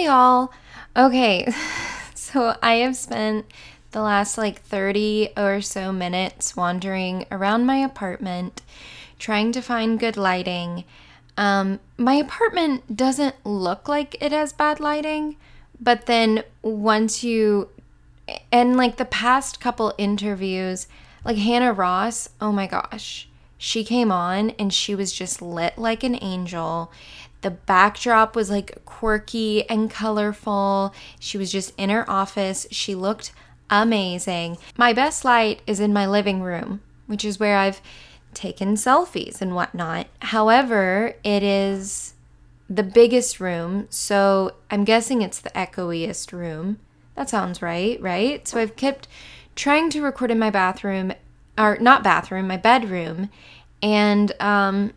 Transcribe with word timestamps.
Hey, 0.00 0.06
all. 0.06 0.50
Okay, 0.96 1.52
so 2.14 2.56
I 2.62 2.76
have 2.76 2.96
spent 2.96 3.44
the 3.90 4.00
last 4.00 4.38
like 4.38 4.62
30 4.62 5.32
or 5.36 5.60
so 5.60 5.92
minutes 5.92 6.56
wandering 6.56 7.26
around 7.30 7.66
my 7.66 7.76
apartment 7.76 8.62
trying 9.18 9.52
to 9.52 9.60
find 9.60 10.00
good 10.00 10.16
lighting. 10.16 10.84
Um, 11.36 11.80
my 11.98 12.14
apartment 12.14 12.96
doesn't 12.96 13.34
look 13.44 13.88
like 13.88 14.16
it 14.22 14.32
has 14.32 14.54
bad 14.54 14.80
lighting, 14.80 15.36
but 15.78 16.06
then 16.06 16.44
once 16.62 17.22
you, 17.22 17.68
and 18.50 18.78
like 18.78 18.96
the 18.96 19.04
past 19.04 19.60
couple 19.60 19.92
interviews, 19.98 20.86
like 21.26 21.36
Hannah 21.36 21.74
Ross, 21.74 22.30
oh 22.40 22.52
my 22.52 22.66
gosh, 22.66 23.28
she 23.58 23.84
came 23.84 24.10
on 24.10 24.48
and 24.58 24.72
she 24.72 24.94
was 24.94 25.12
just 25.12 25.42
lit 25.42 25.76
like 25.76 26.02
an 26.02 26.18
angel. 26.22 26.90
The 27.42 27.50
backdrop 27.50 28.36
was 28.36 28.50
like 28.50 28.84
quirky 28.84 29.68
and 29.68 29.90
colorful. 29.90 30.94
She 31.18 31.38
was 31.38 31.50
just 31.50 31.72
in 31.76 31.90
her 31.90 32.08
office. 32.08 32.66
She 32.70 32.94
looked 32.94 33.32
amazing. 33.70 34.58
My 34.76 34.92
best 34.92 35.24
light 35.24 35.62
is 35.66 35.80
in 35.80 35.92
my 35.92 36.06
living 36.06 36.42
room, 36.42 36.82
which 37.06 37.24
is 37.24 37.40
where 37.40 37.56
I've 37.56 37.80
taken 38.34 38.74
selfies 38.74 39.40
and 39.40 39.54
whatnot. 39.54 40.06
However, 40.20 41.14
it 41.24 41.42
is 41.42 42.14
the 42.68 42.82
biggest 42.82 43.40
room, 43.40 43.86
so 43.90 44.54
I'm 44.70 44.84
guessing 44.84 45.22
it's 45.22 45.40
the 45.40 45.56
echoiest 45.56 46.32
room. 46.32 46.78
That 47.16 47.28
sounds 47.28 47.60
right, 47.60 48.00
right? 48.00 48.46
So 48.46 48.60
I've 48.60 48.76
kept 48.76 49.08
trying 49.56 49.90
to 49.90 50.02
record 50.02 50.30
in 50.30 50.38
my 50.38 50.50
bathroom, 50.50 51.12
or 51.58 51.76
not 51.80 52.04
bathroom, 52.04 52.46
my 52.46 52.56
bedroom, 52.56 53.30
and 53.82 54.32
um, 54.40 54.92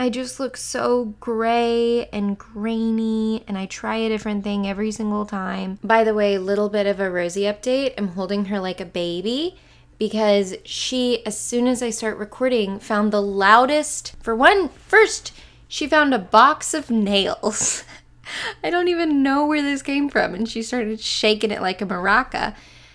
I 0.00 0.10
just 0.10 0.38
look 0.38 0.56
so 0.56 1.16
gray 1.18 2.06
and 2.12 2.38
grainy, 2.38 3.42
and 3.48 3.58
I 3.58 3.66
try 3.66 3.96
a 3.96 4.08
different 4.08 4.44
thing 4.44 4.64
every 4.64 4.92
single 4.92 5.26
time. 5.26 5.80
By 5.82 6.04
the 6.04 6.14
way, 6.14 6.38
little 6.38 6.68
bit 6.68 6.86
of 6.86 7.00
a 7.00 7.10
Rosie 7.10 7.42
update. 7.42 7.94
I'm 7.98 8.08
holding 8.08 8.44
her 8.44 8.60
like 8.60 8.80
a 8.80 8.84
baby 8.84 9.58
because 9.98 10.54
she, 10.64 11.26
as 11.26 11.36
soon 11.36 11.66
as 11.66 11.82
I 11.82 11.90
start 11.90 12.16
recording, 12.16 12.78
found 12.78 13.12
the 13.12 13.20
loudest. 13.20 14.14
For 14.22 14.36
one, 14.36 14.68
first, 14.68 15.32
she 15.66 15.88
found 15.88 16.14
a 16.14 16.18
box 16.20 16.74
of 16.74 16.90
nails. 16.90 17.82
I 18.62 18.70
don't 18.70 18.86
even 18.86 19.24
know 19.24 19.46
where 19.46 19.62
this 19.62 19.82
came 19.82 20.08
from, 20.08 20.32
and 20.32 20.48
she 20.48 20.62
started 20.62 21.00
shaking 21.00 21.50
it 21.50 21.60
like 21.60 21.82
a 21.82 21.86
maraca. 21.86 22.54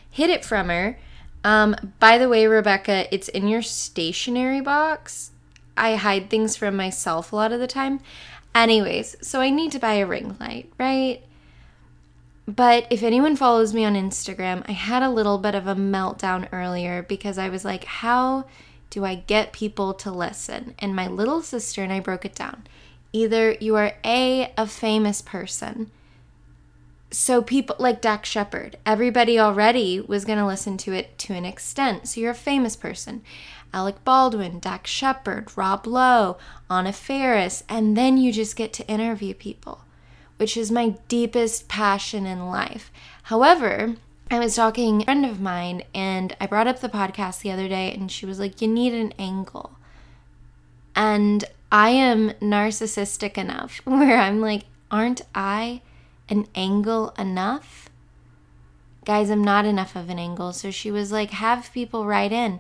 Hid 0.10 0.30
it 0.30 0.46
from 0.46 0.70
her. 0.70 0.98
Um, 1.44 1.76
by 2.00 2.18
the 2.18 2.30
way, 2.30 2.48
Rebecca, 2.48 3.14
it's 3.14 3.28
in 3.28 3.50
your 3.50 3.62
stationery 3.62 4.62
box. 4.62 5.32
I 5.76 5.96
hide 5.96 6.30
things 6.30 6.56
from 6.56 6.76
myself 6.76 7.32
a 7.32 7.36
lot 7.36 7.52
of 7.52 7.60
the 7.60 7.68
time. 7.68 8.00
Anyways, 8.56 9.16
so 9.22 9.42
I 9.42 9.50
need 9.50 9.72
to 9.72 9.80
buy 9.80 9.96
a 9.96 10.06
ring 10.06 10.38
light, 10.40 10.72
right? 10.78 11.24
But 12.48 12.88
if 12.90 13.04
anyone 13.04 13.36
follows 13.36 13.74
me 13.74 13.86
on 13.86 13.96
Instagram, 13.96 14.64
I 14.68 14.74
had 14.74 15.02
a 15.02 15.10
little 15.10 15.38
bit 15.38 15.56
of 15.56 15.66
a 15.66 15.76
meltdown 15.76 16.48
earlier 16.52 17.02
because 17.02 17.38
I 17.38 17.50
was 17.50 17.64
like, 17.64 17.86
how 17.86 18.46
do 18.90 19.06
I 19.06 19.16
get 19.16 19.54
people 19.54 19.94
to 19.96 20.12
listen? 20.12 20.76
And 20.80 20.96
my 20.96 21.08
little 21.08 21.42
sister 21.42 21.82
and 21.84 21.92
I 21.92 22.00
broke 22.00 22.26
it 22.26 22.36
down. 22.36 22.64
Either 23.12 23.54
you 23.54 23.76
are 23.76 23.94
A, 24.04 24.52
a 24.58 24.68
famous 24.68 25.22
person. 25.22 25.90
So 27.12 27.42
people 27.42 27.76
like 27.80 28.02
Dax 28.02 28.28
Shepard, 28.28 28.78
everybody 28.86 29.40
already 29.40 30.02
was 30.02 30.26
going 30.26 30.40
to 30.40 30.46
listen 30.46 30.78
to 30.80 30.94
it 30.94 31.18
to 31.20 31.34
an 31.34 31.46
extent. 31.46 32.08
So 32.08 32.20
you're 32.20 32.32
a 32.32 32.36
famous 32.36 32.76
person. 32.76 33.22
Alec 33.74 34.04
Baldwin, 34.04 34.60
Dax 34.60 34.90
Shepard, 34.90 35.52
Rob 35.56 35.88
Lowe, 35.88 36.38
Anna 36.70 36.94
Faris, 36.94 37.64
and 37.68 37.98
then 37.98 38.18
you 38.18 38.32
just 38.32 38.56
get 38.56 38.72
to 38.74 38.88
interview 38.88 39.34
people, 39.34 39.82
which 40.38 40.56
is 40.56 40.72
my 40.72 40.96
deepest 41.08 41.68
passion 41.68 42.26
in 42.26 42.48
life. 42.48 42.92
However, 43.24 43.96
I 44.30 44.40
was 44.40 44.56
talking 44.56 45.02
a 45.02 45.06
friend 45.06 45.26
of 45.26 45.42
mine 45.42 45.84
and 45.94 46.36
I 46.40 46.48
brought 46.48 46.68
up 46.68 46.80
the 46.80 46.90
podcast 46.90 47.42
the 47.42 47.52
other 47.52 47.68
day 47.68 47.94
and 47.94 48.12
she 48.12 48.26
was 48.26 48.40
like, 48.40 48.62
You 48.62 48.68
need 48.68 48.94
an 48.94 49.14
angle. 49.20 49.78
And 50.96 51.44
I 51.72 51.90
am 51.90 52.32
narcissistic 52.42 53.38
enough 53.38 53.78
where 53.84 54.18
I'm 54.18 54.42
like, 54.42 54.64
Aren't 54.90 55.22
I 55.36 55.82
an 56.30 56.48
angle 56.56 57.14
enough? 57.18 57.90
Guys, 59.06 59.30
I'm 59.30 59.44
not 59.44 59.66
enough 59.66 59.96
of 59.96 60.10
an 60.10 60.18
angle. 60.18 60.54
So 60.54 60.72
she 60.72 60.90
was 60.90 61.12
like, 61.12 61.32
Have 61.32 61.72
people 61.74 62.06
write 62.06 62.32
in. 62.32 62.60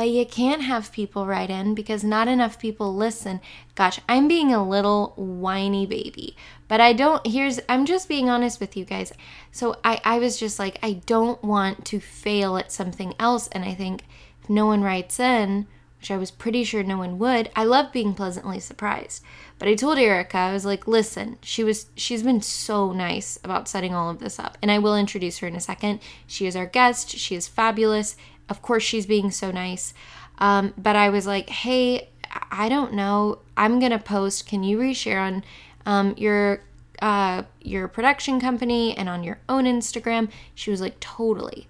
But 0.00 0.08
you 0.08 0.24
can't 0.24 0.62
have 0.62 0.92
people 0.92 1.26
write 1.26 1.50
in 1.50 1.74
because 1.74 2.02
not 2.02 2.26
enough 2.26 2.58
people 2.58 2.96
listen. 2.96 3.38
Gosh, 3.74 4.00
I'm 4.08 4.28
being 4.28 4.50
a 4.50 4.66
little 4.66 5.12
whiny 5.14 5.84
baby. 5.84 6.34
But 6.68 6.80
I 6.80 6.94
don't, 6.94 7.26
here's, 7.26 7.60
I'm 7.68 7.84
just 7.84 8.08
being 8.08 8.30
honest 8.30 8.60
with 8.60 8.78
you 8.78 8.86
guys. 8.86 9.12
So 9.52 9.76
I, 9.84 10.00
I 10.02 10.18
was 10.18 10.38
just 10.38 10.58
like, 10.58 10.78
I 10.82 11.02
don't 11.04 11.44
want 11.44 11.84
to 11.84 12.00
fail 12.00 12.56
at 12.56 12.72
something 12.72 13.12
else. 13.18 13.48
And 13.48 13.62
I 13.62 13.74
think 13.74 14.04
if 14.42 14.48
no 14.48 14.64
one 14.64 14.80
writes 14.80 15.20
in, 15.20 15.66
which 15.98 16.10
I 16.10 16.16
was 16.16 16.30
pretty 16.30 16.64
sure 16.64 16.82
no 16.82 16.96
one 16.96 17.18
would, 17.18 17.50
I 17.54 17.64
love 17.64 17.92
being 17.92 18.14
pleasantly 18.14 18.58
surprised. 18.58 19.22
But 19.58 19.68
I 19.68 19.74
told 19.74 19.98
Erika, 19.98 20.38
I 20.38 20.54
was 20.54 20.64
like, 20.64 20.88
listen, 20.88 21.36
she 21.42 21.62
was 21.62 21.90
she's 21.94 22.22
been 22.22 22.40
so 22.40 22.94
nice 22.94 23.38
about 23.44 23.68
setting 23.68 23.94
all 23.94 24.08
of 24.08 24.18
this 24.18 24.38
up. 24.38 24.56
And 24.62 24.70
I 24.70 24.78
will 24.78 24.96
introduce 24.96 25.40
her 25.40 25.46
in 25.46 25.56
a 25.56 25.60
second. 25.60 26.00
She 26.26 26.46
is 26.46 26.56
our 26.56 26.64
guest. 26.64 27.10
She 27.10 27.34
is 27.34 27.48
fabulous. 27.48 28.16
Of 28.50 28.60
course, 28.60 28.82
she's 28.82 29.06
being 29.06 29.30
so 29.30 29.52
nice. 29.52 29.94
Um, 30.38 30.74
but 30.76 30.96
I 30.96 31.08
was 31.08 31.26
like, 31.26 31.48
hey, 31.48 32.08
I 32.50 32.68
don't 32.68 32.92
know. 32.92 33.38
I'm 33.56 33.78
gonna 33.78 33.98
post. 33.98 34.46
Can 34.46 34.62
you 34.64 34.78
reshare 34.78 35.20
on 35.20 35.44
um, 35.86 36.14
your 36.16 36.62
uh, 37.00 37.44
your 37.62 37.88
production 37.88 38.40
company 38.40 38.96
and 38.96 39.08
on 39.08 39.22
your 39.22 39.38
own 39.48 39.64
Instagram? 39.64 40.30
She 40.54 40.70
was 40.70 40.80
like, 40.80 40.98
totally. 40.98 41.68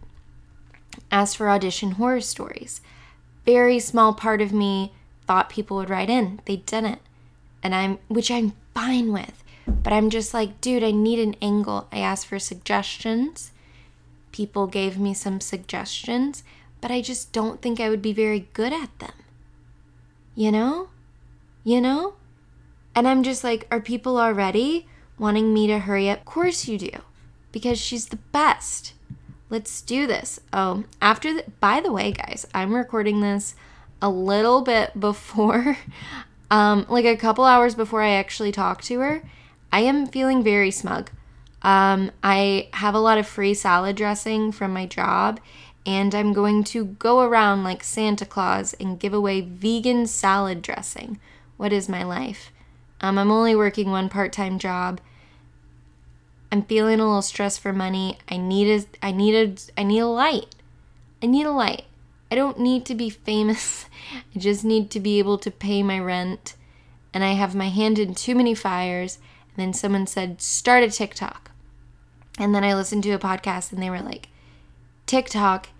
As 1.10 1.34
for 1.34 1.48
audition 1.48 1.92
horror 1.92 2.20
stories, 2.20 2.80
very 3.44 3.78
small 3.78 4.14
part 4.14 4.40
of 4.40 4.52
me 4.52 4.92
thought 5.26 5.50
people 5.50 5.76
would 5.76 5.90
write 5.90 6.10
in. 6.10 6.40
They 6.46 6.56
didn't, 6.56 7.00
and 7.62 7.74
I'm 7.74 7.98
which 8.08 8.30
I'm 8.30 8.54
fine 8.74 9.12
with. 9.12 9.44
But 9.66 9.92
I'm 9.92 10.10
just 10.10 10.34
like, 10.34 10.60
dude, 10.60 10.82
I 10.82 10.90
need 10.90 11.18
an 11.18 11.36
angle. 11.40 11.86
I 11.92 11.98
asked 11.98 12.26
for 12.26 12.38
suggestions. 12.38 13.52
People 14.32 14.66
gave 14.66 14.98
me 14.98 15.12
some 15.14 15.40
suggestions 15.40 16.42
but 16.80 16.90
I 16.90 17.00
just 17.00 17.32
don't 17.32 17.60
think 17.60 17.80
I 17.80 17.88
would 17.88 18.02
be 18.02 18.12
very 18.12 18.48
good 18.52 18.72
at 18.72 18.98
them. 18.98 19.12
You 20.34 20.52
know? 20.52 20.88
You 21.64 21.80
know? 21.80 22.14
And 22.94 23.06
I'm 23.06 23.22
just 23.22 23.44
like, 23.44 23.66
are 23.70 23.80
people 23.80 24.18
already 24.18 24.86
wanting 25.18 25.54
me 25.54 25.66
to 25.68 25.80
hurry 25.80 26.08
up? 26.10 26.20
Of 26.20 26.24
course 26.24 26.66
you 26.66 26.78
do, 26.78 26.90
because 27.52 27.78
she's 27.78 28.06
the 28.06 28.18
best. 28.32 28.94
Let's 29.48 29.80
do 29.82 30.06
this. 30.06 30.40
Oh, 30.52 30.84
after 31.02 31.34
the, 31.34 31.44
by 31.60 31.80
the 31.80 31.92
way, 31.92 32.12
guys, 32.12 32.46
I'm 32.54 32.74
recording 32.74 33.20
this 33.20 33.54
a 34.00 34.08
little 34.08 34.62
bit 34.62 34.98
before, 35.00 35.76
um, 36.50 36.86
like 36.88 37.04
a 37.04 37.16
couple 37.16 37.44
hours 37.44 37.74
before 37.74 38.02
I 38.02 38.10
actually 38.10 38.52
talk 38.52 38.82
to 38.82 39.00
her. 39.00 39.22
I 39.72 39.80
am 39.80 40.06
feeling 40.06 40.42
very 40.42 40.70
smug. 40.70 41.10
Um, 41.62 42.10
I 42.22 42.68
have 42.72 42.94
a 42.94 43.00
lot 43.00 43.18
of 43.18 43.26
free 43.26 43.54
salad 43.54 43.96
dressing 43.96 44.50
from 44.50 44.72
my 44.72 44.86
job, 44.86 45.40
and 45.86 46.14
I'm 46.14 46.32
going 46.32 46.64
to 46.64 46.84
go 46.84 47.20
around 47.20 47.64
like 47.64 47.82
Santa 47.82 48.26
Claus 48.26 48.74
and 48.74 49.00
give 49.00 49.14
away 49.14 49.40
vegan 49.40 50.06
salad 50.06 50.62
dressing. 50.62 51.18
What 51.56 51.72
is 51.72 51.88
my 51.88 52.02
life? 52.02 52.52
Um, 53.00 53.18
I'm 53.18 53.30
only 53.30 53.56
working 53.56 53.90
one 53.90 54.08
part 54.08 54.32
time 54.32 54.58
job. 54.58 55.00
I'm 56.52 56.62
feeling 56.62 57.00
a 57.00 57.04
little 57.04 57.22
stressed 57.22 57.60
for 57.60 57.72
money. 57.72 58.18
I 58.28 58.36
need 58.36 58.68
a, 58.68 59.06
I 59.06 59.12
need 59.12 59.34
a, 59.34 59.80
I 59.80 59.84
need 59.84 60.00
a 60.00 60.06
light. 60.06 60.54
I 61.22 61.26
need 61.26 61.46
a 61.46 61.52
light. 61.52 61.84
I 62.30 62.34
don't 62.34 62.58
need 62.58 62.84
to 62.86 62.94
be 62.94 63.10
famous. 63.10 63.86
I 64.34 64.38
just 64.38 64.64
need 64.64 64.90
to 64.90 65.00
be 65.00 65.18
able 65.18 65.38
to 65.38 65.50
pay 65.50 65.82
my 65.82 65.98
rent. 65.98 66.54
And 67.12 67.24
I 67.24 67.32
have 67.32 67.54
my 67.54 67.68
hand 67.68 67.98
in 67.98 68.14
too 68.14 68.34
many 68.34 68.54
fires. 68.54 69.18
And 69.48 69.56
then 69.56 69.72
someone 69.72 70.06
said, 70.06 70.40
start 70.40 70.84
a 70.84 70.90
TikTok. 70.90 71.50
And 72.38 72.54
then 72.54 72.64
I 72.64 72.74
listened 72.74 73.02
to 73.04 73.10
a 73.10 73.18
podcast 73.18 73.72
and 73.72 73.82
they 73.82 73.90
were 73.90 74.00
like, 74.00 74.29
TikTok 75.10 75.70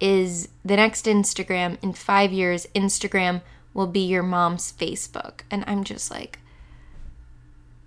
is 0.00 0.48
the 0.64 0.74
next 0.74 1.04
Instagram. 1.04 1.78
In 1.84 1.92
five 1.92 2.32
years, 2.32 2.66
Instagram 2.74 3.40
will 3.72 3.86
be 3.86 4.00
your 4.00 4.24
mom's 4.24 4.72
Facebook. 4.72 5.42
And 5.52 5.62
I'm 5.68 5.84
just 5.84 6.10
like, 6.10 6.40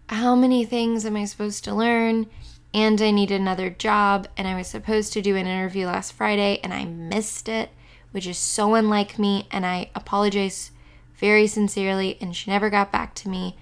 how 0.08 0.36
many 0.36 0.64
things 0.64 1.06
am 1.06 1.18
I 1.18 1.26
supposed 1.26 1.66
to 1.66 1.76
learn? 1.76 2.28
And 2.74 3.02
I 3.02 3.12
need 3.12 3.30
another 3.30 3.70
job. 3.70 4.30
And 4.38 4.48
I 4.48 4.56
was 4.56 4.68
supposed 4.68 5.12
to 5.12 5.22
do 5.22 5.36
an 5.36 5.48
interview 5.48 5.88
last 5.88 6.14
Friday 6.14 6.62
and 6.64 6.74
I 6.74 6.86
missed 6.86 7.50
it, 7.50 7.72
which 8.12 8.26
is 8.26 8.38
so 8.38 8.74
unlike 8.76 9.20
me. 9.20 9.50
And 9.52 9.66
I 9.66 9.90
apologize 9.96 10.72
very 11.18 11.46
sincerely. 11.46 12.18
And 12.22 12.34
she 12.34 12.50
never 12.50 12.70
got 12.70 12.94
back 12.94 13.16
to 13.16 13.28
me. 13.28 13.58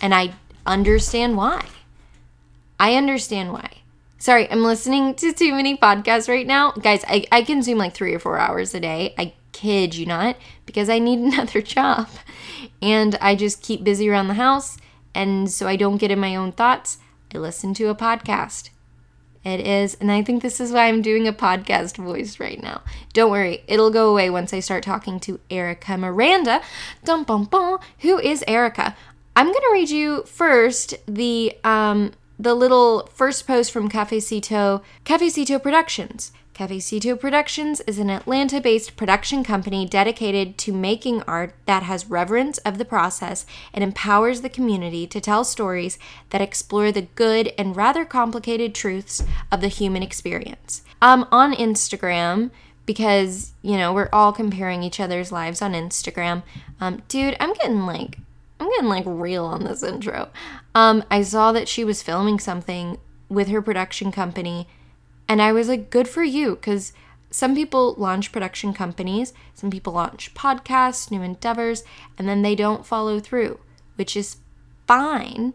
And 0.00 0.14
I 0.14 0.36
understand 0.64 1.36
why. 1.36 1.66
I 2.80 2.94
understand 2.94 3.52
why. 3.52 3.82
Sorry, 4.20 4.50
I'm 4.50 4.64
listening 4.64 5.14
to 5.14 5.32
too 5.32 5.54
many 5.54 5.76
podcasts 5.76 6.28
right 6.28 6.46
now. 6.46 6.72
Guys, 6.72 7.04
I, 7.06 7.24
I 7.30 7.42
consume 7.42 7.78
like 7.78 7.94
three 7.94 8.12
or 8.12 8.18
four 8.18 8.36
hours 8.36 8.74
a 8.74 8.80
day. 8.80 9.14
I 9.16 9.32
kid 9.52 9.94
you 9.94 10.06
not, 10.06 10.36
because 10.66 10.88
I 10.88 10.98
need 10.98 11.18
another 11.32 11.62
job. 11.62 12.08
And 12.82 13.16
I 13.20 13.36
just 13.36 13.62
keep 13.62 13.84
busy 13.84 14.08
around 14.08 14.26
the 14.26 14.34
house. 14.34 14.76
And 15.14 15.48
so 15.48 15.68
I 15.68 15.76
don't 15.76 15.98
get 15.98 16.10
in 16.10 16.18
my 16.18 16.34
own 16.34 16.50
thoughts. 16.50 16.98
I 17.32 17.38
listen 17.38 17.74
to 17.74 17.90
a 17.90 17.94
podcast. 17.94 18.70
It 19.44 19.60
is, 19.60 19.94
and 20.00 20.10
I 20.10 20.22
think 20.22 20.42
this 20.42 20.60
is 20.60 20.72
why 20.72 20.88
I'm 20.88 21.00
doing 21.00 21.28
a 21.28 21.32
podcast 21.32 21.96
voice 21.96 22.40
right 22.40 22.60
now. 22.60 22.82
Don't 23.12 23.30
worry, 23.30 23.62
it'll 23.68 23.90
go 23.90 24.10
away 24.10 24.30
once 24.30 24.52
I 24.52 24.58
start 24.58 24.82
talking 24.82 25.20
to 25.20 25.38
Erika 25.48 25.96
Miranda. 25.96 26.60
Dum 27.04 27.22
bum 27.22 27.44
bum. 27.44 27.78
Who 28.00 28.18
is 28.18 28.42
Erika? 28.48 28.96
I'm 29.36 29.46
gonna 29.46 29.72
read 29.72 29.90
you 29.90 30.24
first 30.24 30.94
the 31.06 31.56
um 31.62 32.12
the 32.38 32.54
little 32.54 33.08
first 33.12 33.46
post 33.46 33.72
from 33.72 33.90
Cafecito 33.90 34.82
Cafecito 35.04 35.60
Productions. 35.62 36.32
Cafecito 36.54 37.18
Productions 37.18 37.80
is 37.82 37.98
an 37.98 38.10
Atlanta 38.10 38.60
based 38.60 38.96
production 38.96 39.44
company 39.44 39.86
dedicated 39.86 40.58
to 40.58 40.72
making 40.72 41.22
art 41.22 41.54
that 41.66 41.84
has 41.84 42.10
reverence 42.10 42.58
of 42.58 42.78
the 42.78 42.84
process 42.84 43.46
and 43.72 43.84
empowers 43.84 44.40
the 44.40 44.48
community 44.48 45.06
to 45.06 45.20
tell 45.20 45.44
stories 45.44 45.98
that 46.30 46.40
explore 46.40 46.90
the 46.90 47.02
good 47.02 47.52
and 47.56 47.76
rather 47.76 48.04
complicated 48.04 48.74
truths 48.74 49.22
of 49.52 49.60
the 49.60 49.68
human 49.68 50.02
experience. 50.02 50.82
Um, 51.00 51.28
on 51.30 51.54
Instagram, 51.54 52.50
because, 52.86 53.52
you 53.62 53.76
know, 53.76 53.92
we're 53.92 54.08
all 54.12 54.32
comparing 54.32 54.82
each 54.82 54.98
other's 54.98 55.30
lives 55.30 55.62
on 55.62 55.74
Instagram. 55.74 56.42
Um, 56.80 57.02
dude, 57.06 57.36
I'm 57.38 57.52
getting 57.52 57.86
like, 57.86 58.18
I'm 58.60 58.70
getting 58.70 58.88
like 58.88 59.04
real 59.06 59.44
on 59.44 59.64
this 59.64 59.82
intro. 59.82 60.30
Um, 60.74 61.04
I 61.10 61.22
saw 61.22 61.52
that 61.52 61.68
she 61.68 61.84
was 61.84 62.02
filming 62.02 62.38
something 62.38 62.98
with 63.28 63.48
her 63.48 63.62
production 63.62 64.10
company 64.10 64.66
and 65.28 65.42
I 65.42 65.52
was 65.52 65.68
like, 65.68 65.90
good 65.90 66.08
for 66.08 66.22
you. 66.22 66.56
Because 66.56 66.92
some 67.30 67.54
people 67.54 67.94
launch 67.98 68.32
production 68.32 68.72
companies, 68.72 69.32
some 69.54 69.70
people 69.70 69.92
launch 69.92 70.32
podcasts, 70.34 71.10
new 71.10 71.22
endeavors, 71.22 71.84
and 72.16 72.28
then 72.28 72.42
they 72.42 72.54
don't 72.54 72.86
follow 72.86 73.20
through, 73.20 73.60
which 73.96 74.16
is 74.16 74.38
fine. 74.86 75.52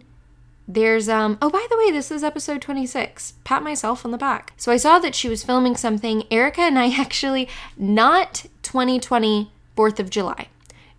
There's, 0.67 1.09
um, 1.09 1.37
oh, 1.41 1.49
by 1.49 1.65
the 1.69 1.77
way, 1.77 1.91
this 1.91 2.11
is 2.11 2.23
episode 2.23 2.61
26. 2.61 3.33
Pat 3.43 3.63
myself 3.63 4.05
on 4.05 4.11
the 4.11 4.17
back. 4.17 4.53
So 4.55 4.71
I 4.71 4.77
saw 4.77 4.99
that 4.99 5.15
she 5.15 5.27
was 5.27 5.43
filming 5.43 5.75
something. 5.75 6.23
Erika 6.31 6.61
and 6.61 6.79
I 6.79 6.89
actually, 7.01 7.49
not 7.77 8.45
2020 8.61 9.51
4th 9.75 9.99
of 9.99 10.09
July. 10.09 10.47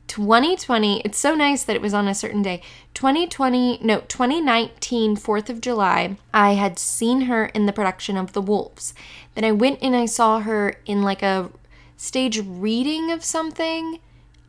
2020, 0.09 1.01
it's 1.01 1.19
so 1.19 1.35
nice 1.35 1.65
that 1.65 1.77
it 1.77 1.83
was 1.83 1.95
on 1.95 2.06
a 2.06 2.15
certain 2.15 2.43
day. 2.43 2.62
2020, 2.95 3.79
no, 3.83 4.01
2019, 4.01 5.17
4th 5.17 5.49
of 5.49 5.61
July, 5.61 6.17
I 6.33 6.53
had 6.53 6.79
seen 6.79 7.23
her 7.23 7.47
in 7.47 7.67
the 7.67 7.73
production 7.73 8.17
of 8.17 8.33
The 8.33 8.43
Wolves. 8.43 8.95
Then 9.35 9.45
I 9.45 9.53
went 9.53 9.81
and 9.83 9.97
I 9.97 10.06
saw 10.06 10.41
her 10.41 10.77
in 10.87 11.03
like 11.03 11.23
a 11.23 11.51
stage 11.97 12.41
reading 12.45 13.11
of 13.11 13.25
something 13.25 14.01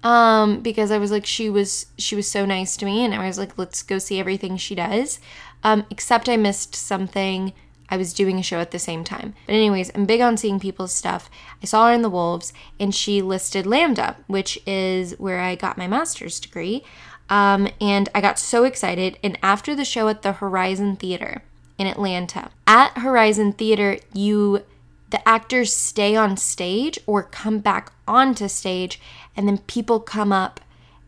um 0.04 0.60
because 0.62 0.92
I 0.92 1.00
was 1.00 1.10
like 1.10 1.26
she 1.26 1.50
was 1.50 1.88
she 1.98 2.16
was 2.16 2.30
so 2.30 2.46
nice 2.46 2.78
to 2.78 2.86
me 2.86 3.04
and 3.04 3.14
I 3.14 3.26
was 3.26 3.40
like 3.40 3.58
let's 3.58 3.82
go 3.82 3.98
see 3.98 4.20
everything 4.20 4.56
she 4.56 4.76
does. 4.76 5.20
Um 5.64 5.86
except 5.90 6.30
I 6.30 6.38
missed 6.38 6.76
something 6.76 7.54
I 7.90 7.98
was 7.98 8.14
doing 8.14 8.40
a 8.40 8.44
show 8.44 8.60
at 8.60 8.72
the 8.72 8.80
same 8.80 9.04
time. 9.04 9.36
But, 9.46 9.54
anyways, 9.54 9.92
I'm 9.94 10.06
big 10.06 10.22
on 10.22 10.38
seeing 10.38 10.60
people's 10.60 10.94
stuff. 10.94 11.30
I 11.62 11.66
saw 11.66 11.88
her 11.88 11.94
in 11.94 12.02
The 12.02 12.10
Wolves, 12.10 12.54
and 12.80 12.94
she 12.94 13.22
listed 13.22 13.66
LAMDA, 13.66 14.16
which 14.28 14.60
is 14.66 15.14
where 15.20 15.40
I 15.40 15.56
got 15.56 15.78
my 15.78 15.88
master's 15.88 16.40
degree. 16.40 16.84
Um, 17.30 17.68
and 17.82 18.10
I 18.14 18.22
got 18.22 18.40
so 18.40 18.64
excited. 18.64 19.18
And 19.24 19.38
after 19.42 19.76
the 19.76 19.86
show 19.86 20.08
at 20.08 20.22
the 20.22 20.34
Horizon 20.34 20.96
Theater 20.96 21.44
in 21.78 21.88
Atlanta, 21.88 22.50
at 22.68 22.98
Horizon 22.98 23.54
Theater, 23.54 23.98
you 24.14 24.64
the 25.12 25.28
actors 25.28 25.74
stay 25.74 26.16
on 26.16 26.36
stage 26.36 27.00
or 27.06 27.24
come 27.24 27.60
back 27.60 27.92
onto 28.08 28.48
stage, 28.48 29.00
and 29.38 29.48
then 29.48 29.60
people 29.60 30.00
come 30.00 30.32
up 30.32 30.60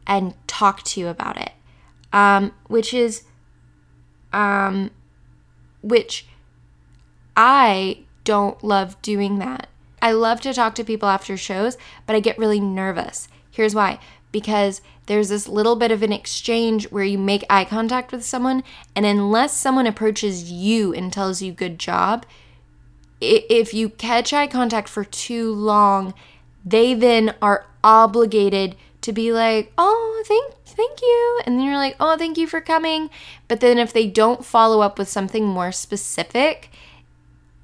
and 0.05 0.33
talk 0.47 0.83
to 0.83 0.99
you 0.99 1.07
about 1.07 1.35
it, 1.35 1.51
um, 2.13 2.53
which 2.67 2.93
is, 2.93 3.23
um, 4.31 4.91
which 5.81 6.27
I 7.37 7.99
don't 8.23 8.61
love 8.63 9.01
doing 9.01 9.39
that. 9.39 9.69
I 10.01 10.11
love 10.11 10.41
to 10.41 10.53
talk 10.53 10.75
to 10.75 10.83
people 10.83 11.07
after 11.07 11.37
shows, 11.37 11.77
but 12.05 12.15
I 12.15 12.19
get 12.19 12.37
really 12.37 12.59
nervous. 12.59 13.29
Here's 13.51 13.73
why 13.73 13.99
because 14.31 14.81
there's 15.05 15.29
this 15.29 15.47
little 15.47 15.75
bit 15.75 15.91
of 15.91 16.03
an 16.03 16.11
exchange 16.11 16.91
where 16.91 17.03
you 17.03 17.17
make 17.17 17.45
eye 17.49 17.63
contact 17.63 18.11
with 18.11 18.25
someone, 18.25 18.63
and 18.95 19.05
unless 19.05 19.57
someone 19.57 19.87
approaches 19.87 20.51
you 20.51 20.93
and 20.93 21.11
tells 21.13 21.41
you 21.41 21.51
good 21.51 21.79
job, 21.79 22.25
if 23.21 23.73
you 23.73 23.89
catch 23.89 24.33
eye 24.33 24.47
contact 24.47 24.89
for 24.89 25.03
too 25.03 25.53
long, 25.53 26.13
they 26.65 26.93
then 26.93 27.33
are 27.41 27.65
obligated 27.83 28.75
to 29.01 29.13
be 29.13 29.31
like, 29.31 29.71
"Oh, 29.77 30.23
thank 30.27 30.53
thank 30.65 31.01
you." 31.01 31.41
And 31.45 31.57
then 31.57 31.65
you're 31.65 31.77
like, 31.77 31.95
"Oh, 31.99 32.17
thank 32.17 32.37
you 32.37 32.45
for 32.45 32.61
coming." 32.61 33.09
But 33.47 33.61
then 33.61 33.77
if 33.77 33.93
they 33.93 34.05
don't 34.07 34.45
follow 34.45 34.81
up 34.81 34.99
with 34.99 35.07
something 35.07 35.45
more 35.45 35.71
specific, 35.71 36.69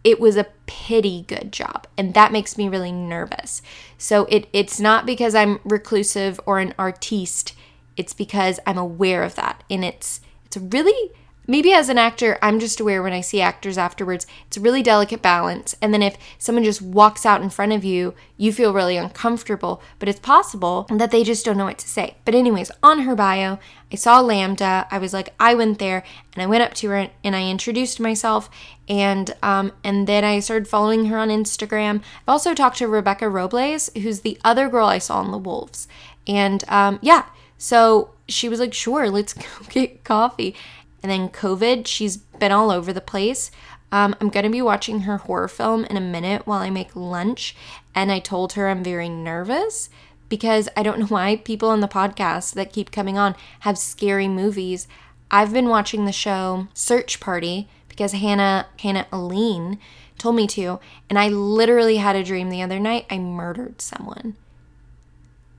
it 0.04 0.20
was 0.20 0.36
a 0.36 0.48
pity 0.66 1.24
good 1.28 1.52
job 1.52 1.88
and 1.98 2.14
that 2.14 2.32
makes 2.32 2.58
me 2.58 2.68
really 2.68 2.92
nervous. 2.92 3.62
So 3.98 4.26
it 4.26 4.48
it's 4.54 4.80
not 4.80 5.06
because 5.06 5.36
i'm 5.36 5.60
reclusive 5.64 6.40
or 6.46 6.60
an 6.60 6.74
artiste. 6.78 7.56
It's 7.96 8.14
because 8.14 8.60
i'm 8.66 8.78
aware 8.78 9.24
of 9.24 9.36
that 9.36 9.64
and 9.70 9.86
it's 9.86 10.22
it's 10.46 10.58
really 10.58 11.12
maybe 11.48 11.74
as 11.74 11.90
an 11.90 11.98
actor, 11.98 12.38
I'm 12.42 12.60
just 12.60 12.80
aware 12.80 13.04
when 13.04 13.14
I 13.14 13.22
see 13.22 13.42
actors 13.42 13.78
afterwards, 13.78 14.26
it's 14.48 14.58
a 14.58 14.62
really 14.62 14.82
delicate 14.82 15.22
balance. 15.22 15.76
And 15.82 15.94
then 15.94 16.02
if 16.02 16.18
someone 16.38 16.64
just 16.64 16.82
walks 16.82 17.26
out 17.26 17.42
in 17.42 17.50
front 17.50 17.74
of 17.74 17.84
you, 17.84 18.14
you 18.38 18.54
feel 18.54 18.74
really 18.74 18.98
uncomfortable, 18.98 19.82
but 20.00 20.10
it's 20.10 20.20
possible 20.20 20.88
that 20.90 21.12
they 21.12 21.24
just 21.24 21.46
don't 21.46 21.58
know 21.58 21.66
what 21.66 21.78
to 21.80 21.88
say. 21.88 22.16
But, 22.26 22.36
anyways, 22.36 22.72
on 22.82 23.02
her 23.02 23.16
bio, 23.16 23.60
I 23.92 23.96
saw 23.96 24.22
LAMDA. 24.22 24.88
I 24.90 24.98
was 24.98 25.14
like, 25.14 25.34
I 25.40 25.54
went 25.54 25.80
there 25.80 26.04
and 26.34 26.42
I 26.42 26.48
went 26.48 26.64
up 26.64 26.74
to 26.76 26.90
her 26.90 27.10
and 27.24 27.36
I 27.36 27.50
introduced 27.50 28.00
myself. 28.00 28.50
And 28.90 29.34
um, 29.42 29.72
and 29.84 30.08
then 30.08 30.26
I 30.26 30.40
started 30.40 30.68
following 30.68 31.06
her 31.06 31.18
on 31.18 31.30
Instagram. 31.30 31.98
I've 31.98 32.28
also 32.28 32.54
talked 32.54 32.78
to 32.80 32.88
Rebecca 32.88 33.30
Robles, 33.30 33.90
who's 33.96 34.22
the 34.22 34.38
other 34.44 34.68
girl 34.68 34.88
I 34.88 34.98
saw 34.98 35.24
in 35.24 35.32
The 35.32 35.38
Wolves. 35.38 35.88
And 36.28 36.64
um, 36.68 37.00
yeah, 37.02 37.26
so 37.58 38.10
she 38.28 38.50
was 38.50 38.60
like, 38.60 38.74
sure, 38.74 39.10
let's 39.10 39.34
go 39.34 39.48
get 39.70 40.04
coffee. 40.04 40.56
And 41.04 41.12
then 41.12 41.30
COVID, 41.30 41.86
she's 41.86 42.18
been 42.18 42.54
all 42.54 42.72
over 42.72 42.94
the 42.94 43.02
place. 43.02 43.52
Um, 43.92 44.16
I'm 44.20 44.30
going 44.30 44.46
to 44.46 44.50
be 44.50 44.62
watching 44.62 45.02
her 45.02 45.18
horror 45.18 45.50
film 45.50 45.86
in 45.86 45.98
a 45.98 46.02
minute 46.02 46.48
while 46.48 46.62
I 46.62 46.70
make 46.70 46.96
lunch. 46.96 47.56
And 47.94 48.12
I 48.12 48.20
told 48.20 48.54
her 48.54 48.70
I'm 48.70 48.84
very 48.84 49.10
nervous 49.10 49.90
because 50.30 50.70
I 50.76 50.82
don't 50.82 51.00
know 51.00 51.06
why 51.08 51.36
people 51.36 51.70
on 51.70 51.82
the 51.82 51.88
podcast 51.88 52.54
that 52.54 52.74
keep 52.74 52.92
coming 52.92 53.18
on 53.18 53.36
have 53.60 53.78
scary 53.78 54.28
movies. 54.28 54.88
I've 55.30 55.54
been 55.54 55.70
watching 55.70 56.06
the 56.06 56.12
show 56.12 56.70
Search 56.74 57.20
Party 57.20 57.68
because 57.90 58.14
Hannah, 58.14 58.68
Hannah 58.80 59.08
Aline 59.12 59.78
told 60.18 60.36
me 60.36 60.48
to. 60.48 60.80
And 61.10 61.20
I 61.20 61.28
literally 61.28 61.98
had 61.98 62.16
a 62.16 62.24
dream 62.24 62.50
the 62.50 62.62
other 62.64 62.80
night 62.80 63.06
I 63.10 63.20
murdered 63.20 63.82
someone. 63.82 64.38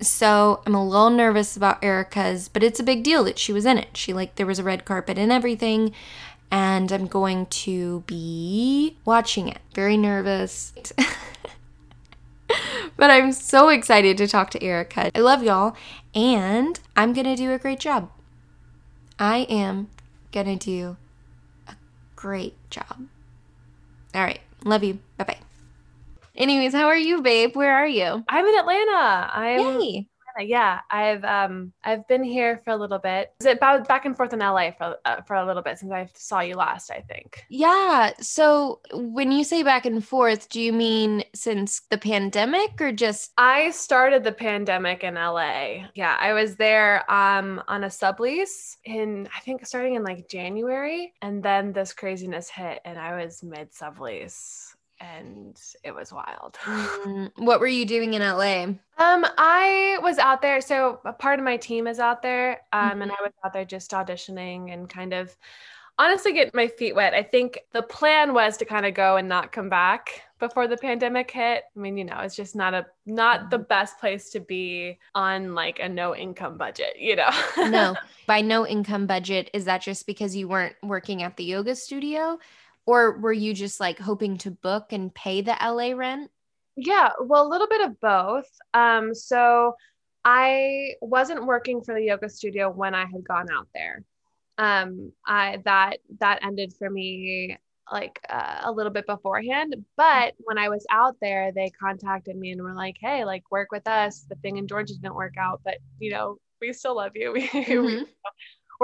So 0.00 0.62
I'm 0.66 0.74
a 0.74 0.86
little 0.86 1.10
nervous 1.10 1.56
about 1.56 1.82
Erika's, 1.82 2.48
but 2.48 2.62
it's 2.62 2.80
a 2.80 2.84
big 2.84 3.02
deal 3.02 3.24
that 3.24 3.38
she 3.38 3.52
was 3.52 3.64
in 3.64 3.78
it. 3.78 3.96
She 3.96 4.12
like 4.12 4.34
there 4.36 4.46
was 4.46 4.58
a 4.58 4.64
red 4.64 4.84
carpet 4.84 5.18
and 5.18 5.32
everything, 5.32 5.92
and 6.50 6.90
I'm 6.92 7.06
going 7.06 7.46
to 7.46 8.02
be 8.06 8.96
watching 9.04 9.48
it. 9.48 9.58
Very 9.74 9.96
nervous. 9.96 10.72
but 12.96 13.10
I'm 13.10 13.32
so 13.32 13.68
excited 13.68 14.18
to 14.18 14.26
talk 14.26 14.50
to 14.50 14.62
Erika. 14.62 15.10
I 15.14 15.20
love 15.20 15.42
y'all, 15.42 15.76
and 16.14 16.78
I'm 16.96 17.12
gonna 17.12 17.36
do 17.36 17.52
a 17.52 17.58
great 17.58 17.80
job. 17.80 18.10
I 19.18 19.46
am 19.48 19.88
gonna 20.32 20.56
do 20.56 20.96
a 21.68 21.74
great 22.16 22.54
job. 22.70 23.06
All 24.14 24.22
right. 24.22 24.40
Love 24.64 24.84
you. 24.84 24.98
Bye 25.18 25.24
bye. 25.24 25.43
Anyways, 26.36 26.72
how 26.72 26.88
are 26.88 26.96
you, 26.96 27.22
babe? 27.22 27.56
Where 27.56 27.74
are 27.74 27.86
you? 27.86 28.24
I'm 28.28 28.46
in 28.46 28.58
Atlanta. 28.58 29.30
I'm 29.32 29.80
Yay. 29.80 30.08
Yeah, 30.40 30.80
I've 30.90 31.24
um 31.24 31.72
I've 31.84 32.08
been 32.08 32.24
here 32.24 32.60
for 32.64 32.70
a 32.70 32.76
little 32.76 32.98
bit. 32.98 33.32
Is 33.38 33.46
it 33.46 33.58
about 33.58 33.86
back 33.86 34.04
and 34.04 34.16
forth 34.16 34.32
in 34.32 34.40
LA 34.40 34.72
for 34.72 34.96
uh, 35.04 35.22
for 35.22 35.36
a 35.36 35.46
little 35.46 35.62
bit 35.62 35.78
since 35.78 35.92
I 35.92 36.08
saw 36.14 36.40
you 36.40 36.56
last? 36.56 36.90
I 36.90 37.02
think. 37.02 37.44
Yeah. 37.48 38.12
So 38.20 38.80
when 38.92 39.30
you 39.30 39.44
say 39.44 39.62
back 39.62 39.86
and 39.86 40.04
forth, 40.04 40.48
do 40.48 40.60
you 40.60 40.72
mean 40.72 41.22
since 41.34 41.82
the 41.90 41.98
pandemic 41.98 42.80
or 42.80 42.90
just? 42.90 43.32
I 43.38 43.70
started 43.70 44.24
the 44.24 44.32
pandemic 44.32 45.04
in 45.04 45.14
LA. 45.14 45.86
Yeah, 45.94 46.16
I 46.18 46.32
was 46.32 46.56
there 46.56 47.08
um 47.10 47.62
on 47.68 47.84
a 47.84 47.88
sublease 47.88 48.76
in 48.84 49.28
I 49.34 49.40
think 49.40 49.64
starting 49.64 49.94
in 49.94 50.02
like 50.02 50.28
January, 50.28 51.12
and 51.22 51.42
then 51.44 51.72
this 51.72 51.92
craziness 51.92 52.50
hit, 52.50 52.80
and 52.84 52.98
I 52.98 53.22
was 53.22 53.42
mid 53.44 53.72
sublease 53.72 54.73
and 55.16 55.60
it 55.82 55.94
was 55.94 56.12
wild. 56.12 56.58
Mm, 57.04 57.30
what 57.36 57.60
were 57.60 57.66
you 57.66 57.84
doing 57.84 58.14
in 58.14 58.22
LA? 58.22 58.64
Um, 58.64 59.26
I 59.36 59.98
was 60.02 60.18
out 60.18 60.40
there. 60.40 60.60
So 60.60 61.00
a 61.04 61.12
part 61.12 61.38
of 61.38 61.44
my 61.44 61.56
team 61.56 61.86
is 61.86 61.98
out 61.98 62.22
there, 62.22 62.62
um, 62.72 62.90
mm-hmm. 62.90 63.02
and 63.02 63.12
I 63.12 63.16
was 63.22 63.32
out 63.44 63.52
there 63.52 63.64
just 63.64 63.90
auditioning 63.90 64.72
and 64.72 64.88
kind 64.88 65.12
of 65.12 65.36
honestly 65.98 66.32
get 66.32 66.54
my 66.54 66.66
feet 66.66 66.94
wet. 66.94 67.14
I 67.14 67.22
think 67.22 67.60
the 67.72 67.82
plan 67.82 68.32
was 68.32 68.56
to 68.58 68.64
kind 68.64 68.86
of 68.86 68.94
go 68.94 69.16
and 69.16 69.28
not 69.28 69.52
come 69.52 69.68
back 69.68 70.22
before 70.38 70.66
the 70.66 70.76
pandemic 70.76 71.30
hit. 71.30 71.64
I 71.76 71.78
mean, 71.78 71.96
you 71.96 72.04
know, 72.04 72.18
it's 72.20 72.36
just 72.36 72.56
not 72.56 72.74
a 72.74 72.86
not 73.06 73.50
the 73.50 73.58
best 73.58 73.98
place 73.98 74.30
to 74.30 74.40
be 74.40 74.98
on 75.14 75.54
like 75.54 75.78
a 75.80 75.88
no 75.88 76.16
income 76.16 76.56
budget, 76.56 76.96
you 76.98 77.16
know. 77.16 77.30
no. 77.56 77.94
By 78.26 78.40
no 78.40 78.66
income 78.66 79.06
budget, 79.06 79.50
is 79.52 79.66
that 79.66 79.82
just 79.82 80.06
because 80.06 80.34
you 80.34 80.48
weren't 80.48 80.76
working 80.82 81.22
at 81.22 81.36
the 81.36 81.44
yoga 81.44 81.76
studio 81.76 82.38
or 82.86 83.18
were 83.18 83.32
you 83.32 83.54
just 83.54 83.80
like 83.80 83.98
hoping 83.98 84.38
to 84.38 84.50
book 84.50 84.92
and 84.92 85.14
pay 85.14 85.40
the 85.40 85.56
LA 85.60 85.92
rent? 85.92 86.30
Yeah, 86.76 87.10
well, 87.20 87.46
a 87.46 87.48
little 87.48 87.68
bit 87.68 87.82
of 87.82 88.00
both. 88.00 88.48
Um 88.72 89.14
so 89.14 89.74
I 90.24 90.94
wasn't 91.00 91.46
working 91.46 91.82
for 91.82 91.94
the 91.94 92.02
yoga 92.02 92.28
studio 92.28 92.70
when 92.70 92.94
I 92.94 93.04
had 93.04 93.24
gone 93.26 93.46
out 93.52 93.68
there. 93.74 94.02
Um, 94.56 95.12
I 95.26 95.58
that 95.64 95.98
that 96.20 96.42
ended 96.42 96.72
for 96.78 96.88
me 96.88 97.58
like 97.92 98.18
uh, 98.30 98.62
a 98.64 98.72
little 98.72 98.92
bit 98.92 99.06
beforehand. 99.06 99.76
But 99.96 100.34
when 100.38 100.56
I 100.56 100.68
was 100.70 100.86
out 100.90 101.16
there, 101.20 101.52
they 101.52 101.70
contacted 101.70 102.36
me 102.36 102.52
and 102.52 102.62
were 102.62 102.74
like, 102.74 102.96
"Hey, 103.00 103.24
like 103.24 103.50
work 103.50 103.70
with 103.70 103.86
us. 103.86 104.24
The 104.28 104.36
thing 104.36 104.56
in 104.56 104.66
Georgia 104.66 104.94
didn't 104.94 105.14
work 105.14 105.34
out, 105.38 105.60
but 105.64 105.78
you 105.98 106.10
know, 106.10 106.38
we 106.60 106.72
still 106.72 106.96
love 106.96 107.12
you. 107.14 107.34
Mm-hmm. 107.52 108.04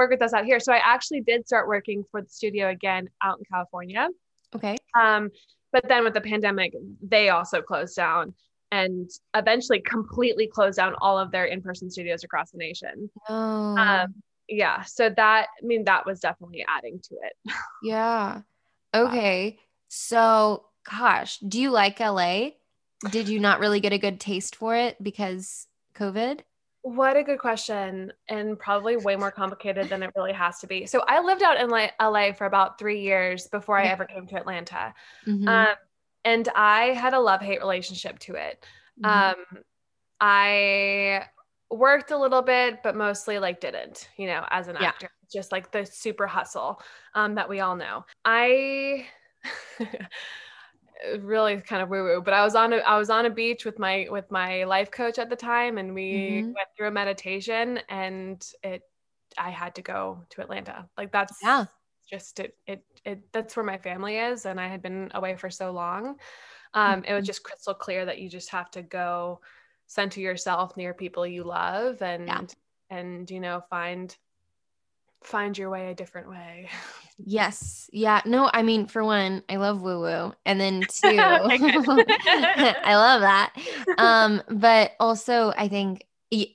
Work 0.01 0.11
with 0.11 0.23
us 0.23 0.33
out 0.33 0.45
here." 0.45 0.61
So 0.61 0.73
I 0.73 0.81
actually 0.83 1.21
did 1.21 1.47
start 1.47 1.69
working 1.69 2.05
for 2.11 2.23
the 2.23 2.29
studio 2.29 2.69
again 2.69 3.09
out 3.23 3.39
in 3.39 3.45
California. 3.45 4.09
Okay. 4.55 4.77
Um, 4.99 5.31
but 5.73 5.87
then 5.89 6.05
with 6.05 6.15
the 6.15 6.21
pandemic, 6.21 6.75
they 7.03 7.29
also 7.29 7.63
closed 7.63 7.97
down 7.97 8.35
and 8.73 9.11
eventually 9.35 9.81
completely 9.81 10.47
closed 10.47 10.77
down 10.77 10.95
all 11.01 11.19
of 11.19 11.31
their 11.31 11.45
in-person 11.45 11.91
studios 11.91 12.25
across 12.25 12.51
the 12.51 12.59
nation. 12.59 13.11
Oh. 13.29 13.77
Um, 13.77 14.15
yeah, 14.49 14.83
so 14.83 15.09
that 15.09 15.47
I 15.63 15.65
mean 15.65 15.85
that 15.85 16.07
was 16.07 16.21
definitely 16.21 16.65
adding 16.69 17.01
to 17.05 17.15
it. 17.23 17.55
yeah. 17.83 18.43
Okay. 18.93 19.59
So, 19.89 20.65
gosh, 20.89 21.39
do 21.39 21.61
you 21.61 21.71
like 21.71 22.01
LA? 22.01 22.51
Did 23.11 23.29
you 23.29 23.41
not 23.41 23.61
really 23.61 23.81
get 23.81 23.93
a 23.93 23.99
good 23.99 24.21
taste 24.21 24.57
for 24.57 24.77
it 24.77 25.03
because 25.03 25.67
COVID? 25.95 26.41
What 26.83 27.17
a 27.17 27.23
good 27.23 27.39
question, 27.39 28.13
and 28.29 28.59
probably 28.59 28.97
way 28.97 29.17
more 29.17 29.31
complicated 29.31 29.89
than 29.89 30.03
it 30.03 30.11
really 30.17 30.33
has 30.33 30.61
to 30.61 30.67
be. 30.67 30.87
So, 30.87 31.03
I 31.07 31.21
lived 31.21 31.43
out 31.43 31.61
in 31.61 31.69
LA 31.69 32.33
for 32.33 32.47
about 32.47 32.79
three 32.79 33.01
years 33.03 33.49
before 33.49 33.79
I 33.79 33.87
ever 33.87 34.07
came 34.07 34.27
to 34.29 34.37
Atlanta. 34.37 34.95
Mm-hmm. 35.27 35.47
Um, 35.47 35.75
and 36.25 36.49
I 36.55 36.87
had 36.87 37.15
a 37.15 37.21
love 37.21 37.41
hate 37.41 37.61
relationship 37.61 38.19
to 38.21 38.35
it. 38.35 38.65
Mm-hmm. 39.03 39.41
Um, 39.41 39.63
I 40.21 41.27
worked 41.71 42.11
a 42.11 42.19
little 42.19 42.43
bit, 42.43 42.83
but 42.83 42.97
mostly 42.97 43.39
like 43.39 43.61
didn't, 43.61 44.09
you 44.17 44.27
know, 44.27 44.45
as 44.51 44.69
an 44.69 44.77
yeah. 44.81 44.89
actor, 44.89 45.11
just 45.33 45.53
like 45.53 45.71
the 45.71 45.87
super 45.87 46.27
hustle 46.27 46.81
um, 47.15 47.35
that 47.37 47.49
we 47.49 47.61
all 47.61 47.77
know. 47.77 48.05
I 48.25 49.07
really 51.21 51.61
kind 51.61 51.83
of 51.83 51.89
woo 51.89 52.05
woo, 52.05 52.23
but 52.23 52.35
I 52.35 52.45
was 52.45 52.55
on 52.55 52.73
a, 52.73 52.77
I 52.79 52.99
was 52.99 53.11
on 53.11 53.27
a 53.27 53.31
beach 53.31 53.65
with 53.65 53.79
my, 53.79 54.07
with 54.11 54.31
my 54.31 54.65
life 54.65 54.91
coach 54.91 55.19
at 55.19 55.31
the 55.31 55.37
time 55.37 55.79
and 55.79 55.95
we 55.95 56.13
mm-hmm. 56.13 56.47
went 56.47 56.69
through 56.77 56.89
a 56.89 56.93
meditation 56.93 57.81
and 57.89 58.45
it, 58.63 58.83
I 59.39 59.51
had 59.51 59.75
to 59.77 59.83
go 59.83 60.25
to 60.31 60.43
Atlanta. 60.43 60.89
Like 60.97 61.13
that's 61.13 61.39
yeah. 61.43 61.67
just 62.09 62.41
it, 62.41 62.57
it, 62.67 62.85
it, 63.05 63.33
that's 63.33 63.57
where 63.57 63.65
my 63.65 63.79
family 63.79 64.17
is. 64.17 64.47
And 64.47 64.61
I 64.61 64.69
had 64.69 64.83
been 64.83 65.11
away 65.15 65.37
for 65.37 65.51
so 65.51 65.71
long. 65.71 66.17
Um, 66.75 67.03
mm-hmm. 67.03 67.05
It 67.05 67.15
was 67.15 67.23
mm-hmm. 67.23 67.27
just 67.27 67.43
crystal 67.43 67.75
clear 67.75 68.05
that 68.05 68.19
you 68.19 68.29
just 68.29 68.51
have 68.51 68.71
to 68.73 68.83
go 68.83 69.41
center 69.87 70.21
yourself 70.21 70.77
near 70.77 70.95
people 70.95 71.27
you 71.27 71.43
love 71.43 72.01
and 72.01 72.29
yeah. 72.29 72.41
and 72.91 73.29
you 73.29 73.41
know 73.41 73.61
find 73.69 74.17
find 75.23 75.57
your 75.57 75.71
way 75.71 75.91
a 75.91 75.95
different 75.95 76.29
way. 76.31 76.69
Yes. 77.19 77.91
Yeah. 77.93 78.23
No, 78.25 78.51
I 78.53 78.63
mean, 78.63 78.87
for 78.87 79.05
one, 79.05 79.43
I 79.49 79.57
love 79.57 79.83
woo 79.83 80.01
woo. 80.01 80.33
And 80.47 80.61
then 80.61 80.87
two, 80.89 81.29
I 81.29 82.97
love 82.97 83.21
that. 83.21 83.53
Um, 83.99 84.43
but 84.49 84.93
also 84.99 85.53
I 85.57 85.69
think 85.69 86.07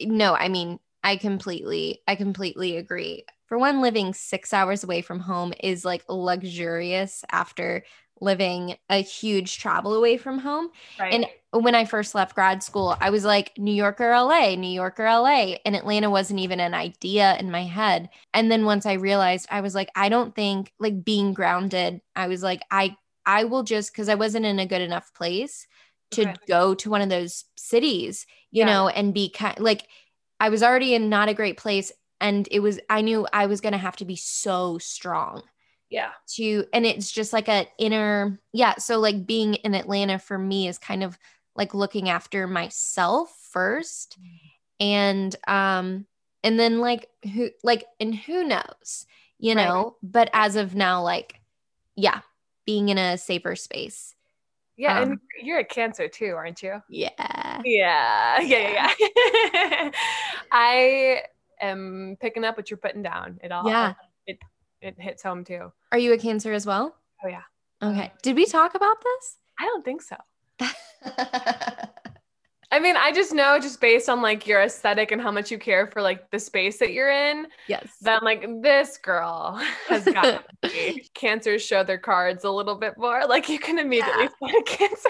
no, 0.02 0.34
I 0.34 0.48
mean, 0.50 0.80
I 1.04 1.18
completely, 1.18 2.02
I 2.08 2.16
completely 2.16 2.78
agree. 2.78 3.26
For 3.48 3.60
one, 3.60 3.82
living 3.82 4.14
six 4.14 4.54
hours 4.54 4.84
away 4.84 5.02
from 5.02 5.20
home 5.20 5.54
is 5.62 5.86
like 5.86 6.04
luxurious 6.10 7.24
after 7.32 7.84
living 8.22 8.76
a 8.90 9.02
huge 9.02 9.60
travel 9.60 9.94
away 9.94 10.18
from 10.18 10.40
home. 10.40 10.70
Right. 11.00 11.14
And 11.14 11.64
when 11.64 11.76
I 11.76 11.86
first 11.86 12.16
left 12.16 12.36
grad 12.36 12.64
school, 12.64 12.96
I 13.00 13.10
was 13.10 13.24
like, 13.24 13.58
New 13.58 13.74
York 13.74 14.00
or 14.02 14.10
LA, 14.10 14.56
New 14.56 14.70
York 14.70 15.00
or 15.00 15.06
LA. 15.06 15.56
And 15.66 15.76
Atlanta 15.76 16.10
wasn't 16.10 16.40
even 16.40 16.60
an 16.60 16.74
idea 16.74 17.38
in 17.38 17.52
my 17.52 17.64
head. 17.64 18.10
And 18.34 18.52
then 18.52 18.66
once 18.66 18.86
I 18.86 18.94
realized, 18.94 19.48
I 19.50 19.62
was 19.62 19.76
like, 19.76 19.90
I 19.96 20.10
don't 20.10 20.36
think 20.36 20.72
like 20.80 21.04
being 21.04 21.34
grounded, 21.34 22.02
I 22.16 22.28
was 22.28 22.44
like, 22.44 22.62
I, 22.72 22.96
I 23.26 23.46
will 23.46 23.64
just, 23.64 23.94
cause 23.94 24.10
I 24.10 24.16
wasn't 24.16 24.46
in 24.46 24.60
a 24.60 24.66
good 24.66 24.82
enough 24.82 25.14
place 25.14 25.68
to 26.12 26.22
okay. 26.22 26.36
go 26.48 26.76
to 26.76 26.90
one 26.90 27.02
of 27.02 27.10
those 27.10 27.46
cities, 27.56 28.26
you 28.52 28.60
yeah. 28.60 28.66
know, 28.66 28.88
and 28.88 29.14
be 29.14 29.30
kind 29.30 29.60
like, 29.60 29.88
I 30.40 30.50
was 30.50 30.64
already 30.64 30.94
in 30.94 31.10
not 31.10 31.30
a 31.30 31.34
great 31.34 31.58
place. 31.58 31.92
And 32.22 32.48
it 32.52 32.60
was, 32.60 32.80
I 32.90 33.02
knew 33.02 33.28
I 33.32 33.48
was 33.48 33.62
going 33.62 33.74
to 33.74 33.78
have 33.78 33.96
to 33.98 34.06
be 34.06 34.16
so 34.16 34.78
strong 34.78 35.44
yeah. 35.90 36.12
to 36.28 36.66
and 36.74 36.86
it's 36.86 37.12
just 37.12 37.34
like 37.34 37.48
a 37.48 37.68
inner 37.78 38.40
yeah 38.54 38.76
so 38.76 39.00
like 39.00 39.26
being 39.26 39.56
in 39.56 39.76
atlanta 39.76 40.20
for 40.20 40.38
me 40.38 40.68
is 40.68 40.78
kind 40.78 41.04
of 41.04 41.18
like 41.56 41.74
looking 41.74 42.10
after 42.10 42.48
myself 42.48 43.36
first 43.52 44.18
and 44.80 45.36
um 45.48 46.06
and 46.44 46.60
then 46.60 46.80
like 46.80 47.08
who 47.34 47.50
like 47.64 47.86
and 48.00 48.14
who 48.16 48.44
knows 48.44 49.06
you 49.40 49.56
know 49.56 49.84
right. 49.84 50.12
but 50.12 50.30
as 50.34 50.56
of 50.56 50.76
now 50.76 51.02
like 51.02 51.40
yeah 51.96 52.22
being 52.66 52.90
in 52.90 52.98
a 52.98 53.18
safer 53.18 53.56
space. 53.56 54.14
Yeah 54.78 55.00
um, 55.00 55.12
and 55.12 55.20
you're 55.42 55.60
a 55.60 55.66
cancer 55.66 56.08
too 56.08 56.34
aren't 56.36 56.62
you? 56.62 56.82
Yeah. 56.90 57.62
Yeah 57.64 58.42
yeah 58.42 58.42
yeah, 58.42 58.92
yeah. 58.94 59.92
i 60.52 61.22
am 61.62 62.18
picking 62.20 62.44
up 62.44 62.58
what 62.58 62.70
you're 62.70 62.78
putting 62.78 63.04
down. 63.04 63.40
It 63.42 63.52
all 63.52 63.70
yeah. 63.70 63.94
it 64.28 64.40
it 64.82 64.96
hits 65.00 65.24
home 65.24 65.44
too 65.44 65.72
are 65.92 65.98
you 65.98 66.14
a 66.14 66.18
cancer 66.18 66.54
as 66.54 66.66
well 66.66 66.96
oh 67.24 67.28
yeah 67.28 67.44
okay 67.82 68.12
did 68.22 68.36
we 68.36 68.46
talk 68.46 68.76
about 68.76 68.98
this 69.02 69.38
i 69.60 69.66
don't 69.66 69.86
think 69.86 70.02
so 70.02 70.16
I 72.72 72.80
mean, 72.80 72.98
I 72.98 73.14
just 73.14 73.34
know 73.34 73.58
just 73.58 73.80
based 73.80 74.10
on 74.10 74.22
like 74.22 74.46
your 74.46 74.62
aesthetic 74.62 75.12
and 75.12 75.22
how 75.22 75.32
much 75.32 75.50
you 75.50 75.58
care 75.58 75.88
for 75.88 76.02
like 76.02 76.30
the 76.32 76.40
space 76.40 76.78
that 76.80 76.92
you're 76.92 77.10
in. 77.10 77.48
Yes. 77.68 77.88
That 78.02 78.20
I'm 78.20 78.26
like, 78.26 78.46
this 78.62 78.98
girl 78.98 79.62
has 79.88 80.04
got 80.04 80.46
cancers 81.14 81.64
show 81.64 81.86
their 81.86 81.98
cards 81.98 82.44
a 82.44 82.52
little 82.52 82.76
bit 82.76 82.98
more. 82.98 83.26
Like 83.28 83.48
you 83.48 83.60
can 83.60 83.80
immediately 83.80 84.24
yeah. 84.24 84.52
find 84.52 84.66
cancer. 84.66 85.10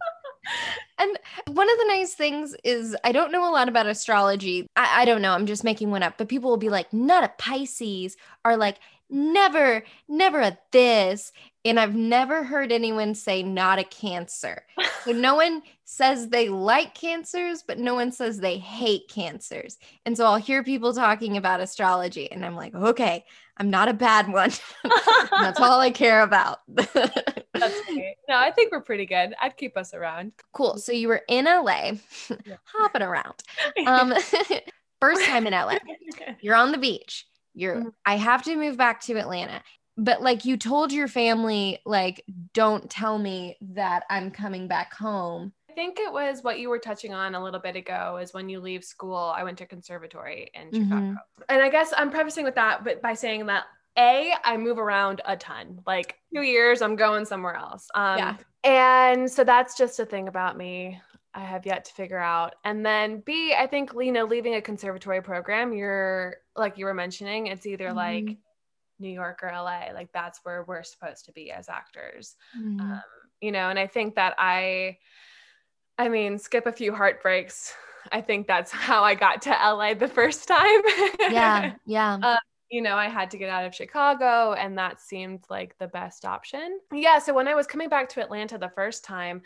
and 0.98 1.18
one 1.48 1.70
of 1.70 1.78
the 1.78 1.84
nice 1.88 2.14
things 2.14 2.56
is 2.64 2.96
I 3.04 3.12
don't 3.12 3.30
know 3.30 3.48
a 3.48 3.52
lot 3.52 3.68
about 3.68 3.86
astrology. 3.86 4.66
I, 4.74 5.02
I 5.02 5.04
don't 5.04 5.22
know. 5.22 5.32
I'm 5.32 5.46
just 5.46 5.64
making 5.64 5.92
one 5.92 6.02
up, 6.02 6.14
but 6.18 6.28
people 6.28 6.50
will 6.50 6.56
be 6.56 6.70
like, 6.70 6.92
not 6.92 7.22
a 7.22 7.32
Pisces, 7.38 8.16
or 8.44 8.56
like 8.56 8.78
never, 9.10 9.84
never 10.08 10.40
a 10.40 10.58
this. 10.72 11.32
And 11.64 11.80
I've 11.80 11.96
never 11.96 12.44
heard 12.44 12.70
anyone 12.70 13.14
say 13.14 13.42
not 13.42 13.80
a 13.80 13.84
cancer. 13.84 14.62
So 15.04 15.12
no 15.12 15.34
one 15.34 15.62
says 15.84 16.28
they 16.28 16.48
like 16.48 16.94
cancers, 16.94 17.64
but 17.66 17.78
no 17.78 17.94
one 17.94 18.12
says 18.12 18.38
they 18.38 18.58
hate 18.58 19.08
cancers. 19.08 19.76
And 20.04 20.16
so 20.16 20.26
I'll 20.26 20.36
hear 20.36 20.62
people 20.62 20.92
talking 20.92 21.36
about 21.36 21.60
astrology, 21.60 22.30
and 22.30 22.44
I'm 22.44 22.54
like, 22.54 22.74
okay, 22.74 23.24
I'm 23.56 23.70
not 23.70 23.88
a 23.88 23.94
bad 23.94 24.32
one. 24.32 24.52
That's 25.30 25.58
all 25.58 25.80
I 25.80 25.90
care 25.90 26.22
about. 26.22 26.60
That's 26.68 27.84
great. 27.86 28.16
No, 28.28 28.36
I 28.36 28.52
think 28.52 28.70
we're 28.70 28.80
pretty 28.80 29.06
good. 29.06 29.34
I'd 29.40 29.56
keep 29.56 29.76
us 29.76 29.92
around. 29.92 30.32
Cool. 30.52 30.78
So 30.78 30.92
you 30.92 31.08
were 31.08 31.22
in 31.28 31.46
LA, 31.46 31.92
yeah. 32.28 32.56
hopping 32.64 33.02
around. 33.02 33.34
Um, 33.86 34.14
first 35.00 35.24
time 35.24 35.46
in 35.46 35.52
LA. 35.52 35.78
You're 36.40 36.54
on 36.54 36.70
the 36.70 36.78
beach 36.78 37.26
you're 37.56 37.76
mm-hmm. 37.76 37.88
I 38.04 38.16
have 38.16 38.44
to 38.44 38.54
move 38.54 38.76
back 38.76 39.00
to 39.02 39.18
Atlanta. 39.18 39.62
But 39.98 40.22
like 40.22 40.44
you 40.44 40.56
told 40.56 40.92
your 40.92 41.08
family 41.08 41.78
like 41.84 42.22
don't 42.52 42.88
tell 42.88 43.18
me 43.18 43.56
that 43.72 44.04
I'm 44.10 44.30
coming 44.30 44.68
back 44.68 44.94
home. 44.94 45.52
I 45.70 45.72
think 45.72 45.98
it 45.98 46.12
was 46.12 46.42
what 46.42 46.58
you 46.58 46.68
were 46.68 46.78
touching 46.78 47.12
on 47.12 47.34
a 47.34 47.42
little 47.42 47.60
bit 47.60 47.76
ago 47.76 48.18
is 48.20 48.32
when 48.32 48.48
you 48.48 48.60
leave 48.60 48.84
school, 48.84 49.34
I 49.36 49.42
went 49.42 49.58
to 49.58 49.66
conservatory 49.66 50.50
in 50.54 50.72
Chicago. 50.72 50.94
Mm-hmm. 50.94 51.42
And 51.48 51.62
I 51.62 51.68
guess 51.68 51.92
I'm 51.96 52.10
prefacing 52.10 52.44
with 52.44 52.54
that 52.54 52.84
but 52.84 53.02
by 53.02 53.14
saying 53.14 53.46
that 53.46 53.64
a, 53.98 54.34
I 54.44 54.56
move 54.56 54.78
around 54.78 55.22
a 55.24 55.36
ton. 55.36 55.80
Like 55.86 56.18
two 56.34 56.42
years, 56.42 56.82
I'm 56.82 56.96
going 56.96 57.24
somewhere 57.24 57.56
else. 57.56 57.88
Um, 57.94 58.18
yeah. 58.18 58.36
And 58.64 59.30
so 59.30 59.44
that's 59.44 59.76
just 59.76 59.98
a 60.00 60.04
thing 60.04 60.28
about 60.28 60.56
me. 60.58 61.00
I 61.34 61.40
have 61.40 61.66
yet 61.66 61.84
to 61.86 61.92
figure 61.92 62.18
out. 62.18 62.54
And 62.64 62.84
then 62.84 63.20
B, 63.20 63.54
I 63.56 63.66
think, 63.66 63.92
you 63.94 64.12
know, 64.12 64.24
leaving 64.24 64.54
a 64.54 64.62
conservatory 64.62 65.22
program, 65.22 65.72
you're 65.72 66.36
like 66.56 66.78
you 66.78 66.84
were 66.84 66.94
mentioning, 66.94 67.46
it's 67.48 67.66
either 67.66 67.88
mm-hmm. 67.88 67.96
like 67.96 68.36
New 68.98 69.10
York 69.10 69.40
or 69.42 69.50
LA. 69.52 69.92
Like 69.92 70.12
that's 70.12 70.40
where 70.42 70.64
we're 70.64 70.82
supposed 70.82 71.26
to 71.26 71.32
be 71.32 71.50
as 71.50 71.68
actors. 71.68 72.36
Mm-hmm. 72.58 72.80
Um, 72.80 73.02
you 73.40 73.52
know, 73.52 73.68
and 73.68 73.78
I 73.78 73.86
think 73.86 74.14
that 74.14 74.34
I, 74.38 74.98
I 75.98 76.08
mean, 76.08 76.38
skip 76.38 76.66
a 76.66 76.72
few 76.72 76.94
heartbreaks. 76.94 77.74
I 78.12 78.20
think 78.20 78.46
that's 78.46 78.70
how 78.72 79.02
I 79.02 79.14
got 79.14 79.42
to 79.42 79.50
LA 79.50 79.94
the 79.94 80.08
first 80.08 80.48
time. 80.48 80.80
yeah. 81.20 81.74
Yeah. 81.86 82.18
Uh, 82.22 82.36
you 82.70 82.82
know, 82.82 82.96
I 82.96 83.08
had 83.08 83.30
to 83.30 83.38
get 83.38 83.48
out 83.48 83.64
of 83.64 83.74
Chicago 83.74 84.54
and 84.54 84.76
that 84.76 85.00
seemed 85.00 85.44
like 85.48 85.78
the 85.78 85.86
best 85.86 86.24
option. 86.24 86.80
Yeah. 86.92 87.20
So 87.20 87.32
when 87.32 87.46
I 87.46 87.54
was 87.54 87.66
coming 87.66 87.88
back 87.88 88.08
to 88.10 88.20
Atlanta 88.20 88.58
the 88.58 88.70
first 88.70 89.04
time, 89.04 89.42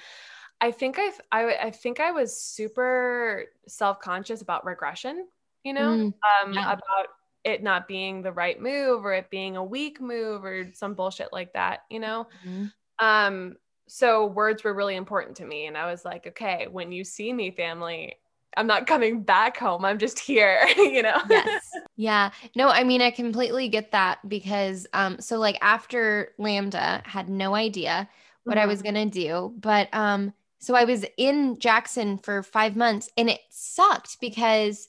I 0.60 0.70
think 0.70 0.98
I, 0.98 1.10
I, 1.30 1.56
I 1.66 1.70
think 1.70 2.00
I 2.00 2.12
was 2.12 2.40
super 2.40 3.44
self-conscious 3.66 4.40
about 4.40 4.64
regression, 4.64 5.26
you 5.64 5.72
know, 5.72 5.90
mm, 5.90 6.14
um, 6.44 6.52
yeah. 6.52 6.72
about 6.72 7.08
it 7.44 7.62
not 7.62 7.88
being 7.88 8.22
the 8.22 8.32
right 8.32 8.60
move 8.60 9.04
or 9.04 9.14
it 9.14 9.30
being 9.30 9.56
a 9.56 9.64
weak 9.64 10.00
move 10.00 10.44
or 10.44 10.70
some 10.74 10.94
bullshit 10.94 11.28
like 11.32 11.52
that, 11.54 11.80
you 11.90 11.98
know? 11.98 12.26
Mm-hmm. 12.46 12.66
Um, 13.04 13.56
so 13.88 14.26
words 14.26 14.62
were 14.62 14.74
really 14.74 14.96
important 14.96 15.36
to 15.38 15.44
me. 15.44 15.66
And 15.66 15.76
I 15.76 15.90
was 15.90 16.04
like, 16.04 16.26
okay, 16.26 16.68
when 16.70 16.92
you 16.92 17.02
see 17.02 17.32
me, 17.32 17.50
family, 17.50 18.16
I'm 18.56 18.66
not 18.66 18.86
coming 18.86 19.22
back 19.22 19.56
home. 19.56 19.84
I'm 19.84 19.98
just 19.98 20.18
here, 20.18 20.66
you 20.76 21.02
know? 21.02 21.20
yes. 21.28 21.70
Yeah. 21.96 22.30
No, 22.54 22.68
I 22.68 22.84
mean, 22.84 23.00
I 23.00 23.10
completely 23.10 23.68
get 23.68 23.92
that 23.92 24.18
because, 24.28 24.86
um, 24.92 25.20
so 25.20 25.38
like 25.38 25.56
after 25.62 26.32
LAMDA 26.38 27.06
had 27.06 27.28
no 27.28 27.54
idea 27.54 28.08
what 28.44 28.56
mm-hmm. 28.56 28.64
I 28.64 28.66
was 28.66 28.82
going 28.82 28.94
to 28.94 29.06
do, 29.06 29.54
but, 29.58 29.92
um, 29.92 30.34
so 30.58 30.74
I 30.74 30.84
was 30.84 31.06
in 31.16 31.58
Jackson 31.58 32.18
for 32.18 32.42
five 32.42 32.76
months 32.76 33.08
and 33.16 33.30
it 33.30 33.40
sucked 33.48 34.20
because, 34.20 34.88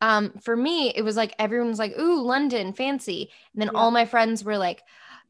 um, 0.00 0.32
for 0.40 0.56
me, 0.56 0.92
it 0.94 1.02
was 1.02 1.16
like 1.16 1.34
everyone 1.38 1.68
was 1.68 1.78
like, 1.78 1.98
ooh, 1.98 2.22
London, 2.22 2.72
fancy. 2.72 3.30
And 3.52 3.62
then 3.62 3.70
yeah. 3.72 3.78
all 3.78 3.90
my 3.90 4.04
friends 4.04 4.44
were 4.44 4.58
like, 4.58 4.82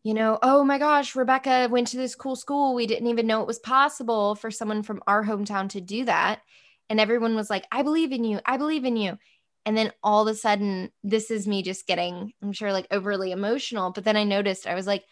you 0.02 0.14
know, 0.14 0.38
oh 0.42 0.64
my 0.64 0.78
gosh, 0.78 1.16
Rebecca 1.16 1.68
went 1.70 1.88
to 1.88 1.96
this 1.96 2.14
cool 2.14 2.36
school. 2.36 2.74
We 2.74 2.86
didn't 2.86 3.08
even 3.08 3.26
know 3.26 3.40
it 3.40 3.46
was 3.46 3.58
possible 3.58 4.34
for 4.34 4.50
someone 4.50 4.82
from 4.82 5.02
our 5.06 5.24
hometown 5.24 5.68
to 5.70 5.80
do 5.80 6.04
that. 6.04 6.40
And 6.88 7.00
everyone 7.00 7.34
was 7.34 7.50
like, 7.50 7.66
I 7.72 7.82
believe 7.82 8.12
in 8.12 8.24
you. 8.24 8.40
I 8.46 8.56
believe 8.56 8.84
in 8.84 8.96
you. 8.96 9.18
And 9.66 9.76
then 9.76 9.92
all 10.02 10.26
of 10.26 10.34
a 10.34 10.38
sudden, 10.38 10.90
this 11.02 11.30
is 11.30 11.46
me 11.46 11.62
just 11.62 11.86
getting, 11.86 12.32
I'm 12.42 12.52
sure, 12.52 12.72
like 12.72 12.86
overly 12.90 13.32
emotional. 13.32 13.90
But 13.90 14.04
then 14.04 14.16
I 14.16 14.24
noticed 14.24 14.66
I 14.66 14.74
was 14.74 14.86
like, 14.86 15.04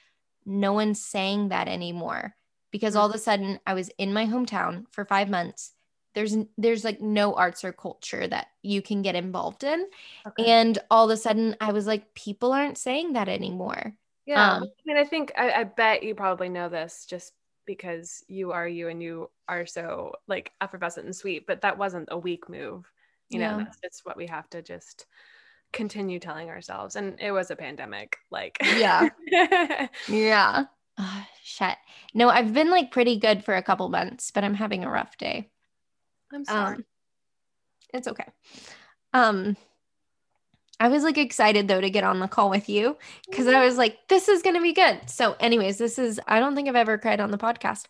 no 0.47 0.73
one's 0.73 1.05
saying 1.05 1.49
that 1.49 1.69
anymore 1.69 2.35
because 2.71 2.97
all 2.97 3.09
of 3.09 3.15
a 3.15 3.19
sudden 3.19 3.59
I 3.67 3.75
was 3.75 3.91
in 3.99 4.13
my 4.13 4.27
hometown 4.27 4.85
for 4.93 5.05
five 5.05 5.29
months. 5.29 5.73
There's 6.17 6.37
there's 6.59 6.83
like 6.83 7.01
no 7.01 7.35
arts 7.35 7.63
or 7.63 7.73
culture 7.73 8.27
that 8.27 8.49
you 8.63 8.83
can 8.83 9.03
get 9.03 9.15
involved 9.15 9.63
in. 9.63 9.87
Okay. 10.27 10.51
And 10.51 10.79
all 10.91 11.05
of 11.05 11.11
a 11.11 11.17
sudden 11.17 11.55
I 11.61 11.71
was 11.73 11.87
like, 11.87 12.15
people 12.15 12.53
aren't 12.53 12.79
saying 12.79 13.13
that 13.13 13.29
anymore. 13.29 13.95
Yeah. 14.25 14.55
Um, 14.55 14.63
I 14.65 14.67
mean, 14.87 14.97
I 14.97 15.05
think 15.05 15.33
I, 15.37 15.53
I 15.53 15.65
bet 15.65 16.03
you 16.03 16.15
probably 16.15 16.49
know 16.49 16.69
this 16.69 17.07
just 17.09 17.35
because 17.67 18.25
you 18.29 18.53
are 18.53 18.67
you 18.67 18.89
and 18.89 19.03
you 19.03 19.31
are 19.47 19.67
so 19.67 20.13
like 20.27 20.53
effervescent 20.61 21.05
and 21.07 21.15
sweet, 21.15 21.47
but 21.47 21.61
that 21.61 21.79
wasn't 21.79 22.09
a 22.11 22.19
weak 22.19 22.49
move. 22.49 22.91
You 23.29 23.41
know, 23.41 23.59
yeah. 23.59 23.65
that's 23.65 23.79
just 23.81 24.07
what 24.07 24.17
we 24.17 24.27
have 24.29 24.49
to 24.51 24.63
just 24.63 25.07
continue 25.73 26.19
telling 26.19 26.49
ourselves. 26.49 26.97
And 26.97 27.21
it 27.21 27.33
was 27.33 27.51
a 27.51 27.57
pandemic. 27.57 28.17
Like, 28.31 28.57
yeah. 28.77 29.09
yeah. 30.09 30.65
Oh, 30.99 31.27
shit. 31.43 31.77
No, 32.15 32.29
I've 32.29 32.55
been 32.55 32.71
like 32.71 32.91
pretty 32.91 33.19
good 33.19 33.45
for 33.45 33.55
a 33.55 33.63
couple 33.63 33.89
months, 33.89 34.31
but 34.31 34.45
I'm 34.45 34.55
having 34.55 34.85
a 34.85 34.91
rough 34.91 35.19
day. 35.19 35.51
I'm 36.33 36.45
sorry. 36.45 36.77
Um, 36.77 36.85
it's 37.93 38.09
okay. 38.09 38.27
Um, 39.13 39.57
I 40.79 40.89
was 40.89 41.03
like 41.03 41.17
excited 41.17 41.69
though 41.69 41.81
to 41.81 41.91
get 41.91 42.05
on 42.05 42.21
the 42.21 42.29
call 42.29 42.51
with 42.51 42.69
you 42.69 42.97
because 43.29 43.47
I 43.47 43.65
was 43.65 43.79
like, 43.79 44.09
this 44.09 44.29
is 44.29 44.43
going 44.43 44.57
to 44.57 44.63
be 44.63 44.75
good. 44.75 45.09
So, 45.09 45.37
anyways, 45.41 45.79
this 45.79 45.99
is, 45.99 46.21
I 46.27 46.39
don't 46.39 46.55
think 46.55 46.69
I've 46.69 46.77
ever 46.77 46.99
cried 46.99 47.21
on 47.21 47.31
the 47.31 47.39
podcast. 47.39 47.87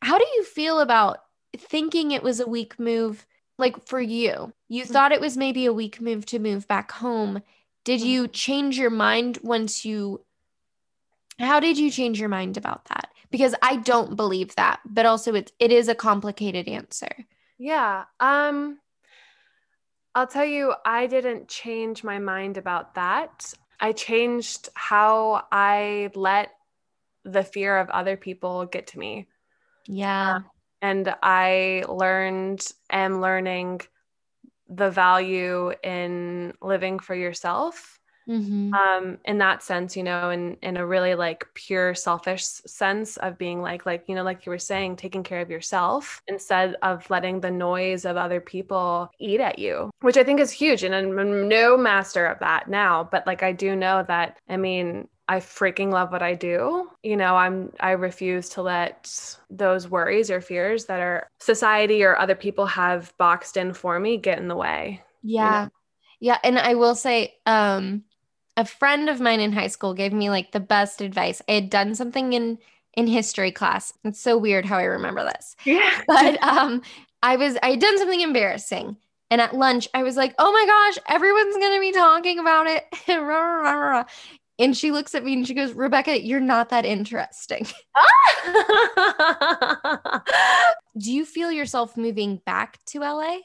How 0.00 0.16
do 0.16 0.24
you 0.34 0.44
feel 0.44 0.80
about 0.80 1.18
thinking 1.56 2.10
it 2.10 2.22
was 2.22 2.40
a 2.40 2.48
weak 2.48 2.78
move? 2.78 3.26
Like 3.58 3.86
for 3.86 4.00
you, 4.00 4.54
you 4.68 4.84
mm-hmm. 4.84 4.92
thought 4.92 5.12
it 5.12 5.20
was 5.20 5.36
maybe 5.36 5.66
a 5.66 5.72
weak 5.72 6.00
move 6.00 6.24
to 6.26 6.38
move 6.38 6.66
back 6.66 6.90
home. 6.92 7.42
Did 7.84 8.00
you 8.00 8.22
mm-hmm. 8.22 8.32
change 8.32 8.78
your 8.78 8.88
mind 8.88 9.38
once 9.42 9.84
you, 9.84 10.24
how 11.38 11.60
did 11.60 11.76
you 11.76 11.90
change 11.90 12.18
your 12.18 12.30
mind 12.30 12.56
about 12.56 12.86
that? 12.86 13.10
Because 13.30 13.54
I 13.60 13.76
don't 13.76 14.16
believe 14.16 14.54
that, 14.56 14.80
but 14.86 15.04
also 15.04 15.34
it's, 15.34 15.52
it 15.58 15.70
is 15.70 15.88
a 15.88 15.94
complicated 15.94 16.66
answer. 16.66 17.26
Yeah. 17.60 18.04
Um, 18.18 18.78
I'll 20.14 20.26
tell 20.26 20.46
you, 20.46 20.72
I 20.82 21.06
didn't 21.06 21.46
change 21.48 22.02
my 22.02 22.18
mind 22.18 22.56
about 22.56 22.94
that. 22.94 23.52
I 23.78 23.92
changed 23.92 24.70
how 24.74 25.44
I 25.52 26.10
let 26.14 26.52
the 27.26 27.44
fear 27.44 27.76
of 27.76 27.90
other 27.90 28.16
people 28.16 28.64
get 28.64 28.86
to 28.88 28.98
me. 28.98 29.28
Yeah. 29.86 30.36
Uh, 30.36 30.40
and 30.80 31.14
I 31.22 31.84
learned, 31.86 32.66
am 32.88 33.20
learning 33.20 33.82
the 34.70 34.90
value 34.90 35.72
in 35.82 36.54
living 36.62 36.98
for 36.98 37.14
yourself 37.14 37.99
Mm-hmm. 38.30 38.72
Um, 38.74 39.18
in 39.24 39.38
that 39.38 39.60
sense, 39.60 39.96
you 39.96 40.04
know, 40.04 40.30
in 40.30 40.56
in 40.62 40.76
a 40.76 40.86
really 40.86 41.16
like 41.16 41.48
pure 41.54 41.94
selfish 41.94 42.44
sense 42.44 43.16
of 43.16 43.36
being 43.36 43.60
like 43.60 43.86
like 43.86 44.04
you 44.06 44.14
know, 44.14 44.22
like 44.22 44.46
you 44.46 44.50
were 44.50 44.58
saying, 44.58 44.96
taking 44.96 45.24
care 45.24 45.40
of 45.40 45.50
yourself 45.50 46.22
instead 46.28 46.76
of 46.82 47.10
letting 47.10 47.40
the 47.40 47.50
noise 47.50 48.04
of 48.04 48.16
other 48.16 48.40
people 48.40 49.10
eat 49.18 49.40
at 49.40 49.58
you, 49.58 49.90
which 50.02 50.16
I 50.16 50.22
think 50.22 50.38
is 50.38 50.52
huge. 50.52 50.84
And 50.84 50.94
I'm 50.94 51.48
no 51.48 51.76
master 51.76 52.24
of 52.26 52.38
that 52.38 52.68
now, 52.68 53.08
but 53.10 53.26
like 53.26 53.42
I 53.42 53.50
do 53.50 53.74
know 53.74 54.04
that. 54.06 54.38
I 54.48 54.56
mean, 54.56 55.08
I 55.28 55.38
freaking 55.38 55.90
love 55.90 56.12
what 56.12 56.22
I 56.22 56.34
do. 56.34 56.88
You 57.02 57.16
know, 57.16 57.34
I'm 57.34 57.72
I 57.80 57.92
refuse 57.92 58.48
to 58.50 58.62
let 58.62 59.36
those 59.50 59.88
worries 59.88 60.30
or 60.30 60.40
fears 60.40 60.84
that 60.84 61.00
are 61.00 61.28
society 61.40 62.04
or 62.04 62.16
other 62.16 62.36
people 62.36 62.66
have 62.66 63.12
boxed 63.18 63.56
in 63.56 63.72
for 63.72 63.98
me 63.98 64.18
get 64.18 64.38
in 64.38 64.46
the 64.46 64.56
way. 64.56 65.02
Yeah. 65.24 65.62
You 65.62 65.64
know? 65.66 65.70
Yeah, 66.22 66.38
and 66.44 66.58
I 66.58 66.74
will 66.74 66.94
say 66.94 67.34
um 67.46 68.04
a 68.60 68.64
friend 68.66 69.08
of 69.08 69.20
mine 69.20 69.40
in 69.40 69.52
high 69.52 69.68
school 69.68 69.94
gave 69.94 70.12
me 70.12 70.28
like 70.28 70.52
the 70.52 70.60
best 70.60 71.00
advice. 71.00 71.40
I 71.48 71.52
had 71.52 71.70
done 71.70 71.94
something 71.94 72.34
in 72.34 72.58
in 72.94 73.06
history 73.06 73.52
class. 73.52 73.94
It's 74.04 74.20
so 74.20 74.36
weird 74.36 74.66
how 74.66 74.76
I 74.76 74.84
remember 74.84 75.24
this. 75.24 75.56
Yeah. 75.64 76.02
But 76.06 76.42
um 76.42 76.82
I 77.22 77.36
was 77.36 77.56
I 77.62 77.70
had 77.70 77.80
done 77.80 77.98
something 77.98 78.20
embarrassing. 78.20 78.98
And 79.32 79.40
at 79.40 79.54
lunch, 79.54 79.88
I 79.94 80.02
was 80.02 80.16
like, 80.16 80.34
oh 80.38 80.52
my 80.52 80.66
gosh, 80.66 80.98
everyone's 81.08 81.56
gonna 81.56 81.80
be 81.80 81.92
talking 81.92 82.38
about 82.38 82.66
it. 82.66 82.84
and 84.58 84.76
she 84.76 84.90
looks 84.90 85.14
at 85.14 85.24
me 85.24 85.34
and 85.34 85.46
she 85.46 85.54
goes, 85.54 85.72
Rebecca, 85.72 86.20
you're 86.20 86.40
not 86.40 86.68
that 86.68 86.84
interesting. 86.84 87.64
Do 90.98 91.12
you 91.12 91.24
feel 91.24 91.50
yourself 91.50 91.96
moving 91.96 92.42
back 92.44 92.78
to 92.86 93.00
LA? 93.00 93.38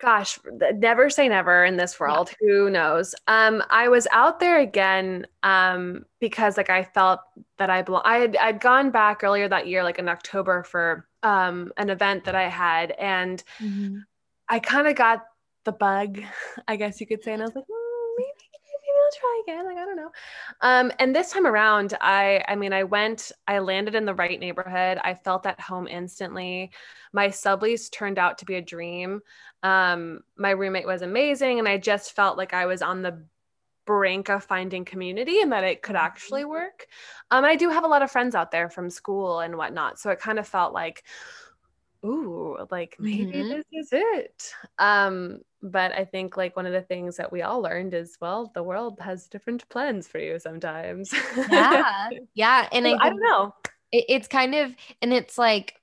Gosh, 0.00 0.38
never 0.74 1.10
say 1.10 1.28
never 1.28 1.64
in 1.64 1.76
this 1.76 2.00
world. 2.00 2.30
Yeah. 2.40 2.48
Who 2.48 2.70
knows? 2.70 3.14
Um, 3.28 3.62
I 3.70 3.88
was 3.88 4.06
out 4.12 4.40
there 4.40 4.58
again 4.60 5.26
um, 5.42 6.06
because 6.20 6.56
like 6.56 6.70
I 6.70 6.84
felt 6.84 7.20
that 7.58 7.70
I 7.70 7.82
belong. 7.82 8.02
I 8.04 8.18
had 8.18 8.36
I'd 8.36 8.60
gone 8.60 8.90
back 8.90 9.22
earlier 9.22 9.48
that 9.48 9.66
year, 9.66 9.84
like 9.84 9.98
in 9.98 10.08
October, 10.08 10.62
for 10.64 11.06
um, 11.22 11.72
an 11.76 11.90
event 11.90 12.24
that 12.24 12.34
I 12.34 12.48
had, 12.48 12.92
and 12.92 13.42
mm-hmm. 13.60 13.98
I 14.48 14.58
kind 14.58 14.88
of 14.88 14.96
got 14.96 15.24
the 15.64 15.72
bug, 15.72 16.22
I 16.68 16.76
guess 16.76 17.00
you 17.00 17.06
could 17.06 17.22
say, 17.22 17.32
and 17.32 17.42
I 17.42 17.46
was 17.46 17.54
like. 17.54 17.64
Try 19.18 19.42
again. 19.44 19.66
Like, 19.66 19.76
I 19.76 19.84
don't 19.84 19.96
know. 19.96 20.10
Um, 20.60 20.92
and 20.98 21.14
this 21.14 21.30
time 21.30 21.46
around, 21.46 21.94
I, 22.00 22.44
I 22.48 22.56
mean, 22.56 22.72
I 22.72 22.84
went, 22.84 23.32
I 23.46 23.58
landed 23.58 23.94
in 23.94 24.04
the 24.04 24.14
right 24.14 24.38
neighborhood. 24.38 24.98
I 25.02 25.14
felt 25.14 25.46
at 25.46 25.60
home 25.60 25.88
instantly. 25.88 26.70
My 27.12 27.28
sublease 27.28 27.90
turned 27.90 28.18
out 28.18 28.38
to 28.38 28.44
be 28.44 28.56
a 28.56 28.62
dream. 28.62 29.20
Um, 29.62 30.20
my 30.36 30.50
roommate 30.50 30.86
was 30.86 31.02
amazing. 31.02 31.58
And 31.58 31.68
I 31.68 31.78
just 31.78 32.12
felt 32.12 32.38
like 32.38 32.54
I 32.54 32.66
was 32.66 32.82
on 32.82 33.02
the 33.02 33.24
brink 33.86 34.28
of 34.28 34.44
finding 34.44 34.84
community 34.84 35.40
and 35.40 35.52
that 35.52 35.64
it 35.64 35.82
could 35.82 35.96
actually 35.96 36.42
mm-hmm. 36.42 36.50
work. 36.50 36.86
Um, 37.30 37.44
I 37.44 37.56
do 37.56 37.70
have 37.70 37.84
a 37.84 37.88
lot 37.88 38.02
of 38.02 38.10
friends 38.10 38.34
out 38.34 38.50
there 38.50 38.70
from 38.70 38.90
school 38.90 39.40
and 39.40 39.56
whatnot. 39.56 39.98
So 39.98 40.10
it 40.10 40.20
kind 40.20 40.38
of 40.38 40.46
felt 40.46 40.72
like, 40.72 41.02
ooh, 42.04 42.58
like 42.70 42.96
maybe 42.98 43.32
mm-hmm. 43.32 43.48
this 43.48 43.66
is 43.72 43.88
it. 43.92 44.52
Um, 44.78 45.40
but 45.62 45.92
I 45.92 46.04
think 46.04 46.36
like 46.36 46.56
one 46.56 46.66
of 46.66 46.72
the 46.72 46.82
things 46.82 47.16
that 47.16 47.30
we 47.30 47.42
all 47.42 47.60
learned 47.60 47.94
is 47.94 48.16
well, 48.20 48.50
the 48.54 48.62
world 48.62 48.98
has 49.00 49.28
different 49.28 49.68
plans 49.68 50.08
for 50.08 50.18
you 50.18 50.38
sometimes. 50.38 51.12
yeah. 51.50 52.08
Yeah. 52.34 52.68
And 52.72 52.86
I, 52.86 52.94
I 52.94 53.10
don't 53.10 53.20
know. 53.20 53.54
It, 53.92 54.04
it's 54.08 54.28
kind 54.28 54.54
of, 54.54 54.74
and 55.02 55.12
it's 55.12 55.36
like, 55.36 55.74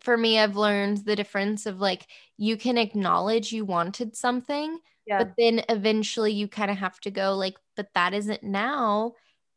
for 0.00 0.16
me, 0.16 0.38
I've 0.38 0.56
learned 0.56 0.98
the 0.98 1.16
difference 1.16 1.64
of 1.64 1.80
like, 1.80 2.06
you 2.36 2.56
can 2.56 2.76
acknowledge 2.76 3.52
you 3.52 3.64
wanted 3.64 4.14
something, 4.14 4.78
yeah. 5.06 5.18
but 5.18 5.32
then 5.38 5.62
eventually 5.68 6.32
you 6.32 6.48
kind 6.48 6.70
of 6.70 6.76
have 6.76 7.00
to 7.00 7.10
go, 7.10 7.34
like, 7.34 7.56
but 7.76 7.88
that 7.94 8.12
isn't 8.12 8.42
now. 8.42 9.14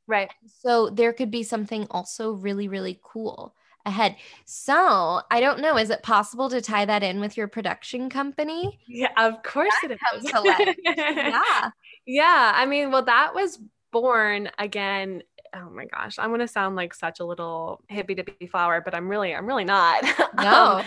Right. 0.07 0.31
So 0.61 0.89
there 0.89 1.11
could 1.11 1.29
be 1.29 1.43
something 1.43 1.85
also 1.91 2.31
really, 2.31 2.69
really 2.69 2.99
cool 3.03 3.53
ahead. 3.89 4.15
So 4.45 5.21
I 5.29 5.39
don't 5.39 5.59
know. 5.59 5.77
Is 5.77 5.89
it 5.89 6.03
possible 6.03 6.49
to 6.49 6.61
tie 6.61 6.85
that 6.85 7.03
in 7.03 7.19
with 7.19 7.35
your 7.35 7.47
production 7.47 8.09
company? 8.09 8.79
Yeah, 8.87 9.09
of 9.17 9.43
course 9.43 9.73
that 9.81 9.91
it 9.91 9.99
is. 10.15 10.75
yeah. 10.85 11.69
Yeah. 12.05 12.51
I 12.55 12.65
mean, 12.65 12.91
well, 12.91 13.03
that 13.03 13.35
was 13.35 13.59
born 13.91 14.49
again. 14.57 15.23
Oh 15.53 15.69
my 15.69 15.85
gosh, 15.85 16.17
I'm 16.19 16.29
gonna 16.29 16.47
sound 16.47 16.75
like 16.75 16.93
such 16.93 17.19
a 17.19 17.25
little 17.25 17.83
hippie 17.91 18.15
dippy 18.15 18.47
flower, 18.47 18.81
but 18.81 18.95
I'm 18.95 19.09
really, 19.09 19.33
I'm 19.33 19.45
really 19.45 19.65
not. 19.65 20.03
No. 20.35 20.77
um, 20.77 20.85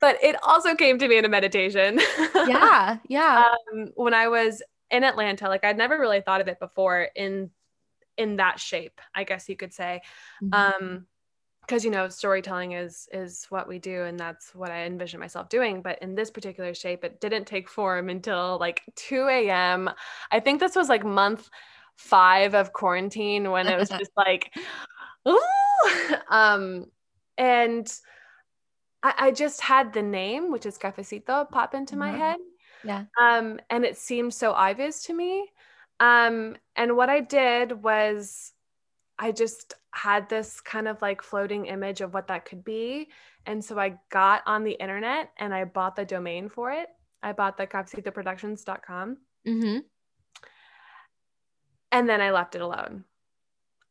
but 0.00 0.22
it 0.22 0.36
also 0.42 0.74
came 0.74 0.98
to 0.98 1.08
me 1.08 1.18
in 1.18 1.24
a 1.24 1.28
meditation. 1.28 2.00
Yeah, 2.34 2.98
yeah. 3.08 3.44
Um, 3.72 3.90
when 3.94 4.14
I 4.14 4.26
was 4.26 4.62
in 4.92 5.02
Atlanta. 5.02 5.48
Like 5.48 5.64
I'd 5.64 5.78
never 5.78 5.98
really 5.98 6.20
thought 6.20 6.40
of 6.40 6.48
it 6.48 6.60
before 6.60 7.08
in 7.16 7.50
in 8.18 8.36
that 8.36 8.60
shape, 8.60 9.00
I 9.14 9.24
guess 9.24 9.48
you 9.48 9.56
could 9.56 9.72
say. 9.72 10.02
Mm-hmm. 10.42 10.84
Um 10.84 11.06
because 11.66 11.84
you 11.84 11.90
know 11.90 12.08
storytelling 12.08 12.72
is 12.72 13.08
is 13.12 13.46
what 13.48 13.68
we 13.68 13.78
do 13.78 14.02
and 14.02 14.18
that's 14.18 14.54
what 14.54 14.70
i 14.70 14.84
envision 14.84 15.20
myself 15.20 15.48
doing 15.48 15.80
but 15.80 16.00
in 16.02 16.14
this 16.14 16.30
particular 16.30 16.74
shape 16.74 17.04
it 17.04 17.20
didn't 17.20 17.46
take 17.46 17.68
form 17.68 18.08
until 18.08 18.58
like 18.58 18.82
2 18.96 19.28
a.m 19.28 19.90
i 20.30 20.40
think 20.40 20.60
this 20.60 20.76
was 20.76 20.88
like 20.88 21.04
month 21.04 21.48
five 21.96 22.54
of 22.54 22.72
quarantine 22.72 23.50
when 23.50 23.66
it 23.66 23.78
was 23.78 23.88
just 23.98 24.12
like 24.16 24.52
Ooh! 25.28 25.40
um 26.30 26.86
and 27.38 27.90
I, 29.02 29.14
I, 29.18 29.30
just 29.30 29.60
had 29.60 29.92
the 29.92 30.02
name 30.02 30.52
which 30.52 30.66
is 30.66 30.78
cafecito 30.78 31.48
pop 31.50 31.74
into 31.74 31.96
my 31.96 32.10
mm-hmm. 32.10 32.18
head 32.18 32.36
yeah 32.84 33.04
um 33.20 33.58
and 33.70 33.84
it 33.84 33.96
seemed 33.96 34.34
so 34.34 34.52
obvious 34.52 35.04
to 35.04 35.14
me 35.14 35.48
um 36.00 36.56
and 36.76 36.96
what 36.96 37.08
i 37.08 37.20
did 37.20 37.82
was 37.82 38.51
i 39.22 39.32
just 39.32 39.74
had 39.92 40.28
this 40.28 40.60
kind 40.60 40.88
of 40.88 41.00
like 41.02 41.22
floating 41.22 41.66
image 41.66 42.00
of 42.00 42.14
what 42.14 42.26
that 42.28 42.44
could 42.44 42.64
be. 42.64 43.08
And 43.46 43.64
so 43.64 43.78
I 43.78 43.98
got 44.10 44.42
on 44.46 44.64
the 44.64 44.72
internet 44.72 45.30
and 45.36 45.54
I 45.54 45.64
bought 45.64 45.96
the 45.96 46.04
domain 46.04 46.48
for 46.48 46.72
it. 46.72 46.88
I 47.22 47.32
bought 47.32 47.56
the 47.56 47.66
cafecitoproductions.com. 47.66 49.18
Mm-hmm. 49.46 49.78
And 51.92 52.08
then 52.08 52.20
I 52.20 52.30
left 52.30 52.54
it 52.54 52.62
alone. 52.62 53.04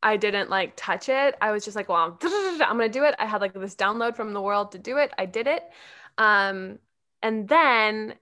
I 0.02 0.16
didn't 0.16 0.50
like 0.50 0.72
touch 0.74 1.08
it. 1.08 1.36
I 1.40 1.52
was 1.52 1.64
just 1.64 1.76
like, 1.76 1.88
well, 1.88 2.18
I'm, 2.22 2.62
I'm 2.62 2.76
going 2.76 2.90
to 2.90 2.98
do 2.98 3.04
it. 3.04 3.14
I 3.18 3.26
had 3.26 3.40
like 3.40 3.54
this 3.54 3.76
download 3.76 4.16
from 4.16 4.32
the 4.32 4.42
world 4.42 4.72
to 4.72 4.78
do 4.78 4.98
it. 4.98 5.12
I 5.16 5.26
did 5.26 5.46
it. 5.46 5.62
Um, 6.18 6.80
and 7.22 7.48
then 7.48 8.16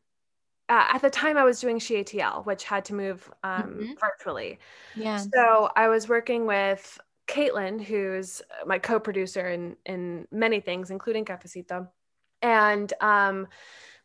uh, 0.70 0.85
at 0.94 1.02
the 1.02 1.11
time 1.11 1.37
I 1.37 1.42
was 1.42 1.61
doing 1.61 1.80
SheATL, 1.80 2.46
which 2.46 2.62
had 2.62 2.85
to 2.87 2.94
move 2.94 3.28
um, 3.42 3.62
mm-hmm. 3.62 3.92
virtually. 4.00 4.61
Yeah. 4.94 5.16
So 5.18 5.68
I 5.74 5.88
was 5.88 6.09
working 6.09 6.46
with 6.46 6.98
Caitlin, 7.26 7.83
who's 7.83 8.40
my 8.64 8.78
co-producer 8.78 9.48
in 9.48 9.76
in 9.85 10.28
many 10.30 10.61
things, 10.61 10.90
including 10.90 11.24
Cafecito, 11.24 11.88
and 12.40 12.92
um, 13.00 13.48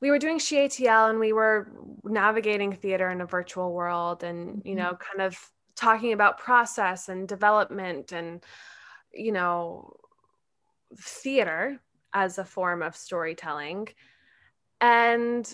we 0.02 0.10
were 0.10 0.18
doing 0.18 0.40
SheATL 0.40 1.12
and 1.12 1.20
we 1.20 1.34
were 1.34 1.72
navigating 2.04 2.74
theater 2.74 3.12
in 3.12 3.22
a 3.22 3.26
virtual 3.28 3.72
world, 3.72 4.24
and 4.24 4.64
you 4.66 4.74
know, 4.74 4.94
mm-hmm. 4.94 5.18
kind 5.18 5.22
of 5.22 5.38
talking 5.76 6.14
about 6.14 6.40
process 6.40 7.10
and 7.10 7.28
development, 7.28 8.12
and 8.12 8.44
you 9.14 9.32
know, 9.32 9.96
theater 10.98 11.80
as 12.12 12.40
a 12.40 12.46
form 12.46 12.82
of 12.82 12.96
storytelling, 12.96 13.88
and 14.82 15.54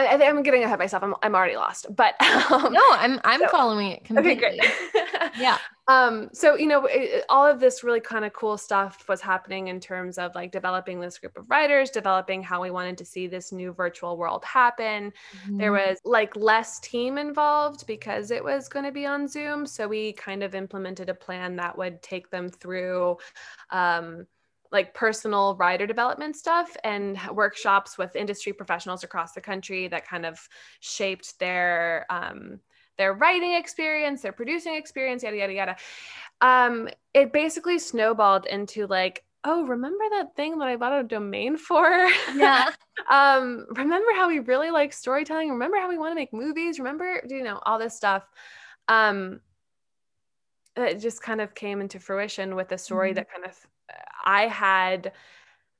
I, 0.00 0.16
I 0.16 0.22
am 0.24 0.42
getting 0.42 0.62
ahead 0.62 0.74
of 0.74 0.78
myself. 0.78 1.02
I'm, 1.02 1.14
I'm 1.22 1.34
already 1.34 1.56
lost, 1.56 1.86
but 1.94 2.14
um, 2.50 2.72
no, 2.72 2.82
I'm 2.90 3.20
I'm 3.24 3.40
so, 3.40 3.48
following 3.48 3.92
it 3.92 4.04
completely. 4.04 4.44
Okay, 4.44 4.58
great. 4.58 5.32
yeah. 5.38 5.58
Um, 5.88 6.28
so 6.32 6.56
you 6.56 6.66
know, 6.66 6.86
it, 6.86 7.24
all 7.28 7.46
of 7.46 7.60
this 7.60 7.82
really 7.82 8.00
kind 8.00 8.24
of 8.24 8.32
cool 8.32 8.56
stuff 8.56 9.08
was 9.08 9.20
happening 9.20 9.68
in 9.68 9.80
terms 9.80 10.18
of 10.18 10.34
like 10.34 10.52
developing 10.52 11.00
this 11.00 11.18
group 11.18 11.36
of 11.36 11.48
writers, 11.50 11.90
developing 11.90 12.42
how 12.42 12.62
we 12.62 12.70
wanted 12.70 12.96
to 12.98 13.04
see 13.04 13.26
this 13.26 13.52
new 13.52 13.72
virtual 13.72 14.16
world 14.16 14.44
happen. 14.44 15.12
Mm-hmm. 15.44 15.58
There 15.58 15.72
was 15.72 15.98
like 16.04 16.34
less 16.36 16.78
team 16.80 17.18
involved 17.18 17.86
because 17.86 18.30
it 18.30 18.42
was 18.42 18.68
going 18.68 18.84
to 18.84 18.92
be 18.92 19.06
on 19.06 19.28
Zoom, 19.28 19.66
so 19.66 19.88
we 19.88 20.12
kind 20.12 20.42
of 20.42 20.54
implemented 20.54 21.08
a 21.08 21.14
plan 21.14 21.56
that 21.56 21.76
would 21.76 22.02
take 22.02 22.30
them 22.30 22.48
through. 22.48 23.18
Um, 23.70 24.26
like 24.72 24.94
personal 24.94 25.56
writer 25.56 25.86
development 25.86 26.36
stuff 26.36 26.76
and 26.84 27.18
workshops 27.32 27.98
with 27.98 28.14
industry 28.14 28.52
professionals 28.52 29.02
across 29.02 29.32
the 29.32 29.40
country 29.40 29.88
that 29.88 30.06
kind 30.06 30.24
of 30.24 30.38
shaped 30.80 31.38
their 31.38 32.06
um, 32.10 32.60
their 32.98 33.14
writing 33.14 33.54
experience, 33.54 34.20
their 34.20 34.32
producing 34.32 34.74
experience, 34.74 35.22
yada 35.22 35.36
yada 35.36 35.52
yada. 35.52 35.76
Um, 36.40 36.88
it 37.14 37.32
basically 37.32 37.78
snowballed 37.78 38.46
into 38.46 38.86
like, 38.86 39.24
oh, 39.44 39.64
remember 39.64 40.04
that 40.10 40.36
thing 40.36 40.58
that 40.58 40.68
I 40.68 40.76
bought 40.76 41.00
a 41.00 41.02
domain 41.02 41.56
for? 41.56 41.88
Yeah. 42.34 42.70
um, 43.10 43.66
remember 43.70 44.12
how 44.14 44.28
we 44.28 44.40
really 44.40 44.70
like 44.70 44.92
storytelling? 44.92 45.50
Remember 45.50 45.78
how 45.78 45.88
we 45.88 45.98
want 45.98 46.10
to 46.10 46.14
make 46.14 46.32
movies? 46.32 46.78
Remember, 46.78 47.22
you 47.26 47.42
know, 47.42 47.58
all 47.64 47.78
this 47.78 47.96
stuff. 47.96 48.24
Um, 48.86 49.40
it 50.76 50.98
just 50.98 51.22
kind 51.22 51.40
of 51.40 51.54
came 51.54 51.80
into 51.80 51.98
fruition 51.98 52.54
with 52.54 52.70
a 52.72 52.78
story 52.78 53.10
mm-hmm. 53.10 53.16
that 53.16 53.30
kind 53.30 53.44
of 53.44 53.56
I 54.24 54.46
had 54.46 55.12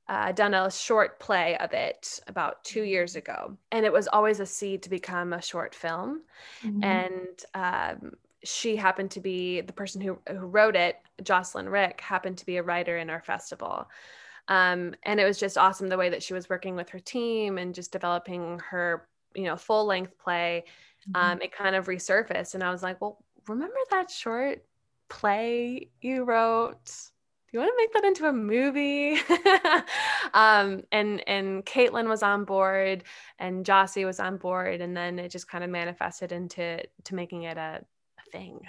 uh, 0.07 0.31
done 0.33 0.53
a 0.53 0.69
short 0.69 1.19
play 1.19 1.57
of 1.57 1.73
it 1.73 2.19
about 2.27 2.63
two 2.63 2.83
years 2.83 3.15
ago, 3.15 3.57
and 3.71 3.85
it 3.85 3.93
was 3.93 4.07
always 4.07 4.39
a 4.39 4.45
seed 4.45 4.83
to 4.83 4.89
become 4.89 5.33
a 5.33 5.41
short 5.41 5.73
film. 5.73 6.23
Mm-hmm. 6.63 6.83
And 6.83 7.45
um, 7.53 8.11
she 8.43 8.75
happened 8.75 9.11
to 9.11 9.19
be 9.19 9.61
the 9.61 9.73
person 9.73 10.01
who, 10.01 10.19
who 10.27 10.47
wrote 10.47 10.75
it, 10.75 10.97
Jocelyn 11.23 11.69
Rick, 11.69 12.01
happened 12.01 12.37
to 12.39 12.45
be 12.45 12.57
a 12.57 12.63
writer 12.63 12.97
in 12.97 13.09
our 13.09 13.21
festival. 13.21 13.87
Um, 14.47 14.95
and 15.03 15.19
it 15.19 15.25
was 15.25 15.39
just 15.39 15.57
awesome 15.57 15.87
the 15.87 15.97
way 15.97 16.09
that 16.09 16.23
she 16.23 16.33
was 16.33 16.49
working 16.49 16.75
with 16.75 16.89
her 16.89 16.99
team 16.99 17.57
and 17.57 17.75
just 17.75 17.91
developing 17.91 18.59
her, 18.69 19.07
you 19.35 19.43
know, 19.43 19.55
full 19.55 19.85
length 19.85 20.17
play. 20.17 20.65
Mm-hmm. 21.07 21.31
Um, 21.31 21.41
it 21.41 21.51
kind 21.51 21.75
of 21.75 21.85
resurfaced, 21.85 22.53
and 22.53 22.63
I 22.63 22.71
was 22.71 22.83
like, 22.83 22.99
well, 22.99 23.23
remember 23.47 23.77
that 23.91 24.11
short 24.11 24.65
play 25.09 25.89
you 26.01 26.23
wrote? 26.23 26.91
You 27.51 27.59
want 27.59 27.71
to 27.71 27.77
make 27.77 27.93
that 27.93 28.05
into 28.05 28.27
a 28.27 28.33
movie? 28.33 29.19
um, 30.33 30.83
and 30.91 31.27
and 31.27 31.65
Caitlin 31.65 32.07
was 32.07 32.23
on 32.23 32.45
board, 32.45 33.03
and 33.39 33.65
Jossie 33.65 34.05
was 34.05 34.19
on 34.19 34.37
board, 34.37 34.81
and 34.81 34.95
then 34.95 35.19
it 35.19 35.29
just 35.29 35.49
kind 35.49 35.63
of 35.63 35.69
manifested 35.69 36.31
into 36.31 36.81
to 37.03 37.15
making 37.15 37.43
it 37.43 37.57
a, 37.57 37.81
a 38.19 38.31
thing. 38.31 38.61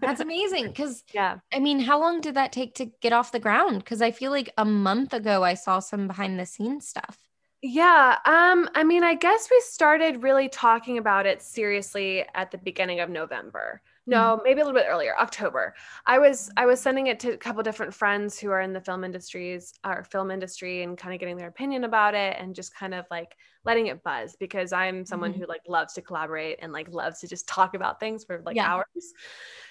That's 0.00 0.20
amazing. 0.28 0.68
Because 0.68 1.02
yeah, 1.12 1.38
I 1.52 1.58
mean, 1.58 1.80
how 1.80 2.00
long 2.00 2.20
did 2.20 2.34
that 2.36 2.52
take 2.52 2.74
to 2.76 2.86
get 3.00 3.12
off 3.12 3.32
the 3.32 3.40
ground? 3.40 3.78
Because 3.78 4.00
I 4.00 4.12
feel 4.12 4.30
like 4.30 4.52
a 4.56 4.64
month 4.64 5.12
ago 5.14 5.42
I 5.42 5.54
saw 5.54 5.80
some 5.80 6.06
behind 6.06 6.38
the 6.38 6.46
scenes 6.46 6.86
stuff. 6.86 7.18
Yeah, 7.64 8.18
um, 8.24 8.68
I 8.74 8.82
mean, 8.82 9.04
I 9.04 9.14
guess 9.14 9.48
we 9.48 9.60
started 9.64 10.22
really 10.22 10.48
talking 10.48 10.98
about 10.98 11.26
it 11.26 11.42
seriously 11.42 12.24
at 12.34 12.50
the 12.50 12.58
beginning 12.58 12.98
of 12.98 13.08
November 13.08 13.82
no 14.06 14.34
mm-hmm. 14.34 14.42
maybe 14.44 14.60
a 14.60 14.64
little 14.64 14.78
bit 14.78 14.86
earlier 14.88 15.14
october 15.18 15.74
i 16.06 16.18
was 16.18 16.50
i 16.56 16.66
was 16.66 16.80
sending 16.80 17.06
it 17.06 17.20
to 17.20 17.32
a 17.32 17.36
couple 17.36 17.62
different 17.62 17.94
friends 17.94 18.38
who 18.38 18.50
are 18.50 18.60
in 18.60 18.72
the 18.72 18.80
film 18.80 19.04
industries 19.04 19.74
or 19.84 20.04
film 20.04 20.30
industry 20.30 20.82
and 20.82 20.98
kind 20.98 21.14
of 21.14 21.20
getting 21.20 21.36
their 21.36 21.48
opinion 21.48 21.84
about 21.84 22.14
it 22.14 22.36
and 22.38 22.54
just 22.54 22.74
kind 22.74 22.94
of 22.94 23.04
like 23.10 23.36
letting 23.64 23.86
it 23.86 24.02
buzz 24.02 24.36
because 24.40 24.72
i'm 24.72 25.04
someone 25.04 25.32
mm-hmm. 25.32 25.42
who 25.42 25.46
like 25.46 25.62
loves 25.68 25.94
to 25.94 26.02
collaborate 26.02 26.58
and 26.62 26.72
like 26.72 26.88
loves 26.92 27.20
to 27.20 27.28
just 27.28 27.46
talk 27.46 27.74
about 27.74 28.00
things 28.00 28.24
for 28.24 28.42
like 28.44 28.56
yeah. 28.56 28.72
hours 28.72 29.12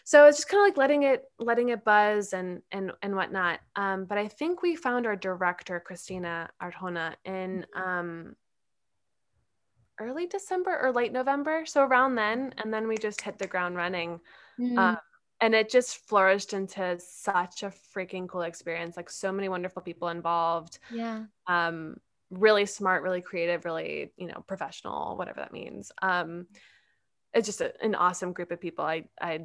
so 0.04 0.26
it's 0.26 0.38
just 0.38 0.50
kind 0.50 0.62
of 0.62 0.68
like 0.68 0.78
letting 0.78 1.04
it 1.04 1.26
letting 1.40 1.70
it 1.70 1.84
buzz 1.84 2.34
and 2.34 2.62
and 2.72 2.92
and 3.02 3.16
whatnot 3.16 3.60
um, 3.76 4.06
but 4.06 4.18
i 4.18 4.28
think 4.28 4.62
we 4.62 4.76
found 4.76 5.06
our 5.06 5.16
director 5.16 5.82
christina 5.86 6.50
arjona 6.62 7.16
in 7.26 7.66
mm-hmm. 7.76 7.90
um 7.90 8.36
early 10.02 10.28
December 10.28 10.80
or 10.82 10.92
late 10.92 11.12
November. 11.12 11.66
So 11.66 11.84
around 11.84 12.16
then. 12.16 12.54
And 12.58 12.74
then 12.74 12.88
we 12.88 12.98
just 12.98 13.22
hit 13.22 13.38
the 13.38 13.48
ground 13.48 13.76
running. 13.76 14.20
Mm. 14.60 14.78
Um, 14.78 14.98
and 15.40 15.56
it 15.56 15.70
just 15.70 15.98
flourished 16.08 16.54
into 16.54 17.00
such 17.00 17.64
a 17.64 17.74
freaking 17.96 18.28
cool 18.28 18.44
experience. 18.44 18.96
Like 18.98 19.10
so 19.10 19.32
many 19.32 19.50
wonderful 19.50 19.82
people 19.82 20.10
involved. 20.10 20.80
Yeah. 20.94 21.24
Um, 21.48 21.98
really 22.30 22.66
smart, 22.66 23.04
really 23.04 23.22
creative, 23.22 23.66
really, 23.66 24.12
you 24.18 24.28
know, 24.28 24.44
professional, 24.48 25.18
whatever 25.18 25.42
that 25.42 25.52
means. 25.52 25.92
Um, 26.02 26.48
it's 27.34 27.48
just 27.48 27.62
a, 27.62 27.74
an 27.84 27.96
awesome 27.96 28.34
group 28.34 28.52
of 28.52 28.62
people. 28.62 28.86
I, 28.86 29.06
I 29.20 29.42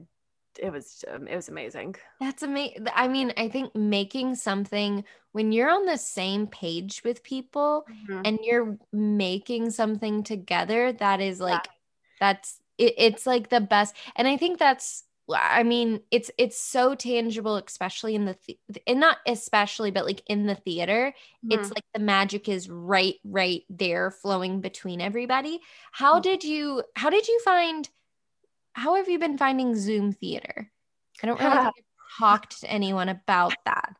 it 0.58 0.72
was 0.72 1.04
um, 1.12 1.26
it 1.26 1.36
was 1.36 1.48
amazing 1.48 1.94
that's 2.20 2.42
amazing 2.42 2.86
i 2.94 3.08
mean 3.08 3.32
i 3.36 3.48
think 3.48 3.74
making 3.74 4.34
something 4.34 5.04
when 5.32 5.52
you're 5.52 5.70
on 5.70 5.84
the 5.86 5.98
same 5.98 6.46
page 6.46 7.02
with 7.04 7.22
people 7.22 7.86
mm-hmm. 7.90 8.22
and 8.24 8.38
you're 8.42 8.78
making 8.92 9.70
something 9.70 10.22
together 10.22 10.92
that 10.92 11.20
is 11.20 11.40
like 11.40 11.64
yeah. 11.64 11.70
that's 12.20 12.60
it, 12.78 12.94
it's 12.96 13.26
like 13.26 13.48
the 13.48 13.60
best 13.60 13.94
and 14.16 14.26
i 14.26 14.36
think 14.36 14.58
that's 14.58 15.04
I 15.34 15.64
mean, 15.64 16.02
it's 16.10 16.30
it's 16.38 16.58
so 16.58 16.94
tangible, 16.94 17.56
especially 17.56 18.14
in 18.14 18.26
the 18.26 18.34
th- 18.34 18.58
and 18.86 19.00
not 19.00 19.18
especially, 19.26 19.90
but 19.90 20.06
like 20.06 20.22
in 20.28 20.46
the 20.46 20.54
theater, 20.54 21.12
mm-hmm. 21.44 21.58
it's 21.58 21.70
like 21.70 21.84
the 21.92 22.00
magic 22.00 22.48
is 22.48 22.70
right, 22.70 23.16
right 23.24 23.62
there, 23.68 24.10
flowing 24.12 24.60
between 24.60 25.00
everybody. 25.00 25.60
How 25.90 26.14
mm-hmm. 26.14 26.22
did 26.22 26.44
you 26.44 26.84
How 26.94 27.10
did 27.10 27.26
you 27.26 27.40
find 27.44 27.88
how 28.76 28.96
have 28.96 29.08
you 29.08 29.18
been 29.18 29.38
finding 29.38 29.74
Zoom 29.74 30.12
theater? 30.12 30.70
I 31.22 31.26
don't 31.26 31.40
really 31.40 31.70
talked 32.18 32.60
to 32.60 32.70
anyone 32.70 33.08
about 33.08 33.54
that. 33.64 33.96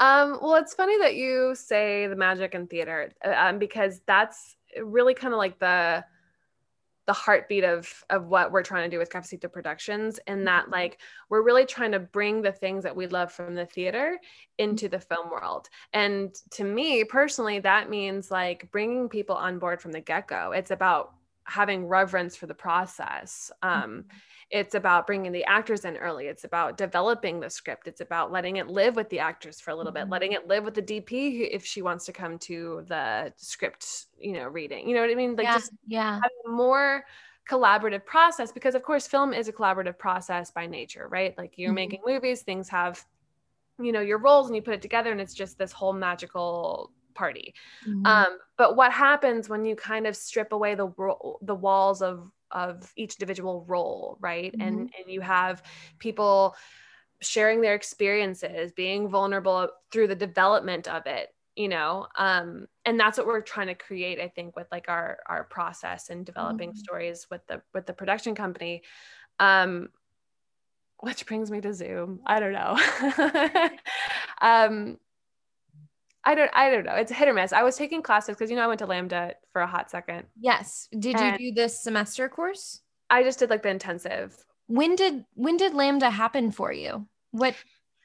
Um, 0.00 0.38
well, 0.40 0.54
it's 0.54 0.72
funny 0.72 0.98
that 1.00 1.14
you 1.14 1.54
say 1.54 2.06
the 2.06 2.16
magic 2.16 2.54
in 2.54 2.66
theater 2.66 3.12
uh, 3.24 3.34
um, 3.36 3.58
because 3.58 4.00
that's 4.06 4.56
really 4.82 5.12
kind 5.14 5.34
of 5.34 5.38
like 5.38 5.58
the 5.58 6.04
the 7.06 7.12
heartbeat 7.12 7.64
of 7.64 7.92
of 8.08 8.28
what 8.28 8.50
we're 8.50 8.62
trying 8.62 8.88
to 8.88 8.94
do 8.94 8.98
with 8.98 9.10
Cafecito 9.10 9.52
Productions, 9.52 10.18
and 10.26 10.46
that 10.46 10.64
mm-hmm. 10.64 10.72
like 10.72 10.98
we're 11.28 11.42
really 11.42 11.66
trying 11.66 11.92
to 11.92 11.98
bring 11.98 12.40
the 12.40 12.50
things 12.50 12.84
that 12.84 12.96
we 12.96 13.06
love 13.08 13.30
from 13.30 13.54
the 13.54 13.66
theater 13.66 14.18
into 14.56 14.88
the 14.88 15.00
film 15.00 15.28
world. 15.28 15.68
And 15.92 16.34
to 16.52 16.64
me 16.64 17.04
personally, 17.04 17.58
that 17.58 17.90
means 17.90 18.30
like 18.30 18.70
bringing 18.72 19.10
people 19.10 19.36
on 19.36 19.58
board 19.58 19.82
from 19.82 19.92
the 19.92 20.00
get 20.00 20.28
go. 20.28 20.52
It's 20.52 20.70
about 20.70 21.12
having 21.44 21.86
reverence 21.86 22.36
for 22.36 22.46
the 22.46 22.54
process. 22.54 23.50
Um, 23.62 23.82
mm-hmm. 23.82 24.00
It's 24.50 24.74
about 24.74 25.06
bringing 25.06 25.32
the 25.32 25.44
actors 25.44 25.84
in 25.84 25.96
early. 25.96 26.26
It's 26.26 26.44
about 26.44 26.76
developing 26.76 27.40
the 27.40 27.48
script. 27.48 27.88
It's 27.88 28.00
about 28.00 28.30
letting 28.30 28.56
it 28.56 28.68
live 28.68 28.96
with 28.96 29.08
the 29.08 29.18
actors 29.18 29.60
for 29.60 29.70
a 29.70 29.74
little 29.74 29.92
mm-hmm. 29.92 30.04
bit, 30.04 30.10
letting 30.10 30.32
it 30.32 30.46
live 30.46 30.64
with 30.64 30.74
the 30.74 30.82
DP 30.82 31.48
if 31.50 31.64
she 31.64 31.82
wants 31.82 32.04
to 32.06 32.12
come 32.12 32.38
to 32.40 32.84
the 32.86 33.32
script, 33.36 34.06
you 34.18 34.32
know, 34.32 34.46
reading. 34.46 34.88
You 34.88 34.94
know 34.94 35.00
what 35.00 35.10
I 35.10 35.14
mean? 35.14 35.36
Like 35.36 35.44
yeah, 35.44 35.54
just 35.54 35.72
yeah, 35.86 36.20
more 36.46 37.04
collaborative 37.48 38.04
process 38.04 38.52
because 38.52 38.74
of 38.74 38.82
course 38.82 39.06
film 39.06 39.32
is 39.32 39.48
a 39.48 39.52
collaborative 39.52 39.98
process 39.98 40.50
by 40.50 40.66
nature, 40.66 41.08
right? 41.08 41.36
Like 41.36 41.54
you're 41.56 41.70
mm-hmm. 41.70 41.74
making 41.74 42.00
movies, 42.06 42.42
things 42.42 42.68
have 42.68 43.04
you 43.80 43.90
know 43.90 44.00
your 44.00 44.18
roles 44.18 44.46
and 44.48 44.56
you 44.56 44.62
put 44.62 44.74
it 44.74 44.82
together 44.82 45.10
and 45.10 45.20
it's 45.20 45.34
just 45.34 45.58
this 45.58 45.72
whole 45.72 45.92
magical 45.92 46.92
party. 47.14 47.54
Mm-hmm. 47.86 48.06
Um, 48.06 48.38
but 48.56 48.76
what 48.76 48.92
happens 48.92 49.48
when 49.48 49.64
you 49.64 49.76
kind 49.76 50.06
of 50.06 50.16
strip 50.16 50.52
away 50.52 50.74
the 50.74 50.92
the 51.42 51.54
walls 51.54 52.02
of 52.02 52.30
of 52.50 52.92
each 52.96 53.14
individual 53.16 53.64
role, 53.66 54.18
right? 54.20 54.52
Mm-hmm. 54.52 54.62
And 54.62 54.78
and 54.80 55.08
you 55.08 55.20
have 55.20 55.62
people 55.98 56.56
sharing 57.20 57.60
their 57.60 57.74
experiences, 57.74 58.72
being 58.72 59.08
vulnerable 59.08 59.68
through 59.90 60.08
the 60.08 60.14
development 60.14 60.88
of 60.88 61.06
it, 61.06 61.28
you 61.56 61.68
know. 61.68 62.06
Um, 62.16 62.66
and 62.84 62.98
that's 62.98 63.16
what 63.16 63.26
we're 63.26 63.40
trying 63.40 63.68
to 63.68 63.74
create, 63.74 64.20
I 64.20 64.28
think, 64.28 64.56
with 64.56 64.66
like 64.70 64.88
our 64.88 65.18
our 65.26 65.44
process 65.44 66.10
and 66.10 66.26
developing 66.26 66.70
mm-hmm. 66.70 66.78
stories 66.78 67.26
with 67.30 67.46
the 67.46 67.62
with 67.72 67.86
the 67.86 67.92
production 67.92 68.34
company. 68.34 68.82
Um, 69.38 69.88
which 71.02 71.26
brings 71.26 71.50
me 71.50 71.60
to 71.60 71.74
Zoom. 71.74 72.20
I 72.24 72.38
don't 72.38 72.52
know. 72.52 72.78
um, 74.40 74.98
I 76.24 76.34
don't 76.34 76.50
I 76.54 76.70
don't 76.70 76.84
know. 76.84 76.94
It's 76.94 77.10
a 77.10 77.14
hit 77.14 77.28
or 77.28 77.34
miss. 77.34 77.52
I 77.52 77.62
was 77.62 77.76
taking 77.76 78.02
classes 78.02 78.36
because 78.36 78.50
you 78.50 78.56
know 78.56 78.64
I 78.64 78.68
went 78.68 78.78
to 78.80 78.86
LAMDA 78.86 79.34
for 79.52 79.62
a 79.62 79.66
hot 79.66 79.90
second. 79.90 80.26
Yes. 80.38 80.88
Did 80.96 81.18
you 81.18 81.38
do 81.38 81.52
this 81.52 81.82
semester 81.82 82.28
course? 82.28 82.80
I 83.10 83.22
just 83.22 83.38
did 83.38 83.50
like 83.50 83.62
the 83.62 83.70
intensive. 83.70 84.36
When 84.68 84.94
did 84.94 85.24
when 85.34 85.56
did 85.56 85.72
LAMDA 85.72 86.10
happen 86.10 86.52
for 86.52 86.72
you? 86.72 87.06
What 87.32 87.54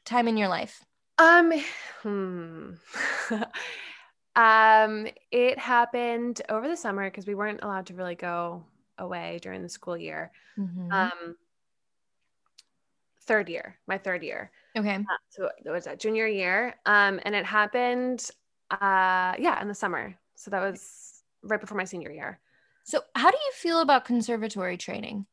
time 0.06 0.28
in 0.28 0.38
your 0.38 0.48
life? 0.48 0.84
Um 1.20 1.54
hmm. 2.02 2.72
um 4.36 5.08
it 5.32 5.60
happened 5.60 6.42
over 6.50 6.68
the 6.68 6.78
summer 6.78 7.10
because 7.10 7.28
we 7.28 7.36
weren't 7.36 7.64
allowed 7.64 7.88
to 7.88 7.94
really 7.94 8.16
go 8.16 8.64
away 8.98 9.40
during 9.42 9.62
the 9.62 9.70
school 9.70 9.98
year. 9.98 10.32
Mm-hmm. 10.58 10.92
Um 10.92 11.36
third 13.28 13.50
year, 13.50 13.78
my 13.88 13.98
third 13.98 14.24
year. 14.24 14.52
Okay. 14.78 14.96
Uh, 14.96 15.18
so 15.30 15.50
it 15.64 15.70
was 15.70 15.86
that 15.86 16.00
junior 16.00 16.28
year. 16.28 16.76
Um, 16.86 17.20
and 17.24 17.36
it 17.36 17.46
happened, 17.46 18.30
uh, 18.72 19.34
yeah, 19.38 19.62
in 19.62 19.68
the 19.68 19.76
summer. 19.76 20.16
So 20.36 20.52
that 20.52 20.62
was 20.62 21.24
right 21.44 21.60
before 21.60 21.78
my 21.78 21.84
senior 21.84 22.12
year. 22.12 22.40
So 22.84 23.02
how 23.16 23.30
do 23.30 23.38
you 23.38 23.52
feel 23.54 23.82
about 23.82 24.06
conservatory 24.06 24.78
training? 24.78 25.26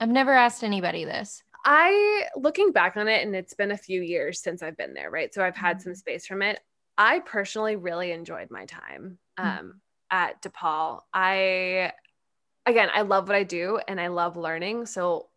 I've 0.00 0.08
never 0.08 0.32
asked 0.32 0.64
anybody 0.64 1.04
this. 1.04 1.42
I, 1.64 2.24
looking 2.36 2.72
back 2.72 2.96
on 2.96 3.08
it, 3.08 3.24
and 3.24 3.34
it's 3.34 3.54
been 3.54 3.70
a 3.70 3.76
few 3.76 4.02
years 4.02 4.40
since 4.40 4.62
I've 4.62 4.76
been 4.76 4.94
there, 4.94 5.10
right? 5.10 5.32
So 5.32 5.42
I've 5.42 5.56
had 5.56 5.78
mm-hmm. 5.78 5.84
some 5.84 5.94
space 5.94 6.26
from 6.26 6.42
it. 6.42 6.60
I 6.96 7.20
personally 7.20 7.76
really 7.76 8.12
enjoyed 8.12 8.50
my 8.50 8.66
time 8.66 9.18
um, 9.38 9.46
mm-hmm. 9.46 9.68
at 10.10 10.42
DePaul. 10.42 11.00
I, 11.12 11.92
again, 12.66 12.88
I 12.92 13.02
love 13.02 13.28
what 13.28 13.36
I 13.36 13.44
do 13.44 13.80
and 13.88 14.00
I 14.00 14.08
love 14.08 14.36
learning. 14.36 14.86
So 14.86 15.28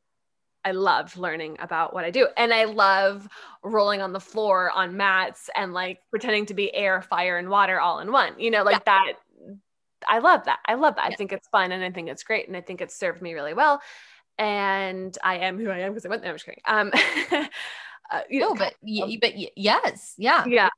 I 0.68 0.72
love 0.72 1.16
learning 1.16 1.56
about 1.62 1.94
what 1.94 2.04
I 2.04 2.12
do. 2.12 2.28
And 2.36 2.54
I 2.54 2.66
love 2.66 3.26
rolling 3.64 4.02
on 4.02 4.12
the 4.12 4.20
floor 4.20 4.70
on 4.70 4.98
mats 4.98 5.50
and 5.56 5.74
like 5.74 6.02
pretending 6.10 6.46
to 6.48 6.54
be 6.54 6.76
air, 6.76 7.02
fire, 7.02 7.38
and 7.38 7.50
water 7.50 7.80
all 7.80 8.00
in 8.00 8.12
one. 8.12 8.38
You 8.38 8.52
know, 8.52 8.64
like 8.64 8.84
yeah. 8.86 9.06
that. 9.06 9.14
I 10.06 10.20
love 10.20 10.44
that. 10.44 10.60
I 10.66 10.74
love 10.74 10.98
that. 10.98 11.06
Yeah. 11.08 11.14
I 11.14 11.16
think 11.16 11.32
it's 11.32 11.48
fun 11.48 11.72
and 11.72 11.82
I 11.82 11.90
think 11.90 12.10
it's 12.10 12.24
great. 12.24 12.50
And 12.50 12.58
I 12.58 12.60
think 12.60 12.82
it's 12.82 12.98
served 13.00 13.22
me 13.22 13.34
really 13.34 13.54
well. 13.54 13.82
And 14.38 15.18
I 15.24 15.38
am 15.38 15.58
who 15.58 15.70
I 15.70 15.80
am 15.80 15.94
because 15.94 16.06
I 16.06 16.10
went 16.10 16.22
there. 16.22 16.32
I'm 16.32 16.36
just 16.36 16.46
kidding. 16.46 16.62
Um, 16.66 16.92
uh, 18.12 18.22
you 18.30 18.42
no, 18.42 18.50
know, 18.50 18.56
but, 18.56 18.76
y- 18.82 19.18
but 19.22 19.36
y- 19.38 19.52
yes. 19.56 20.16
Yeah. 20.18 20.44
Yeah. 20.46 20.70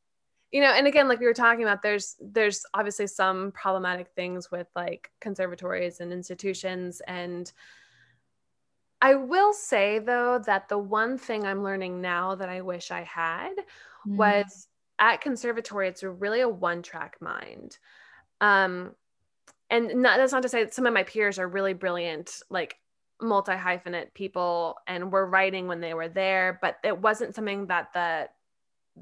You 0.52 0.62
know, 0.62 0.72
and 0.72 0.86
again, 0.86 1.08
like 1.08 1.20
we 1.20 1.26
were 1.26 1.34
talking 1.34 1.64
about, 1.64 1.82
there's 1.82 2.16
there's 2.20 2.64
obviously 2.76 3.08
some 3.08 3.52
problematic 3.54 4.10
things 4.16 4.52
with 4.52 4.68
like 4.76 5.10
conservatories 5.20 6.00
and 6.00 6.14
institutions 6.14 7.02
and 7.08 7.52
I 9.02 9.16
will 9.16 9.54
say 9.54 10.00
though 10.00 10.40
that 10.46 10.70
the 10.70 10.78
one 10.78 11.18
thing 11.18 11.46
I'm 11.46 11.64
learning 11.64 12.02
now 12.02 12.36
that 12.36 12.50
I 12.50 12.62
wish 12.62 12.92
I 12.92 13.04
had 13.04 13.56
mm. 14.08 14.16
was 14.16 14.68
at 15.00 15.22
conservatory, 15.22 15.88
it's 15.88 16.04
really 16.04 16.42
a 16.42 16.50
one 16.50 16.82
track 16.82 17.18
mind. 17.22 17.78
Um, 18.42 18.96
and 19.70 20.02
not, 20.02 20.18
that's 20.18 20.34
not 20.34 20.44
to 20.44 20.50
say 20.50 20.64
that 20.64 20.74
some 20.74 20.86
of 20.86 20.94
my 20.94 21.04
peers 21.04 21.40
are 21.40 21.48
really 21.48 21.74
brilliant, 21.74 22.42
like 22.50 22.78
multi 23.22 23.54
hyphenate 23.54 24.14
people 24.14 24.78
and 24.88 25.12
were 25.12 25.26
writing 25.26 25.68
when 25.68 25.80
they 25.80 25.94
were 25.94 26.10
there, 26.10 26.58
but 26.62 26.78
it 26.84 26.98
wasn't 26.98 27.36
something 27.36 27.68
that 27.68 27.94
the 27.94 28.30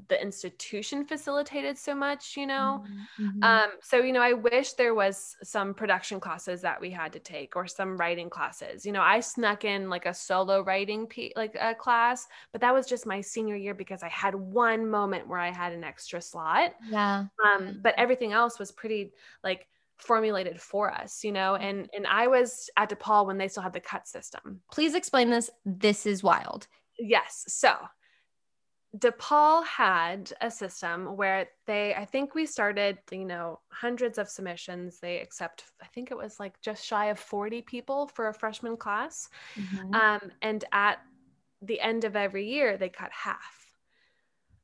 the 0.08 0.20
institution 0.20 1.04
facilitated 1.04 1.76
so 1.76 1.94
much 1.94 2.36
you 2.36 2.46
know? 2.46 2.84
Mm-hmm, 3.18 3.28
mm-hmm. 3.28 3.42
um 3.42 3.70
so 3.82 3.98
you 3.98 4.12
know 4.12 4.22
i 4.22 4.32
wish 4.32 4.72
there 4.72 4.94
was 4.94 5.36
some 5.42 5.74
production 5.74 6.20
classes 6.20 6.60
that 6.62 6.80
we 6.80 6.90
had 6.90 7.12
to 7.12 7.18
take 7.18 7.56
or 7.56 7.66
some 7.66 7.96
writing 7.96 8.30
classes. 8.30 8.86
You 8.86 8.92
know 8.92 9.02
i 9.02 9.20
snuck 9.20 9.64
in 9.64 9.90
like 9.90 10.06
a 10.06 10.14
solo 10.14 10.62
writing 10.62 11.06
p- 11.06 11.32
like 11.36 11.56
a 11.60 11.74
class 11.74 12.26
but 12.52 12.60
that 12.60 12.72
was 12.72 12.86
just 12.86 13.06
my 13.06 13.20
senior 13.20 13.56
year 13.56 13.74
because 13.74 14.02
i 14.02 14.08
had 14.08 14.34
one 14.34 14.88
moment 14.88 15.28
where 15.28 15.38
i 15.38 15.50
had 15.50 15.72
an 15.72 15.84
extra 15.84 16.20
slot. 16.20 16.74
Yeah. 16.88 17.26
Um 17.44 17.80
but 17.82 17.94
everything 17.96 18.32
else 18.32 18.58
was 18.58 18.72
pretty 18.72 19.12
like 19.42 19.66
formulated 19.96 20.60
for 20.60 20.92
us 20.92 21.24
you 21.24 21.32
know? 21.32 21.56
And 21.56 21.88
and 21.94 22.06
i 22.06 22.26
was 22.26 22.70
at 22.76 22.90
depaul 22.90 23.26
when 23.26 23.38
they 23.38 23.48
still 23.48 23.62
had 23.62 23.72
the 23.72 23.80
cut 23.80 24.06
system. 24.06 24.60
Please 24.72 24.94
explain 24.94 25.30
this 25.30 25.50
this 25.64 26.06
is 26.06 26.22
wild. 26.22 26.66
Yes 26.98 27.44
so 27.48 27.74
DePaul 28.98 29.64
had 29.64 30.32
a 30.40 30.50
system 30.50 31.16
where 31.16 31.46
they, 31.66 31.94
I 31.94 32.04
think 32.04 32.34
we 32.34 32.46
started, 32.46 32.98
you 33.10 33.24
know, 33.24 33.60
hundreds 33.68 34.18
of 34.18 34.28
submissions. 34.28 34.98
They 34.98 35.20
accept, 35.20 35.64
I 35.82 35.86
think 35.86 36.10
it 36.10 36.16
was 36.16 36.40
like 36.40 36.60
just 36.60 36.84
shy 36.84 37.06
of 37.06 37.18
40 37.18 37.62
people 37.62 38.08
for 38.08 38.28
a 38.28 38.34
freshman 38.34 38.76
class. 38.76 39.28
Mm-hmm. 39.56 39.94
Um, 39.94 40.20
and 40.42 40.64
at 40.72 40.98
the 41.62 41.80
end 41.80 42.04
of 42.04 42.16
every 42.16 42.48
year, 42.48 42.76
they 42.76 42.88
cut 42.88 43.10
half 43.12 43.76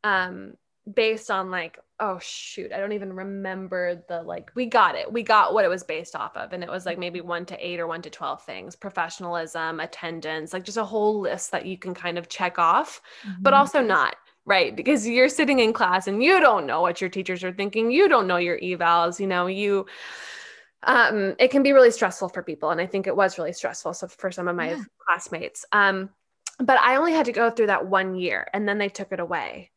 um, 0.04 0.54
based 0.92 1.30
on 1.30 1.50
like, 1.50 1.78
oh, 2.00 2.18
shoot, 2.20 2.72
I 2.72 2.78
don't 2.78 2.92
even 2.92 3.12
remember 3.12 4.02
the 4.08 4.22
like, 4.22 4.50
we 4.54 4.66
got 4.66 4.96
it. 4.96 5.12
We 5.12 5.22
got 5.22 5.54
what 5.54 5.64
it 5.64 5.68
was 5.68 5.84
based 5.84 6.16
off 6.16 6.36
of. 6.36 6.52
And 6.52 6.64
it 6.64 6.70
was 6.70 6.86
like 6.86 6.98
maybe 6.98 7.20
one 7.20 7.46
to 7.46 7.66
eight 7.66 7.78
or 7.78 7.86
one 7.86 8.02
to 8.02 8.10
12 8.10 8.42
things 8.42 8.74
professionalism, 8.74 9.80
attendance, 9.80 10.52
like 10.52 10.64
just 10.64 10.78
a 10.78 10.84
whole 10.84 11.20
list 11.20 11.52
that 11.52 11.66
you 11.66 11.78
can 11.78 11.94
kind 11.94 12.18
of 12.18 12.28
check 12.28 12.58
off, 12.58 13.00
mm-hmm. 13.22 13.42
but 13.42 13.54
also 13.54 13.80
not 13.80 14.16
right 14.46 14.76
because 14.76 15.06
you're 15.06 15.28
sitting 15.28 15.58
in 15.58 15.72
class 15.72 16.06
and 16.06 16.22
you 16.22 16.40
don't 16.40 16.66
know 16.66 16.80
what 16.80 17.00
your 17.00 17.10
teachers 17.10 17.42
are 17.42 17.52
thinking 17.52 17.90
you 17.90 18.08
don't 18.08 18.26
know 18.26 18.36
your 18.36 18.58
evals 18.60 19.18
you 19.18 19.26
know 19.26 19.46
you 19.46 19.86
um 20.82 21.34
it 21.38 21.50
can 21.50 21.62
be 21.62 21.72
really 21.72 21.90
stressful 21.90 22.28
for 22.28 22.42
people 22.42 22.70
and 22.70 22.80
i 22.80 22.86
think 22.86 23.06
it 23.06 23.16
was 23.16 23.38
really 23.38 23.52
stressful 23.52 23.94
so 23.94 24.06
for 24.06 24.30
some 24.30 24.48
of 24.48 24.56
my 24.56 24.70
yeah. 24.70 24.82
classmates 25.04 25.64
um 25.72 26.10
but 26.58 26.78
i 26.80 26.96
only 26.96 27.12
had 27.12 27.26
to 27.26 27.32
go 27.32 27.50
through 27.50 27.66
that 27.66 27.86
one 27.86 28.14
year 28.14 28.46
and 28.52 28.68
then 28.68 28.78
they 28.78 28.88
took 28.88 29.12
it 29.12 29.20
away 29.20 29.70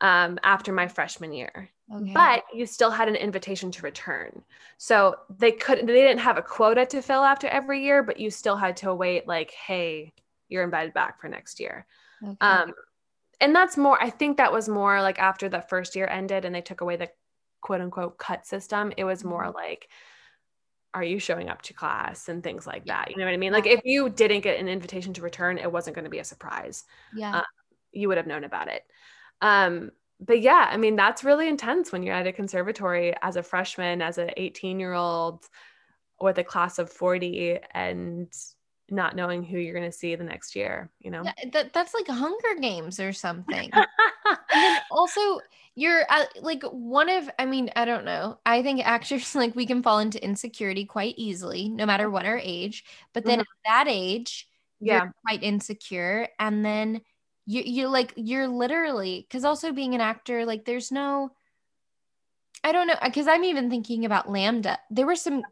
um 0.00 0.38
after 0.42 0.72
my 0.72 0.88
freshman 0.88 1.32
year 1.32 1.68
okay. 1.94 2.12
but 2.14 2.44
you 2.54 2.64
still 2.64 2.90
had 2.90 3.08
an 3.08 3.16
invitation 3.16 3.70
to 3.70 3.82
return 3.82 4.42
so 4.78 5.14
they 5.38 5.52
couldn't 5.52 5.86
they 5.86 5.92
didn't 5.92 6.18
have 6.18 6.38
a 6.38 6.42
quota 6.42 6.86
to 6.86 7.02
fill 7.02 7.22
after 7.22 7.46
every 7.48 7.84
year 7.84 8.02
but 8.02 8.18
you 8.18 8.30
still 8.30 8.56
had 8.56 8.76
to 8.76 8.94
wait 8.94 9.28
like 9.28 9.50
hey 9.50 10.10
you're 10.48 10.64
invited 10.64 10.94
back 10.94 11.20
for 11.20 11.28
next 11.28 11.60
year 11.60 11.86
okay. 12.24 12.36
um 12.40 12.72
and 13.40 13.54
that's 13.54 13.76
more 13.76 14.02
i 14.02 14.10
think 14.10 14.36
that 14.36 14.52
was 14.52 14.68
more 14.68 15.00
like 15.02 15.18
after 15.18 15.48
the 15.48 15.60
first 15.60 15.96
year 15.96 16.06
ended 16.06 16.44
and 16.44 16.54
they 16.54 16.60
took 16.60 16.80
away 16.80 16.96
the 16.96 17.08
quote 17.60 17.80
unquote 17.80 18.18
cut 18.18 18.46
system 18.46 18.92
it 18.96 19.04
was 19.04 19.24
more 19.24 19.44
mm-hmm. 19.44 19.56
like 19.56 19.88
are 20.92 21.04
you 21.04 21.20
showing 21.20 21.48
up 21.48 21.62
to 21.62 21.72
class? 21.72 22.28
and 22.28 22.42
things 22.42 22.66
like 22.66 22.86
that 22.86 23.10
you 23.10 23.16
know 23.16 23.24
what 23.24 23.34
i 23.34 23.36
mean? 23.36 23.52
Like 23.52 23.66
if 23.66 23.80
you 23.84 24.08
didn't 24.08 24.40
get 24.40 24.58
an 24.58 24.68
invitation 24.68 25.12
to 25.14 25.22
return 25.22 25.58
it 25.58 25.70
wasn't 25.70 25.94
going 25.94 26.04
to 26.04 26.10
be 26.10 26.18
a 26.18 26.24
surprise. 26.24 26.84
Yeah. 27.14 27.38
Uh, 27.38 27.42
you 27.92 28.08
would 28.08 28.16
have 28.16 28.26
known 28.26 28.44
about 28.44 28.68
it. 28.68 28.82
Um 29.40 29.92
but 30.20 30.40
yeah 30.40 30.68
i 30.70 30.76
mean 30.76 30.96
that's 30.96 31.24
really 31.24 31.48
intense 31.48 31.92
when 31.92 32.02
you're 32.02 32.14
at 32.14 32.26
a 32.26 32.32
conservatory 32.32 33.14
as 33.22 33.36
a 33.36 33.42
freshman 33.42 34.02
as 34.02 34.18
an 34.18 34.30
18 34.36 34.78
year 34.78 34.92
old 34.92 35.46
with 36.20 36.38
a 36.38 36.44
class 36.44 36.78
of 36.78 36.92
40 36.92 37.58
and 37.72 38.28
not 38.90 39.14
knowing 39.14 39.42
who 39.42 39.58
you're 39.58 39.74
going 39.74 39.90
to 39.90 39.96
see 39.96 40.14
the 40.14 40.24
next 40.24 40.56
year, 40.56 40.90
you 41.00 41.10
know? 41.10 41.24
That, 41.52 41.72
that's 41.72 41.94
like 41.94 42.08
Hunger 42.08 42.60
Games 42.60 42.98
or 42.98 43.12
something. 43.12 43.70
and 44.54 44.80
also, 44.90 45.20
you're 45.74 46.04
uh, 46.08 46.24
like 46.40 46.62
one 46.64 47.08
of, 47.08 47.30
I 47.38 47.46
mean, 47.46 47.70
I 47.76 47.84
don't 47.84 48.04
know. 48.04 48.38
I 48.44 48.62
think 48.62 48.86
actors, 48.86 49.34
like, 49.36 49.54
we 49.54 49.66
can 49.66 49.82
fall 49.82 49.98
into 49.98 50.22
insecurity 50.22 50.84
quite 50.84 51.14
easily, 51.16 51.68
no 51.68 51.86
matter 51.86 52.10
what 52.10 52.26
our 52.26 52.38
age. 52.38 52.84
But 53.12 53.24
then 53.24 53.40
mm-hmm. 53.40 53.68
at 53.68 53.86
that 53.86 53.86
age, 53.88 54.48
yeah. 54.80 55.04
you're 55.04 55.14
quite 55.26 55.42
insecure. 55.42 56.28
And 56.38 56.64
then 56.64 57.00
you, 57.46 57.62
you're 57.64 57.88
like, 57.88 58.12
you're 58.16 58.48
literally, 58.48 59.26
because 59.28 59.44
also 59.44 59.72
being 59.72 59.94
an 59.94 60.00
actor, 60.00 60.44
like, 60.44 60.64
there's 60.64 60.90
no, 60.90 61.30
I 62.62 62.72
don't 62.72 62.86
know, 62.86 62.96
because 63.02 63.28
I'm 63.28 63.44
even 63.44 63.70
thinking 63.70 64.04
about 64.04 64.26
LAMDA. 64.26 64.76
There 64.90 65.06
were 65.06 65.16
some 65.16 65.42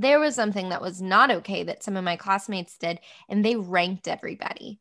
there 0.00 0.20
was 0.20 0.34
something 0.34 0.68
that 0.70 0.82
was 0.82 1.00
not 1.00 1.30
okay 1.30 1.62
that 1.64 1.82
some 1.82 1.96
of 1.96 2.04
my 2.04 2.16
classmates 2.16 2.76
did, 2.78 3.00
and 3.28 3.44
they 3.44 3.56
ranked 3.56 4.08
everybody. 4.08 4.80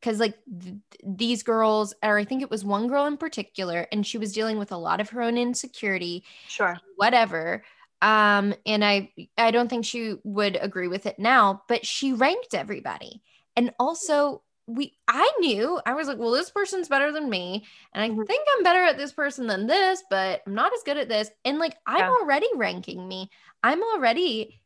Because, 0.00 0.20
like, 0.20 0.38
th- 0.60 0.76
these 1.04 1.42
girls, 1.42 1.94
or 2.02 2.18
I 2.18 2.24
think 2.24 2.42
it 2.42 2.50
was 2.50 2.64
one 2.64 2.86
girl 2.86 3.06
in 3.06 3.16
particular, 3.16 3.86
and 3.90 4.06
she 4.06 4.18
was 4.18 4.32
dealing 4.32 4.58
with 4.58 4.70
a 4.70 4.76
lot 4.76 5.00
of 5.00 5.10
her 5.10 5.22
own 5.22 5.38
insecurity, 5.38 6.22
Sure. 6.48 6.78
whatever. 6.96 7.64
Um, 8.02 8.54
and 8.66 8.84
I, 8.84 9.10
I 9.38 9.50
don't 9.50 9.68
think 9.68 9.84
she 9.84 10.16
would 10.22 10.58
agree 10.60 10.86
with 10.86 11.06
it 11.06 11.18
now, 11.18 11.62
but 11.66 11.86
she 11.86 12.12
ranked 12.12 12.54
everybody. 12.54 13.22
And 13.56 13.72
also, 13.80 14.42
we, 14.66 14.96
I 15.08 15.30
knew 15.40 15.80
I 15.86 15.94
was 15.94 16.08
like, 16.08 16.18
well, 16.18 16.32
this 16.32 16.50
person's 16.50 16.88
better 16.88 17.12
than 17.12 17.30
me, 17.30 17.66
and 17.94 18.02
I 18.02 18.08
Mhm. 18.08 18.26
think 18.26 18.46
I'm 18.56 18.64
better 18.64 18.82
at 18.84 18.96
this 18.96 19.12
person 19.12 19.46
than 19.46 19.66
this, 19.66 20.02
but 20.10 20.42
I'm 20.46 20.54
not 20.54 20.72
as 20.74 20.82
good 20.84 20.96
at 20.96 21.08
this. 21.08 21.30
And 21.44 21.58
like, 21.58 21.76
I'm 21.86 22.04
Yeah. 22.04 22.16
already 22.20 22.48
ranking 22.56 23.06
me. 23.06 23.30
I'm 23.62 23.82
already 23.82 24.60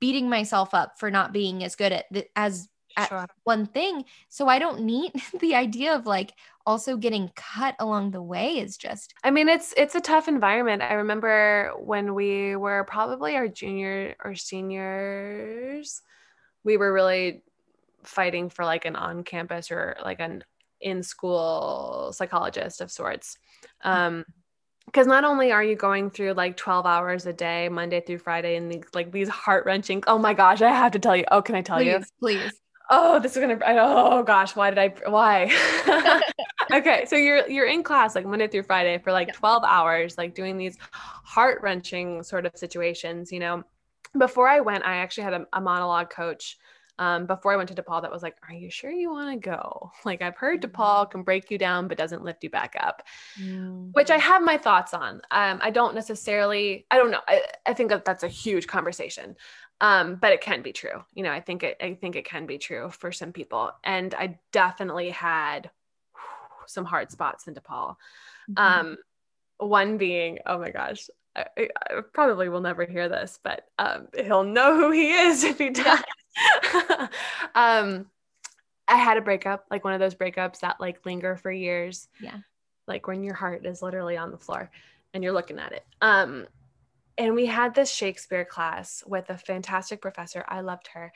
beating 0.00 0.28
myself 0.28 0.74
up 0.74 0.98
for 0.98 1.10
not 1.10 1.32
being 1.32 1.64
as 1.64 1.76
good 1.76 1.92
at 1.92 2.06
th- 2.12 2.28
as 2.36 2.68
at 2.96 3.10
Sure. 3.10 3.26
one 3.44 3.66
thing. 3.66 4.04
So 4.28 4.48
I 4.48 4.58
don't 4.58 4.82
need 4.82 5.12
the 5.40 5.54
idea 5.54 5.94
of 5.94 6.06
like 6.06 6.32
also 6.66 6.96
getting 6.96 7.30
cut 7.36 7.74
along 7.80 8.12
the 8.12 8.22
way 8.22 8.58
is 8.58 8.76
just 8.76 9.14
I 9.24 9.30
mean, 9.30 9.48
it's 9.48 9.72
it's 9.76 9.94
a 9.94 10.00
tough 10.00 10.26
environment. 10.28 10.82
I 10.82 10.94
remember 10.94 11.72
when 11.78 12.14
we 12.14 12.56
were 12.56 12.84
probably 12.84 13.36
our 13.36 13.46
junior 13.48 14.16
or 14.24 14.34
seniors, 14.34 16.02
we 16.64 16.76
were 16.76 16.92
really 16.92 17.44
fighting 18.04 18.50
for 18.50 18.64
like 18.64 18.84
an 18.84 18.96
on-campus 18.96 19.70
or 19.70 19.96
like 20.04 20.20
an 20.20 20.44
in-school 20.80 22.10
psychologist 22.12 22.80
of 22.80 22.90
sorts. 22.90 23.36
Um 23.82 24.24
because 24.86 25.06
not 25.06 25.22
only 25.24 25.52
are 25.52 25.62
you 25.62 25.76
going 25.76 26.10
through 26.10 26.32
like 26.32 26.56
12 26.56 26.84
hours 26.86 27.24
a 27.24 27.32
day, 27.32 27.68
Monday 27.68 28.00
through 28.00 28.18
Friday, 28.18 28.56
and 28.56 28.70
these 28.70 28.82
like 28.92 29.12
these 29.12 29.28
heart-wrenching, 29.28 30.02
oh 30.08 30.18
my 30.18 30.34
gosh, 30.34 30.60
I 30.60 30.68
have 30.70 30.92
to 30.92 30.98
tell 30.98 31.16
you. 31.16 31.24
Oh, 31.30 31.40
can 31.40 31.54
I 31.54 31.62
tell 31.62 31.80
you? 31.80 31.98
please, 31.98 32.12
please. 32.20 32.52
oh 32.90 33.20
this 33.20 33.36
is 33.36 33.40
gonna 33.40 33.58
I- 33.64 33.78
oh 33.78 34.22
gosh 34.24 34.56
why 34.56 34.70
did 34.70 34.78
i 34.78 34.88
why 35.08 35.50
okay 36.72 37.04
so 37.06 37.14
you're 37.16 37.48
you're 37.48 37.66
in 37.66 37.82
class 37.84 38.14
like 38.16 38.26
monday 38.26 38.48
through 38.48 38.64
friday 38.64 38.98
for 38.98 39.12
like 39.12 39.32
12 39.32 39.62
hours 39.64 40.18
like 40.18 40.34
doing 40.34 40.58
these 40.58 40.76
heart-wrenching 40.92 42.24
sort 42.24 42.44
of 42.44 42.52
situations 42.56 43.30
you 43.32 43.38
know 43.38 43.62
before 44.18 44.48
i 44.48 44.60
went 44.60 44.84
i 44.84 44.96
actually 44.96 45.22
had 45.24 45.32
a, 45.34 45.46
a 45.52 45.60
monologue 45.60 46.10
coach 46.10 46.58
um, 47.02 47.26
before 47.26 47.52
i 47.52 47.56
went 47.56 47.68
to 47.68 47.74
depaul 47.74 48.02
that 48.02 48.10
was 48.10 48.22
like 48.22 48.36
are 48.48 48.54
you 48.54 48.70
sure 48.70 48.90
you 48.90 49.10
want 49.10 49.30
to 49.30 49.50
go 49.50 49.90
like 50.04 50.22
i've 50.22 50.36
heard 50.36 50.62
depaul 50.62 51.10
can 51.10 51.22
break 51.22 51.50
you 51.50 51.58
down 51.58 51.88
but 51.88 51.98
doesn't 51.98 52.24
lift 52.24 52.42
you 52.44 52.50
back 52.50 52.74
up 52.78 53.02
which 53.92 54.10
I 54.10 54.18
have 54.18 54.42
my 54.42 54.56
thoughts 54.56 54.94
on. 54.94 55.20
Um, 55.30 55.58
I 55.60 55.70
don't 55.70 55.94
necessarily, 55.94 56.86
I 56.90 56.96
don't 56.96 57.10
know. 57.10 57.20
I, 57.28 57.42
I 57.66 57.74
think 57.74 57.90
that 57.90 58.04
that's 58.04 58.22
a 58.22 58.28
huge 58.28 58.66
conversation, 58.66 59.36
um, 59.80 60.16
but 60.16 60.32
it 60.32 60.40
can 60.40 60.62
be 60.62 60.72
true. 60.72 61.04
You 61.14 61.22
know, 61.22 61.30
I 61.30 61.40
think 61.40 61.62
it, 61.62 61.76
I 61.80 61.94
think 61.94 62.16
it 62.16 62.24
can 62.24 62.46
be 62.46 62.58
true 62.58 62.90
for 62.90 63.12
some 63.12 63.32
people. 63.32 63.70
And 63.84 64.14
I 64.14 64.38
definitely 64.50 65.10
had 65.10 65.70
some 66.66 66.84
hard 66.84 67.10
spots 67.10 67.46
in 67.46 67.54
DePaul. 67.54 67.96
Mhm. 68.50 68.58
Um, 68.58 68.96
one 69.58 69.98
being, 69.98 70.38
oh 70.46 70.58
my 70.58 70.70
gosh, 70.70 71.08
I, 71.36 71.46
I 71.56 71.68
I 71.90 72.00
probably 72.12 72.48
will 72.48 72.60
never 72.60 72.84
hear 72.84 73.08
this, 73.08 73.38
but 73.42 73.66
um, 73.78 74.08
he'll 74.14 74.44
know 74.44 74.76
who 74.76 74.90
he 74.90 75.12
is 75.12 75.44
if 75.52 75.58
he 75.58 75.70
does. 75.70 76.02
um, 77.54 78.06
I 78.88 78.96
had 78.96 79.16
a 79.16 79.22
breakup, 79.22 79.66
like 79.70 79.84
one 79.84 79.94
of 79.94 80.00
those 80.00 80.14
breakups 80.14 80.60
that 80.60 80.80
like 80.80 81.04
linger 81.06 81.36
for 81.36 81.50
years 81.50 82.08
yeah. 82.20 82.38
like 82.86 83.06
when 83.06 83.22
your 83.22 83.34
heart 83.34 83.64
is 83.64 83.82
literally 83.82 84.16
on 84.16 84.30
the 84.30 84.38
floor 84.38 84.70
and 85.14 85.22
you're 85.22 85.32
looking 85.32 85.58
at 85.58 85.72
it. 85.72 85.84
Um, 86.00 86.46
and 87.18 87.34
we 87.34 87.46
had 87.46 87.74
this 87.74 87.90
Shakespeare 87.90 88.44
class 88.44 89.04
with 89.06 89.28
a 89.30 89.36
fantastic 89.36 90.00
professor. 90.00 90.44
I 90.48 90.60
loved 90.60 90.88
her. 90.88 91.12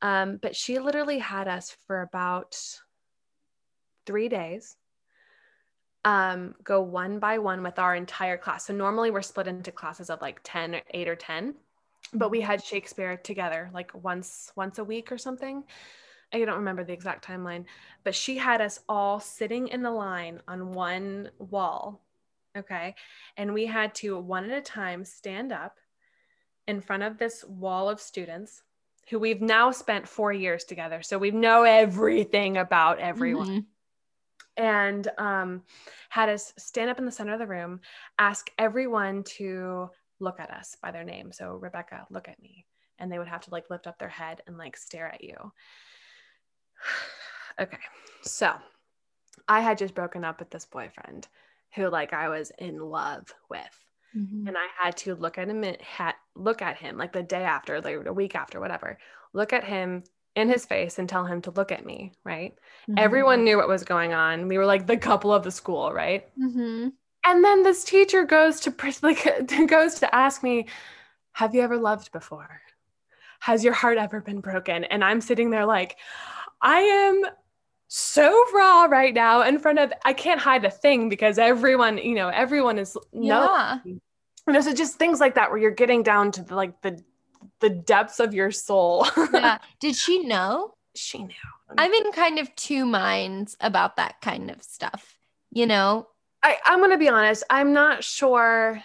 Um, 0.00 0.38
but 0.40 0.56
she 0.56 0.78
literally 0.78 1.18
had 1.18 1.48
us 1.48 1.76
for 1.86 2.02
about 2.02 2.56
three 4.06 4.28
days 4.28 4.76
um, 6.04 6.54
go 6.64 6.80
one 6.80 7.18
by 7.18 7.38
one 7.38 7.62
with 7.62 7.78
our 7.78 7.94
entire 7.94 8.36
class. 8.36 8.66
So 8.66 8.74
normally 8.74 9.10
we're 9.10 9.22
split 9.22 9.46
into 9.46 9.70
classes 9.70 10.10
of 10.10 10.20
like 10.20 10.40
10 10.42 10.74
or 10.74 10.82
8 10.90 11.08
or 11.08 11.16
10, 11.16 11.54
but 12.12 12.30
we 12.30 12.40
had 12.40 12.62
Shakespeare 12.62 13.16
together 13.16 13.70
like 13.72 13.92
once 13.94 14.52
once 14.56 14.78
a 14.78 14.84
week 14.84 15.10
or 15.10 15.18
something. 15.18 15.64
I 16.32 16.44
don't 16.44 16.56
remember 16.56 16.84
the 16.84 16.94
exact 16.94 17.26
timeline, 17.26 17.64
but 18.04 18.14
she 18.14 18.38
had 18.38 18.60
us 18.60 18.80
all 18.88 19.20
sitting 19.20 19.68
in 19.68 19.82
the 19.82 19.90
line 19.90 20.40
on 20.48 20.72
one 20.72 21.30
wall. 21.38 22.00
Okay. 22.56 22.94
And 23.36 23.52
we 23.52 23.66
had 23.66 23.94
to 23.96 24.18
one 24.18 24.50
at 24.50 24.58
a 24.58 24.62
time 24.62 25.04
stand 25.04 25.52
up 25.52 25.78
in 26.66 26.80
front 26.80 27.02
of 27.02 27.18
this 27.18 27.44
wall 27.44 27.88
of 27.88 28.00
students 28.00 28.62
who 29.10 29.18
we've 29.18 29.42
now 29.42 29.70
spent 29.70 30.08
four 30.08 30.32
years 30.32 30.64
together. 30.64 31.02
So 31.02 31.18
we 31.18 31.30
know 31.30 31.64
everything 31.64 32.56
about 32.56 32.98
everyone 32.98 33.48
Mhm. 33.48 33.66
and 34.56 35.08
um, 35.18 35.64
had 36.08 36.28
us 36.28 36.54
stand 36.56 36.88
up 36.88 36.98
in 36.98 37.04
the 37.04 37.12
center 37.12 37.32
of 37.32 37.38
the 37.38 37.46
room, 37.46 37.80
ask 38.18 38.50
everyone 38.58 39.24
to 39.24 39.90
look 40.22 40.40
at 40.40 40.50
us 40.50 40.76
by 40.82 40.90
their 40.90 41.04
name. 41.04 41.32
So, 41.32 41.56
Rebecca, 41.56 42.06
look 42.10 42.28
at 42.28 42.40
me. 42.40 42.66
And 42.98 43.10
they 43.10 43.18
would 43.18 43.28
have 43.28 43.40
to 43.42 43.50
like 43.50 43.70
lift 43.70 43.86
up 43.86 43.98
their 43.98 44.08
head 44.08 44.42
and 44.46 44.56
like 44.56 44.76
stare 44.76 45.08
at 45.08 45.24
you. 45.24 45.52
okay. 47.60 47.78
So, 48.22 48.52
I 49.48 49.60
had 49.60 49.78
just 49.78 49.94
broken 49.94 50.24
up 50.24 50.38
with 50.38 50.50
this 50.50 50.66
boyfriend 50.66 51.28
who 51.74 51.88
like 51.88 52.12
I 52.12 52.28
was 52.28 52.52
in 52.58 52.78
love 52.78 53.32
with. 53.48 53.86
Mhm. 54.16 54.46
And 54.46 54.56
I 54.58 54.66
had 54.78 54.96
to 54.98 55.14
look 55.14 55.38
at 55.38 55.48
him, 55.48 55.64
had, 55.80 56.14
look 56.34 56.62
at 56.62 56.76
him 56.76 56.98
like 56.98 57.12
the 57.12 57.22
day 57.22 57.44
after, 57.44 57.80
like 57.80 58.06
a 58.06 58.12
week 58.12 58.34
after, 58.34 58.60
whatever, 58.60 58.98
look 59.32 59.52
at 59.52 59.64
him 59.64 60.04
in 60.34 60.48
his 60.48 60.66
face 60.66 60.98
and 60.98 61.08
tell 61.08 61.24
him 61.24 61.40
to 61.42 61.50
look 61.50 61.72
at 61.72 61.84
me, 61.84 62.12
right? 62.24 62.54
Mhm. 62.88 62.98
Everyone 62.98 63.44
knew 63.44 63.56
what 63.56 63.68
was 63.68 63.84
going 63.84 64.12
on. 64.12 64.48
We 64.48 64.58
were 64.58 64.66
like 64.66 64.86
the 64.86 64.98
couple 64.98 65.32
of 65.32 65.44
the 65.44 65.50
school, 65.50 65.92
right? 65.92 66.28
Mhm. 66.38 66.92
And 67.24 67.44
then 67.44 67.62
this 67.62 67.84
teacher 67.84 68.24
goes 68.24 68.60
to 68.60 68.74
like 69.02 69.26
goes 69.68 70.00
to 70.00 70.14
ask 70.14 70.42
me, 70.42 70.66
"Have 71.32 71.54
you 71.54 71.62
ever 71.62 71.76
loved 71.76 72.12
before? 72.12 72.60
Has 73.40 73.64
your 73.64 73.72
heart 73.72 73.98
ever 73.98 74.20
been 74.20 74.40
broken?" 74.40 74.84
And 74.84 75.04
I'm 75.04 75.20
sitting 75.20 75.50
there 75.50 75.66
like, 75.66 75.96
I 76.60 76.80
am 76.80 77.22
so 77.88 78.44
raw 78.54 78.84
right 78.84 79.12
now 79.12 79.42
in 79.42 79.58
front 79.58 79.78
of 79.78 79.92
I 80.04 80.14
can't 80.14 80.40
hide 80.40 80.64
a 80.64 80.70
thing 80.70 81.08
because 81.08 81.38
everyone, 81.38 81.98
you 81.98 82.14
know, 82.14 82.28
everyone 82.28 82.78
is 82.78 82.96
no 83.12 83.78
Yeah. 84.46 84.60
so 84.60 84.72
just 84.72 84.98
things 84.98 85.20
like 85.20 85.34
that 85.34 85.50
where 85.50 85.58
you're 85.58 85.70
getting 85.72 86.02
down 86.02 86.32
to 86.32 86.42
the, 86.42 86.54
like 86.54 86.80
the 86.82 87.02
the 87.60 87.68
depths 87.70 88.20
of 88.20 88.32
your 88.32 88.50
soul. 88.50 89.06
yeah. 89.34 89.58
Did 89.80 89.96
she 89.96 90.24
know? 90.24 90.74
she 90.94 91.22
knew. 91.22 91.34
I'm 91.78 91.92
in 91.92 92.12
kind 92.12 92.38
of 92.38 92.54
two 92.54 92.84
minds 92.84 93.56
about 93.60 93.96
that 93.96 94.20
kind 94.20 94.50
of 94.50 94.62
stuff. 94.62 95.18
You 95.50 95.66
know? 95.66 96.06
I, 96.42 96.58
I'm 96.64 96.78
going 96.78 96.90
to 96.90 96.98
be 96.98 97.08
honest. 97.08 97.44
I'm 97.50 97.72
not 97.72 98.02
sure. 98.04 98.82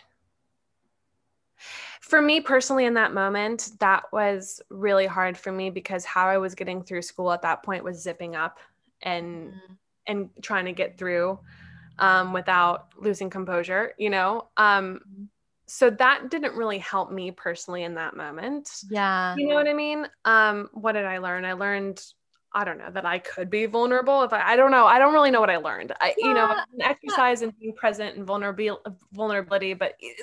For 2.01 2.21
me 2.21 2.39
personally, 2.39 2.85
in 2.85 2.93
that 2.93 3.13
moment, 3.13 3.71
that 3.79 4.03
was 4.13 4.61
really 4.69 5.05
hard 5.05 5.37
for 5.37 5.51
me 5.51 5.69
because 5.69 6.05
how 6.05 6.27
I 6.27 6.37
was 6.37 6.55
getting 6.55 6.81
through 6.81 7.01
school 7.01 7.31
at 7.31 7.41
that 7.41 7.63
point 7.63 7.83
was 7.83 8.01
zipping 8.01 8.35
up 8.35 8.59
and 9.01 9.53
and 10.05 10.29
trying 10.41 10.65
to 10.65 10.71
get 10.71 10.97
through 10.97 11.37
um, 11.99 12.31
without 12.31 12.93
losing 12.97 13.29
composure. 13.29 13.93
You 13.97 14.09
know, 14.09 14.47
um, 14.55 15.27
so 15.65 15.89
that 15.89 16.29
didn't 16.29 16.55
really 16.55 16.77
help 16.77 17.11
me 17.11 17.31
personally 17.31 17.83
in 17.83 17.95
that 17.95 18.15
moment. 18.15 18.69
Yeah. 18.89 19.35
You 19.37 19.47
know 19.47 19.55
what 19.55 19.67
I 19.67 19.73
mean? 19.73 20.07
Um, 20.23 20.69
what 20.71 20.93
did 20.93 21.03
I 21.03 21.17
learn? 21.17 21.43
I 21.43 21.53
learned, 21.53 22.01
I 22.53 22.63
don't 22.63 22.77
know, 22.77 22.89
that 22.91 23.05
I 23.05 23.19
could 23.19 23.49
be 23.49 23.65
vulnerable. 23.65 24.23
If 24.23 24.33
I, 24.33 24.53
I 24.53 24.55
don't 24.55 24.71
know, 24.71 24.85
I 24.85 24.99
don't 24.99 25.13
really 25.13 25.31
know 25.31 25.41
what 25.41 25.49
I 25.49 25.57
learned. 25.57 25.93
I, 25.99 26.15
you 26.17 26.33
know, 26.33 26.49
an 26.49 26.81
exercise 26.81 27.41
and 27.41 27.57
being 27.59 27.73
present 27.73 28.15
and 28.15 28.25
vulnerability, 28.25 28.89
vulnerability, 29.11 29.73
but 29.73 29.95
I 30.01 30.15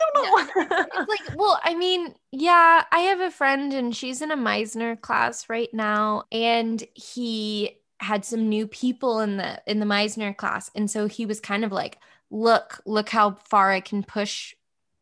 don't 0.00 0.24
know. 0.24 0.86
It's 0.96 1.08
like, 1.08 1.36
well, 1.36 1.60
I 1.62 1.74
mean, 1.74 2.14
yeah, 2.32 2.84
I 2.90 2.98
have 3.00 3.20
a 3.20 3.30
friend 3.30 3.72
and 3.72 3.94
she's 3.94 4.22
in 4.22 4.32
a 4.32 4.36
Meisner 4.36 5.00
class 5.00 5.48
right 5.48 5.72
now, 5.72 6.24
and 6.32 6.82
he 6.94 7.78
had 8.00 8.24
some 8.24 8.48
new 8.48 8.66
people 8.66 9.20
in 9.20 9.36
the 9.36 9.62
in 9.66 9.78
the 9.78 9.86
Meisner 9.86 10.36
class, 10.36 10.70
and 10.74 10.90
so 10.90 11.06
he 11.06 11.24
was 11.24 11.40
kind 11.40 11.64
of 11.64 11.70
like, 11.70 11.98
"Look, 12.30 12.82
look 12.84 13.08
how 13.08 13.36
far 13.44 13.70
I 13.70 13.80
can 13.80 14.02
push 14.02 14.54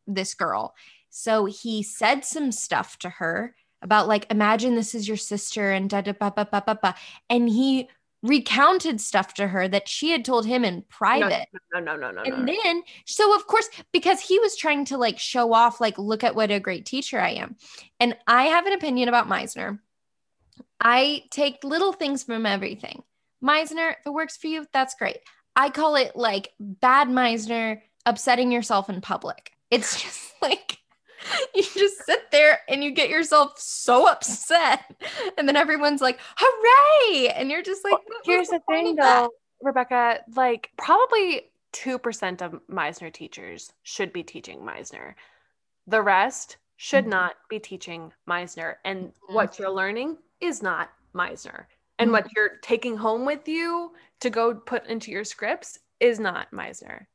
this 0.07 0.35
girl." 0.35 0.75
So 1.09 1.47
he 1.47 1.83
said 1.83 2.25
some 2.25 2.53
stuff 2.53 2.99
to 2.99 3.09
her 3.09 3.57
about 3.83 4.09
like, 4.09 4.27
"Imagine 4.31 4.75
this 4.75 4.95
is 4.95 5.09
your 5.09 5.17
sister," 5.17 5.71
and 5.71 5.89
da 5.89 6.01
da 6.01 6.13
ba 6.13 6.33
ba 6.35 6.49
ba 6.51 6.63
ba 6.67 6.79
ba, 6.81 6.95
and 7.29 7.49
he 7.49 7.89
recounted 8.23 9.01
stuff 9.01 9.35
to 9.35 9.49
her 9.49 9.67
that 9.69 9.89
she 9.89 10.11
had 10.11 10.25
told 10.25 10.47
him 10.47 10.65
in 10.65 10.77
no, 10.77 10.83
private. 10.91 11.49
no, 11.73 11.81
no, 11.81 11.97
no, 11.97 12.11
no, 12.11 12.23
no. 12.23 12.23
And 12.23 12.47
then, 12.47 12.83
so 13.07 13.35
of 13.35 13.47
course, 13.47 13.69
because 13.93 14.21
he 14.21 14.39
was 14.39 14.57
trying 14.57 14.85
to 14.87 14.99
like 14.99 15.19
show 15.19 15.53
off, 15.53 15.81
like, 15.81 15.99
look 15.99 16.23
at 16.23 16.35
what 16.35 16.51
a 16.51 16.61
great 16.61 16.85
teacher 16.85 17.19
I 17.19 17.31
am. 17.31 17.57
And 17.99 18.17
I 18.27 18.45
have 18.45 18.67
an 18.67 18.75
opinion 18.75 19.09
about 19.09 19.29
Meisner. 19.29 19.79
I 20.81 21.25
take 21.31 21.65
little 21.65 21.93
things 21.93 22.23
from 22.23 22.47
everything. 22.47 23.03
Meisner, 23.43 23.93
if 23.93 24.07
it 24.07 24.13
works 24.13 24.37
for 24.37 24.49
you, 24.49 24.67
that's 24.73 24.95
great. 24.95 25.19
I 25.57 25.71
call 25.71 25.97
it 25.97 26.15
like 26.15 26.53
bad 26.59 27.09
Meisner 27.09 27.81
upsetting 28.07 28.53
yourself 28.53 28.91
in 28.91 29.01
public. 29.01 29.53
It's 29.71 30.01
just 30.03 30.33
like, 30.43 30.79
you 31.55 31.63
just 31.63 32.05
sit 32.05 32.31
there 32.31 32.61
and 32.69 32.83
you 32.83 32.91
get 32.91 33.11
yourself 33.11 33.59
so 33.59 34.09
upset. 34.09 34.85
And 35.39 35.49
then 35.49 35.57
everyone's 35.57 36.01
like, 36.01 36.19
hooray. 36.37 37.29
And 37.29 37.51
you're 37.51 37.63
just 37.63 37.85
like, 37.85 37.93
well, 37.93 38.19
here's 38.25 38.49
the, 38.49 38.61
the 38.67 38.73
thing 38.73 38.97
though, 38.97 39.31
Rebecca, 39.63 40.21
like 40.35 40.71
probably 40.77 41.43
2% 41.73 42.43
of 42.43 42.61
Meisner 42.71 43.13
teachers 43.13 43.73
should 43.83 44.13
be 44.13 44.23
teaching 44.23 44.61
Meisner. 44.61 45.15
The 45.87 46.03
rest 46.03 46.57
should 46.77 47.05
mm-hmm. 47.05 47.11
not 47.11 47.35
be 47.49 47.59
teaching 47.59 48.13
Meisner. 48.29 48.77
And 48.85 49.09
mm-hmm. 49.09 49.35
what 49.35 49.59
you're 49.59 49.71
learning 49.71 50.17
is 50.41 50.63
not 50.63 50.91
Meisner. 51.15 51.65
And 51.99 52.09
mm-hmm. 52.09 52.13
what 52.13 52.29
you're 52.35 52.57
taking 52.63 52.97
home 52.97 53.27
with 53.27 53.47
you 53.47 53.93
to 54.21 54.31
go 54.31 54.55
put 54.55 54.87
into 54.87 55.11
your 55.11 55.25
scripts 55.25 55.79
is 56.01 56.19
not 56.19 56.51
Meisner. 56.53 57.07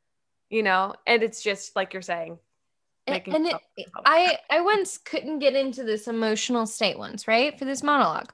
You 0.49 0.61
know, 0.63 0.93
and 1.07 1.23
it's 1.23 1.41
just 1.41 1.75
like 1.75 1.93
you're 1.93 2.03
saying, 2.03 2.37
and, 3.07 3.27
and 3.27 3.45
it, 3.47 3.55
I 4.05 4.37
I 4.49 4.61
once 4.61 4.97
couldn't 4.97 5.39
get 5.39 5.55
into 5.55 5.83
this 5.83 6.07
emotional 6.07 6.65
state 6.65 6.97
once, 6.97 7.27
right? 7.27 7.57
For 7.57 7.65
this 7.65 7.83
monologue. 7.83 8.31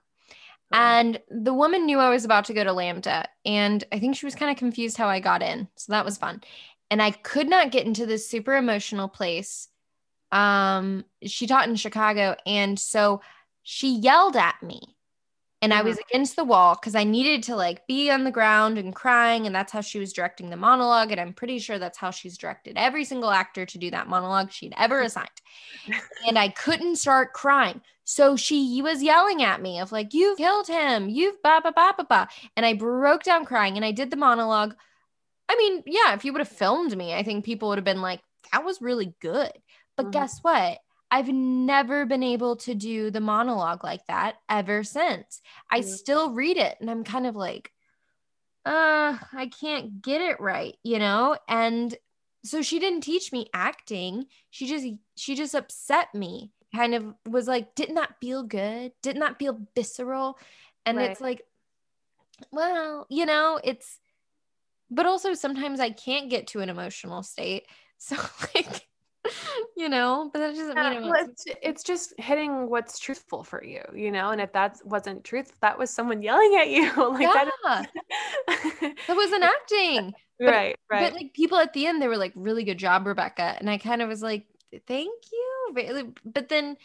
And 0.73 1.19
the 1.29 1.53
woman 1.53 1.85
knew 1.85 1.99
I 1.99 2.09
was 2.09 2.23
about 2.23 2.45
to 2.45 2.53
go 2.53 2.63
to 2.63 2.69
LAMDA, 2.69 3.25
and 3.45 3.83
I 3.91 3.99
think 3.99 4.15
she 4.15 4.25
was 4.25 4.35
kind 4.35 4.49
of 4.49 4.57
confused 4.57 4.95
how 4.95 5.09
I 5.09 5.19
got 5.19 5.41
in. 5.41 5.67
So 5.75 5.91
that 5.91 6.05
was 6.05 6.17
fun. 6.17 6.41
And 6.89 7.01
I 7.01 7.11
could 7.11 7.49
not 7.49 7.71
get 7.71 7.85
into 7.85 8.05
this 8.05 8.29
super 8.29 8.55
emotional 8.55 9.09
place. 9.09 9.67
Um, 10.31 11.03
she 11.23 11.45
taught 11.45 11.67
in 11.67 11.75
Chicago, 11.75 12.37
and 12.45 12.79
so 12.79 13.21
she 13.63 13.97
yelled 13.97 14.37
at 14.37 14.63
me 14.63 14.90
and 15.61 15.73
I 15.73 15.83
was 15.83 15.97
mm-hmm. 15.97 16.09
against 16.09 16.35
the 16.35 16.43
wall 16.43 16.75
because 16.75 16.95
I 16.95 17.03
needed 17.03 17.43
to 17.43 17.55
like 17.55 17.85
be 17.85 18.09
on 18.09 18.23
the 18.23 18.31
ground 18.31 18.79
and 18.79 18.95
crying. 18.95 19.45
And 19.45 19.53
that's 19.53 19.71
how 19.71 19.81
she 19.81 19.99
was 19.99 20.11
directing 20.11 20.49
the 20.49 20.57
monologue. 20.57 21.11
And 21.11 21.21
I'm 21.21 21.33
pretty 21.33 21.59
sure 21.59 21.77
that's 21.77 21.99
how 21.99 22.09
she's 22.09 22.37
directed 22.37 22.77
every 22.77 23.05
single 23.05 23.29
actor 23.29 23.65
to 23.67 23.77
do 23.77 23.91
that 23.91 24.09
monologue 24.09 24.51
she'd 24.51 24.73
ever 24.75 25.01
assigned. 25.01 25.29
and 26.27 26.37
I 26.37 26.49
couldn't 26.49 26.95
start 26.95 27.33
crying. 27.33 27.81
So 28.05 28.35
she 28.35 28.81
was 28.81 29.03
yelling 29.03 29.43
at 29.43 29.61
me 29.61 29.79
of 29.79 29.91
like, 29.91 30.15
you've 30.15 30.37
killed 30.37 30.67
him, 30.67 31.09
you've 31.09 31.41
ba 31.43 31.61
ba 31.63 31.71
ba 31.75 31.93
ba 31.95 32.05
ba. 32.09 32.27
And 32.57 32.65
I 32.65 32.73
broke 32.73 33.23
down 33.23 33.45
crying 33.45 33.75
and 33.75 33.85
I 33.85 33.91
did 33.91 34.09
the 34.09 34.17
monologue. 34.17 34.75
I 35.47 35.55
mean, 35.57 35.83
yeah, 35.85 36.15
if 36.15 36.25
you 36.25 36.33
would 36.33 36.41
have 36.41 36.49
filmed 36.49 36.97
me, 36.97 37.13
I 37.13 37.21
think 37.21 37.45
people 37.45 37.69
would 37.69 37.77
have 37.77 37.85
been 37.85 38.01
like, 38.01 38.21
that 38.51 38.65
was 38.65 38.81
really 38.81 39.13
good. 39.21 39.51
But 39.95 40.03
mm-hmm. 40.03 40.11
guess 40.11 40.39
what? 40.39 40.79
I've 41.11 41.27
never 41.27 42.05
been 42.05 42.23
able 42.23 42.55
to 42.57 42.73
do 42.73 43.11
the 43.11 43.19
monologue 43.19 43.83
like 43.83 44.07
that 44.07 44.37
ever 44.49 44.83
since. 44.83 45.41
I 45.69 45.81
mm-hmm. 45.81 45.89
still 45.89 46.31
read 46.31 46.55
it 46.55 46.77
and 46.79 46.89
I'm 46.89 47.03
kind 47.03 47.27
of 47.27 47.35
like, 47.35 47.71
uh, 48.65 49.17
I 49.33 49.51
can't 49.59 50.01
get 50.01 50.21
it 50.21 50.39
right, 50.39 50.77
you 50.83 50.99
know? 50.99 51.37
And 51.49 51.93
so 52.45 52.61
she 52.61 52.79
didn't 52.79 53.01
teach 53.01 53.31
me 53.31 53.47
acting. 53.53 54.25
She 54.49 54.67
just 54.67 54.87
she 55.15 55.35
just 55.35 55.53
upset 55.53 56.15
me. 56.15 56.51
Kind 56.73 56.95
of 56.95 57.13
was 57.27 57.47
like, 57.47 57.75
didn't 57.75 57.95
that 57.95 58.15
feel 58.21 58.43
good? 58.43 58.93
Didn't 59.01 59.19
that 59.19 59.37
feel 59.37 59.59
visceral? 59.75 60.39
And 60.85 60.97
right. 60.97 61.11
it's 61.11 61.19
like, 61.19 61.41
well, 62.51 63.05
you 63.09 63.25
know, 63.25 63.59
it's 63.61 63.99
but 64.89 65.05
also 65.05 65.33
sometimes 65.33 65.79
I 65.79 65.89
can't 65.89 66.29
get 66.29 66.47
to 66.47 66.61
an 66.61 66.69
emotional 66.69 67.23
state. 67.23 67.65
So 68.03 68.15
like 68.55 68.87
you 69.77 69.89
know, 69.89 70.29
but 70.33 70.39
that 70.39 70.55
doesn't 70.55 70.75
yeah, 70.75 70.89
mean 70.89 71.03
well, 71.03 71.25
it's, 71.25 71.45
it's 71.61 71.83
just 71.83 72.13
hitting 72.17 72.69
what's 72.69 72.99
truthful 72.99 73.43
for 73.43 73.63
you, 73.63 73.81
you 73.93 74.11
know. 74.11 74.31
And 74.31 74.41
if 74.41 74.51
that 74.53 74.77
wasn't 74.83 75.23
truth, 75.23 75.53
that 75.61 75.77
was 75.77 75.89
someone 75.89 76.21
yelling 76.21 76.57
at 76.59 76.69
you. 76.69 76.91
like 76.97 77.21
yeah. 77.21 77.49
that, 77.65 77.89
that 79.07 79.15
wasn't 79.15 79.43
acting. 79.43 80.13
But, 80.39 80.47
right, 80.47 80.75
right. 80.89 81.11
But 81.11 81.13
like 81.13 81.33
people 81.33 81.59
at 81.59 81.73
the 81.73 81.85
end, 81.85 82.01
they 82.01 82.07
were 82.07 82.17
like, 82.17 82.33
really 82.35 82.63
good 82.63 82.79
job, 82.79 83.05
Rebecca. 83.05 83.55
And 83.59 83.69
I 83.69 83.77
kind 83.77 84.01
of 84.01 84.09
was 84.09 84.23
like, 84.23 84.45
thank 84.87 85.11
you. 85.31 86.09
But 86.25 86.49
then 86.49 86.77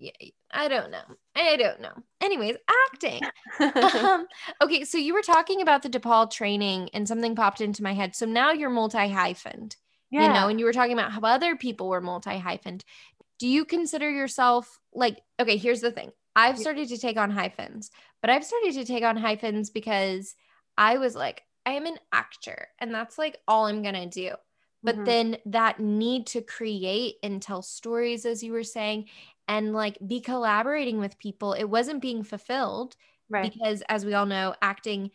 yeah, 0.00 0.12
I 0.50 0.68
don't 0.68 0.90
know. 0.90 1.02
I 1.36 1.56
don't 1.56 1.80
know. 1.80 1.92
Anyways, 2.20 2.56
acting. 2.86 3.20
um, 3.60 4.26
okay, 4.62 4.84
so 4.84 4.96
you 4.96 5.12
were 5.12 5.22
talking 5.22 5.60
about 5.60 5.82
the 5.82 5.90
DePaul 5.90 6.30
training 6.30 6.88
and 6.94 7.06
something 7.06 7.36
popped 7.36 7.60
into 7.60 7.82
my 7.82 7.92
head. 7.92 8.16
So 8.16 8.24
now 8.24 8.50
you're 8.50 8.70
multi 8.70 8.96
hyphened 8.96 9.76
yeah. 10.10 10.26
you 10.26 10.32
know 10.32 10.48
and 10.48 10.58
you 10.58 10.66
were 10.66 10.72
talking 10.72 10.92
about 10.92 11.12
how 11.12 11.20
other 11.22 11.56
people 11.56 11.88
were 11.88 12.00
multi 12.00 12.38
hyphened 12.38 12.82
do 13.38 13.46
you 13.46 13.64
consider 13.64 14.10
yourself 14.10 14.78
like 14.92 15.20
okay 15.38 15.56
here's 15.56 15.80
the 15.80 15.92
thing. 15.92 16.10
I've 16.36 16.58
started 16.58 16.88
to 16.88 16.98
take 16.98 17.16
on 17.18 17.30
hyphens 17.30 17.90
but 18.20 18.30
i've 18.30 18.44
started 18.44 18.74
to 18.74 18.84
take 18.84 19.04
on 19.04 19.16
hyphens 19.16 19.70
because 19.70 20.34
i 20.78 20.96
was 20.96 21.14
like 21.14 21.42
i 21.66 21.72
am 21.72 21.86
an 21.86 21.98
actor 22.12 22.68
and 22.78 22.94
that's 22.94 23.18
like 23.18 23.38
all 23.46 23.66
i'm 23.66 23.82
gonna 23.82 24.06
do. 24.06 24.32
But 24.82 24.94
mm-hmm. 24.94 25.04
then 25.04 25.36
that 25.46 25.78
need 25.78 26.28
to 26.28 26.40
create 26.40 27.16
and 27.22 27.42
tell 27.42 27.60
stories 27.60 28.24
as 28.24 28.42
you 28.42 28.52
were 28.52 28.64
saying 28.64 29.08
and 29.46 29.74
like 29.74 29.98
be 30.06 30.20
collaborating 30.20 30.98
with 30.98 31.18
people 31.18 31.52
it 31.52 31.64
wasn't 31.64 32.00
being 32.00 32.22
fulfilled 32.22 32.96
right. 33.28 33.52
because 33.52 33.82
as 33.90 34.06
we 34.06 34.14
all 34.14 34.24
know 34.24 34.54
acting 34.62 35.10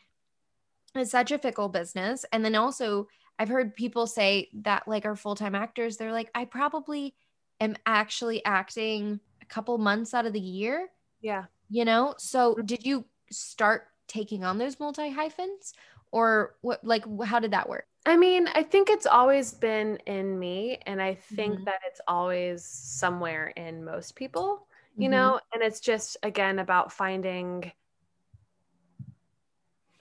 is 0.99 1.11
such 1.11 1.31
a 1.31 1.37
fickle 1.37 1.69
business. 1.69 2.25
And 2.31 2.43
then 2.43 2.55
also 2.55 3.07
I've 3.37 3.49
heard 3.49 3.75
people 3.75 4.07
say 4.07 4.49
that 4.61 4.87
like 4.87 5.05
are 5.05 5.15
full-time 5.15 5.55
actors, 5.55 5.97
they're 5.97 6.11
like, 6.11 6.31
I 6.33 6.45
probably 6.45 7.15
am 7.59 7.75
actually 7.85 8.43
acting 8.45 9.19
a 9.41 9.45
couple 9.45 9.77
months 9.77 10.13
out 10.13 10.25
of 10.25 10.33
the 10.33 10.39
year. 10.39 10.89
Yeah. 11.21 11.45
You 11.69 11.85
know? 11.85 12.15
So 12.17 12.53
mm-hmm. 12.53 12.65
did 12.65 12.85
you 12.85 13.05
start 13.31 13.87
taking 14.07 14.43
on 14.43 14.57
those 14.57 14.79
multi 14.79 15.09
hyphens 15.09 15.73
or 16.11 16.55
what 16.61 16.83
like 16.83 17.03
how 17.23 17.39
did 17.39 17.51
that 17.51 17.67
work? 17.67 17.85
I 18.05 18.17
mean, 18.17 18.47
I 18.53 18.63
think 18.63 18.89
it's 18.89 19.07
always 19.07 19.53
been 19.53 19.97
in 20.05 20.37
me 20.37 20.77
and 20.85 21.01
I 21.01 21.15
think 21.15 21.55
mm-hmm. 21.55 21.63
that 21.65 21.81
it's 21.87 22.01
always 22.07 22.63
somewhere 22.63 23.47
in 23.47 23.83
most 23.83 24.15
people, 24.15 24.67
you 24.95 25.05
mm-hmm. 25.05 25.11
know, 25.11 25.39
and 25.53 25.63
it's 25.63 25.79
just 25.79 26.17
again 26.23 26.59
about 26.59 26.91
finding 26.91 27.71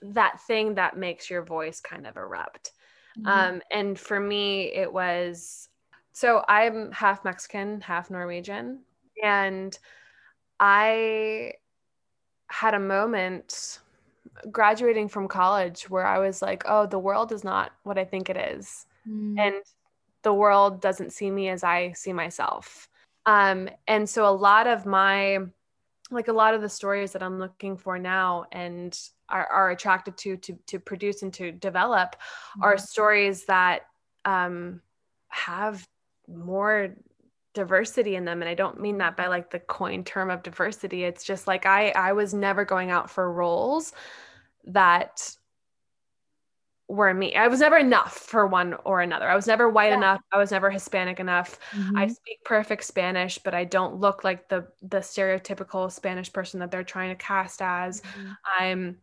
that 0.01 0.39
thing 0.41 0.75
that 0.75 0.97
makes 0.97 1.29
your 1.29 1.43
voice 1.43 1.79
kind 1.81 2.05
of 2.05 2.15
erupt. 2.15 2.71
Mm-hmm. 3.17 3.27
Um, 3.27 3.61
and 3.71 3.99
for 3.99 4.19
me, 4.19 4.73
it 4.73 4.91
was 4.91 5.69
so 6.15 6.45
I'm 6.47 6.93
half 6.93 7.25
Mexican, 7.25 7.81
half 7.81 8.09
Norwegian. 8.09 8.79
And 9.21 9.77
I 10.61 11.53
had 12.47 12.73
a 12.73 12.79
moment 12.79 13.79
graduating 14.49 15.09
from 15.09 15.27
college 15.27 15.89
where 15.89 16.05
I 16.05 16.19
was 16.19 16.41
like, 16.41 16.63
oh, 16.67 16.85
the 16.85 16.99
world 16.99 17.33
is 17.33 17.43
not 17.43 17.71
what 17.83 17.97
I 17.97 18.05
think 18.05 18.29
it 18.29 18.37
is. 18.37 18.85
Mm. 19.07 19.39
And 19.39 19.55
the 20.21 20.33
world 20.33 20.81
doesn't 20.81 21.11
see 21.11 21.29
me 21.29 21.49
as 21.49 21.65
I 21.65 21.91
see 21.91 22.13
myself. 22.13 22.87
Um, 23.25 23.69
and 23.87 24.07
so 24.09 24.25
a 24.25 24.31
lot 24.31 24.67
of 24.67 24.85
my, 24.85 25.39
like 26.11 26.29
a 26.29 26.33
lot 26.33 26.53
of 26.53 26.61
the 26.61 26.69
stories 26.69 27.11
that 27.11 27.23
I'm 27.23 27.39
looking 27.39 27.75
for 27.75 27.99
now 27.99 28.45
and 28.53 28.97
are, 29.29 29.47
are 29.47 29.71
attracted 29.71 30.17
to 30.17 30.37
to 30.37 30.57
to 30.67 30.79
produce 30.79 31.23
and 31.23 31.33
to 31.33 31.51
develop 31.51 32.15
mm-hmm. 32.15 32.63
are 32.63 32.77
stories 32.77 33.45
that 33.45 33.83
um, 34.23 34.81
have 35.27 35.87
more 36.27 36.95
diversity 37.53 38.15
in 38.15 38.25
them 38.25 38.41
and 38.41 38.49
i 38.49 38.53
don't 38.53 38.81
mean 38.81 38.97
that 38.97 39.15
by 39.15 39.27
like 39.27 39.49
the 39.49 39.59
coin 39.59 40.03
term 40.03 40.29
of 40.29 40.43
diversity 40.43 41.05
it's 41.05 41.23
just 41.23 41.47
like 41.47 41.65
i 41.65 41.89
i 41.91 42.11
was 42.11 42.33
never 42.33 42.65
going 42.65 42.91
out 42.91 43.09
for 43.09 43.31
roles 43.31 43.93
that 44.65 45.33
were 46.89 47.13
me 47.13 47.33
i 47.35 47.47
was 47.47 47.61
never 47.61 47.77
enough 47.77 48.13
for 48.13 48.45
one 48.45 48.75
or 48.83 48.99
another 48.99 49.29
i 49.29 49.35
was 49.35 49.47
never 49.47 49.69
white 49.69 49.89
yeah. 49.89 49.97
enough 49.97 50.21
i 50.33 50.37
was 50.37 50.51
never 50.51 50.69
hispanic 50.69 51.19
enough 51.19 51.57
mm-hmm. 51.71 51.97
i 51.97 52.07
speak 52.07 52.43
perfect 52.43 52.83
spanish 52.83 53.39
but 53.39 53.53
i 53.53 53.63
don't 53.63 54.01
look 54.01 54.25
like 54.25 54.49
the 54.49 54.67
the 54.81 54.97
stereotypical 54.97 55.89
spanish 55.89 56.31
person 56.33 56.59
that 56.59 56.71
they're 56.71 56.83
trying 56.83 57.09
to 57.09 57.23
cast 57.23 57.61
as 57.61 58.01
mm-hmm. 58.01 58.31
i'm 58.59 58.97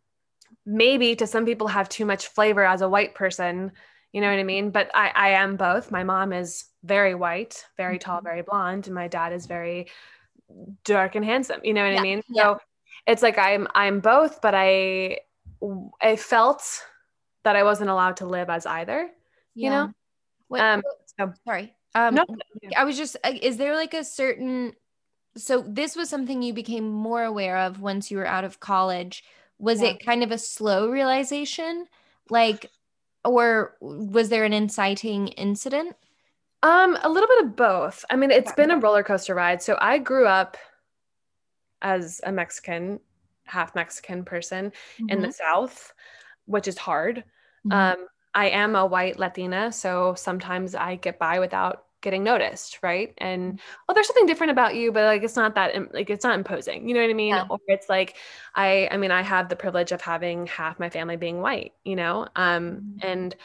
maybe 0.65 1.17
to 1.17 1.27
some 1.27 1.45
people 1.45 1.69
have 1.69 1.89
too 1.89 2.05
much 2.05 2.29
flavor 2.29 2.65
as 2.65 2.81
a 2.81 2.89
white 2.89 3.15
person 3.15 3.73
you 4.13 4.21
know 4.21 4.31
what 4.31 4.39
i 4.39 4.45
mean 4.45 4.71
but 4.71 4.91
i 4.95 5.11
i 5.15 5.29
am 5.31 5.57
both 5.57 5.91
my 5.91 6.05
mom 6.05 6.33
is 6.33 6.65
very 6.85 7.15
white 7.15 7.65
very 7.77 7.99
tall 7.99 8.19
mm-hmm. 8.19 8.27
very 8.27 8.43
blonde 8.43 8.87
and 8.87 8.95
my 8.95 9.09
dad 9.09 9.33
is 9.33 9.47
very 9.47 9.89
dark 10.85 11.15
and 11.15 11.25
handsome 11.25 11.61
you 11.65 11.75
know 11.75 11.85
what 11.85 11.95
yeah. 11.95 12.01
i 12.01 12.03
mean 12.03 12.23
yeah. 12.29 12.43
so 12.43 12.61
it's 13.07 13.23
like 13.23 13.39
i'm 13.39 13.67
i'm 13.75 14.01
both 14.01 14.41
but 14.41 14.55
i 14.55 15.19
i 16.01 16.17
felt 16.17 16.63
that 17.45 17.57
i 17.57 17.63
wasn't 17.63 17.89
allowed 17.89 18.17
to 18.17 18.27
live 18.27 18.51
as 18.51 18.67
either 18.67 19.11
you 19.55 19.71
know 19.71 19.91
Wait, 20.49 20.61
um 20.61 20.83
so, 21.19 21.33
sorry 21.47 21.73
um 21.95 22.15
no, 22.15 22.27
i 22.77 22.85
was 22.85 22.97
just 22.97 23.17
uh, 23.25 23.33
is 23.41 23.57
there 23.57 23.75
like 23.75 23.95
a 23.95 24.05
certain 24.05 24.73
so 25.37 25.65
this 25.67 25.97
was 25.97 26.11
something 26.11 26.43
you 26.43 26.53
became 26.53 26.91
more 26.91 27.25
aware 27.25 27.57
of 27.57 27.81
once 27.81 28.11
you 28.11 28.19
were 28.19 28.27
out 28.27 28.45
of 28.45 28.61
college 28.61 29.25
was 29.63 29.81
yeah. 29.81 29.91
it 29.91 30.05
kind 30.05 30.23
of 30.23 30.33
a 30.33 30.37
slow 30.37 30.91
realization 30.91 31.87
like 32.29 32.71
or 33.25 33.77
was 33.81 34.29
there 34.29 34.45
an 34.45 34.53
inciting 34.53 35.29
incident 35.29 35.97
um 36.65 36.99
a 37.03 37.09
little 37.09 37.29
bit 37.29 37.45
of 37.47 37.57
both 37.57 38.05
i 38.11 38.17
mean 38.17 38.31
it's 38.31 38.53
been 38.53 38.73
a 38.73 38.79
roller 38.79 39.03
coaster 39.03 39.35
ride 39.35 39.63
so 39.63 39.79
i 39.81 39.97
grew 39.97 40.27
up 40.27 40.57
as 41.81 42.21
a 42.25 42.33
mexican 42.33 42.99
half 43.45 43.75
mexican 43.75 44.25
person 44.25 44.67
mm-hmm. 44.67 45.09
in 45.09 45.23
the 45.23 45.29
mm-hmm. 45.29 45.55
south 45.55 45.95
which 46.47 46.67
is 46.67 46.77
hard 46.77 47.25
mm-hmm. 47.67 47.73
um 48.01 48.07
i 48.35 48.49
am 48.49 48.75
a 48.75 48.85
white 48.85 49.19
latina 49.19 49.71
so 49.71 50.13
sometimes 50.15 50.75
i 50.75 50.97
get 50.97 51.19
by 51.19 51.39
without 51.39 51.85
getting 52.03 52.23
noticed 52.23 52.79
right 52.83 53.15
and 53.19 53.61
well 53.87 53.95
there's 53.95 54.07
something 54.07 54.27
different 54.27 54.51
about 54.51 54.75
you 54.75 54.93
but 54.93 55.05
like 55.05 55.23
it's 55.23 55.37
not 55.37 55.55
that 55.55 55.95
like 55.95 56.11
it's 56.11 56.25
not 56.25 56.35
imposing 56.35 56.87
you 56.87 56.95
know 56.95 57.01
what 57.01 57.09
i 57.09 57.15
mean 57.15 57.31
yeah. 57.31 57.47
or 57.49 57.59
it's 57.69 57.89
like 57.89 58.17
i 58.55 58.89
i 58.91 58.97
mean 58.97 59.11
i 59.11 59.23
have 59.23 59.49
the 59.49 59.57
privilege 59.57 59.93
of 59.93 60.01
having 60.01 60.47
half 60.47 60.79
my 60.79 60.91
family 60.91 61.17
being 61.17 61.41
white 61.41 61.73
you 61.85 61.97
know 61.97 62.27
um 62.37 62.77
mm-hmm. 62.77 63.09
and 63.09 63.37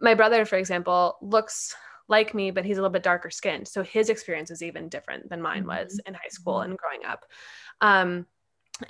my 0.00 0.14
brother 0.14 0.44
for 0.44 0.56
example 0.56 1.16
looks 1.20 1.74
like 2.08 2.34
me 2.34 2.50
but 2.50 2.64
he's 2.64 2.78
a 2.78 2.80
little 2.80 2.92
bit 2.92 3.02
darker 3.02 3.30
skinned 3.30 3.66
so 3.66 3.82
his 3.82 4.08
experience 4.08 4.50
is 4.50 4.62
even 4.62 4.88
different 4.88 5.28
than 5.28 5.42
mine 5.42 5.64
mm-hmm. 5.64 5.84
was 5.84 6.00
in 6.06 6.14
high 6.14 6.28
school 6.28 6.54
mm-hmm. 6.54 6.70
and 6.70 6.78
growing 6.78 7.04
up 7.04 7.24
um 7.80 8.26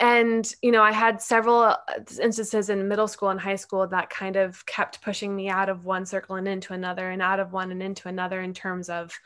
and 0.01 0.55
you 0.63 0.71
know 0.71 0.83
i 0.83 0.93
had 0.93 1.21
several 1.21 1.61
uh, 1.61 1.77
instances 2.23 2.69
in 2.69 2.89
middle 2.89 3.09
school 3.09 3.31
and 3.31 3.41
high 3.41 3.57
school 3.57 3.87
that 3.87 4.11
kind 4.11 4.37
of 4.37 4.65
kept 4.67 5.01
pushing 5.01 5.35
me 5.35 5.49
out 5.49 5.69
of 5.69 5.85
one 5.85 6.05
circle 6.05 6.37
and 6.37 6.47
into 6.47 6.75
another 6.75 7.11
and 7.11 7.23
out 7.23 7.41
of 7.41 7.53
one 7.53 7.71
and 7.71 7.83
into 7.83 8.09
another 8.09 8.43
in 8.43 8.53
terms 8.53 8.89
of 8.91 9.19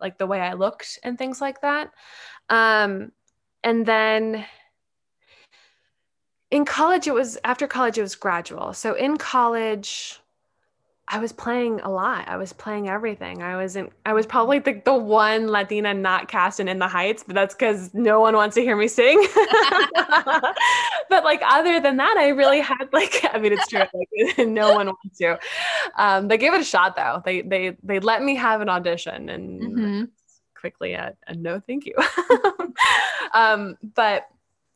like 0.00 0.18
the 0.18 0.26
way 0.26 0.40
i 0.40 0.52
looked 0.52 0.98
and 1.02 1.18
things 1.18 1.40
like 1.40 1.60
that. 1.60 1.90
Um, 2.48 3.12
and 3.64 3.84
then 3.84 4.46
in 6.50 6.64
college 6.64 7.06
it 7.06 7.14
was 7.14 7.38
after 7.44 7.66
college 7.66 7.98
it 7.98 8.02
was 8.02 8.14
gradual. 8.14 8.72
So 8.72 8.94
in 8.94 9.16
college 9.16 10.20
I 11.10 11.18
was 11.18 11.32
playing 11.32 11.80
a 11.80 11.90
lot. 11.90 12.28
I 12.28 12.36
was 12.36 12.52
playing 12.52 12.88
everything. 12.88 13.42
I 13.42 13.56
was 13.56 13.76
in, 13.76 13.90
I 14.04 14.12
was 14.12 14.26
probably 14.26 14.58
the, 14.58 14.82
the 14.84 14.92
one 14.92 15.48
Latina 15.48 15.94
not 15.94 16.28
cast 16.28 16.60
in 16.60 16.68
In 16.68 16.78
the 16.78 16.86
Heights, 16.86 17.24
but 17.26 17.34
that's 17.34 17.54
because 17.54 17.94
no 17.94 18.20
one 18.20 18.36
wants 18.36 18.54
to 18.56 18.62
hear 18.62 18.76
me 18.76 18.88
sing. 18.88 19.26
but 19.94 21.24
like 21.24 21.40
other 21.44 21.80
than 21.80 21.96
that, 21.96 22.16
I 22.18 22.28
really 22.28 22.60
had 22.60 22.88
like 22.92 23.24
I 23.32 23.38
mean 23.38 23.54
it's 23.54 23.66
true. 23.66 23.80
Like 23.80 24.38
no 24.48 24.74
one 24.74 24.86
wants 24.86 25.18
to. 25.18 25.38
Um, 25.96 26.28
they 26.28 26.36
gave 26.36 26.52
it 26.52 26.60
a 26.60 26.64
shot 26.64 26.94
though. 26.94 27.22
They 27.24 27.40
they 27.40 27.76
they 27.82 28.00
let 28.00 28.22
me 28.22 28.34
have 28.36 28.60
an 28.60 28.68
audition 28.68 29.30
and 29.30 29.62
mm-hmm. 29.62 30.04
quickly 30.54 30.92
a, 30.92 31.14
a, 31.26 31.34
no 31.34 31.58
thank 31.58 31.86
you. 31.86 31.94
um, 33.32 33.76
but 33.94 34.28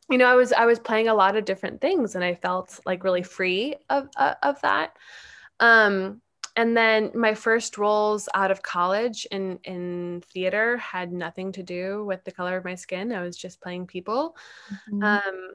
you 0.09 0.17
know, 0.17 0.27
I 0.27 0.35
was 0.35 0.53
I 0.53 0.65
was 0.65 0.79
playing 0.79 1.09
a 1.09 1.15
lot 1.15 1.37
of 1.37 1.45
different 1.45 1.83
things 1.83 2.15
and 2.15 2.25
I 2.25 2.35
felt 2.35 2.81
like 2.87 3.05
really 3.05 3.23
free 3.23 3.77
of 3.91 4.09
uh, 4.17 4.35
of 4.43 4.61
that. 4.63 4.97
Um, 5.63 6.21
and 6.55 6.77
then 6.77 7.13
my 7.15 7.35
first 7.35 7.79
roles 7.79 8.29
out 8.35 8.51
of 8.51 8.63
college 8.63 9.27
in 9.31 9.59
in 9.65 10.23
theater 10.35 10.77
had 10.77 11.11
nothing 11.13 11.53
to 11.53 11.63
do 11.63 12.05
with 12.05 12.25
the 12.25 12.33
color 12.33 12.59
of 12.59 12.65
my 12.65 12.75
skin. 12.75 13.13
I 13.13 13.23
was 13.23 13.37
just 13.39 13.63
playing 13.63 13.87
people. 13.87 14.37
Mm-hmm. 14.71 15.03
Um, 15.03 15.51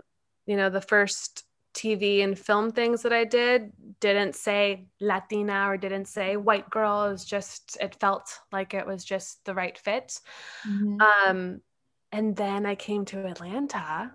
you 0.47 0.55
know, 0.55 0.69
the 0.69 0.81
first 0.81 1.43
TV 1.75 2.23
and 2.23 2.39
film 2.39 2.71
things 2.71 3.03
that 3.03 3.13
I 3.13 3.25
did 3.25 3.71
didn't 3.99 4.33
say 4.33 4.87
Latina 4.99 5.69
or 5.69 5.77
didn't 5.77 6.07
say 6.07 6.35
white 6.35 6.69
girl. 6.71 7.05
It 7.05 7.11
was 7.11 7.25
just 7.25 7.77
it 7.79 7.95
felt 7.99 8.39
like 8.51 8.73
it 8.73 8.87
was 8.87 9.05
just 9.05 9.45
the 9.45 9.53
right 9.53 9.77
fit. 9.77 10.19
Mm-hmm. 10.67 10.97
Um, 11.01 11.61
and 12.11 12.35
then 12.35 12.65
I 12.65 12.73
came 12.73 13.05
to 13.05 13.27
Atlanta 13.27 14.11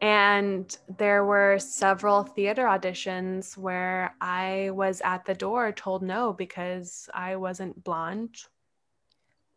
and 0.00 0.76
there 0.98 1.24
were 1.24 1.58
several 1.58 2.22
theater 2.22 2.64
auditions 2.64 3.56
where 3.56 4.14
I 4.20 4.70
was 4.72 5.00
at 5.04 5.24
the 5.24 5.34
door 5.34 5.72
told 5.72 6.02
no 6.02 6.32
because 6.32 7.08
I 7.12 7.36
wasn't 7.36 7.82
blonde 7.82 8.36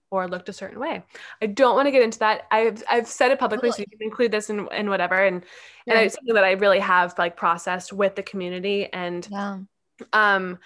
or 0.10 0.28
looked 0.28 0.50
a 0.50 0.54
certain 0.54 0.80
way. 0.80 1.04
I 1.42 1.46
don't 1.46 1.76
want 1.76 1.88
to 1.88 1.92
get 1.92 2.02
into 2.02 2.20
that. 2.20 2.48
I've 2.52 2.84
I've 2.90 3.08
said 3.08 3.32
it 3.32 3.40
publicly, 3.40 3.68
really? 3.68 3.78
so 3.78 3.80
you 3.90 3.98
can 3.98 4.08
include 4.08 4.32
this 4.32 4.50
in, 4.50 4.68
in 4.74 4.90
whatever. 4.90 5.16
And 5.16 5.44
yeah. 5.86 5.96
and 5.96 6.06
it's 6.06 6.16
something 6.16 6.36
that 6.36 6.44
I 6.44 6.52
really 6.52 6.80
have 6.80 7.18
like 7.18 7.38
processed 7.38 7.94
with 7.94 8.16
the 8.16 8.24
community. 8.24 8.92
And 8.92 9.28
yeah. 9.32 9.60
um, 10.12 10.60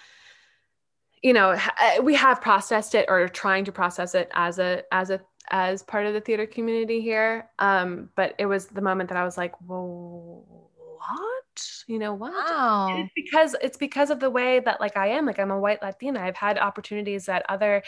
you 1.22 1.32
know, 1.32 1.58
we 2.02 2.14
have 2.14 2.40
processed 2.40 2.94
it 2.94 3.06
or 3.08 3.28
trying 3.28 3.64
to 3.66 3.72
process 3.72 4.14
it 4.14 4.30
as 4.34 4.58
a 4.58 4.82
as 4.92 5.10
a 5.10 5.20
as 5.50 5.82
part 5.82 6.06
of 6.06 6.14
the 6.14 6.20
theater 6.20 6.46
community 6.46 7.00
here. 7.00 7.48
Um, 7.58 8.10
but 8.16 8.34
it 8.38 8.46
was 8.46 8.66
the 8.66 8.80
moment 8.80 9.08
that 9.08 9.18
I 9.18 9.24
was 9.24 9.36
like, 9.36 9.54
whoa, 9.60 10.44
what? 10.76 11.84
You 11.86 11.98
know 11.98 12.14
what? 12.14 12.32
Wow. 12.32 12.88
It's 12.98 13.12
because 13.14 13.56
it's 13.62 13.76
because 13.76 14.10
of 14.10 14.20
the 14.20 14.30
way 14.30 14.60
that 14.60 14.80
like 14.80 14.96
I 14.96 15.08
am. 15.08 15.26
Like 15.26 15.38
I'm 15.38 15.50
a 15.50 15.58
white 15.58 15.82
Latina. 15.82 16.20
I've 16.20 16.36
had 16.36 16.58
opportunities 16.58 17.26
that 17.26 17.46
other 17.48 17.82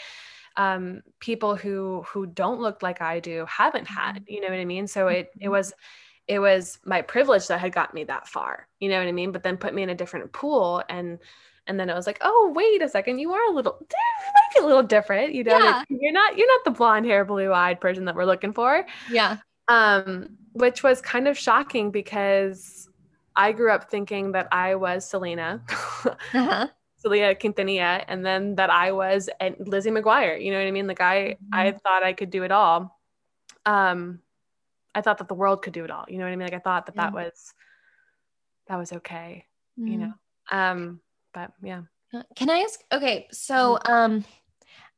um, 0.57 1.01
people 1.19 1.55
who 1.55 2.03
who 2.07 2.25
don't 2.25 2.59
look 2.59 2.81
like 2.81 3.01
I 3.01 3.19
do 3.19 3.45
haven't 3.47 3.87
had. 3.87 4.15
Mm-hmm. 4.15 4.33
You 4.33 4.41
know 4.41 4.49
what 4.49 4.59
I 4.59 4.65
mean? 4.65 4.87
So 4.87 5.07
it 5.07 5.31
it 5.35 5.43
mm-hmm. 5.43 5.51
was 5.51 5.73
it 6.27 6.39
was 6.39 6.77
my 6.85 7.01
privilege 7.01 7.47
that 7.47 7.59
had 7.59 7.73
got 7.73 7.93
me 7.93 8.03
that 8.05 8.27
far. 8.27 8.67
You 8.79 8.89
know 8.89 8.99
what 8.99 9.07
I 9.07 9.11
mean? 9.11 9.31
But 9.31 9.43
then 9.43 9.57
put 9.57 9.73
me 9.73 9.83
in 9.83 9.89
a 9.89 9.95
different 9.95 10.31
pool 10.31 10.83
and 10.87 11.19
and 11.69 11.79
then 11.79 11.87
it 11.87 11.93
was 11.93 12.07
like, 12.07 12.17
oh, 12.21 12.51
wait 12.55 12.81
a 12.81 12.89
second, 12.89 13.19
you 13.19 13.31
are 13.31 13.51
a 13.51 13.53
little, 13.53 13.77
might 13.79 14.53
be 14.55 14.59
a 14.59 14.65
little 14.65 14.83
different. 14.83 15.35
You 15.35 15.43
know, 15.43 15.57
yeah. 15.57 15.83
you're 15.87 16.11
not, 16.11 16.35
you're 16.35 16.47
not 16.47 16.65
the 16.65 16.71
blonde 16.71 17.05
hair, 17.05 17.23
blue 17.23 17.53
eyed 17.53 17.79
person 17.79 18.05
that 18.05 18.15
we're 18.15 18.25
looking 18.25 18.53
for. 18.53 18.85
Yeah. 19.09 19.37
Um, 19.67 20.37
which 20.53 20.81
was 20.81 20.99
kind 20.99 21.27
of 21.27 21.37
shocking 21.37 21.91
because 21.91 22.89
I 23.35 23.51
grew 23.51 23.71
up 23.71 23.89
thinking 23.91 24.31
that 24.31 24.47
I 24.51 24.75
was 24.75 25.07
Selena, 25.07 25.61
uh-huh. 25.69 26.67
Selena 26.97 27.35
Quintanilla, 27.35 28.03
and 28.07 28.25
then 28.25 28.55
that 28.55 28.71
I 28.71 28.91
was 28.91 29.29
and 29.39 29.55
Lizzie 29.59 29.91
McGuire. 29.91 30.43
You 30.43 30.51
know 30.51 30.57
what 30.57 30.67
I 30.67 30.71
mean? 30.71 30.87
Like 30.87 31.01
I, 31.01 31.17
mm-hmm. 31.17 31.53
I 31.53 31.71
thought 31.71 32.03
I 32.03 32.13
could 32.13 32.31
do 32.31 32.43
it 32.43 32.51
all. 32.51 32.99
Um, 33.67 34.21
I 34.95 35.01
thought 35.01 35.19
that 35.19 35.27
the 35.27 35.35
world 35.35 35.61
could 35.61 35.73
do 35.73 35.83
it 35.83 35.91
all. 35.91 36.05
You 36.07 36.17
know 36.17 36.23
what 36.23 36.33
I 36.33 36.35
mean? 36.35 36.47
Like 36.47 36.55
I 36.55 36.59
thought 36.59 36.87
that 36.87 36.95
yeah. 36.95 37.03
that 37.03 37.13
was, 37.13 37.53
that 38.67 38.77
was 38.77 38.91
okay. 38.91 39.45
Mm-hmm. 39.79 39.87
You 39.87 39.97
know. 39.99 40.13
Um, 40.51 40.99
but 41.47 41.67
yeah. 41.67 41.81
Uh, 42.13 42.23
can 42.35 42.49
I 42.49 42.59
ask? 42.59 42.79
Okay, 42.91 43.27
so 43.31 43.79
mm-hmm. 43.83 43.91
um, 43.91 44.25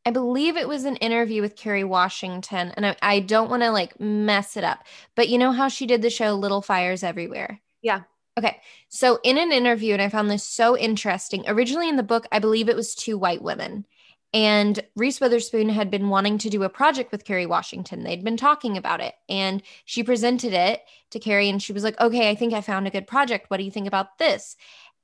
I 0.06 0.12
believe 0.12 0.58
it 0.58 0.68
was 0.68 0.86
an 0.86 0.96
interview 0.98 1.42
with 1.42 1.56
Kerry 1.56 1.84
Washington, 1.84 2.72
and 2.76 2.86
I, 2.86 2.96
I 3.02 3.20
don't 3.20 3.50
want 3.50 3.64
to 3.64 3.72
like 3.72 4.00
mess 4.00 4.58
it 4.58 4.64
up, 4.64 4.86
but 5.16 5.30
you 5.30 5.38
know 5.38 5.52
how 5.52 5.68
she 5.68 5.86
did 5.86 6.02
the 6.02 6.10
show 6.10 6.34
Little 6.34 6.62
Fires 6.62 7.04
Everywhere? 7.04 7.60
Yeah. 7.82 8.02
Okay. 8.38 8.62
So 8.90 9.20
in 9.24 9.38
an 9.38 9.52
interview, 9.52 9.94
and 9.94 10.02
I 10.02 10.10
found 10.10 10.30
this 10.30 10.44
so 10.44 10.78
interesting. 10.78 11.44
Originally 11.48 11.90
in 11.90 11.98
the 11.98 12.04
book, 12.04 12.28
I 12.32 12.40
believe 12.40 12.70
it 12.70 12.76
was 12.76 12.96
two 12.96 13.18
white 13.18 13.42
women. 13.42 13.86
And 14.34 14.80
Reese 14.96 15.20
Witherspoon 15.20 15.68
had 15.68 15.92
been 15.92 16.08
wanting 16.08 16.38
to 16.40 16.50
do 16.50 16.64
a 16.64 16.70
project 16.70 17.12
with 17.12 17.26
Kerry 17.26 17.46
Washington. 17.46 18.04
They'd 18.04 18.24
been 18.24 18.38
talking 18.38 18.78
about 18.78 19.02
it. 19.02 19.14
And 19.28 19.62
she 19.84 20.04
presented 20.04 20.54
it 20.54 20.82
to 21.10 21.20
Kerry 21.20 21.50
and 21.50 21.62
she 21.62 21.74
was 21.74 21.84
like, 21.84 22.00
okay, 22.00 22.30
I 22.30 22.36
think 22.36 22.54
I 22.54 22.62
found 22.62 22.88
a 22.88 22.92
good 22.92 23.08
project. 23.08 23.50
What 23.50 23.58
do 23.58 23.64
you 23.64 23.72
think 23.72 23.88
about 23.88 24.18
this? 24.20 24.56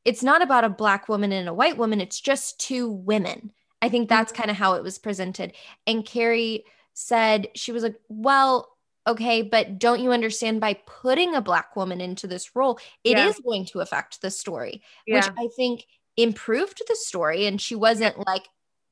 It's 0.07 0.23
not 0.23 0.41
about 0.41 0.63
a 0.63 0.69
black 0.69 1.09
woman 1.09 1.33
and 1.33 1.49
a 1.49 1.53
white 1.53 1.77
woman, 1.77 1.99
it's 1.99 2.21
just 2.21 2.61
two 2.61 2.89
women. 2.89 3.51
I 3.81 3.89
think 3.89 4.07
that's 4.07 4.31
mm-hmm. 4.31 4.41
kind 4.41 4.51
of 4.51 4.55
how 4.55 4.75
it 4.75 4.83
was 4.83 4.97
presented. 4.97 5.51
And 5.85 6.05
Kerry 6.05 6.63
said, 6.93 7.49
she 7.55 7.73
was 7.73 7.83
like, 7.83 7.97
well, 8.07 8.69
okay, 9.05 9.41
but 9.41 9.79
don't 9.79 9.99
you 9.99 10.13
understand 10.13 10.61
by 10.61 10.79
putting 10.85 11.35
a 11.35 11.41
black 11.41 11.75
woman 11.75 11.99
into 11.99 12.25
this 12.25 12.55
role, 12.55 12.79
it 13.03 13.17
yeah. 13.17 13.27
is 13.27 13.37
going 13.39 13.65
to 13.65 13.81
affect 13.81 14.21
the 14.21 14.31
story, 14.31 14.81
yeah. 15.05 15.15
which 15.15 15.29
I 15.37 15.49
think 15.57 15.85
improved 16.15 16.81
the 16.87 16.95
story. 16.95 17.45
And 17.45 17.59
she 17.59 17.75
wasn't 17.75 18.25
like, 18.25 18.47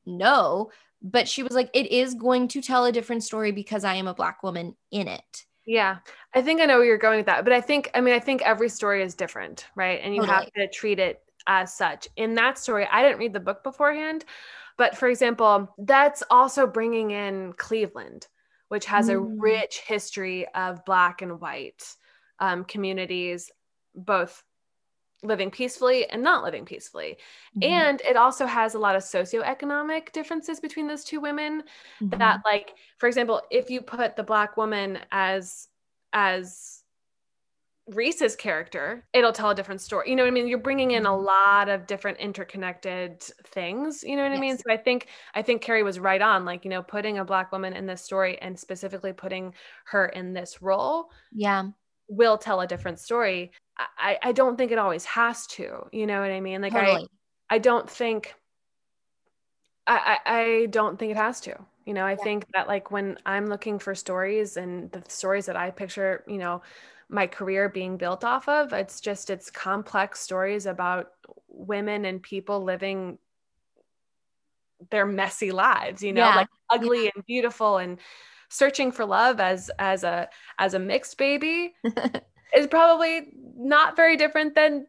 no, 0.06 0.70
but 1.02 1.30
she 1.30 1.44
was 1.44 1.54
like, 1.54 1.70
it 1.74 1.92
is 1.92 2.14
going 2.14 2.50
to 2.50 2.62
tell 2.62 2.84
a 2.84 2.92
different 2.92 3.24
story 3.24 3.54
because 3.54 3.86
I 3.86 3.96
am 3.96 4.08
a 4.08 4.14
black 4.14 4.44
woman 4.44 4.76
in 4.92 5.08
it. 5.08 5.46
Yeah. 5.66 5.98
I 6.34 6.42
think 6.42 6.62
I 6.62 6.66
know 6.66 6.78
where 6.78 6.86
you're 6.86 6.98
going 6.98 7.18
with 7.18 7.26
that. 7.26 7.44
But 7.44 7.54
I 7.54 7.62
think, 7.62 7.90
I 7.94 8.02
mean, 8.02 8.14
I 8.14 8.20
think 8.20 8.42
every 8.44 8.70
story 8.70 9.02
is 9.02 9.16
different, 9.16 9.66
right? 9.76 10.00
And 10.04 10.14
you 10.14 10.22
totally. 10.22 10.38
have 10.38 10.54
to 10.54 10.68
treat 10.70 11.00
it 11.00 11.22
as 11.48 11.74
such. 11.74 12.08
In 12.16 12.36
that 12.36 12.58
story, 12.58 12.88
I 12.92 13.02
didn't 13.02 13.20
read 13.20 13.34
the 13.34 13.40
book 13.40 13.64
beforehand. 13.64 14.26
But 14.78 14.98
for 14.98 15.08
example, 15.08 15.74
that's 15.78 16.24
also 16.30 16.68
bringing 16.68 17.12
in 17.12 17.54
Cleveland, 17.54 18.28
which 18.68 18.86
has 18.86 19.08
mm. 19.08 19.14
a 19.14 19.20
rich 19.20 19.82
history 19.88 20.48
of 20.54 20.84
Black 20.86 21.22
and 21.22 21.40
white 21.40 21.84
um, 22.40 22.66
communities, 22.66 23.52
both 23.96 24.44
living 25.26 25.52
peacefully 25.52 26.10
and 26.10 26.22
not 26.24 26.44
living 26.44 26.66
peacefully. 26.66 27.18
Mm-hmm. 27.58 27.64
And 27.64 28.02
it 28.02 28.16
also 28.16 28.46
has 28.46 28.74
a 28.74 28.80
lot 28.80 28.96
of 28.96 29.04
socioeconomic 29.04 30.12
differences 30.12 30.60
between 30.60 30.88
those 30.88 31.04
two 31.04 31.20
women 31.20 31.64
mm-hmm. 32.02 32.18
that 32.18 32.42
like 32.46 32.76
for 32.98 33.08
example, 33.08 33.42
if 33.52 33.70
you 33.70 33.82
put 33.82 34.16
the 34.16 34.24
black 34.24 34.58
woman 34.58 35.00
as 35.12 35.68
as 36.14 36.84
Reese's 37.88 38.36
character, 38.36 39.06
it'll 39.14 39.32
tell 39.32 39.52
a 39.52 39.56
different 39.56 39.80
story. 39.80 40.10
You 40.10 40.16
know 40.16 40.24
what 40.24 40.30
I 40.30 40.32
mean? 40.32 40.48
You're 40.48 40.58
bringing 40.58 40.92
in 40.92 41.06
a 41.06 41.10
mm-hmm. 41.10 41.24
lot 41.24 41.70
of 41.70 41.86
different 41.86 42.18
interconnected 42.18 43.22
things. 43.22 44.04
You 44.04 44.16
know 44.16 44.24
what 44.24 44.32
yes. 44.32 44.38
I 44.38 44.42
mean? 44.42 44.58
So 44.58 44.64
I 44.72 44.78
think 44.78 45.08
I 45.36 45.44
think 45.44 45.62
Kerry 45.62 45.84
was 45.84 46.00
right 46.00 46.22
on. 46.22 46.46
Like 46.46 46.66
you 46.66 46.72
know, 46.72 46.82
putting 46.82 47.20
a 47.20 47.26
black 47.26 47.52
woman 47.52 47.74
in 47.74 47.86
this 47.86 48.02
story 48.02 48.40
and 48.42 48.58
specifically 48.58 49.14
putting 49.14 49.54
her 49.86 50.08
in 50.08 50.34
this 50.34 50.64
role. 50.64 51.12
Yeah, 51.32 51.66
will 52.08 52.38
tell 52.38 52.62
a 52.62 52.68
different 52.68 53.00
story. 53.00 53.52
I, 53.78 54.18
I 54.24 54.32
don't 54.32 54.58
think 54.58 54.72
it 54.72 54.78
always 54.78 55.06
has 55.06 55.48
to. 55.48 55.88
You 55.92 56.08
know 56.08 56.22
what 56.22 56.32
I 56.32 56.40
mean? 56.40 56.62
Like 56.62 56.74
totally. 56.74 57.08
I 57.50 57.56
I 57.56 57.58
don't 57.60 57.90
think 57.90 58.36
I, 59.88 60.18
I, 60.26 60.40
I 60.40 60.66
don't 60.68 60.98
think 60.98 61.12
it 61.12 61.18
has 61.18 61.42
to. 61.42 61.58
You 61.86 61.94
know, 61.94 62.06
I 62.06 62.16
yeah. 62.18 62.24
think 62.24 62.46
that 62.54 62.68
like 62.68 62.90
when 62.92 63.18
I'm 63.26 63.48
looking 63.48 63.78
for 63.80 63.94
stories 63.94 64.58
and 64.58 64.92
the 64.92 65.04
stories 65.08 65.46
that 65.46 65.56
I 65.56 65.72
picture, 65.72 66.24
you 66.28 66.38
know, 66.38 66.62
my 67.10 67.28
career 67.28 67.70
being 67.70 67.98
built 67.98 68.24
off 68.24 68.48
of, 68.50 68.74
it's 68.74 69.00
just 69.00 69.30
it's 69.30 69.52
complex 69.52 70.20
stories 70.22 70.66
about 70.66 71.12
women 71.48 72.06
and 72.06 72.22
people 72.24 72.64
living 72.64 73.20
their 74.92 75.06
messy 75.06 75.52
lives, 75.52 76.04
you 76.04 76.14
know, 76.14 76.26
Yeah. 76.26 76.36
like 76.36 76.48
ugly 76.70 77.12
and 77.14 77.26
beautiful 77.26 77.78
and 77.78 78.00
searching 78.50 78.92
for 78.92 79.06
love 79.06 79.40
as 79.40 79.72
as 79.80 80.04
a 80.04 80.30
as 80.60 80.74
a 80.74 80.80
mixed 80.80 81.18
baby 81.18 81.76
is 82.56 82.68
probably 82.68 83.28
not 83.58 83.96
very 83.96 84.18
different 84.18 84.56
than 84.56 84.88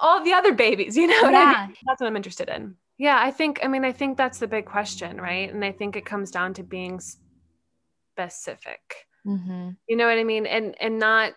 all 0.00 0.22
the 0.24 0.32
other 0.32 0.52
babies, 0.52 0.96
you 0.96 1.06
know 1.06 1.22
what 1.22 1.34
I 1.34 1.44
mean? 1.46 1.48
yeah. 1.48 1.66
That's 1.86 2.00
what 2.00 2.06
I'm 2.06 2.16
interested 2.16 2.48
in. 2.48 2.76
Yeah, 2.98 3.18
I 3.20 3.30
think 3.30 3.60
I 3.62 3.68
mean 3.68 3.84
I 3.84 3.92
think 3.92 4.16
that's 4.16 4.38
the 4.38 4.48
big 4.48 4.66
question, 4.66 5.20
right? 5.20 5.52
And 5.52 5.64
I 5.64 5.72
think 5.72 5.96
it 5.96 6.04
comes 6.06 6.30
down 6.30 6.54
to 6.54 6.62
being 6.62 7.00
specific. 8.14 8.80
hmm 9.24 9.70
You 9.88 9.96
know 9.96 10.06
what 10.06 10.18
I 10.18 10.24
mean? 10.24 10.46
And 10.46 10.74
and 10.80 10.98
not 10.98 11.32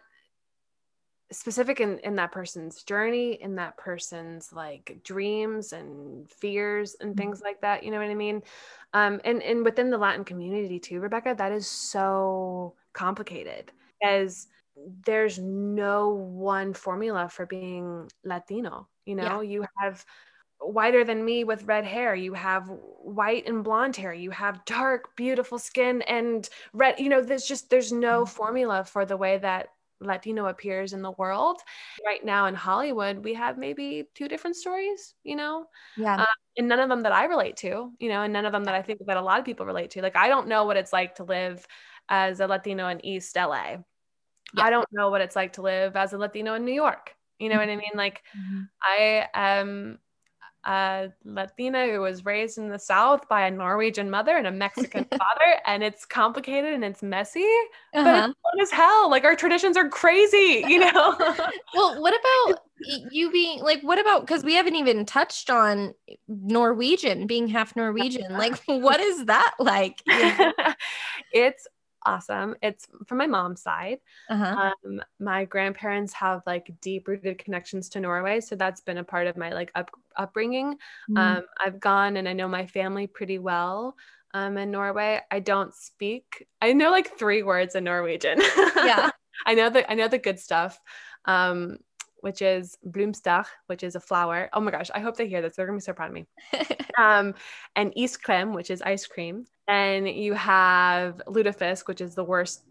specific 1.32 1.80
in 1.80 2.00
in 2.00 2.16
that 2.16 2.32
person's 2.32 2.84
journey, 2.84 3.34
in 3.42 3.56
that 3.56 3.78
person's 3.78 4.52
like 4.52 5.00
dreams 5.04 5.74
and 5.74 6.30
fears 6.30 6.96
and 7.00 7.16
things 7.16 7.42
like 7.42 7.62
that. 7.62 7.84
You 7.84 7.92
know 7.92 8.00
what 8.00 8.10
I 8.10 8.16
mean? 8.16 8.42
Um, 8.94 9.22
and 9.24 9.42
and 9.44 9.64
within 9.64 9.90
the 9.90 9.98
Latin 9.98 10.26
community 10.26 10.80
too, 10.80 11.00
Rebecca, 11.00 11.36
that 11.38 11.52
is 11.52 11.68
so 11.68 12.76
complicated 12.94 13.72
as 14.04 14.48
there's 15.06 15.38
no 15.40 16.10
one 16.10 16.74
formula 16.74 17.30
for 17.30 17.46
being 17.46 18.10
Latino. 18.24 18.88
You 19.06 19.16
know, 19.16 19.42
you 19.42 19.66
have 19.78 20.06
whiter 20.60 21.04
than 21.04 21.24
me 21.24 21.44
with 21.44 21.64
red 21.64 21.86
hair. 21.86 22.16
You 22.16 22.34
have 22.34 22.68
white 22.68 23.48
and 23.48 23.64
blonde 23.64 23.96
hair. 23.96 24.14
You 24.14 24.32
have 24.32 24.66
dark, 24.66 25.16
beautiful 25.16 25.60
skin 25.60 26.02
and 26.04 26.48
red. 26.74 27.00
You 27.00 27.10
know, 27.10 27.22
there's 27.22 27.46
just 27.46 27.70
there's 27.70 27.92
no 27.92 28.26
formula 28.26 28.84
for 28.84 29.06
the 29.06 29.18
way 29.18 29.38
that 29.38 29.70
Latino 30.02 30.48
appears 30.48 30.94
in 30.94 31.02
the 31.02 31.12
world. 31.12 31.62
Right 32.06 32.24
now 32.24 32.46
in 32.48 32.56
Hollywood, 32.56 33.24
we 33.24 33.34
have 33.36 33.58
maybe 33.58 34.06
two 34.16 34.28
different 34.28 34.56
stories. 34.56 35.16
You 35.24 35.36
know, 35.36 35.66
Yeah. 35.98 36.26
and 36.58 36.68
none 36.68 36.80
of 36.80 36.90
them 36.90 37.02
that 37.04 37.12
I 37.12 37.26
relate 37.26 37.58
to. 37.58 37.92
You 38.00 38.10
know, 38.10 38.22
and 38.24 38.34
none 38.34 38.46
of 38.46 38.52
them 38.52 38.64
that 38.66 38.76
I 38.76 38.82
think 38.82 39.00
that 39.06 39.18
a 39.18 39.22
lot 39.22 39.40
of 39.40 39.46
people 39.46 39.66
relate 39.66 39.92
to. 39.92 40.02
Like 40.02 40.16
I 40.16 40.28
don't 40.30 40.48
know 40.48 40.66
what 40.66 40.78
it's 40.78 40.94
like 40.94 41.16
to 41.16 41.24
live 41.24 41.66
as 42.10 42.40
a 42.40 42.48
Latino 42.48 42.88
in 42.88 43.06
East 43.06 43.36
LA. 43.38 43.78
Yeah. 44.54 44.64
I 44.66 44.70
don't 44.70 44.88
know 44.92 45.10
what 45.10 45.22
it's 45.22 45.36
like 45.36 45.54
to 45.54 45.62
live 45.62 45.96
as 45.96 46.14
a 46.14 46.18
Latino 46.18 46.56
in 46.56 46.66
New 46.66 46.74
York. 46.74 47.16
You 47.40 47.50
know 47.50 47.58
what 47.58 47.70
I 47.70 47.76
mean? 47.76 47.92
Like 47.96 48.24
Mhm. 48.36 48.70
I 48.82 49.30
am 49.34 50.00
a 50.70 51.10
Latina 51.26 51.88
who 51.88 52.02
was 52.02 52.26
raised 52.26 52.58
in 52.60 52.70
the 52.70 52.80
South 52.80 53.28
by 53.28 53.48
a 53.48 53.52
Norwegian 53.52 54.10
mother 54.10 54.38
and 54.38 54.48
a 54.48 54.52
Mexican 54.52 55.06
father, 55.18 55.60
and 55.66 55.84
it's 55.84 56.06
complicated 56.06 56.74
and 56.74 56.86
it's 56.86 57.02
messy, 57.04 57.48
but 58.04 58.16
Uh-huh. 58.16 58.28
it's 58.30 58.40
fun 58.44 58.62
as 58.62 58.72
hell. 58.72 59.10
Like 59.10 59.24
our 59.26 59.36
traditions 59.36 59.76
are 59.78 59.90
crazy, 59.90 60.64
you 60.68 60.80
know? 60.94 61.18
Well, 61.74 62.02
what 62.02 62.14
about 62.14 62.62
you 62.82 63.32
being 63.32 63.62
like, 63.62 63.82
what 63.82 64.00
about 64.00 64.22
because 64.22 64.44
we 64.44 64.56
haven't 64.56 64.76
even 64.76 65.06
touched 65.06 65.50
on 65.50 65.94
Norwegian, 66.28 67.28
being 67.28 67.48
half 67.48 67.76
Norwegian. 67.76 68.38
Like, 68.38 68.62
what 68.68 69.00
is 69.00 69.26
that 69.26 69.56
like? 69.60 70.02
it's 71.32 71.68
awesome. 72.06 72.56
It's 72.62 72.88
from 73.08 73.18
my 73.18 73.28
mom's 73.28 73.62
side. 73.62 74.00
Uh-huh. 74.30 74.72
Um, 74.86 75.02
my 75.20 75.46
grandparents 75.46 76.14
have 76.14 76.42
like 76.46 76.72
deep 76.82 77.08
rooted 77.08 77.38
connections 77.38 77.90
to 77.90 78.00
Norway, 78.00 78.42
so 78.42 78.56
that's 78.56 78.82
been 78.82 78.98
a 78.98 79.04
part 79.04 79.28
of 79.28 79.38
my 79.38 79.52
like 79.52 79.72
up 79.76 79.92
upbringing. 80.16 80.74
Mm-hmm. 81.10 81.18
Um, 81.18 81.44
I've 81.64 81.80
gone 81.80 82.18
and 82.18 82.28
I 82.28 82.34
know 82.34 82.48
my 82.48 82.66
family 82.66 83.08
pretty 83.08 83.40
well. 83.40 83.96
Um, 84.34 84.58
in 84.58 84.70
Norway, 84.72 85.22
I 85.32 85.40
don't 85.40 85.74
speak. 85.74 86.48
I 86.62 86.74
know 86.74 86.92
like 86.92 87.18
three 87.18 87.44
words 87.44 87.76
in 87.76 87.86
Norwegian. 87.86 88.40
Yeah. 88.76 89.10
I 89.46 89.56
know 89.56 89.70
the 89.70 89.90
I 89.90 89.96
know 89.96 90.08
the 90.08 90.18
good 90.18 90.40
stuff. 90.40 90.80
Um, 91.26 91.78
which 92.22 92.42
is 92.42 92.78
Bloomstag, 92.84 93.46
which 93.68 93.84
is 93.84 93.96
a 93.96 94.00
flower. 94.00 94.50
Oh 94.54 94.60
my 94.60 94.72
gosh, 94.72 94.92
I 94.94 95.00
hope 95.00 95.16
they 95.16 95.28
hear 95.28 95.42
this. 95.42 95.56
They're 95.56 95.66
gonna 95.66 95.78
be 95.78 95.82
so 95.82 95.94
proud 95.94 96.10
of 96.10 96.14
me. 96.14 96.28
Um, 96.98 97.34
and 97.78 97.94
iskrem, 97.96 98.54
which 98.54 98.70
is 98.70 98.82
ice 98.82 99.08
cream. 99.08 99.46
And 99.70 100.10
you 100.10 100.34
have 100.34 101.22
lutefisk, 101.28 101.88
which 101.88 102.02
is 102.02 102.16
the 102.16 102.24
worst. 102.24 102.64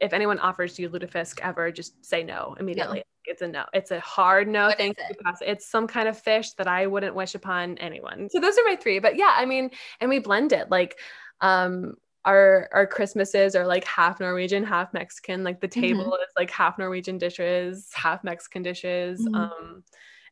If 0.00 0.12
anyone 0.12 0.38
offers 0.38 0.78
you 0.78 0.90
lutefisk 0.90 1.40
ever, 1.40 1.72
just 1.72 2.04
say 2.04 2.22
no 2.22 2.54
immediately. 2.60 3.02
It's 3.24 3.40
a 3.40 3.48
no. 3.48 3.64
It's 3.72 3.90
a 3.90 4.00
hard 4.00 4.48
no. 4.48 4.66
What 4.66 4.76
Thank 4.76 4.98
you. 4.98 5.14
pass. 5.24 5.38
It's 5.40 5.66
some 5.66 5.86
kind 5.86 6.08
of 6.08 6.18
fish 6.18 6.50
that 6.52 6.66
I 6.66 6.86
wouldn't 6.86 7.14
wish 7.14 7.34
upon 7.34 7.78
anyone. 7.78 8.28
So 8.30 8.38
those 8.38 8.58
are 8.58 8.64
my 8.64 8.76
three. 8.76 8.98
But 8.98 9.16
yeah, 9.16 9.32
I 9.34 9.46
mean, 9.46 9.70
and 10.00 10.10
we 10.10 10.18
blend 10.18 10.52
it 10.52 10.70
like 10.70 10.98
um 11.40 11.94
our 12.24 12.68
our 12.72 12.86
Christmases 12.86 13.56
are 13.56 13.66
like 13.66 13.84
half 13.84 14.20
Norwegian, 14.20 14.64
half 14.64 14.92
Mexican. 14.92 15.44
Like 15.44 15.60
the 15.60 15.68
table 15.68 16.14
is 16.16 16.32
like 16.36 16.50
half 16.50 16.78
Norwegian 16.78 17.16
dishes, 17.16 17.90
half 17.94 18.22
Mexican 18.24 18.62
dishes. 18.62 19.26
Mhm. 19.26 19.34
Um 19.34 19.84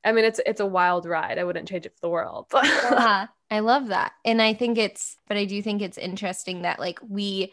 I 0.04 0.12
mean 0.12 0.24
it's 0.24 0.40
it's 0.46 0.60
a 0.60 0.66
wild 0.66 1.06
ride. 1.06 1.38
I 1.38 1.44
wouldn't 1.44 1.68
change 1.68 1.86
it 1.86 1.94
for 1.94 2.00
the 2.00 2.08
world. 2.10 2.46
yeah, 2.52 3.26
I 3.50 3.60
love 3.60 3.88
that. 3.88 4.12
And 4.24 4.40
I 4.40 4.54
think 4.54 4.78
it's, 4.78 5.16
but 5.28 5.36
I 5.36 5.44
do 5.44 5.60
think 5.62 5.82
it's 5.82 5.98
interesting 5.98 6.62
that 6.62 6.78
like 6.78 6.98
we 7.06 7.52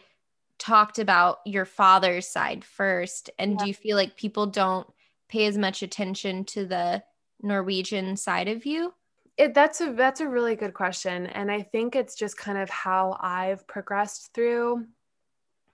talked 0.58 0.98
about 0.98 1.38
your 1.44 1.64
father's 1.64 2.28
side 2.28 2.64
first. 2.64 3.30
And 3.38 3.52
Yeah. 3.52 3.58
do 3.58 3.66
you 3.68 3.74
feel 3.74 3.96
like 3.96 4.16
people 4.16 4.46
don't 4.46 4.86
pay 5.28 5.46
as 5.46 5.58
much 5.58 5.82
attention 5.82 6.44
to 6.46 6.66
the 6.66 7.02
Norwegian 7.42 8.16
side 8.16 8.48
of 8.48 8.64
you? 8.66 8.94
It, 9.36 9.54
that's 9.54 9.80
a 9.80 9.92
that's 9.92 10.20
a 10.20 10.28
really 10.28 10.56
good 10.56 10.74
question, 10.74 11.26
and 11.26 11.48
I 11.48 11.62
think 11.62 11.94
it's 11.94 12.16
just 12.16 12.36
kind 12.36 12.58
of 12.58 12.68
how 12.70 13.16
I've 13.20 13.66
progressed 13.68 14.32
through 14.34 14.84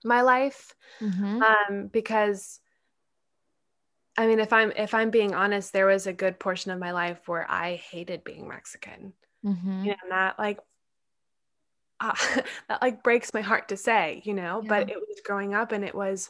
my 0.03 0.21
life. 0.21 0.75
Mhm. 1.01 1.41
Um, 1.41 1.87
because 1.87 2.59
I 4.17 4.27
mean, 4.27 4.39
if 4.39 4.53
I'm 4.53 4.71
if 4.71 4.93
I'm 4.93 5.09
being 5.09 5.33
honest, 5.35 5.73
there 5.73 5.87
was 5.87 6.07
a 6.07 6.13
good 6.13 6.39
portion 6.39 6.71
of 6.71 6.79
my 6.79 6.91
life 6.91 7.27
where 7.27 7.49
I 7.49 7.75
hated 7.75 8.23
being 8.23 8.47
Mexican. 8.47 9.13
Mhm. 9.45 9.83
You 9.85 9.91
know, 9.91 9.97
and 10.03 10.11
that 10.11 10.39
like 10.39 10.59
uh, 11.99 12.13
that 12.69 12.81
like 12.81 13.03
breaks 13.03 13.33
my 13.33 13.41
heart 13.41 13.69
to 13.69 13.77
say, 13.77 14.21
you 14.25 14.33
know, 14.33 14.63
but 14.67 14.89
it 14.89 14.97
was 14.97 15.21
growing 15.25 15.53
up 15.53 15.71
and 15.71 15.83
it 15.83 15.95
was 15.95 16.29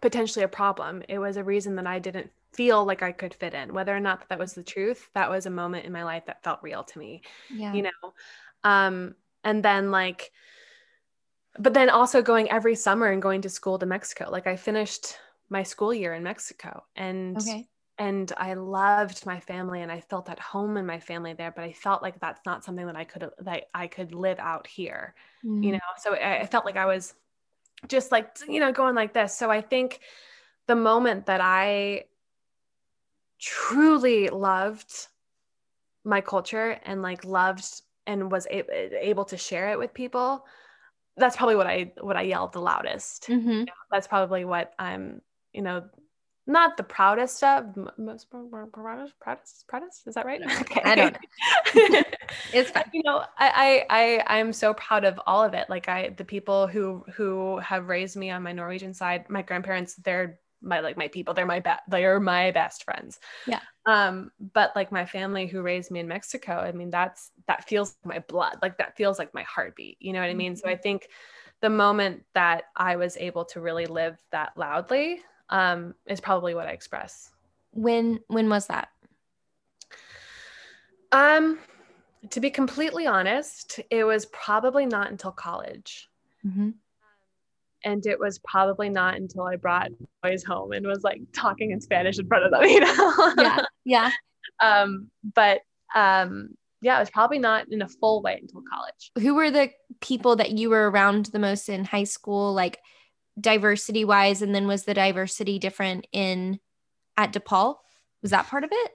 potentially 0.00 0.44
a 0.44 0.48
problem. 0.48 1.02
It 1.08 1.18
was 1.18 1.36
a 1.36 1.44
reason 1.44 1.76
that 1.76 1.86
I 1.86 1.98
didn't 1.98 2.30
feel 2.52 2.84
like 2.84 3.02
I 3.02 3.12
could 3.12 3.34
fit 3.34 3.54
in. 3.54 3.72
Whether 3.72 3.94
or 3.96 4.00
not 4.00 4.28
that 4.28 4.38
was 4.38 4.54
the 4.54 4.62
truth, 4.62 5.08
that 5.14 5.30
was 5.30 5.46
a 5.46 5.50
moment 5.50 5.84
in 5.86 5.92
my 5.92 6.04
life 6.04 6.26
that 6.26 6.42
felt 6.42 6.62
real 6.62 6.84
to 6.84 6.98
me 6.98 7.22
Yeah. 7.54 7.72
you 7.72 7.82
know 7.82 8.14
um 8.64 9.14
and 9.44 9.64
then 9.64 9.90
like 9.90 10.30
but 11.58 11.74
then 11.74 11.90
also 11.90 12.22
going 12.22 12.50
every 12.50 12.74
summer 12.74 13.06
and 13.06 13.22
going 13.22 13.42
to 13.42 13.48
school 13.48 13.78
to 13.78 13.86
mexico 13.86 14.28
like 14.30 14.46
i 14.46 14.56
finished 14.56 15.16
my 15.50 15.62
school 15.62 15.92
year 15.92 16.14
in 16.14 16.22
mexico 16.22 16.84
and 16.96 17.38
okay. 17.40 17.68
and 17.98 18.32
i 18.36 18.54
loved 18.54 19.26
my 19.26 19.40
family 19.40 19.82
and 19.82 19.92
i 19.92 20.00
felt 20.00 20.30
at 20.30 20.38
home 20.38 20.76
in 20.76 20.86
my 20.86 21.00
family 21.00 21.32
there 21.34 21.50
but 21.50 21.64
i 21.64 21.72
felt 21.72 22.02
like 22.02 22.18
that's 22.20 22.40
not 22.46 22.64
something 22.64 22.86
that 22.86 22.96
i 22.96 23.04
could 23.04 23.30
that 23.38 23.64
i 23.74 23.86
could 23.86 24.14
live 24.14 24.38
out 24.38 24.66
here 24.66 25.14
you 25.60 25.72
Mhm. 25.72 25.72
know 25.72 25.78
so 25.98 26.14
I, 26.14 26.40
I 26.40 26.46
felt 26.46 26.64
like 26.64 26.76
i 26.76 26.86
was 26.86 27.14
just 27.88 28.12
like 28.12 28.36
you 28.48 28.60
know 28.60 28.72
going 28.72 28.94
like 28.94 29.14
this 29.14 29.34
so 29.36 29.50
i 29.50 29.60
think 29.60 30.00
the 30.66 30.76
moment 30.76 31.26
that 31.26 31.40
i 31.42 32.04
truly 33.38 34.28
loved 34.28 35.08
my 36.04 36.20
culture 36.20 36.78
and 36.84 37.02
like 37.02 37.24
loved 37.24 37.82
and 38.06 38.30
was 38.30 38.46
a- 38.46 39.06
able 39.06 39.24
to 39.26 39.36
share 39.36 39.70
it 39.70 39.78
with 39.78 39.94
people 39.94 40.46
that's 41.16 41.36
probably 41.36 41.56
what 41.56 41.66
i 41.66 41.92
what 42.00 42.16
i 42.16 42.22
yelled 42.22 42.52
the 42.52 42.60
loudest 42.60 43.28
Mhm. 43.28 43.66
that's 43.90 44.06
probably 44.08 44.44
what 44.44 44.74
i'm 44.78 45.22
you 45.52 45.62
know 45.62 45.84
not 46.46 46.76
the 46.76 46.82
proudest 46.82 47.44
of 47.44 47.76
most 47.96 48.28
proudest 48.30 49.14
proudest 49.20 49.68
proudest? 49.68 50.06
Is 50.06 50.14
that 50.14 50.26
right? 50.26 50.40
Okay. 50.62 50.80
I 50.84 50.94
don't 50.94 51.16
It's 52.52 52.70
fine. 52.70 52.84
you 52.92 53.02
know 53.04 53.24
I, 53.38 53.86
I 53.90 54.24
i 54.28 54.38
i'm 54.38 54.52
so 54.52 54.74
proud 54.74 55.04
of 55.04 55.20
all 55.26 55.44
of 55.44 55.54
it. 55.54 55.68
Like 55.68 55.88
i 55.88 56.10
the 56.16 56.24
people 56.24 56.66
who 56.66 57.04
who 57.14 57.58
have 57.58 57.88
raised 57.88 58.16
me 58.16 58.30
on 58.30 58.42
my 58.42 58.52
norwegian 58.52 58.94
side 58.94 59.28
my 59.28 59.42
grandparents 59.42 59.94
they're 59.96 60.40
my 60.62 60.80
like 60.80 60.96
my 60.96 61.08
people. 61.08 61.32
They're 61.34 61.46
my 61.46 61.60
best 61.60 61.82
they're 61.88 62.20
my 62.20 62.50
best 62.50 62.84
friends. 62.84 63.20
Yeah. 63.46 63.60
um 63.86 64.30
but 64.52 64.72
like 64.74 64.90
my 64.92 65.06
family 65.06 65.46
who 65.46 65.62
raised 65.62 65.90
me 65.90 66.00
in 66.00 66.08
mexico 66.08 66.52
i 66.52 66.72
mean 66.72 66.90
that's 66.90 67.30
that 67.46 67.66
feels 67.68 67.96
like 68.04 68.14
my 68.16 68.18
blood. 68.26 68.58
Like 68.60 68.78
that 68.78 68.96
feels 68.96 69.18
like 69.18 69.32
my 69.34 69.42
heartbeat. 69.44 69.98
You 70.00 70.12
know 70.12 70.20
what 70.20 70.30
i 70.30 70.34
mean? 70.34 70.56
So 70.56 70.68
i 70.68 70.76
think 70.76 71.08
the 71.60 71.70
moment 71.70 72.24
that 72.34 72.64
i 72.76 72.96
was 72.96 73.16
able 73.18 73.44
to 73.46 73.60
really 73.60 73.86
live 73.86 74.18
that 74.32 74.52
loudly 74.56 75.20
um 75.50 75.94
is 76.06 76.20
probably 76.20 76.54
what 76.54 76.66
i 76.66 76.70
express 76.70 77.30
When 77.72 78.20
when 78.28 78.48
was 78.48 78.66
that? 78.68 78.88
um 81.12 81.58
to 82.30 82.40
be 82.40 82.50
completely 82.50 83.06
honest 83.06 83.80
it 83.90 84.04
was 84.04 84.26
probably 84.26 84.86
not 84.86 85.10
until 85.10 85.32
college 85.32 86.08
Mhm. 86.46 86.74
and 87.84 88.06
it 88.06 88.18
was 88.18 88.38
probably 88.38 88.88
not 88.88 89.16
until 89.16 89.42
I 89.44 89.56
brought 89.56 89.90
boys 90.22 90.42
home 90.42 90.72
and 90.72 90.86
was 90.86 91.02
like 91.02 91.20
talking 91.34 91.70
in 91.70 91.80
Spanish 91.82 92.18
in 92.18 92.26
front 92.26 92.44
of 92.44 92.50
them, 92.50 92.62
you 92.64 92.80
know. 92.80 93.32
Yeah. 93.36 93.64
Yeah. 93.84 94.10
um, 94.60 95.10
but 95.34 95.60
um, 95.94 96.50
yeah, 96.80 96.96
it 96.96 97.00
was 97.00 97.10
probably 97.10 97.38
not 97.38 97.66
in 97.70 97.82
a 97.82 97.88
full 97.88 98.22
way 98.22 98.38
until 98.40 98.62
college. 98.72 99.12
Who 99.18 99.34
were 99.34 99.50
the 99.50 99.70
people 100.00 100.36
that 100.36 100.52
you 100.52 100.70
were 100.70 100.90
around 100.90 101.26
the 101.26 101.38
most 101.38 101.68
in 101.68 101.84
high 101.84 102.04
school, 102.04 102.54
like 102.54 102.78
diversity 103.38 104.04
wise? 104.04 104.42
And 104.42 104.54
then 104.54 104.66
was 104.66 104.84
the 104.84 104.94
diversity 104.94 105.58
different 105.58 106.06
in 106.12 106.60
at 107.16 107.32
DePaul? 107.32 107.76
Was 108.22 108.30
that 108.30 108.46
part 108.46 108.64
of 108.64 108.70
it? 108.72 108.92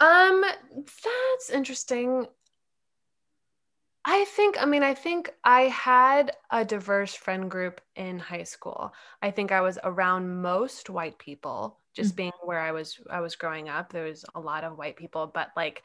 Um, 0.00 0.44
that's 0.74 1.50
interesting. 1.50 2.26
I 4.04 4.24
think, 4.24 4.56
I 4.60 4.64
mean, 4.64 4.82
I 4.82 4.94
think 4.94 5.34
I 5.44 5.62
had 5.62 6.32
a 6.50 6.64
diverse 6.64 7.14
friend 7.14 7.50
group 7.50 7.80
in 7.94 8.18
high 8.18 8.44
school. 8.44 8.94
I 9.20 9.30
think 9.30 9.52
I 9.52 9.60
was 9.60 9.78
around 9.84 10.40
most 10.40 10.88
white 10.88 11.18
people, 11.18 11.78
just 11.94 12.10
mm-hmm. 12.10 12.16
being 12.16 12.32
where 12.42 12.60
I 12.60 12.72
was 12.72 12.98
I 13.10 13.20
was 13.20 13.36
growing 13.36 13.68
up. 13.68 13.92
There 13.92 14.04
was 14.04 14.24
a 14.34 14.40
lot 14.40 14.64
of 14.64 14.78
white 14.78 14.96
people, 14.96 15.26
but 15.26 15.50
like 15.56 15.82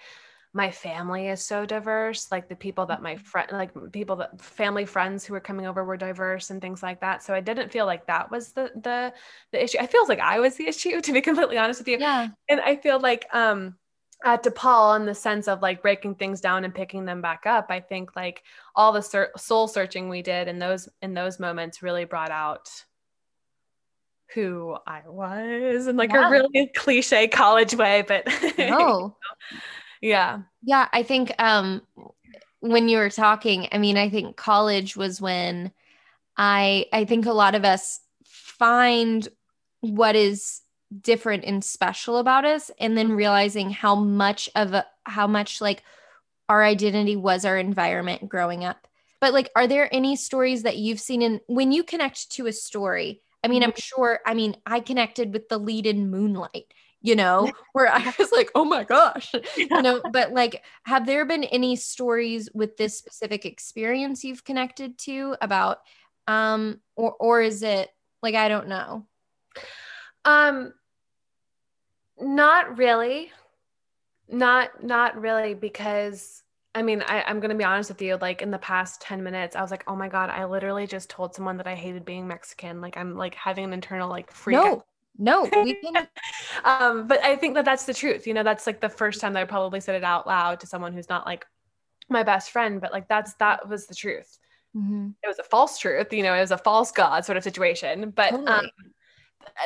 my 0.53 0.69
family 0.69 1.29
is 1.29 1.43
so 1.43 1.65
diverse. 1.65 2.31
Like 2.31 2.47
the 2.47 2.55
people 2.55 2.85
that 2.85 3.01
my 3.01 3.15
mm-hmm. 3.15 3.23
friend 3.23 3.51
like 3.51 3.71
people 3.91 4.15
that 4.17 4.39
family 4.39 4.85
friends 4.85 5.25
who 5.25 5.33
were 5.33 5.39
coming 5.39 5.65
over 5.65 5.83
were 5.83 5.97
diverse 5.97 6.51
and 6.51 6.61
things 6.61 6.83
like 6.83 7.01
that. 7.01 7.23
So 7.23 7.33
I 7.33 7.39
didn't 7.39 7.71
feel 7.71 7.87
like 7.87 8.05
that 8.05 8.29
was 8.29 8.51
the 8.51 8.71
the 8.75 9.13
the 9.51 9.63
issue. 9.63 9.79
I 9.79 9.87
feels 9.87 10.09
like 10.09 10.19
I 10.19 10.39
was 10.39 10.55
the 10.55 10.67
issue 10.67 11.01
to 11.01 11.11
be 11.11 11.21
completely 11.21 11.57
honest 11.57 11.79
with 11.79 11.87
you. 11.87 11.97
Yeah. 11.99 12.27
And 12.49 12.61
I 12.61 12.75
feel 12.75 12.99
like 12.99 13.25
um 13.33 13.75
at 14.23 14.43
DePaul 14.43 14.95
in 14.95 15.05
the 15.05 15.15
sense 15.15 15.47
of 15.47 15.61
like 15.61 15.81
breaking 15.81 16.15
things 16.15 16.39
down 16.39 16.63
and 16.63 16.73
picking 16.73 17.03
them 17.03 17.21
back 17.21 17.45
up. 17.45 17.65
I 17.69 17.79
think 17.79 18.15
like 18.15 18.43
all 18.75 18.93
the 18.93 19.01
ser- 19.01 19.31
soul 19.35 19.67
searching 19.67 20.07
we 20.07 20.21
did 20.21 20.47
in 20.47 20.59
those 20.59 20.87
in 21.01 21.15
those 21.15 21.39
moments 21.39 21.81
really 21.81 22.05
brought 22.05 22.31
out 22.31 22.69
who 24.33 24.77
I 24.87 25.01
was 25.07 25.87
in 25.87 25.97
like 25.97 26.11
yeah. 26.11 26.27
a 26.27 26.31
really 26.31 26.67
cliche 26.75 27.27
college 27.27 27.73
way, 27.75 28.03
but 28.07 28.27
no. 28.57 29.17
yeah. 30.03 30.41
Yeah, 30.61 30.89
I 30.91 31.03
think 31.03 31.33
um 31.39 31.81
when 32.59 32.89
you 32.89 32.97
were 32.97 33.09
talking, 33.09 33.67
I 33.71 33.77
mean, 33.77 33.97
I 33.97 34.09
think 34.09 34.35
college 34.35 34.97
was 34.97 35.21
when 35.21 35.71
I 36.37 36.87
I 36.91 37.05
think 37.05 37.25
a 37.25 37.31
lot 37.31 37.55
of 37.55 37.63
us 37.63 38.01
find 38.25 39.27
what 39.79 40.15
is 40.15 40.61
different 41.01 41.45
and 41.45 41.63
special 41.63 42.17
about 42.17 42.43
us 42.45 42.69
and 42.79 42.97
then 42.97 43.13
realizing 43.13 43.69
how 43.69 43.95
much 43.95 44.49
of 44.55 44.73
a, 44.73 44.85
how 45.05 45.25
much 45.25 45.61
like 45.61 45.83
our 46.49 46.63
identity 46.63 47.15
was 47.15 47.45
our 47.45 47.57
environment 47.57 48.29
growing 48.29 48.63
up 48.63 48.87
but 49.19 49.33
like 49.33 49.49
are 49.55 49.65
there 49.65 49.89
any 49.91 50.15
stories 50.15 50.63
that 50.63 50.77
you've 50.77 50.99
seen 50.99 51.23
in 51.23 51.41
when 51.47 51.71
you 51.71 51.83
connect 51.83 52.29
to 52.29 52.45
a 52.45 52.53
story 52.53 53.21
i 53.43 53.47
mean 53.47 53.63
i'm 53.63 53.71
mm-hmm. 53.71 53.95
sure 53.95 54.19
i 54.25 54.35
mean 54.35 54.55
i 54.67 54.79
connected 54.79 55.33
with 55.33 55.49
the 55.49 55.57
lead 55.57 55.87
in 55.87 56.11
moonlight 56.11 56.71
you 57.03 57.15
know 57.15 57.51
where 57.73 57.87
i 57.87 58.13
was 58.17 58.31
like 58.31 58.49
oh 58.55 58.65
my 58.65 58.83
gosh 58.83 59.31
you 59.55 59.81
know 59.81 60.01
but 60.11 60.31
like 60.31 60.63
have 60.83 61.05
there 61.05 61.25
been 61.25 61.43
any 61.43 61.75
stories 61.75 62.49
with 62.53 62.75
this 62.77 62.97
specific 62.99 63.45
experience 63.45 64.23
you've 64.23 64.43
connected 64.43 64.97
to 64.97 65.35
about 65.41 65.79
um 66.27 66.79
or 66.95 67.13
or 67.19 67.41
is 67.41 67.61
it 67.61 67.89
like 68.23 68.33
i 68.33 68.47
don't 68.47 68.67
know 68.67 69.05
um 70.25 70.73
not 72.19 72.77
really. 72.77 73.31
Not 74.29 74.83
not 74.83 75.19
really 75.19 75.53
because 75.53 76.41
I 76.75 76.81
mean, 76.81 77.03
I, 77.05 77.21
I'm 77.23 77.39
gonna 77.39 77.55
be 77.55 77.63
honest 77.63 77.89
with 77.89 78.01
you. 78.01 78.17
Like 78.19 78.41
in 78.41 78.49
the 78.49 78.57
past 78.57 79.01
10 79.01 79.21
minutes, 79.21 79.55
I 79.55 79.61
was 79.61 79.69
like, 79.69 79.83
oh 79.87 79.95
my 79.95 80.07
God, 80.07 80.29
I 80.29 80.45
literally 80.45 80.87
just 80.87 81.09
told 81.09 81.35
someone 81.35 81.57
that 81.57 81.67
I 81.67 81.75
hated 81.75 82.05
being 82.05 82.27
Mexican. 82.27 82.81
Like 82.81 82.97
I'm 82.97 83.15
like 83.15 83.35
having 83.35 83.65
an 83.65 83.73
internal 83.73 84.09
like 84.09 84.31
freak. 84.31 84.55
No, 84.55 84.83
no, 85.18 85.43
we 85.64 85.76
can. 85.76 86.07
um, 86.64 87.07
but 87.07 87.24
I 87.24 87.36
think 87.36 87.55
that 87.55 87.66
that's 87.66 87.86
the 87.86 87.93
truth. 87.93 88.28
You 88.28 88.34
know, 88.34 88.43
that's 88.43 88.68
like 88.68 88.82
the 88.82 88.89
first 88.89 89.22
time 89.22 89.34
that 89.34 89.41
I 89.41 89.45
probably 89.45 89.80
said 89.80 89.95
it 89.95 90.03
out 90.03 90.28
loud 90.28 90.59
to 90.61 90.68
someone 90.68 90.93
who's 90.93 91.09
not 91.09 91.26
like 91.26 91.45
my 92.09 92.24
best 92.24 92.51
friend, 92.51 92.82
but 92.82 92.91
like 92.91 93.07
that's 93.07 93.34
that 93.36 93.68
was 93.70 93.88
the 93.88 93.95
truth. 93.95 94.38
Mm-hmm. 94.76 95.09
It 95.24 95.28
was 95.28 95.39
a 95.39 95.43
false 95.43 95.78
truth, 95.78 96.11
you 96.11 96.24
know, 96.24 96.34
it 96.34 96.41
was 96.41 96.51
a 96.51 96.57
false 96.57 96.91
God 96.91 97.26
sort 97.26 97.38
of 97.38 97.43
situation. 97.43 98.09
But 98.09 98.32
totally. 98.32 98.47
um, 98.47 98.70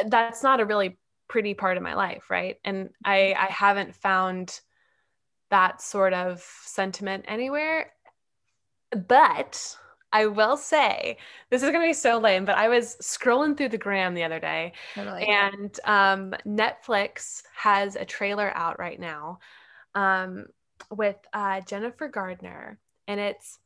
that's 0.08 0.44
not 0.44 0.60
a 0.60 0.66
really 0.66 0.98
pretty 1.28 1.54
part 1.54 1.78
of 1.78 1.84
my 1.84 1.94
life 1.94 2.30
right 2.30 2.58
and 2.64 2.90
i 3.04 3.36
i 3.38 3.52
haven't 3.52 3.96
found 3.96 4.60
that 5.50 5.82
sort 5.82 6.14
of 6.14 6.42
sentiment 6.64 7.26
anywhere 7.28 7.92
but 9.08 9.78
I 10.18 10.26
will 10.26 10.58
say 10.58 11.18
this 11.52 11.62
is 11.62 11.70
going 11.70 11.84
to 11.84 11.90
be 11.90 11.94
so 11.94 12.18
lame, 12.18 12.44
but 12.44 12.58
I 12.58 12.70
was 12.70 12.96
scrolling 13.04 13.56
through 13.56 13.70
the 13.70 13.78
gram 13.78 14.16
the 14.16 14.24
other 14.24 14.40
day, 14.40 14.74
and 14.96 15.80
um, 15.86 16.34
Netflix 16.44 17.44
has 17.56 17.96
a 17.96 18.04
trailer 18.04 18.52
out 18.56 18.80
right 18.80 19.00
now 19.00 19.38
um, 19.94 20.48
with 20.90 21.18
uh, 21.34 21.62
Jennifer 21.62 22.08
Gardner, 22.08 22.80
and 23.08 23.20
it's 23.20 23.60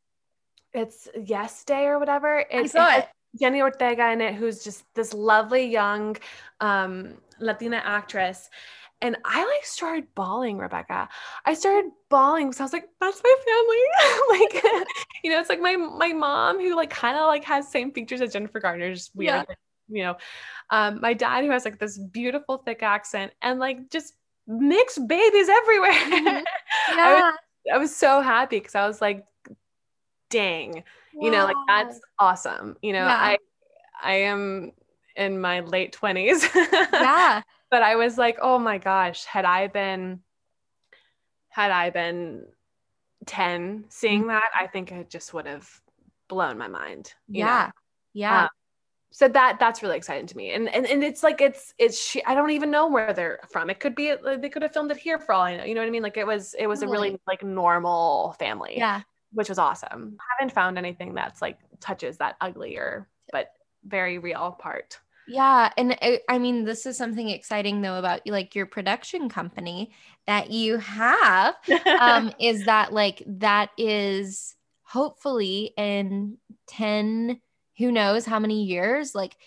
it's 0.74 1.08
Yes 1.26 1.64
Day 1.64 1.86
or 1.86 2.00
whatever. 2.00 2.40
It, 2.40 2.64
I 2.64 2.66
saw 2.66 2.98
it. 2.98 3.08
Jenny 3.40 3.62
Ortega 3.62 4.12
in 4.12 4.20
it, 4.20 4.36
who's 4.36 4.62
just 4.62 4.84
this 4.94 5.14
lovely 5.14 5.66
young 5.66 6.18
um, 6.60 7.14
Latina 7.40 7.82
actress. 7.84 8.50
And 9.02 9.18
I 9.26 9.44
like 9.46 9.66
started 9.66 10.08
bawling, 10.14 10.58
Rebecca. 10.58 11.10
I 11.46 11.56
started 11.56 11.92
bawling 12.10 12.48
because 12.48 12.60
I 12.60 12.64
was 12.64 12.74
like, 12.74 12.88
that's 13.00 13.22
my 13.24 13.36
family. 13.46 14.60
like, 14.64 14.86
you 15.24 15.32
know, 15.32 15.40
it's 15.40 15.50
like 15.50 15.62
my 15.62 15.76
my 15.76 16.14
mom 16.14 16.60
who 16.60 16.76
like 16.76 16.92
kind 16.92 17.18
of 17.18 17.26
like 17.26 17.44
has 17.46 17.68
same 17.68 17.92
features 17.92 18.22
as 18.22 18.34
Jennifer 18.34 18.60
Gardner, 18.60 18.94
just 18.94 19.16
weird. 19.16 19.46
Yeah. 19.48 19.56
You 19.90 20.04
know, 20.04 20.18
um, 20.70 21.02
my 21.02 21.14
dad 21.14 21.44
who 21.44 21.52
has 21.52 21.66
like 21.66 21.80
this 21.80 21.98
beautiful 21.98 22.58
thick 22.58 22.84
accent 22.84 23.34
and 23.42 23.60
like 23.60 23.90
just 23.90 24.14
mixed 24.48 25.06
babies 25.08 25.50
everywhere. 25.50 25.92
Mm-hmm. 25.92 26.26
Yeah. 26.28 26.44
I, 26.90 27.14
was, 27.14 27.34
I 27.74 27.78
was 27.78 27.96
so 27.96 28.22
happy 28.22 28.60
because 28.60 28.76
I 28.76 28.88
was 28.88 29.02
like, 29.02 29.26
dang, 30.30 30.84
you 31.14 31.32
know, 31.32 31.46
like 31.46 31.58
that's 31.68 32.00
awesome. 32.20 32.78
You 32.82 32.94
know, 32.94 33.06
yeah. 33.06 33.18
I 33.18 33.38
I 34.02 34.14
am 34.14 34.72
in 35.16 35.40
my 35.40 35.60
late 35.62 35.98
20s. 36.00 36.50
yeah. 36.94 37.42
But 37.72 37.82
I 37.84 37.96
was 37.96 38.18
like, 38.18 38.38
oh 38.42 38.60
my 38.60 38.78
gosh, 38.78 39.26
had 39.26 39.46
I 39.46 39.68
been 39.68 40.20
had 41.50 41.72
I 41.72 41.90
been 41.90 42.46
10 43.26 43.86
seeing 43.90 44.22
mm-hmm. 44.22 44.30
that, 44.30 44.50
I 44.58 44.68
think 44.68 44.92
it 44.92 45.10
just 45.10 45.34
would 45.34 45.48
have 45.48 45.70
blown 46.28 46.58
my 46.58 46.68
mind. 46.68 47.14
yeah. 47.28 47.68
Know? 47.68 47.72
Yeah. 48.14 48.44
Um, 48.44 48.50
so 49.12 49.28
that 49.28 49.58
that's 49.60 49.84
really 49.84 49.98
exciting 49.98 50.26
to 50.26 50.38
me 50.38 50.52
and, 50.54 50.74
and 50.74 50.86
and 50.86 51.04
it's 51.04 51.22
like 51.22 51.42
it's 51.42 51.74
it's 51.78 52.02
she 52.02 52.24
i 52.24 52.34
don't 52.34 52.52
even 52.52 52.72
know 52.72 52.88
where 52.88 53.14
they're 53.14 53.40
from 53.50 53.70
it 53.70 53.80
could 53.80 53.94
be 53.94 54.14
they 54.38 54.50
could 54.50 54.62
have 54.62 54.72
filmed 54.72 54.90
it 54.90 54.98
here 54.98 55.20
for 55.20 55.34
all 55.34 55.42
i 55.42 55.58
know 55.58 55.66
you 55.66 55.76
know 55.76 55.82
what 55.82 55.88
i 55.88 55.92
mean 55.92 56.02
like 56.02 56.16
it 56.18 56.26
was 56.26 56.56
it 56.58 56.66
was 56.66 56.80
totally. 56.80 56.98
a 56.98 57.02
really 57.02 57.22
like 57.28 57.44
normal 57.44 58.34
family 58.40 58.74
yeah 58.78 59.02
which 59.34 59.50
was 59.50 59.60
awesome 59.60 60.18
I 60.20 60.24
haven't 60.40 60.54
found 60.54 60.78
anything 60.78 61.14
that's 61.14 61.42
like 61.42 61.60
touches 61.82 62.18
that 62.18 62.38
uglier 62.40 63.08
but 63.32 63.52
very 63.86 64.18
real 64.18 64.56
part 64.58 65.00
yeah, 65.28 65.72
and 65.78 65.94
it, 66.02 66.24
uh, 66.28 66.32
I 66.34 66.38
mean, 66.40 66.66
this 66.66 66.86
is 66.86 66.98
something 66.98 67.30
exciting 67.30 67.82
though 67.82 67.98
about 68.00 68.22
like 68.26 68.56
your 68.56 68.66
production 68.66 69.30
company 69.30 69.92
that 70.28 70.52
you 70.52 70.78
have 70.78 71.56
um, 72.00 72.34
is 72.40 72.66
that 72.66 72.94
like 72.94 73.24
that 73.26 73.70
is 73.78 74.56
hopefully 74.84 75.74
in 75.78 76.38
10 76.68 77.40
who 77.78 77.92
knows 77.92 78.26
how 78.26 78.40
many 78.40 78.64
years 78.64 79.16
like 79.16 79.38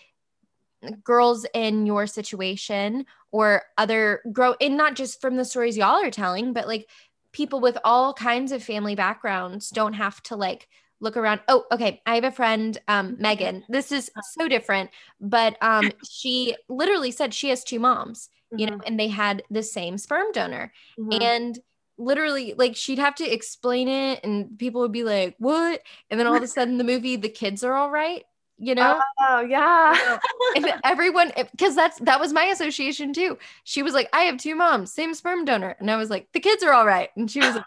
girls 1.03 1.45
in 1.53 1.85
your 1.85 2.07
situation 2.07 3.05
or 3.31 3.63
other 3.77 4.21
grow 4.31 4.55
and 4.59 4.75
not 4.75 4.95
just 4.95 5.21
from 5.21 5.35
the 5.35 5.45
stories 5.45 5.77
y'all 5.77 6.03
are 6.03 6.09
telling 6.09 6.51
but 6.51 6.67
like 6.67 6.89
people 7.31 7.59
with 7.59 7.77
all 7.83 8.13
kinds 8.13 8.51
of 8.51 8.63
family 8.63 8.95
backgrounds 8.95 9.69
don't 9.69 9.93
have 9.93 10.21
to 10.23 10.35
like 10.35 10.67
look 11.05 11.15
around. 11.15 11.39
Oh, 11.47 11.63
okay. 11.71 12.01
I 12.05 12.15
have 12.15 12.25
a 12.25 12.31
friend, 12.31 12.77
um, 12.89 13.13
mm-hmm. 13.13 13.21
Megan. 13.21 13.63
This 13.69 13.93
is 13.93 14.11
so 14.33 14.49
different, 14.49 14.89
but 15.21 15.55
um, 15.61 15.89
she 16.09 16.57
literally 16.67 17.11
said 17.11 17.33
she 17.33 17.49
has 17.49 17.63
two 17.63 17.79
moms, 17.79 18.27
mm-hmm. 18.51 18.59
you 18.59 18.65
know, 18.65 18.73
mm-hmm. 18.73 18.87
and 18.87 18.99
they 18.99 19.07
had 19.07 19.43
the 19.49 19.63
same 19.63 19.97
sperm 19.97 20.33
donor. 20.33 20.73
Mm-hmm. 20.99 21.21
And 21.21 21.59
literally, 21.97 22.55
like, 22.57 22.75
she'd 22.75 22.99
have 22.99 23.15
to 23.15 23.31
explain 23.31 23.87
it, 23.87 24.19
and 24.25 24.59
people 24.59 24.81
would 24.81 24.91
be 24.91 25.05
like, 25.05 25.35
What? 25.37 25.81
And 26.09 26.19
then 26.19 26.27
all 26.27 26.35
of 26.35 26.43
a 26.43 26.47
sudden, 26.47 26.77
the 26.77 26.83
movie, 26.83 27.15
the 27.15 27.29
kids 27.29 27.63
are 27.63 27.73
all 27.73 27.91
right. 27.91 28.23
You 28.57 28.73
know, 28.73 29.01
oh 29.19 29.41
yeah, 29.41 30.17
and 30.55 30.65
everyone, 30.85 31.33
because 31.51 31.75
that's 31.75 31.99
that 31.99 32.21
was 32.21 32.31
my 32.31 32.45
association 32.45 33.11
too. 33.11 33.37
She 33.65 33.83
was 33.83 33.93
like, 33.93 34.07
"I 34.13 34.21
have 34.21 34.37
two 34.37 34.55
moms, 34.55 34.93
same 34.93 35.13
sperm 35.13 35.43
donor," 35.43 35.75
and 35.77 35.91
I 35.91 35.97
was 35.97 36.09
like, 36.09 36.29
"The 36.31 36.39
kids 36.39 36.63
are 36.63 36.71
all 36.71 36.85
right," 36.85 37.09
and 37.17 37.29
she 37.29 37.41
was 37.41 37.55
like, 37.55 37.65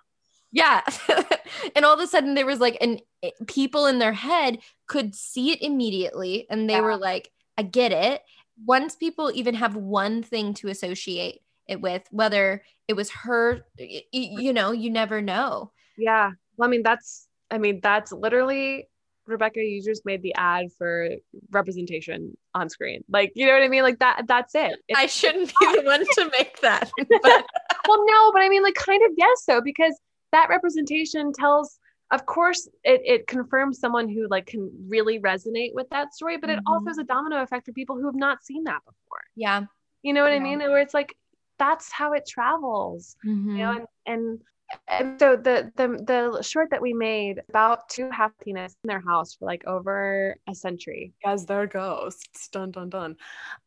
yeah. 0.52 0.82
and 1.76 1.84
all 1.84 1.94
of 1.94 2.00
a 2.00 2.06
sudden 2.06 2.34
there 2.34 2.46
was 2.46 2.60
like 2.60 2.78
an 2.80 3.00
eh, 3.22 3.30
people 3.46 3.86
in 3.86 3.98
their 3.98 4.12
head 4.12 4.58
could 4.86 5.14
see 5.14 5.52
it 5.52 5.62
immediately 5.62 6.46
and 6.50 6.68
they 6.68 6.74
yeah. 6.74 6.80
were 6.80 6.96
like, 6.96 7.30
I 7.56 7.62
get 7.62 7.92
it. 7.92 8.22
Once 8.64 8.96
people 8.96 9.30
even 9.34 9.54
have 9.54 9.76
one 9.76 10.22
thing 10.22 10.54
to 10.54 10.68
associate 10.68 11.40
it 11.66 11.80
with, 11.80 12.02
whether 12.10 12.62
it 12.88 12.94
was 12.94 13.10
her, 13.10 13.64
you 13.78 14.52
know, 14.52 14.72
you 14.72 14.90
never 14.90 15.20
know. 15.20 15.70
Yeah. 15.96 16.32
Well, 16.56 16.68
I 16.68 16.70
mean, 16.70 16.82
that's, 16.82 17.28
I 17.50 17.58
mean, 17.58 17.80
that's 17.82 18.10
literally 18.12 18.88
Rebecca, 19.28 19.60
you 19.60 19.82
just 19.82 20.06
made 20.06 20.22
the 20.22 20.34
ad 20.34 20.72
for 20.76 21.10
representation 21.50 22.36
on 22.54 22.70
screen. 22.70 23.04
Like, 23.08 23.32
you 23.34 23.46
know 23.46 23.52
what 23.52 23.62
I 23.62 23.68
mean? 23.68 23.82
Like 23.82 23.98
that, 23.98 24.22
that's 24.26 24.54
it. 24.54 24.72
It's- 24.88 24.96
I 24.96 25.06
shouldn't 25.06 25.52
be 25.60 25.66
the 25.76 25.82
one 25.82 26.00
to 26.00 26.30
make 26.38 26.60
that. 26.62 26.90
But- 26.96 27.46
well, 27.88 28.04
no, 28.06 28.32
but 28.32 28.42
I 28.42 28.48
mean, 28.48 28.62
like 28.62 28.74
kind 28.74 29.02
of 29.04 29.12
yes, 29.16 29.44
though, 29.46 29.60
because 29.60 29.98
that 30.32 30.48
representation 30.48 31.32
tells 31.32 31.78
of 32.10 32.24
course 32.26 32.68
it, 32.84 33.00
it 33.04 33.26
confirms 33.26 33.78
someone 33.78 34.08
who 34.08 34.26
like 34.28 34.46
can 34.46 34.70
really 34.88 35.18
resonate 35.20 35.74
with 35.74 35.88
that 35.90 36.14
story 36.14 36.36
but 36.36 36.48
mm-hmm. 36.48 36.58
it 36.58 36.64
also 36.66 36.86
has 36.86 36.98
a 36.98 37.04
domino 37.04 37.42
effect 37.42 37.66
for 37.66 37.72
people 37.72 37.96
who 37.96 38.06
have 38.06 38.14
not 38.14 38.44
seen 38.44 38.64
that 38.64 38.80
before 38.84 39.22
yeah 39.36 39.64
you 40.02 40.12
know 40.12 40.22
what 40.22 40.32
yeah. 40.32 40.36
i 40.36 40.40
mean 40.40 40.58
where 40.58 40.80
it's 40.80 40.94
like 40.94 41.14
that's 41.58 41.90
how 41.92 42.12
it 42.12 42.26
travels 42.26 43.16
mm-hmm. 43.26 43.50
you 43.50 43.58
know 43.58 43.72
and, 43.72 43.86
and 44.06 44.40
and 44.86 45.18
so 45.18 45.36
the 45.36 45.72
the 45.76 45.88
the 46.04 46.42
short 46.42 46.70
that 46.70 46.82
we 46.82 46.92
made 46.92 47.40
about 47.48 47.88
two 47.88 48.10
happiness 48.10 48.76
in 48.84 48.88
their 48.88 49.00
house 49.00 49.34
for 49.34 49.46
like 49.46 49.66
over 49.66 50.36
a 50.48 50.54
century 50.54 51.14
as 51.24 51.46
their 51.46 51.66
ghosts, 51.66 52.48
dun 52.48 52.70
dun 52.70 52.90
dun, 52.90 53.16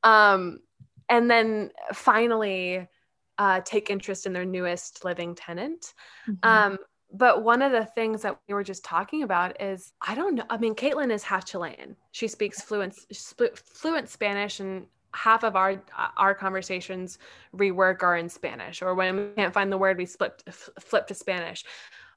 um, 0.03 0.59
and 1.09 1.29
then 1.29 1.71
finally 1.93 2.87
uh, 3.41 3.59
take 3.61 3.89
interest 3.89 4.27
in 4.27 4.33
their 4.33 4.45
newest 4.45 5.03
living 5.03 5.33
tenant. 5.33 5.95
Mm-hmm. 6.29 6.47
Um, 6.47 6.77
but 7.11 7.43
one 7.43 7.63
of 7.63 7.71
the 7.71 7.85
things 7.85 8.21
that 8.21 8.37
we 8.47 8.53
were 8.53 8.63
just 8.63 8.85
talking 8.85 9.23
about 9.23 9.59
is 9.59 9.93
I 9.99 10.13
don't 10.13 10.35
know. 10.35 10.45
I 10.47 10.57
mean, 10.57 10.75
Caitlin 10.75 11.11
is 11.11 11.23
half 11.23 11.45
Chilean. 11.45 11.95
She 12.11 12.27
speaks 12.27 12.61
fluent 12.61 12.93
fluent 13.55 14.09
Spanish 14.09 14.59
and 14.59 14.85
half 15.15 15.43
of 15.43 15.55
our 15.55 15.81
our 16.17 16.35
conversations 16.35 17.17
rework 17.55 18.03
are 18.03 18.15
in 18.15 18.29
Spanish, 18.29 18.83
or 18.83 18.93
when 18.93 19.15
we 19.15 19.23
can't 19.35 19.53
find 19.55 19.71
the 19.71 19.77
word, 19.77 19.97
we 19.97 20.05
flip 20.05 20.43
flip 20.79 21.07
to 21.07 21.15
Spanish. 21.15 21.65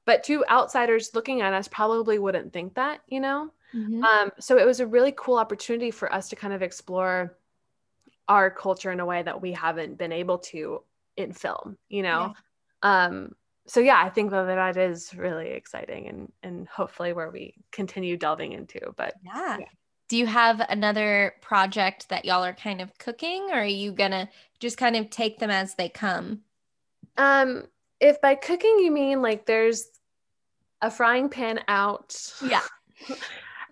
But 0.05 0.23
two 0.23 0.45
outsiders 0.47 1.15
looking 1.15 1.41
at 1.41 1.53
us 1.53 1.67
probably 1.67 2.19
wouldn't 2.19 2.53
think 2.53 2.75
that, 2.75 3.01
you 3.07 3.19
know. 3.19 3.51
Mm-hmm. 3.73 4.03
Um, 4.03 4.31
so 4.39 4.59
it 4.59 4.65
was 4.67 4.79
a 4.79 4.85
really 4.85 5.13
cool 5.17 5.37
opportunity 5.37 5.89
for 5.89 6.13
us 6.13 6.29
to 6.29 6.35
kind 6.35 6.53
of 6.53 6.61
explore 6.61 7.35
our 8.27 8.51
culture 8.51 8.91
in 8.91 8.99
a 8.99 9.05
way 9.05 9.23
that 9.23 9.41
we 9.41 9.53
haven't 9.53 9.97
been 9.97 10.11
able 10.11 10.37
to 10.37 10.83
in 11.17 11.33
film, 11.33 11.77
you 11.89 12.03
know. 12.03 12.33
Yeah. 12.83 13.05
Um, 13.05 13.31
so 13.67 13.79
yeah, 13.79 14.01
I 14.03 14.09
think 14.09 14.31
that 14.31 14.45
that 14.45 14.77
is 14.77 15.13
really 15.15 15.49
exciting 15.49 16.07
and 16.07 16.31
and 16.43 16.67
hopefully 16.67 17.13
where 17.13 17.31
we 17.31 17.55
continue 17.71 18.17
delving 18.17 18.51
into. 18.51 18.79
But 18.95 19.15
yeah. 19.25 19.57
yeah 19.59 19.65
do 20.07 20.17
you 20.17 20.25
have 20.25 20.59
another 20.69 21.33
project 21.41 22.09
that 22.09 22.25
y'all 22.25 22.43
are 22.43 22.53
kind 22.53 22.81
of 22.81 22.95
cooking 22.97 23.49
or 23.51 23.59
are 23.59 23.65
you 23.65 23.91
gonna 23.91 24.29
just 24.59 24.77
kind 24.77 24.95
of 24.95 25.09
take 25.09 25.39
them 25.39 25.49
as 25.49 25.75
they 25.75 25.89
come 25.89 26.41
um 27.17 27.63
if 27.99 28.19
by 28.21 28.35
cooking 28.35 28.79
you 28.79 28.91
mean 28.91 29.21
like 29.21 29.45
there's 29.45 29.87
a 30.81 30.91
frying 30.91 31.29
pan 31.29 31.59
out 31.67 32.15
yeah 32.43 32.61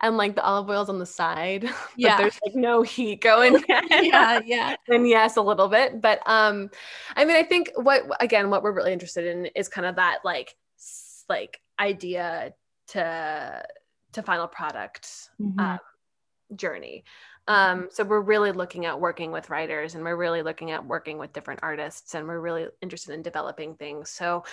and 0.04 0.18
like 0.18 0.36
the 0.36 0.44
olive 0.44 0.70
oil's 0.70 0.90
on 0.90 1.00
the 1.00 1.06
side 1.06 1.68
yeah 1.98 2.18
there's 2.18 2.40
like 2.46 2.54
no 2.54 2.84
heat 2.84 3.22
going 3.22 3.64
yeah 3.68 4.40
yeah 4.46 4.76
and 4.88 5.08
yes 5.08 5.38
a 5.38 5.42
little 5.42 5.68
bit 5.68 6.00
but 6.00 6.20
um 6.28 6.70
i 7.16 7.26
mean 7.26 7.36
i 7.36 7.44
think 7.44 7.72
what 7.76 8.04
again 8.20 8.52
what 8.52 8.62
we're 8.62 8.72
really 8.72 8.94
interested 8.94 9.26
in 9.26 9.48
is 9.56 9.68
kind 9.68 9.88
of 9.88 9.96
that 9.96 10.20
like 10.24 10.56
like 11.30 11.60
idea 11.80 12.54
to 12.88 13.64
to 14.14 14.22
final 14.22 14.48
product 14.48 15.30
mm-hmm. 15.42 15.60
um, 15.60 15.80
journey. 16.56 17.04
Um, 17.48 17.90
so 17.92 18.04
we're 18.04 18.22
really 18.22 18.52
looking 18.52 18.86
at 18.86 19.00
working 19.00 19.32
with 19.32 19.50
writers 19.50 19.96
and 19.96 20.04
we're 20.04 20.16
really 20.16 20.44
looking 20.44 20.72
at 20.72 20.86
working 20.86 21.18
with 21.18 21.34
different 21.34 21.60
artists 21.62 22.16
and 22.16 22.26
we're 22.26 22.40
really 22.40 22.68
interested 22.82 23.14
in 23.14 23.22
developing 23.22 23.76
things. 23.76 24.10
So 24.10 24.46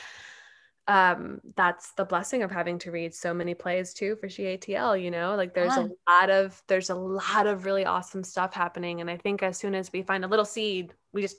um, 0.91 1.41
that's 1.55 1.93
the 1.93 2.05
blessing 2.05 2.43
of 2.43 2.51
having 2.51 2.77
to 2.81 2.91
read 2.91 3.15
so 3.15 3.33
many 3.33 3.55
plays 3.55 3.95
too 3.95 4.17
for 4.17 4.27
SheATL, 4.27 5.01
you 5.01 5.09
know, 5.13 5.37
like 5.37 5.55
there's 5.55 5.77
yeah. 5.77 5.87
a 5.87 6.11
lot 6.11 6.31
of, 6.31 6.61
there's 6.67 6.91
a 6.91 6.97
lot 6.97 7.47
of 7.47 7.65
really 7.65 7.85
awesome 7.85 8.25
stuff 8.25 8.53
happening. 8.53 9.01
And 9.01 9.09
I 9.09 9.17
think 9.17 9.45
as 9.45 9.57
soon 9.57 9.77
as 9.77 9.93
we 9.93 10.03
find 10.03 10.25
a 10.25 10.27
little 10.27 10.45
seed, 10.45 10.93
we 11.13 11.23
just 11.23 11.37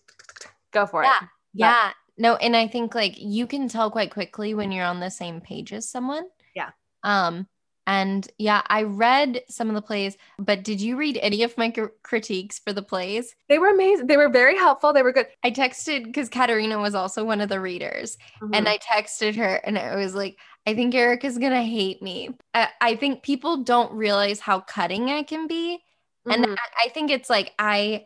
go 0.72 0.86
for 0.86 1.04
yeah. 1.04 1.18
it. 1.22 1.28
Yeah. 1.54 1.92
No, 2.18 2.38
and 2.38 2.56
I 2.56 2.70
think 2.70 2.96
like 2.96 3.16
you 3.18 3.46
can 3.46 3.68
tell 3.68 3.92
quite 3.92 4.12
quickly 4.12 4.54
when 4.54 4.72
you're 4.72 4.86
on 4.86 5.02
the 5.02 5.12
same 5.12 5.42
page 5.42 5.74
as 5.74 5.90
someone. 5.90 6.24
Yeah. 6.56 6.70
Um, 7.04 7.46
and 7.92 8.26
yeah, 8.38 8.62
I 8.68 8.84
read 8.84 9.42
some 9.50 9.68
of 9.68 9.76
the 9.76 9.82
plays, 9.82 10.16
but 10.40 10.64
did 10.64 10.80
you 10.80 10.96
read 10.96 11.20
any 11.22 11.44
of 11.44 11.58
my 11.58 11.74
critiques 12.04 12.58
for 12.58 12.72
the 12.72 12.82
plays? 12.82 13.36
They 13.50 13.60
were 13.60 13.68
amazing. 13.68 14.08
They 14.08 14.16
were 14.16 14.30
very 14.30 14.58
helpful. 14.58 14.94
They 14.94 15.04
were 15.04 15.12
good. 15.12 15.28
I 15.44 15.52
texted 15.52 16.06
because 16.06 16.30
Katerina 16.30 16.80
was 16.80 16.96
also 16.96 17.26
one 17.26 17.42
of 17.42 17.50
the 17.50 17.60
readers, 17.60 18.18
mm-hmm. 18.42 18.54
and 18.54 18.70
I 18.70 18.78
texted 18.78 19.36
her 19.36 19.56
and 19.56 19.78
I 19.78 19.98
was 19.98 20.16
like, 20.16 20.38
I 20.66 20.74
think 20.74 20.96
Eric 20.96 21.26
is 21.26 21.38
going 21.38 21.52
to 21.52 21.64
hate 21.64 22.02
me. 22.02 22.30
I-, 22.54 22.70
I, 22.80 22.96
think 22.96 23.24
people 23.24 23.58
don't 23.58 23.92
realize 23.92 24.40
how 24.40 24.62
cutting 24.62 25.10
I 25.10 25.24
can 25.24 25.48
be. 25.48 25.80
Mm-hmm. 26.26 26.32
And 26.32 26.46
I-, 26.54 26.86
I 26.86 26.90
think 26.90 27.12
it's 27.12 27.30
like, 27.30 27.52
I, 27.60 28.06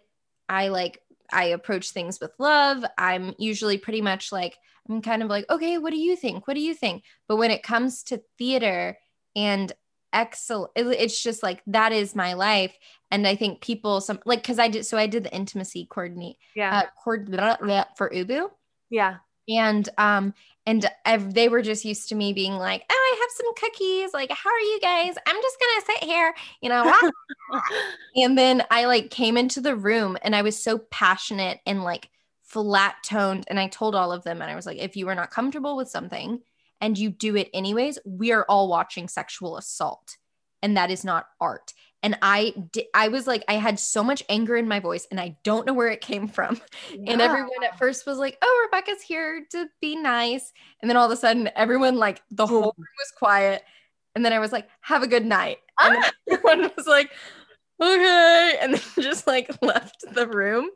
I 0.50 0.70
like, 0.70 1.00
I 1.32 1.46
approach 1.46 1.92
things 1.92 2.20
with 2.20 2.32
love. 2.40 2.84
I'm 2.98 3.36
usually 3.38 3.78
pretty 3.78 4.02
much 4.02 4.32
like, 4.32 4.58
I'm 4.90 5.02
kind 5.02 5.22
of 5.22 5.30
like, 5.30 5.46
okay, 5.50 5.78
what 5.78 5.92
do 5.92 5.98
you 5.98 6.16
think? 6.16 6.48
What 6.48 6.54
do 6.54 6.62
you 6.62 6.74
think? 6.74 7.04
But 7.28 7.36
when 7.36 7.52
it 7.52 7.62
comes 7.62 8.04
to 8.04 8.22
theater, 8.38 8.98
and 9.36 9.72
excellent 10.14 10.72
it's 10.76 11.22
just 11.22 11.44
like 11.44 11.62
that 11.68 11.92
is 11.92 12.16
my 12.16 12.34
life. 12.34 12.78
And 13.12 13.28
i 13.28 13.36
think 13.36 13.62
people 13.62 14.02
some 14.02 14.20
like 14.26 14.42
because 14.42 14.60
i 14.60 14.68
did 14.68 14.86
so 14.86 14.98
i 14.98 15.08
did 15.08 15.24
the 15.24 15.36
intimacy 15.36 15.88
coordinate 15.90 16.38
yeah. 16.56 16.80
uh, 16.80 16.84
cord, 17.02 17.30
blah, 17.30 17.58
blah, 17.58 17.86
for 17.98 18.10
ubu. 18.10 18.50
Yeah. 18.90 19.18
And 19.48 19.88
um 19.98 20.34
and 20.68 20.90
I've, 21.06 21.36
they 21.36 21.48
were 21.48 21.62
just 21.62 21.86
used 21.86 22.10
to 22.10 22.16
me 22.16 22.34
being 22.34 22.54
like 22.54 22.84
oh 22.90 22.94
i 22.94 23.20
have 23.20 23.30
some 23.32 23.54
cookies. 23.56 24.14
Like 24.14 24.32
how 24.32 24.50
are 24.50 24.60
you 24.60 24.80
guys? 24.82 25.16
I'm 25.28 25.42
just 25.42 25.58
gonna 25.60 25.86
sit 25.86 26.10
here 26.10 26.34
you 26.62 26.70
know 26.70 26.94
and 28.16 28.38
then 28.38 28.64
i 28.72 28.86
like 28.86 29.10
came 29.10 29.38
into 29.38 29.62
the 29.62 29.76
room 29.76 30.18
and 30.22 30.36
i 30.36 30.42
was 30.42 30.62
so 30.62 30.78
passionate 30.78 31.60
and 31.66 31.84
like 31.84 32.10
flat 32.44 32.96
toned 33.04 33.46
and 33.48 33.60
i 33.60 33.68
told 33.68 33.96
all 33.96 34.12
of 34.12 34.24
them 34.24 34.42
and 34.42 34.50
i 34.50 34.56
was 34.56 34.66
like 34.66 34.78
if 34.78 34.96
you 34.96 35.08
are 35.08 35.16
not 35.16 35.32
comfortable 35.32 35.76
with 35.76 35.90
something 35.90 36.40
and 36.82 36.98
you 36.98 37.10
do 37.10 37.36
it 37.36 37.50
anyways, 37.54 38.00
we 38.06 38.32
are 38.32 38.46
all 38.48 38.68
watching 38.68 39.08
sexual 39.08 39.58
assault. 39.58 40.18
And 40.62 40.78
that 40.78 40.90
is 40.90 41.04
not 41.04 41.28
art. 41.40 41.74
And 42.06 42.18
I 42.22 42.54
did, 42.72 42.86
I 42.94 43.08
was 43.08 43.26
like, 43.26 43.44
I 43.48 43.54
had 43.54 43.80
so 43.80 44.04
much 44.04 44.24
anger 44.30 44.56
in 44.56 44.68
my 44.68 44.80
voice 44.80 45.08
and 45.10 45.20
I 45.20 45.38
don't 45.44 45.66
know 45.66 45.74
where 45.74 45.90
it 45.90 46.02
came 46.02 46.28
from. 46.28 46.62
Yeah. 46.92 46.98
And 47.14 47.22
everyone 47.22 47.64
at 47.64 47.80
first 47.80 48.06
was 48.06 48.18
like, 48.18 48.38
oh, 48.42 48.68
Rebecca's 48.68 49.02
here 49.02 49.46
to 49.52 49.68
be 49.82 49.96
nice. 49.96 50.52
And 50.82 50.90
then 50.90 50.98
all 50.98 51.06
of 51.06 51.12
a 51.12 51.16
sudden, 51.16 51.50
everyone, 51.56 51.96
like, 51.96 52.22
the 52.30 52.46
whole 52.46 52.62
room 52.62 52.74
was 52.78 53.12
quiet. 53.18 53.64
And 54.14 54.24
then 54.24 54.34
I 54.34 54.40
was 54.40 54.52
like, 54.52 54.68
have 54.82 55.02
a 55.02 55.08
good 55.08 55.26
night. 55.26 55.58
And 55.80 55.96
then 55.96 56.04
ah. 56.04 56.12
everyone 56.32 56.72
was 56.78 56.86
like, 56.86 57.10
okay. 57.82 58.58
And 58.62 58.74
then 58.74 58.82
just 59.02 59.28
like 59.28 59.50
left 59.62 60.04
the 60.14 60.28
room. 60.28 60.70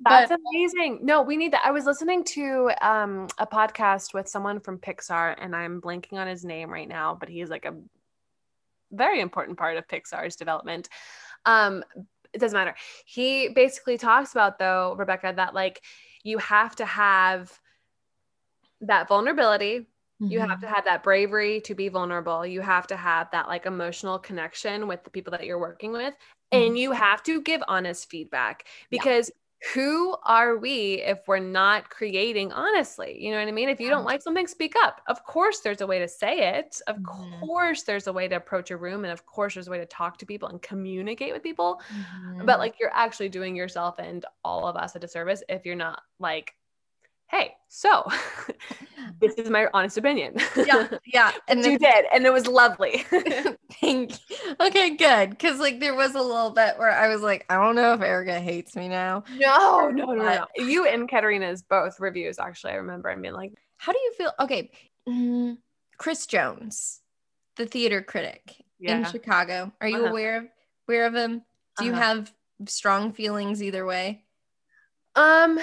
That's 0.00 0.30
amazing. 0.30 1.00
No 1.02 1.22
we 1.22 1.36
need 1.36 1.52
that. 1.52 1.62
I 1.64 1.70
was 1.70 1.84
listening 1.84 2.24
to 2.24 2.70
um 2.80 3.28
a 3.38 3.46
podcast 3.46 4.14
with 4.14 4.28
someone 4.28 4.60
from 4.60 4.78
pixar 4.78 5.36
and 5.38 5.54
i'm 5.54 5.80
blanking 5.80 6.14
on 6.14 6.26
his 6.26 6.44
name 6.44 6.70
right 6.70 6.88
now 6.88 7.16
but 7.18 7.28
he's 7.28 7.50
like 7.50 7.64
a 7.64 7.74
very 8.92 9.20
important 9.20 9.58
part 9.58 9.76
of 9.76 9.86
pixar's 9.88 10.36
development. 10.36 10.88
Um 11.46 11.84
it 12.32 12.38
doesn't 12.38 12.56
matter. 12.56 12.76
He 13.04 13.48
basically 13.48 13.98
talks 13.98 14.32
about 14.32 14.58
though 14.58 14.94
rebecca 14.96 15.32
that 15.36 15.54
like 15.54 15.82
you 16.22 16.38
have 16.38 16.76
to 16.76 16.84
have 16.84 17.58
that 18.82 19.08
vulnerability 19.08 19.86
you 20.20 20.38
have 20.40 20.50
mm-hmm. 20.50 20.60
to 20.60 20.68
have 20.68 20.84
that 20.84 21.02
bravery 21.02 21.60
to 21.62 21.74
be 21.74 21.88
vulnerable 21.88 22.44
you 22.44 22.60
have 22.60 22.86
to 22.86 22.96
have 22.96 23.30
that 23.30 23.48
like 23.48 23.66
emotional 23.66 24.18
connection 24.18 24.86
with 24.86 25.02
the 25.04 25.10
people 25.10 25.30
that 25.30 25.44
you're 25.44 25.58
working 25.58 25.92
with 25.92 26.14
and 26.52 26.62
mm-hmm. 26.62 26.76
you 26.76 26.92
have 26.92 27.22
to 27.22 27.40
give 27.40 27.62
honest 27.68 28.10
feedback 28.10 28.66
because 28.90 29.30
yeah. 29.30 29.68
who 29.72 30.14
are 30.24 30.58
we 30.58 31.00
if 31.02 31.20
we're 31.26 31.38
not 31.38 31.88
creating 31.88 32.52
honestly 32.52 33.16
you 33.18 33.30
know 33.30 33.38
what 33.38 33.48
i 33.48 33.52
mean 33.52 33.68
if 33.68 33.80
you 33.80 33.88
don't 33.88 34.04
like 34.04 34.20
something 34.20 34.46
speak 34.46 34.74
up 34.82 35.00
of 35.08 35.24
course 35.24 35.60
there's 35.60 35.80
a 35.80 35.86
way 35.86 35.98
to 35.98 36.08
say 36.08 36.58
it 36.58 36.80
of 36.86 36.96
mm-hmm. 36.96 37.46
course 37.46 37.82
there's 37.84 38.06
a 38.06 38.12
way 38.12 38.28
to 38.28 38.36
approach 38.36 38.70
a 38.70 38.76
room 38.76 39.04
and 39.04 39.12
of 39.12 39.24
course 39.24 39.54
there's 39.54 39.68
a 39.68 39.70
way 39.70 39.78
to 39.78 39.86
talk 39.86 40.18
to 40.18 40.26
people 40.26 40.48
and 40.48 40.60
communicate 40.60 41.32
with 41.32 41.42
people 41.42 41.80
mm-hmm. 41.94 42.44
but 42.44 42.58
like 42.58 42.74
you're 42.78 42.92
actually 42.92 43.28
doing 43.28 43.56
yourself 43.56 43.98
and 43.98 44.26
all 44.44 44.66
of 44.66 44.76
us 44.76 44.94
a 44.96 44.98
disservice 44.98 45.42
if 45.48 45.64
you're 45.64 45.74
not 45.74 46.02
like 46.18 46.54
hey, 47.30 47.54
so 47.68 48.04
this 49.20 49.34
is 49.34 49.48
my 49.48 49.68
honest 49.72 49.96
opinion. 49.96 50.34
Yeah, 50.56 50.88
yeah. 51.06 51.32
And 51.48 51.64
you 51.64 51.78
did, 51.78 52.06
and 52.12 52.26
it 52.26 52.32
was 52.32 52.46
lovely. 52.46 53.04
Thank 53.80 54.12
you. 54.28 54.36
Okay, 54.60 54.96
good. 54.96 55.30
Because 55.30 55.58
like 55.58 55.80
there 55.80 55.94
was 55.94 56.14
a 56.14 56.22
little 56.22 56.50
bit 56.50 56.78
where 56.78 56.90
I 56.90 57.08
was 57.08 57.22
like, 57.22 57.46
I 57.48 57.54
don't 57.54 57.76
know 57.76 57.94
if 57.94 58.00
Erika 58.00 58.40
hates 58.40 58.74
me 58.74 58.88
now. 58.88 59.24
No, 59.36 59.90
no, 59.90 60.06
no, 60.06 60.14
no. 60.14 60.46
You 60.56 60.86
and 60.86 61.08
Katerina's 61.08 61.62
both 61.62 62.00
reviews 62.00 62.38
actually. 62.38 62.72
I 62.72 62.76
remember 62.76 63.08
and 63.08 63.22
being 63.22 63.34
like, 63.34 63.52
how 63.76 63.92
do 63.92 63.98
you 63.98 64.12
feel? 64.16 64.32
Okay, 64.40 64.70
mm, 65.08 65.56
Chris 65.96 66.26
Jones, 66.26 67.00
the 67.56 67.66
theater 67.66 68.02
critic 68.02 68.56
yeah. 68.78 68.98
in 68.98 69.04
Chicago. 69.04 69.72
Are 69.80 69.88
you 69.88 69.98
uh-huh. 69.98 70.10
aware 70.10 70.36
of 70.38 70.44
aware 70.88 71.06
of 71.06 71.14
him? 71.14 71.42
Do 71.78 71.84
you 71.84 71.92
uh-huh. 71.92 72.02
have 72.02 72.32
strong 72.66 73.12
feelings 73.12 73.62
either 73.62 73.86
way? 73.86 74.24
Um 75.14 75.60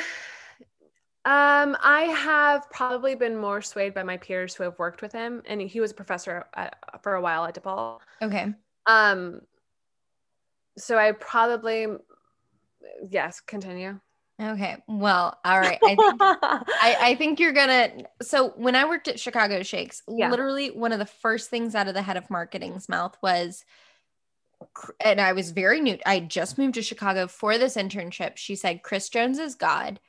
um, 1.28 1.76
I 1.84 2.04
have 2.04 2.70
probably 2.70 3.14
been 3.14 3.36
more 3.36 3.62
swayed 3.62 3.94
by 3.94 4.04
my 4.04 4.16
peers 4.16 4.56
who 4.56 4.64
have 4.64 4.80
worked 4.80 5.02
with 5.02 5.12
him, 5.12 5.44
and 5.46 5.60
he 5.60 5.82
was 5.82 5.92
a 5.92 5.94
professor 5.94 6.46
at, 6.54 6.78
for 7.04 7.16
a 7.16 7.22
while 7.22 7.44
at 7.44 7.54
DePaul. 7.54 8.00
Okay. 8.22 8.54
Um, 8.86 9.42
so 10.78 10.98
I 10.98 11.12
probably, 11.12 11.88
yes, 13.10 13.42
continue. 13.42 14.00
Okay. 14.42 14.78
Well, 14.88 15.38
all 15.44 15.60
right. 15.60 15.78
I 15.84 15.88
think, 15.88 16.00
I, 16.22 16.98
I, 17.02 17.16
think 17.16 17.42
you're 17.42 17.52
gonna. 17.52 18.06
So 18.22 18.52
when 18.52 18.78
I 18.78 18.86
worked 18.88 19.10
at 19.10 19.20
Chicago 19.20 19.64
Shakes, 19.64 20.04
yeah. 20.08 20.32
literally 20.32 20.72
one 20.72 20.94
of 20.94 21.00
the 21.00 21.06
first 21.06 21.50
things 21.50 21.76
out 21.76 21.90
of 21.90 21.94
the 21.94 22.04
head 22.04 22.16
of 22.16 22.30
marketing's 22.30 22.88
mouth 22.88 23.18
was, 23.22 23.66
and 25.02 25.20
I 25.20 25.34
was 25.34 25.52
very 25.52 25.82
new. 25.82 25.98
I 26.06 26.22
just 26.22 26.58
moved 26.58 26.76
to 26.76 26.82
Chicago 26.82 27.28
for 27.28 27.58
this 27.58 27.76
internship. 27.76 28.38
She 28.38 28.56
said, 28.56 28.82
"Chris 28.82 29.10
Jones 29.10 29.40
is 29.40 29.56
God." 29.56 30.00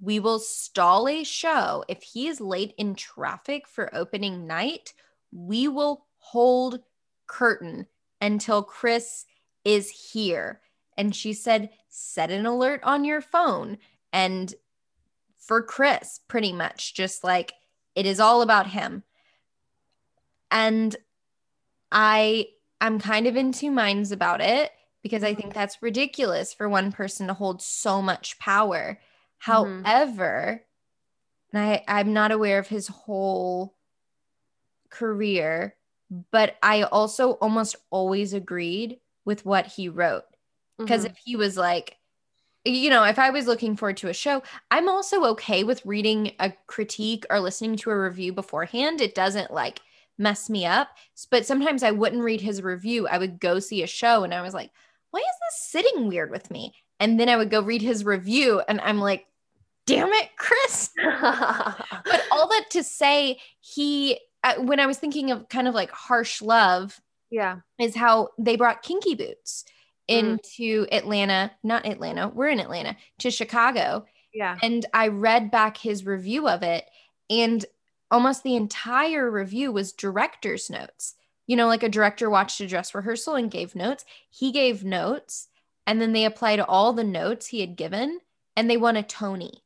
We 0.00 0.20
will 0.20 0.38
stall 0.38 1.08
a 1.08 1.24
show 1.24 1.84
if 1.88 2.02
he 2.02 2.28
is 2.28 2.40
late 2.40 2.74
in 2.76 2.94
traffic 2.94 3.66
for 3.66 3.94
opening 3.94 4.46
night. 4.46 4.92
We 5.32 5.68
will 5.68 6.06
hold 6.18 6.80
curtain 7.26 7.86
until 8.20 8.62
Chris 8.62 9.24
is 9.64 9.90
here. 10.12 10.60
And 10.96 11.14
she 11.14 11.32
said, 11.32 11.70
set 11.88 12.30
an 12.30 12.46
alert 12.46 12.80
on 12.82 13.04
your 13.04 13.20
phone. 13.20 13.78
And 14.12 14.54
for 15.38 15.62
Chris, 15.62 16.20
pretty 16.28 16.52
much, 16.52 16.94
just 16.94 17.24
like 17.24 17.52
it 17.94 18.06
is 18.06 18.20
all 18.20 18.42
about 18.42 18.68
him. 18.68 19.02
And 20.50 20.94
I 21.90 22.48
I'm 22.80 22.98
kind 22.98 23.26
of 23.26 23.36
in 23.36 23.52
two 23.52 23.70
minds 23.70 24.12
about 24.12 24.40
it 24.40 24.70
because 25.02 25.24
I 25.24 25.34
think 25.34 25.54
that's 25.54 25.82
ridiculous 25.82 26.52
for 26.52 26.68
one 26.68 26.92
person 26.92 27.26
to 27.28 27.34
hold 27.34 27.62
so 27.62 28.02
much 28.02 28.38
power. 28.38 28.98
Mm-hmm. 29.44 29.84
However, 29.84 30.62
and 31.52 31.62
I, 31.62 31.84
I'm 31.88 32.12
not 32.12 32.32
aware 32.32 32.58
of 32.58 32.68
his 32.68 32.88
whole 32.88 33.74
career, 34.90 35.74
but 36.30 36.56
I 36.62 36.82
also 36.82 37.32
almost 37.32 37.76
always 37.90 38.32
agreed 38.32 38.98
with 39.24 39.44
what 39.44 39.66
he 39.66 39.88
wrote. 39.88 40.24
Because 40.78 41.04
mm-hmm. 41.04 41.12
if 41.12 41.18
he 41.24 41.36
was 41.36 41.56
like, 41.56 41.96
you 42.64 42.90
know, 42.90 43.04
if 43.04 43.18
I 43.18 43.30
was 43.30 43.46
looking 43.46 43.76
forward 43.76 43.96
to 43.98 44.08
a 44.08 44.14
show, 44.14 44.42
I'm 44.70 44.88
also 44.88 45.24
okay 45.26 45.64
with 45.64 45.86
reading 45.86 46.32
a 46.40 46.52
critique 46.66 47.24
or 47.30 47.40
listening 47.40 47.76
to 47.76 47.90
a 47.90 47.98
review 47.98 48.32
beforehand. 48.32 49.00
It 49.00 49.14
doesn't 49.14 49.52
like 49.52 49.80
mess 50.18 50.50
me 50.50 50.66
up. 50.66 50.88
But 51.30 51.46
sometimes 51.46 51.82
I 51.82 51.92
wouldn't 51.92 52.22
read 52.22 52.40
his 52.40 52.62
review. 52.62 53.06
I 53.06 53.18
would 53.18 53.40
go 53.40 53.60
see 53.60 53.82
a 53.82 53.86
show 53.86 54.24
and 54.24 54.34
I 54.34 54.42
was 54.42 54.54
like, 54.54 54.70
why 55.10 55.20
is 55.20 55.26
this 55.26 55.60
sitting 55.70 56.08
weird 56.08 56.30
with 56.30 56.50
me? 56.50 56.74
And 56.98 57.20
then 57.20 57.28
I 57.28 57.36
would 57.36 57.50
go 57.50 57.60
read 57.60 57.82
his 57.82 58.04
review 58.04 58.62
and 58.68 58.80
I'm 58.80 58.98
like, 58.98 59.26
damn 59.86 60.12
it, 60.12 60.30
Chris. 60.36 60.90
but 60.96 62.22
all 62.32 62.48
that 62.48 62.66
to 62.70 62.82
say, 62.82 63.38
he, 63.60 64.18
uh, 64.42 64.54
when 64.56 64.80
I 64.80 64.86
was 64.86 64.98
thinking 64.98 65.30
of 65.30 65.48
kind 65.48 65.68
of 65.68 65.74
like 65.74 65.90
harsh 65.90 66.42
love, 66.42 67.00
yeah, 67.30 67.58
is 67.78 67.96
how 67.96 68.28
they 68.38 68.56
brought 68.56 68.82
Kinky 68.82 69.14
Boots 69.14 69.64
mm. 70.08 70.18
into 70.18 70.84
mm. 70.84 70.88
Atlanta, 70.92 71.50
not 71.62 71.86
Atlanta, 71.86 72.28
we're 72.28 72.48
in 72.48 72.60
Atlanta, 72.60 72.96
to 73.18 73.30
Chicago. 73.30 74.06
Yeah. 74.32 74.58
And 74.62 74.84
I 74.92 75.08
read 75.08 75.50
back 75.50 75.76
his 75.76 76.04
review 76.04 76.48
of 76.48 76.62
it, 76.62 76.84
and 77.30 77.64
almost 78.10 78.42
the 78.42 78.56
entire 78.56 79.30
review 79.30 79.72
was 79.72 79.92
director's 79.92 80.70
notes. 80.70 81.14
You 81.46 81.56
know, 81.56 81.66
like 81.66 81.82
a 81.82 81.88
director 81.88 82.28
watched 82.28 82.60
a 82.60 82.66
dress 82.66 82.94
rehearsal 82.94 83.36
and 83.36 83.50
gave 83.50 83.74
notes. 83.74 84.04
He 84.30 84.52
gave 84.52 84.84
notes, 84.84 85.48
and 85.86 86.00
then 86.00 86.12
they 86.12 86.24
applied 86.24 86.60
all 86.60 86.92
the 86.92 87.04
notes 87.04 87.46
he 87.48 87.60
had 87.60 87.76
given, 87.76 88.20
and 88.56 88.68
they 88.68 88.76
won 88.76 88.96
a 88.96 89.02
Tony. 89.02 89.62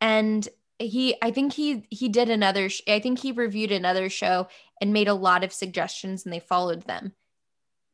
And 0.00 0.48
he 0.80 1.14
i 1.22 1.30
think 1.30 1.52
he 1.52 1.86
he 1.90 2.08
did 2.08 2.30
another 2.30 2.68
sh- 2.68 2.80
i 2.88 2.98
think 2.98 3.18
he 3.18 3.32
reviewed 3.32 3.70
another 3.70 4.08
show 4.08 4.48
and 4.80 4.92
made 4.92 5.08
a 5.08 5.14
lot 5.14 5.44
of 5.44 5.52
suggestions 5.52 6.24
and 6.24 6.32
they 6.32 6.40
followed 6.40 6.82
them. 6.82 7.12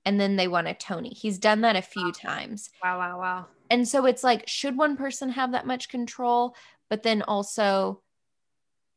And 0.05 0.21
then 0.21 0.37
they 0.37 0.47
won 0.47 0.69
a 0.69 0.75
tony. 0.75 1.09
He's 1.09 1.37
done 1.37 1.63
that 1.63 1.75
a 1.75 1.83
few 1.83 2.13
times. 2.13 2.71
Wow 2.81 2.99
wow 2.99 3.19
wow. 3.19 3.47
And 3.71 3.89
so 3.89 4.07
it's 4.07 4.23
like 4.23 4.47
should 4.47 4.77
one 4.77 4.97
person 4.97 5.31
have 5.31 5.51
that 5.51 5.67
much 5.67 5.89
control? 5.89 6.55
But 6.89 7.03
then 7.03 7.23
also 7.23 8.03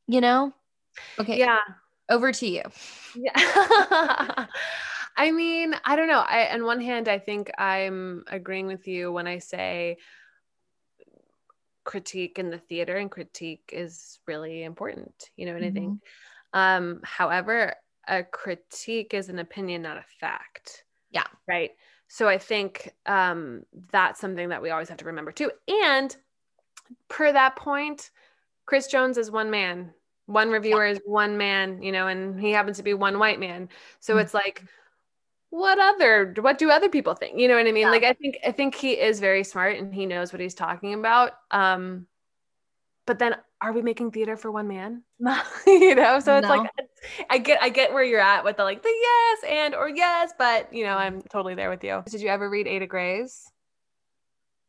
you 0.08 0.22
know? 0.22 0.54
Okay. 1.20 1.40
Yeah. 1.40 1.60
Over 2.10 2.32
to 2.32 2.48
you. 2.48 2.62
Yeah 3.16 4.46
i 5.20 5.32
mean 5.32 5.76
i 5.86 5.96
don't 5.96 6.08
know 6.08 6.20
i 6.28 6.52
on 6.52 6.64
one 6.64 6.82
hand 6.82 7.08
i 7.08 7.20
think 7.20 7.52
i'm 7.60 8.24
agreeing 8.28 8.66
with 8.66 8.88
you 8.88 9.12
when 9.12 9.28
i 9.28 9.38
say 9.38 9.98
critique 11.84 12.40
in 12.40 12.50
the 12.50 12.58
theater 12.58 12.96
and 12.96 13.12
critique 13.12 13.70
is 13.74 14.20
really 14.26 14.64
important 14.64 15.30
you 15.36 15.46
know 15.46 15.54
what 15.54 15.62
mm-hmm. 15.62 15.78
i 15.78 15.80
think 15.80 16.00
um 16.54 17.00
however 17.04 17.76
a 18.08 18.24
critique 18.24 19.14
is 19.14 19.30
an 19.30 19.40
opinion 19.40 19.82
not 19.82 19.98
a 19.98 20.06
fact 20.20 20.86
yeah 21.12 21.28
right 21.48 21.72
so 22.08 22.28
i 22.28 22.38
think 22.38 22.94
um 23.06 23.64
that's 23.92 24.20
something 24.22 24.50
that 24.50 24.62
we 24.62 24.70
always 24.70 24.90
have 24.90 24.98
to 24.98 25.06
remember 25.06 25.32
too 25.32 25.52
and 25.68 26.16
per 27.08 27.32
that 27.32 27.56
point 27.56 28.10
chris 28.66 28.88
jones 28.88 29.18
is 29.18 29.30
one 29.30 29.52
man 29.52 29.94
one 30.28 30.50
reviewer 30.50 30.86
yeah. 30.86 30.92
is 30.94 31.02
one 31.06 31.38
man 31.38 31.82
you 31.82 31.92
know 31.92 32.08
and 32.08 32.40
he 32.40 32.52
happens 32.52 32.78
to 32.78 32.84
be 32.84 32.94
one 32.94 33.20
white 33.20 33.40
man 33.40 33.68
so 34.00 34.14
mm-hmm. 34.14 34.22
it's 34.22 34.34
like 34.34 34.64
what 35.50 35.80
other 35.80 36.34
what 36.40 36.58
do 36.58 36.70
other 36.70 36.90
people 36.90 37.14
think? 37.16 37.40
You 37.40 37.48
know 37.48 37.56
what 37.56 37.68
i 37.68 37.72
mean? 37.72 37.84
Yeah. 37.84 37.92
like 37.92 38.04
i 38.04 38.14
think 38.14 38.38
i 38.46 38.52
think 38.52 38.76
he 38.76 38.92
is 38.92 39.20
very 39.20 39.44
smart 39.44 39.78
and 39.78 39.94
he 39.94 40.06
knows 40.06 40.32
what 40.32 40.40
he's 40.40 40.54
talking 40.54 40.94
about 40.94 41.34
um 41.52 42.08
but 43.06 43.18
then 43.18 43.36
are 43.62 43.74
we 43.74 43.82
making 43.82 44.12
theater 44.12 44.38
for 44.38 44.52
one 44.52 44.68
man? 44.68 45.04
You 45.68 45.96
know 45.96 46.20
so 46.20 46.38
it's 46.38 46.48
no. 46.48 46.56
like 46.56 46.70
i 47.30 47.38
get 47.38 47.62
i 47.62 47.70
get 47.70 47.94
where 47.94 48.04
you're 48.04 48.20
at 48.20 48.44
with 48.44 48.58
the 48.58 48.64
like 48.64 48.84
the 48.84 48.90
yes 48.90 49.52
and 49.52 49.76
or 49.76 49.90
yes 49.90 50.32
but 50.38 50.74
you 50.74 50.84
know 50.84 50.96
i'm 50.96 51.22
totally 51.24 51.56
there 51.56 51.70
with 51.70 51.84
you. 51.84 52.04
Did 52.10 52.22
you 52.22 52.30
ever 52.30 52.50
read 52.50 52.68
Ada 52.68 52.88
Grey's? 52.88 53.52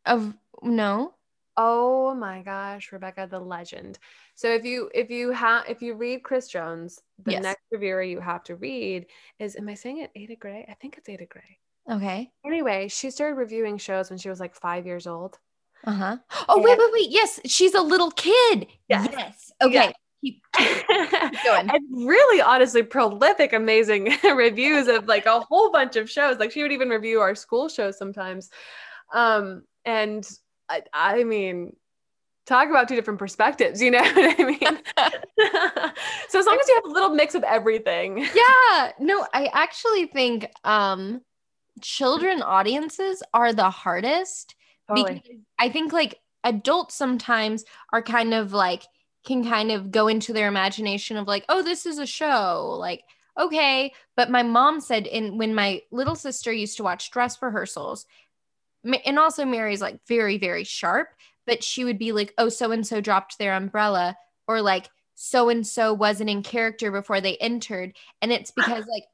Of 0.07 0.35
no 0.63 1.13
Oh 1.57 2.15
my 2.15 2.43
gosh, 2.43 2.93
Rebecca 2.93 3.27
the 3.31 3.41
legend. 3.41 3.99
So 4.35 4.49
if 4.49 4.65
you 4.65 4.91
if 4.95 5.11
you 5.11 5.31
have 5.33 5.65
if 5.69 5.83
you 5.83 5.95
read 5.95 6.23
Chris 6.23 6.49
Jones, 6.49 7.01
the 7.25 7.33
yes. 7.33 7.43
next 7.43 7.63
reviewer 7.71 8.03
you 8.03 8.21
have 8.21 8.45
to 8.45 8.57
read 8.57 9.07
is 9.39 9.57
am 9.57 9.69
I 9.69 9.75
saying 9.75 9.99
it 9.99 10.11
Ada 10.15 10.37
Grey? 10.37 10.67
I 10.69 10.75
think 10.75 10.97
it's 10.97 11.09
Ada 11.09 11.27
Grey. 11.27 11.59
Okay. 11.91 12.31
Anyway, 12.45 12.89
she 12.89 13.11
started 13.11 13.37
reviewing 13.37 13.79
shows 13.79 14.11
when 14.11 14.19
she 14.19 14.29
was 14.29 14.39
like 14.39 14.55
5 14.55 14.87
years 14.87 15.07
old. 15.07 15.39
Uh-huh. 15.85 16.17
Oh, 16.49 16.57
and- 16.57 16.65
wait, 16.65 16.79
wait, 16.79 16.93
wait. 16.93 17.11
Yes, 17.11 17.41
she's 17.47 17.75
a 17.75 17.83
little 17.83 18.11
kid. 18.11 18.67
Yes. 18.89 19.09
yes. 19.13 19.53
Okay. 19.63 19.93
Keep, 20.23 20.43
keep, 20.57 20.87
going. 21.45 21.71
and 21.71 22.07
really 22.07 22.43
honestly 22.43 22.83
prolific 22.83 23.55
amazing 23.55 24.15
reviews 24.35 24.87
of 24.87 25.09
like 25.09 25.25
a 25.25 25.41
whole 25.41 25.73
bunch 25.73 25.97
of 25.97 26.11
shows 26.11 26.39
like 26.39 26.53
she 26.53 26.63
would 26.63 26.73
even 26.73 26.91
review 26.91 27.21
our 27.21 27.35
school 27.35 27.71
shows 27.71 27.97
sometimes 27.97 28.51
um 29.15 29.63
and 29.87 30.29
I, 30.71 30.83
I 30.95 31.25
mean, 31.25 31.75
talk 32.47 32.69
about 32.69 32.89
two 32.89 32.95
different 32.95 33.19
perspectives, 33.19 33.83
you 33.83 33.91
know 33.91 33.99
what 34.03 34.41
I 34.41 34.45
mean? 34.45 34.59
so 36.29 36.39
as 36.39 36.47
long 36.47 36.59
as 36.61 36.69
you 36.69 36.75
have 36.75 36.85
a 36.85 36.93
little 36.93 37.11
mix 37.11 37.35
of 37.35 37.43
everything. 37.45 38.19
Yeah. 38.19 38.93
No, 38.99 39.27
I 39.33 39.49
actually 39.53 40.07
think 40.07 40.47
um 40.65 41.21
children 41.81 42.43
audiences 42.43 43.23
are 43.33 43.53
the 43.53 43.71
hardest 43.71 44.55
totally. 44.89 45.15
because 45.15 45.37
I 45.59 45.69
think 45.71 45.93
like 45.93 46.19
adults 46.45 46.95
sometimes 46.95 47.65
are 47.93 48.03
kind 48.03 48.35
of 48.35 48.53
like 48.53 48.85
can 49.27 49.45
kind 49.45 49.71
of 49.71 49.91
go 49.91 50.09
into 50.09 50.33
their 50.33 50.49
imagination 50.49 51.17
of 51.17 51.27
like, 51.27 51.45
oh, 51.49 51.63
this 51.63 51.87
is 51.87 51.99
a 51.99 52.07
show, 52.07 52.77
like 52.79 53.03
okay. 53.39 53.93
But 54.17 54.31
my 54.31 54.43
mom 54.43 54.81
said 54.81 55.07
in 55.07 55.39
when 55.39 55.55
my 55.55 55.83
little 55.91 56.15
sister 56.15 56.53
used 56.53 56.77
to 56.79 56.83
watch 56.83 57.11
dress 57.11 57.41
rehearsals, 57.41 58.07
and 58.85 59.19
also 59.19 59.45
Mary's 59.45 59.81
like 59.81 60.01
very, 60.07 60.39
very 60.39 60.65
sharp, 60.65 61.09
but 61.47 61.63
she 61.63 61.85
would 61.85 61.99
be 61.99 62.13
like, 62.13 62.33
oh, 62.39 62.49
so 62.49 62.73
and 62.73 62.87
so 62.87 63.01
dropped 63.01 63.39
their 63.39 63.55
umbrella, 63.55 64.17
or 64.47 64.63
like, 64.63 64.89
so 65.15 65.49
and 65.49 65.67
so 65.67 65.93
wasn't 65.93 66.31
in 66.31 66.43
character 66.43 66.91
before 66.91 67.21
they 67.21 67.37
entered. 67.37 67.95
And 68.23 68.33
it's 68.33 68.51
because, 68.57 68.87
like, 68.87 69.05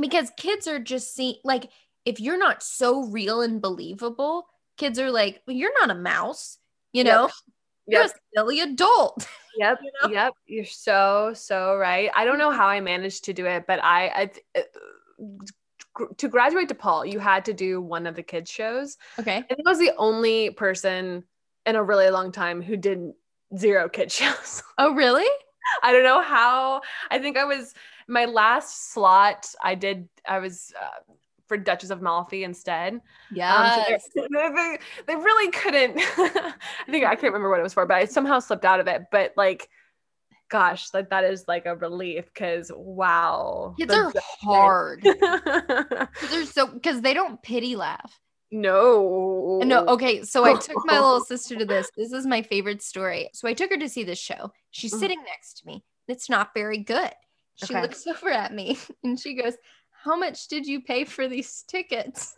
because 0.00 0.30
kids 0.36 0.66
are 0.66 0.78
just 0.78 1.14
seeing, 1.14 1.36
like, 1.44 1.70
if 2.04 2.20
you're 2.20 2.38
not 2.38 2.62
so 2.62 3.04
real 3.04 3.42
and 3.42 3.62
believable, 3.62 4.46
kids 4.76 4.98
are 4.98 5.10
like, 5.10 5.40
well, 5.46 5.56
you're 5.56 5.78
not 5.78 5.90
a 5.90 5.94
mouse, 5.94 6.58
you 6.92 7.04
know? 7.04 7.22
Yep. 7.22 7.30
You're 7.86 8.02
yep. 8.02 8.10
a 8.10 8.38
silly 8.38 8.60
adult. 8.60 9.26
Yep. 9.58 9.80
you 9.82 9.92
know? 10.00 10.08
Yep. 10.08 10.32
You're 10.46 10.64
so, 10.64 11.32
so 11.34 11.76
right. 11.76 12.10
I 12.16 12.24
don't 12.24 12.38
know 12.38 12.48
mm-hmm. 12.48 12.58
how 12.58 12.68
I 12.68 12.80
managed 12.80 13.24
to 13.24 13.34
do 13.34 13.44
it, 13.44 13.66
but 13.68 13.84
I, 13.84 14.30
I 14.54 14.58
uh, 14.58 14.62
to 16.16 16.28
graduate 16.28 16.68
DePaul, 16.68 17.10
you 17.10 17.18
had 17.18 17.44
to 17.46 17.52
do 17.52 17.80
one 17.80 18.06
of 18.06 18.16
the 18.16 18.22
kids 18.22 18.50
shows. 18.50 18.96
Okay. 19.18 19.36
And 19.36 19.46
I 19.50 19.70
was 19.70 19.78
the 19.78 19.92
only 19.96 20.50
person 20.50 21.24
in 21.66 21.76
a 21.76 21.82
really 21.82 22.10
long 22.10 22.32
time 22.32 22.62
who 22.62 22.76
did 22.76 23.12
zero 23.56 23.88
kid 23.88 24.10
shows. 24.12 24.62
Oh, 24.78 24.94
really? 24.94 25.28
I 25.82 25.92
don't 25.92 26.04
know 26.04 26.22
how. 26.22 26.82
I 27.10 27.18
think 27.18 27.36
I 27.36 27.44
was 27.44 27.74
my 28.08 28.24
last 28.24 28.92
slot. 28.92 29.46
I 29.62 29.74
did. 29.74 30.08
I 30.28 30.38
was 30.38 30.72
uh, 30.80 31.12
for 31.46 31.56
Duchess 31.56 31.90
of 31.90 32.02
Malfi 32.02 32.44
instead. 32.44 33.00
Yeah. 33.30 33.54
Um, 33.54 33.98
so 34.00 34.26
they, 34.32 34.78
they 35.06 35.16
really 35.16 35.50
couldn't. 35.52 35.94
I 36.18 36.54
think 36.90 37.04
I 37.04 37.14
can't 37.14 37.32
remember 37.32 37.50
what 37.50 37.60
it 37.60 37.62
was 37.62 37.74
for, 37.74 37.86
but 37.86 37.96
I 37.96 38.04
somehow 38.06 38.38
slipped 38.38 38.64
out 38.64 38.80
of 38.80 38.88
it. 38.88 39.02
But 39.10 39.34
like 39.36 39.68
gosh, 40.52 40.88
like 40.92 41.08
that 41.08 41.24
is 41.24 41.46
like 41.48 41.64
a 41.64 41.74
relief 41.74 42.26
because 42.26 42.70
wow. 42.76 43.74
Kids 43.78 43.94
are 43.94 44.12
hard. 44.40 45.02
They're 46.30 46.44
so 46.44 46.66
because 46.66 47.00
they 47.00 47.14
don't 47.14 47.42
pity 47.42 47.74
laugh. 47.74 48.20
No. 48.50 49.62
No. 49.64 49.86
Okay. 49.86 50.22
So 50.22 50.44
I 50.44 50.54
took 50.54 50.84
my 50.84 51.00
little 51.00 51.20
sister 51.24 51.56
to 51.56 51.64
this. 51.64 51.88
This 51.96 52.12
is 52.12 52.26
my 52.26 52.42
favorite 52.42 52.82
story. 52.82 53.30
So 53.32 53.48
I 53.48 53.54
took 53.54 53.70
her 53.70 53.78
to 53.78 53.88
see 53.88 54.04
this 54.04 54.18
show. 54.18 54.52
She's 54.70 54.92
mm. 54.92 55.00
sitting 55.00 55.22
next 55.24 55.60
to 55.60 55.66
me. 55.66 55.82
It's 56.06 56.28
not 56.28 56.50
very 56.54 56.78
good. 56.78 57.10
She 57.54 57.72
okay. 57.72 57.80
looks 57.80 58.06
over 58.06 58.30
at 58.30 58.52
me 58.52 58.78
and 59.02 59.18
she 59.18 59.34
goes, 59.34 59.54
How 60.04 60.16
much 60.16 60.48
did 60.48 60.66
you 60.66 60.82
pay 60.82 61.04
for 61.04 61.28
these 61.28 61.64
tickets? 61.66 62.34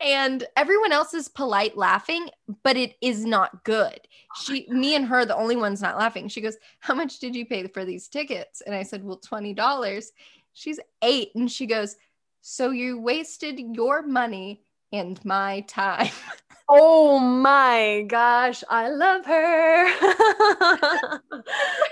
And 0.00 0.44
everyone 0.56 0.92
else 0.92 1.14
is 1.14 1.28
polite 1.28 1.76
laughing, 1.76 2.28
but 2.62 2.76
it 2.76 2.96
is 3.00 3.24
not 3.24 3.64
good. 3.64 3.98
Oh 3.98 4.42
she, 4.42 4.66
me 4.68 4.94
and 4.94 5.06
her, 5.06 5.24
the 5.24 5.36
only 5.36 5.56
ones 5.56 5.82
not 5.82 5.98
laughing. 5.98 6.28
She 6.28 6.40
goes, 6.40 6.56
How 6.80 6.94
much 6.94 7.18
did 7.18 7.34
you 7.34 7.46
pay 7.46 7.66
for 7.68 7.84
these 7.84 8.08
tickets? 8.08 8.60
And 8.60 8.74
I 8.74 8.82
said, 8.82 9.04
Well, 9.04 9.20
$20. 9.20 10.06
She's 10.52 10.80
eight. 11.02 11.30
And 11.34 11.50
she 11.50 11.66
goes, 11.66 11.96
So 12.40 12.70
you 12.70 13.00
wasted 13.00 13.58
your 13.74 14.02
money 14.02 14.62
and 14.92 15.22
my 15.24 15.60
time. 15.62 16.10
Oh 16.68 17.20
my 17.20 18.04
gosh, 18.08 18.64
I 18.68 18.88
love 18.88 19.24
her. 19.24 19.86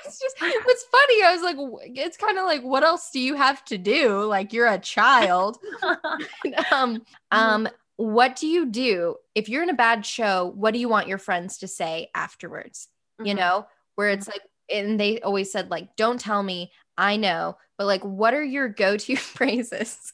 it's 0.05 0.19
just 0.19 0.37
it's 0.41 0.85
funny. 0.85 1.23
I 1.23 1.31
was 1.33 1.43
like, 1.43 1.57
it's 1.97 2.17
kind 2.17 2.39
of 2.39 2.45
like, 2.45 2.63
what 2.63 2.83
else 2.83 3.11
do 3.13 3.21
you 3.21 3.37
have 3.37 3.65
to 3.67 3.79
do? 3.79 4.25
Like 4.25 4.53
you're 4.53 4.67
a 4.67 4.79
child. 4.79 5.59
um, 6.73 7.03
um, 7.31 7.69
what 7.97 8.35
do 8.35 8.49
you 8.49 8.67
do 8.67 9.15
if 9.37 9.49
you're 9.49 9.63
in 9.63 9.71
a 9.71 9.75
bad 9.75 10.05
show? 10.05 10.53
What 10.57 10.75
do 10.75 10.81
you 10.81 10.89
want 10.89 11.07
your 11.07 11.19
friends 11.19 11.59
to 11.59 11.69
say 11.69 12.11
afterwards? 12.13 12.89
Mm-hmm. 13.21 13.29
You 13.29 13.35
know, 13.35 13.67
where 13.95 14.09
it's 14.09 14.27
like, 14.27 14.43
and 14.69 14.99
they 14.99 15.21
always 15.21 15.53
said, 15.53 15.71
like, 15.71 15.95
don't 15.95 16.19
tell 16.19 16.43
me, 16.43 16.73
I 16.99 17.17
know, 17.17 17.59
but 17.79 17.87
like, 17.87 18.03
what 18.03 18.35
are 18.35 18.43
your 18.43 18.69
go-to 18.69 19.15
phrases? 19.17 20.13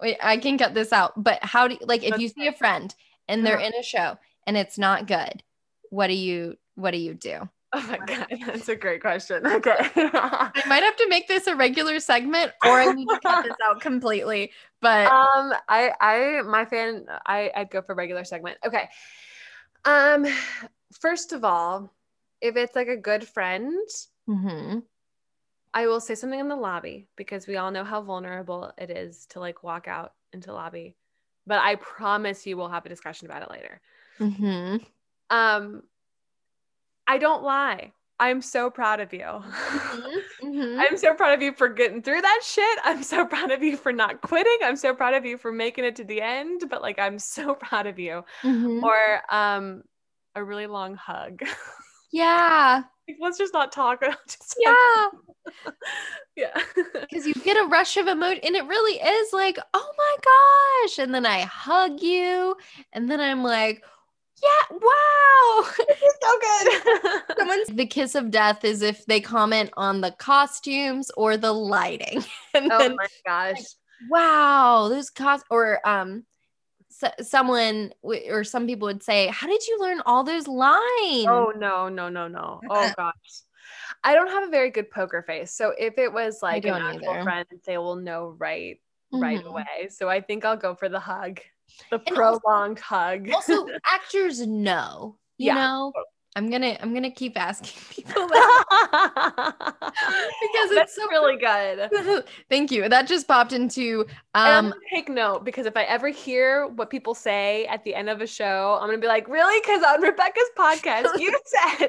Wait, 0.00 0.16
I 0.22 0.36
can 0.36 0.58
cut 0.58 0.74
this 0.74 0.92
out, 0.92 1.22
but 1.22 1.38
how 1.42 1.68
do 1.68 1.74
you 1.80 1.86
like 1.86 2.02
if 2.02 2.18
you 2.18 2.28
see 2.28 2.46
a 2.46 2.52
friend 2.52 2.94
and 3.28 3.46
they're 3.46 3.58
in 3.58 3.74
a 3.74 3.82
show 3.82 4.18
and 4.46 4.56
it's 4.56 4.78
not 4.78 5.06
good, 5.06 5.42
what 5.90 6.08
do 6.08 6.14
you 6.14 6.56
what 6.74 6.90
do 6.90 6.98
you 6.98 7.14
do? 7.14 7.48
Oh 7.72 7.86
my 7.88 7.98
god, 7.98 8.26
that's 8.46 8.68
a 8.68 8.76
great 8.76 9.00
question. 9.00 9.44
Okay. 9.46 9.76
I 9.96 10.62
might 10.66 10.82
have 10.82 10.96
to 10.96 11.08
make 11.08 11.26
this 11.26 11.46
a 11.46 11.56
regular 11.56 11.98
segment 11.98 12.52
or 12.64 12.80
I 12.80 12.92
need 12.92 13.08
to 13.08 13.18
cut 13.20 13.44
this 13.44 13.56
out 13.64 13.80
completely. 13.80 14.52
But 14.80 15.06
um 15.06 15.52
I 15.68 15.92
I 16.00 16.42
my 16.42 16.64
fan 16.64 17.06
I 17.26 17.50
I'd 17.54 17.70
go 17.70 17.82
for 17.82 17.94
regular 17.94 18.24
segment. 18.24 18.58
Okay. 18.64 18.88
Um 19.84 20.26
first 21.00 21.32
of 21.32 21.44
all, 21.44 21.92
if 22.40 22.56
it's 22.56 22.76
like 22.76 22.88
a 22.88 22.96
good 22.96 23.26
friend, 23.26 23.88
mm-hmm. 24.28 24.78
I 25.74 25.86
will 25.88 26.00
say 26.00 26.14
something 26.14 26.38
in 26.38 26.48
the 26.48 26.56
lobby 26.56 27.08
because 27.16 27.46
we 27.46 27.56
all 27.56 27.70
know 27.70 27.84
how 27.84 28.00
vulnerable 28.00 28.72
it 28.78 28.90
is 28.90 29.26
to 29.30 29.40
like 29.40 29.62
walk 29.62 29.88
out 29.88 30.12
into 30.32 30.52
lobby 30.52 30.96
but 31.46 31.58
I 31.58 31.76
promise 31.76 32.46
you 32.46 32.56
we'll 32.56 32.68
have 32.68 32.86
a 32.86 32.88
discussion 32.88 33.26
about 33.26 33.42
it 33.42 33.50
later. 33.50 33.80
Mm-hmm. 34.18 34.76
Um, 35.30 35.82
I 37.06 37.18
don't 37.18 37.42
lie. 37.42 37.92
I'm 38.18 38.40
so 38.40 38.70
proud 38.70 39.00
of 39.00 39.12
you. 39.12 39.20
Mm-hmm. 39.20 40.18
Mm-hmm. 40.44 40.78
I'm 40.78 40.98
so 40.98 41.14
proud 41.14 41.32
of 41.32 41.40
you 41.40 41.54
for 41.54 41.70
getting 41.70 42.02
through 42.02 42.20
that 42.20 42.40
shit. 42.44 42.78
I'm 42.84 43.02
so 43.02 43.24
proud 43.24 43.50
of 43.50 43.62
you 43.62 43.78
for 43.78 43.92
not 43.92 44.20
quitting. 44.20 44.58
I'm 44.62 44.76
so 44.76 44.94
proud 44.94 45.14
of 45.14 45.24
you 45.24 45.38
for 45.38 45.50
making 45.50 45.86
it 45.86 45.96
to 45.96 46.04
the 46.04 46.20
end. 46.20 46.64
But 46.68 46.82
like, 46.82 46.98
I'm 46.98 47.18
so 47.18 47.54
proud 47.60 47.86
of 47.86 47.98
you. 47.98 48.24
Mm-hmm. 48.42 48.84
Or 48.84 49.34
um, 49.34 49.84
a 50.34 50.44
really 50.44 50.66
long 50.66 50.96
hug. 50.96 51.40
Yeah. 52.12 52.84
Let's 53.20 53.38
just 53.38 53.52
not 53.52 53.72
talk. 53.72 54.00
Just 54.26 54.56
yeah. 54.60 55.08
yeah. 56.36 56.62
Because 57.00 57.26
you 57.26 57.34
get 57.34 57.56
a 57.56 57.68
rush 57.68 57.96
of 57.96 58.06
emotion, 58.06 58.40
and 58.44 58.56
it 58.56 58.66
really 58.66 58.98
is 58.98 59.32
like, 59.32 59.58
oh 59.72 59.92
my 59.98 60.16
gosh. 60.24 60.98
And 60.98 61.14
then 61.14 61.26
I 61.26 61.42
hug 61.42 62.00
you, 62.00 62.56
and 62.92 63.10
then 63.10 63.20
I'm 63.20 63.42
like, 63.42 63.84
yeah, 64.42 64.76
wow. 64.80 65.64
so 65.64 66.38
good. 66.40 67.22
Someone's 67.38 67.68
the 67.68 67.86
kiss 67.86 68.14
of 68.14 68.30
death 68.30 68.64
is 68.64 68.82
if 68.82 69.06
they 69.06 69.20
comment 69.20 69.70
on 69.76 70.00
the 70.00 70.10
costumes 70.12 71.10
or 71.16 71.36
the 71.36 71.52
lighting. 71.52 72.24
and 72.54 72.72
oh 72.72 72.78
then, 72.78 72.96
my 72.96 73.06
gosh. 73.26 73.56
Like, 73.56 73.66
wow, 74.10 74.88
those 74.88 75.10
cost 75.10 75.44
or 75.50 75.86
um 75.86 76.24
so, 76.96 77.10
someone 77.20 77.92
w- 78.02 78.32
or 78.32 78.44
some 78.44 78.66
people 78.66 78.86
would 78.86 79.02
say, 79.02 79.26
"How 79.28 79.48
did 79.48 79.66
you 79.66 79.78
learn 79.80 80.00
all 80.06 80.22
those 80.22 80.46
lines?" 80.46 81.26
Oh 81.26 81.52
no, 81.56 81.88
no, 81.88 82.08
no, 82.08 82.28
no. 82.28 82.60
Oh 82.70 82.92
gosh. 82.96 83.14
I 84.04 84.14
don't 84.14 84.28
have 84.28 84.46
a 84.46 84.50
very 84.50 84.70
good 84.70 84.90
poker 84.90 85.22
face. 85.22 85.52
So 85.52 85.72
if 85.78 85.98
it 85.98 86.12
was 86.12 86.42
like 86.42 86.64
an 86.66 86.74
actual 86.74 87.10
either. 87.10 87.22
friend, 87.22 87.46
they 87.66 87.78
will 87.78 87.96
know 87.96 88.36
right 88.38 88.78
mm-hmm. 89.12 89.22
right 89.22 89.44
away. 89.44 89.88
So 89.90 90.08
I 90.08 90.20
think 90.20 90.44
I'll 90.44 90.56
go 90.56 90.74
for 90.74 90.88
the 90.88 91.00
hug. 91.00 91.40
The 91.90 92.00
and 92.06 92.14
prolonged 92.14 92.78
also, 92.78 92.82
hug. 92.82 93.30
also 93.30 93.66
actors 93.92 94.46
know. 94.46 95.16
You 95.38 95.46
yeah. 95.46 95.54
know, 95.54 95.92
I'm 96.36 96.50
gonna 96.50 96.76
I'm 96.80 96.92
gonna 96.92 97.10
keep 97.10 97.38
asking 97.38 97.80
people 97.90 98.26
that 98.28 99.54
because 99.60 100.70
it's 100.72 100.96
so 100.96 101.06
really 101.08 101.36
good. 101.36 102.24
Thank 102.50 102.72
you. 102.72 102.88
That 102.88 103.06
just 103.06 103.28
popped 103.28 103.52
into 103.52 104.06
um 104.34 104.74
take 104.92 105.08
note 105.08 105.44
because 105.44 105.66
if 105.66 105.76
I 105.76 105.84
ever 105.84 106.08
hear 106.08 106.66
what 106.66 106.90
people 106.90 107.14
say 107.14 107.66
at 107.66 107.84
the 107.84 107.94
end 107.94 108.08
of 108.08 108.20
a 108.20 108.26
show, 108.26 108.78
I'm 108.80 108.88
gonna 108.88 108.98
be 108.98 109.06
like, 109.06 109.28
really? 109.28 109.60
Because 109.60 109.82
on 109.82 110.02
Rebecca's 110.02 110.50
podcast, 110.58 111.18
you 111.18 111.32
said 111.44 111.88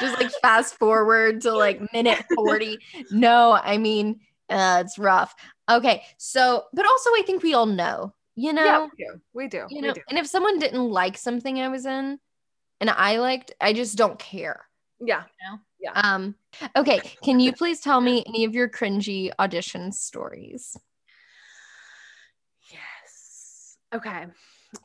just 0.00 0.20
like 0.20 0.30
fast 0.42 0.74
forward 0.74 1.40
to 1.42 1.52
like 1.52 1.80
minute 1.92 2.22
40. 2.34 2.78
No, 3.10 3.58
I 3.62 3.78
mean 3.78 4.20
uh, 4.50 4.82
it's 4.84 4.98
rough. 4.98 5.34
Okay, 5.70 6.02
so 6.18 6.64
but 6.74 6.86
also 6.86 7.10
I 7.10 7.22
think 7.24 7.42
we 7.42 7.54
all 7.54 7.66
know, 7.66 8.12
you 8.34 8.52
know. 8.52 8.64
Yeah, 8.64 8.80
we 8.80 9.04
do. 9.04 9.20
We 9.32 9.48
do. 9.48 9.66
You 9.70 9.82
know, 9.82 9.94
do. 9.94 10.02
and 10.10 10.18
if 10.18 10.26
someone 10.26 10.58
didn't 10.58 10.90
like 10.90 11.16
something 11.16 11.58
I 11.58 11.68
was 11.68 11.86
in, 11.86 12.18
and 12.82 12.90
I 12.90 13.18
liked, 13.18 13.52
I 13.60 13.72
just 13.72 13.96
don't 13.96 14.18
care. 14.18 14.66
Yeah. 14.98 15.22
You 15.40 15.52
know? 15.52 15.58
Yeah. 15.78 15.92
Um, 15.94 16.34
okay. 16.74 16.98
Can 17.22 17.38
you 17.38 17.52
please 17.52 17.78
tell 17.78 18.00
me 18.00 18.24
any 18.26 18.44
of 18.44 18.56
your 18.56 18.68
cringy 18.68 19.30
audition 19.38 19.92
stories? 19.92 20.76
Yes. 22.72 23.76
Okay. 23.94 24.26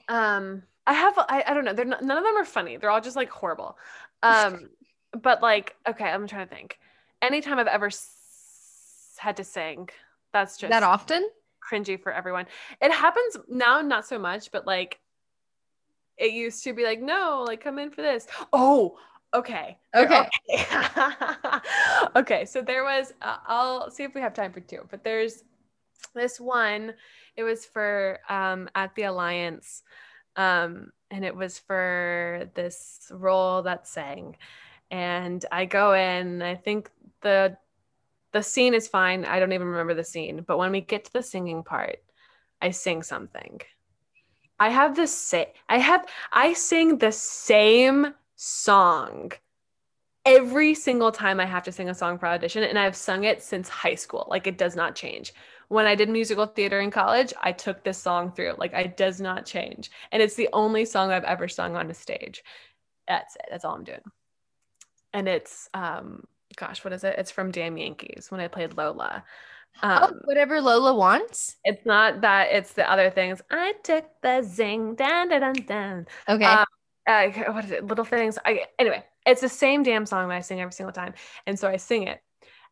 Um, 0.09 0.61
I 0.85 0.93
have, 0.93 1.15
I, 1.17 1.43
I 1.47 1.55
don't 1.55 1.65
know. 1.65 1.73
They're 1.73 1.85
not, 1.85 2.03
none 2.03 2.19
of 2.19 2.23
them 2.23 2.37
are 2.37 2.45
funny. 2.45 2.77
They're 2.77 2.91
all 2.91 3.01
just 3.01 3.15
like 3.15 3.29
horrible. 3.29 3.79
Um, 4.21 4.69
but 5.19 5.41
like, 5.41 5.75
okay, 5.89 6.05
I'm 6.05 6.27
trying 6.27 6.47
to 6.47 6.55
think. 6.55 6.77
Anytime 7.23 7.57
I've 7.57 7.65
ever 7.65 7.87
s- 7.87 9.15
had 9.17 9.37
to 9.37 9.43
sing, 9.43 9.89
that's 10.33 10.55
just 10.57 10.69
that 10.69 10.83
often 10.83 11.27
cringy 11.67 11.99
for 11.99 12.11
everyone. 12.11 12.45
It 12.79 12.91
happens 12.91 13.37
now, 13.49 13.81
not 13.81 14.05
so 14.05 14.19
much, 14.19 14.51
but 14.51 14.67
like 14.67 14.99
it 16.17 16.33
used 16.33 16.63
to 16.63 16.73
be 16.73 16.83
like, 16.83 17.01
no, 17.01 17.43
like 17.47 17.63
come 17.63 17.79
in 17.79 17.91
for 17.91 18.01
this. 18.01 18.27
Oh, 18.51 18.97
okay. 19.33 19.77
Okay. 19.95 20.27
Okay. 20.49 20.65
okay. 22.15 22.45
So 22.45 22.61
there 22.61 22.83
was, 22.83 23.13
uh, 23.21 23.37
I'll 23.45 23.91
see 23.91 24.03
if 24.03 24.15
we 24.15 24.21
have 24.21 24.33
time 24.33 24.51
for 24.51 24.59
two, 24.59 24.87
but 24.89 25.03
there's 25.03 25.43
this 26.13 26.39
one. 26.39 26.93
It 27.35 27.43
was 27.43 27.65
for 27.65 28.19
um, 28.29 28.69
at 28.75 28.95
the 28.95 29.03
Alliance, 29.03 29.83
um, 30.35 30.91
and 31.11 31.23
it 31.23 31.35
was 31.35 31.59
for 31.59 32.49
this 32.55 33.11
role 33.11 33.61
that 33.63 33.87
sang. 33.87 34.35
And 34.89 35.45
I 35.51 35.65
go 35.65 35.93
in. 35.93 36.41
I 36.41 36.55
think 36.55 36.89
the 37.21 37.57
the 38.31 38.41
scene 38.41 38.73
is 38.73 38.87
fine. 38.87 39.25
I 39.25 39.39
don't 39.39 39.53
even 39.53 39.67
remember 39.67 39.93
the 39.93 40.03
scene, 40.03 40.43
but 40.47 40.57
when 40.57 40.71
we 40.71 40.81
get 40.81 41.05
to 41.05 41.13
the 41.13 41.23
singing 41.23 41.63
part, 41.63 41.99
I 42.61 42.71
sing 42.71 43.03
something 43.03 43.61
I 44.59 44.69
have 44.69 44.95
the 44.95 45.07
same 45.07 45.47
I 45.69 45.77
have 45.77 46.05
I 46.31 46.53
sing 46.53 46.97
the 46.97 47.11
same 47.11 48.13
song 48.35 49.31
every 50.25 50.73
single 50.73 51.11
time 51.11 51.39
I 51.39 51.45
have 51.45 51.63
to 51.63 51.71
sing 51.71 51.89
a 51.89 51.93
song 51.93 52.19
for 52.19 52.27
audition 52.27 52.63
and 52.63 52.77
I've 52.77 52.97
sung 52.97 53.23
it 53.23 53.41
since 53.41 53.69
high 53.69 53.95
school. 53.95 54.27
Like 54.29 54.45
it 54.45 54.57
does 54.57 54.75
not 54.75 54.93
change. 54.93 55.33
When 55.69 55.85
I 55.85 55.95
did 55.95 56.09
musical 56.09 56.45
theater 56.45 56.81
in 56.81 56.91
college, 56.91 57.33
I 57.41 57.53
took 57.53 57.83
this 57.83 57.97
song 57.97 58.33
through. 58.33 58.55
Like 58.57 58.73
it 58.73 58.97
does 58.97 59.21
not 59.21 59.45
change. 59.45 59.89
And 60.11 60.21
it's 60.21 60.35
the 60.35 60.49
only 60.51 60.83
song 60.83 61.11
I've 61.11 61.23
ever 61.23 61.47
sung 61.47 61.77
on 61.77 61.89
a 61.89 61.93
stage. 61.93 62.43
That's 63.07 63.35
it. 63.35 63.45
That's 63.49 63.63
all 63.63 63.75
I'm 63.75 63.85
doing. 63.85 64.01
And 65.13 65.29
it's 65.29 65.69
um 65.73 66.25
gosh, 66.57 66.83
what 66.83 66.93
is 66.93 67.03
it? 67.03 67.15
It's 67.17 67.31
from 67.31 67.51
Damn 67.51 67.77
Yankees 67.77 68.27
when 68.29 68.41
I 68.41 68.47
played 68.49 68.75
Lola. 68.75 69.23
Oh, 69.83 69.89
um, 69.89 70.03
oh, 70.03 70.19
whatever 70.25 70.61
Lola 70.61 70.93
wants. 70.95 71.57
It's 71.63 71.85
not 71.85 72.21
that. 72.21 72.49
It's 72.51 72.73
the 72.73 72.89
other 72.89 73.09
things. 73.09 73.41
I 73.51 73.73
took 73.83 74.05
the 74.21 74.41
zing, 74.41 74.95
dun 74.95 75.29
dun 75.29 75.41
dun 75.41 75.53
dun. 75.65 76.07
Okay. 76.27 76.45
Um, 76.45 76.65
uh, 77.07 77.29
what 77.51 77.65
is 77.65 77.71
it? 77.71 77.85
Little 77.85 78.05
things. 78.05 78.37
I, 78.45 78.65
anyway, 78.79 79.03
it's 79.25 79.41
the 79.41 79.49
same 79.49 79.83
damn 79.83 80.05
song 80.05 80.29
that 80.29 80.35
I 80.35 80.41
sing 80.41 80.61
every 80.61 80.73
single 80.73 80.93
time, 80.93 81.13
and 81.45 81.57
so 81.57 81.67
I 81.67 81.77
sing 81.77 82.03
it, 82.03 82.21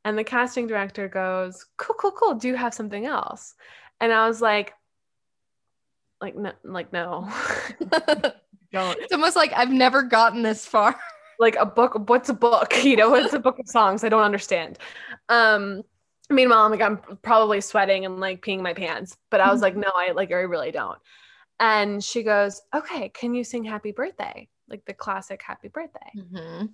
and 0.04 0.18
the 0.18 0.24
casting 0.24 0.68
director 0.68 1.08
goes, 1.08 1.66
"Cool, 1.78 1.96
cool, 2.00 2.12
cool. 2.12 2.36
Do 2.36 2.48
you 2.48 2.56
have 2.56 2.74
something 2.74 3.06
else?" 3.06 3.56
And 4.00 4.12
I 4.12 4.28
was 4.28 4.42
like, 4.42 4.74
"Like 6.22 6.36
no, 6.36 6.52
like 6.64 6.92
no." 6.92 7.30
Don't. 8.72 9.00
It's 9.00 9.14
almost 9.14 9.36
like 9.36 9.54
I've 9.54 9.72
never 9.72 10.04
gotten 10.04 10.42
this 10.42 10.66
far. 10.66 11.00
like 11.40 11.56
a 11.56 11.66
book. 11.66 12.10
What's 12.10 12.30
a 12.30 12.34
book? 12.34 12.84
You 12.84 12.98
know, 12.98 13.14
it's 13.16 13.34
a 13.34 13.40
book 13.40 13.60
of 13.60 13.68
songs. 13.68 14.04
I 14.04 14.10
don't 14.10 14.24
understand. 14.24 14.80
Um 15.30 15.84
meanwhile 16.30 16.60
i'm 16.60 16.72
like 16.72 16.82
i'm 16.82 16.98
probably 17.22 17.62
sweating 17.62 18.06
and 18.06 18.20
like 18.20 18.44
peeing 18.44 18.62
my 18.62 18.74
pants 18.74 19.18
but 19.30 19.40
i 19.40 19.52
was 19.52 19.62
like 19.62 19.74
mm-hmm. 19.74 19.82
no 19.82 19.92
i 19.96 20.12
like 20.12 20.32
i 20.32 20.36
really 20.36 20.72
don't 20.72 20.98
and 21.60 22.04
she 22.04 22.24
goes 22.24 22.62
okay 22.74 23.10
can 23.10 23.34
you 23.34 23.44
sing 23.44 23.64
happy 23.64 23.92
birthday 23.92 24.48
like 24.70 24.84
the 24.86 24.94
classic 24.94 25.42
happy 25.42 25.68
birthday 25.68 26.12
mm-hmm. 26.18 26.66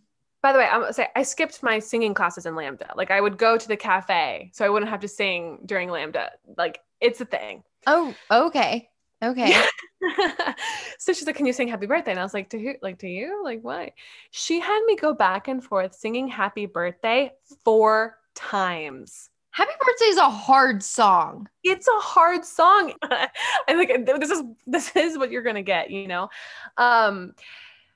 by 0.41 0.53
the 0.53 0.59
way 0.59 0.67
i'm 0.71 0.91
say 0.93 1.07
i 1.15 1.23
skipped 1.23 1.61
my 1.61 1.79
singing 1.79 2.13
classes 2.13 2.45
in 2.45 2.53
LAMDA 2.53 2.95
like 2.95 3.11
i 3.11 3.19
would 3.19 3.37
go 3.37 3.57
to 3.57 3.67
the 3.67 3.77
cafe 3.77 4.49
so 4.53 4.65
i 4.65 4.69
wouldn't 4.69 4.89
have 4.89 5.01
to 5.01 5.07
sing 5.07 5.59
during 5.65 5.89
LAMDA 5.89 6.29
like 6.57 6.79
it's 6.99 7.21
a 7.21 7.25
thing 7.25 7.63
oh 7.87 8.15
okay 8.31 8.87
Okay. 9.23 9.53
so 10.97 11.13
she's 11.13 11.27
like, 11.27 11.35
"Can 11.35 11.45
you 11.45 11.53
sing 11.53 11.67
Happy 11.67 11.85
Birthday?" 11.85 12.11
And 12.11 12.19
I 12.19 12.23
was 12.23 12.33
like, 12.33 12.49
"To 12.49 12.59
who? 12.59 12.73
Like 12.81 12.99
to 12.99 13.07
you? 13.07 13.43
Like 13.43 13.61
why?" 13.61 13.93
She 14.31 14.59
had 14.59 14.83
me 14.85 14.95
go 14.95 15.13
back 15.13 15.47
and 15.47 15.63
forth 15.63 15.93
singing 15.93 16.27
Happy 16.27 16.65
Birthday 16.65 17.31
four 17.63 18.17
times. 18.33 19.29
Happy 19.51 19.71
Birthday 19.79 20.05
is 20.05 20.17
a 20.17 20.29
hard 20.29 20.81
song. 20.81 21.47
It's 21.63 21.87
a 21.87 21.99
hard 21.99 22.45
song. 22.45 22.93
I 23.03 23.29
like 23.69 24.05
this 24.05 24.29
is 24.29 24.43
this 24.65 24.95
is 24.95 25.17
what 25.17 25.31
you're 25.31 25.43
gonna 25.43 25.61
get, 25.61 25.91
you 25.91 26.07
know. 26.07 26.29
Um, 26.77 27.33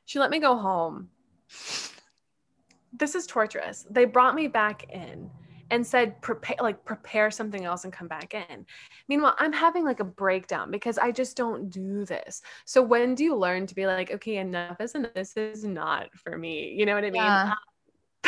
she 0.06 0.19
let 0.19 0.30
me 0.30 0.40
go 0.40 0.57
home. 0.57 1.10
This 2.94 3.15
is 3.15 3.26
torturous. 3.26 3.86
They 3.90 4.06
brought 4.06 4.36
me 4.36 4.48
back 4.48 4.90
in 4.91 5.30
and 5.72 5.86
said 5.86 6.22
prepare 6.22 6.57
like 6.61 6.84
prepare 6.86 7.32
something 7.32 7.65
else 7.65 7.84
and 7.84 7.94
come 7.94 8.07
back 8.07 8.34
in 8.34 8.65
meanwhile 9.07 9.36
i'm 9.40 9.52
having 9.52 9.84
like 9.84 9.99
a 9.99 10.03
breakdown 10.03 10.69
because 10.69 10.98
i 10.98 11.11
just 11.11 11.36
don't 11.36 11.69
do 11.69 12.06
this 12.06 12.41
so 12.65 12.82
when 12.82 13.15
do 13.15 13.23
you 13.23 13.36
learn 13.36 13.65
to 13.65 13.73
be 13.73 13.88
like 13.88 14.11
okay 14.11 14.38
enough 14.38 14.80
is 14.80 14.94
enough 14.95 15.14
this 15.14 15.36
is 15.36 15.64
not 15.64 16.07
for 16.15 16.38
me 16.38 16.72
you 16.77 16.86
know 16.86 16.94
what 16.94 17.03
i 17.03 17.10
mean 17.10 17.23
yeah. 17.23 17.53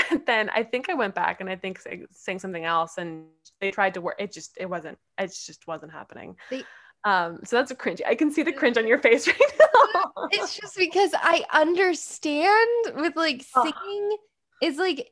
But 0.10 0.26
then 0.26 0.50
i 0.50 0.64
think 0.64 0.90
i 0.90 0.94
went 0.94 1.16
back 1.16 1.42
and 1.42 1.50
i 1.50 1.56
think 1.56 1.82
saying 2.12 2.40
something 2.40 2.66
else 2.66 2.98
and 2.98 3.26
they 3.62 3.72
tried 3.72 3.94
to 3.96 4.02
work 4.02 4.16
it 4.20 4.32
just 4.32 4.58
it 4.60 4.70
wasn't 4.70 4.98
it 5.18 5.28
just 5.28 5.68
wasn't 5.68 5.92
happening 5.92 6.36
they- 6.50 6.64
um, 7.04 7.40
so 7.46 7.56
that's 7.56 7.72
a 7.72 7.76
cringe. 7.76 8.02
I 8.06 8.16
can 8.16 8.32
see 8.32 8.44
the 8.44 8.52
cringe 8.52 8.78
on 8.78 8.86
your 8.86 8.98
face 8.98 9.28
right 9.28 9.40
now. 9.96 10.12
it's 10.32 10.58
just 10.58 10.76
because 10.76 11.12
I 11.14 11.46
understand 11.54 13.02
with 13.02 13.16
like 13.16 13.44
singing 13.44 14.18
is 14.62 14.78
like 14.78 15.12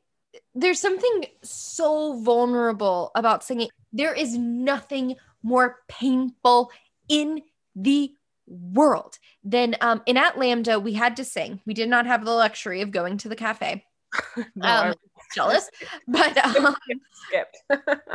there's 0.54 0.80
something 0.80 1.24
so 1.42 2.20
vulnerable 2.20 3.12
about 3.14 3.44
singing. 3.44 3.68
There 3.94 4.12
is 4.12 4.36
nothing 4.36 5.16
more 5.42 5.78
painful 5.88 6.70
in 7.08 7.40
the 7.74 8.12
world 8.46 9.18
than 9.42 9.76
um, 9.80 10.02
in 10.04 10.18
at 10.18 10.34
LAMDA, 10.34 10.82
we 10.82 10.92
had 10.92 11.16
to 11.16 11.24
sing. 11.24 11.60
We 11.64 11.72
did 11.72 11.88
not 11.88 12.04
have 12.06 12.24
the 12.24 12.32
luxury 12.32 12.82
of 12.82 12.90
going 12.90 13.16
to 13.18 13.28
the 13.28 13.36
cafe. 13.36 13.85
no, 14.54 14.68
um, 14.68 14.94
jealous, 15.34 15.70
but 16.06 16.36
um, 16.56 16.76
skipped. 17.12 17.62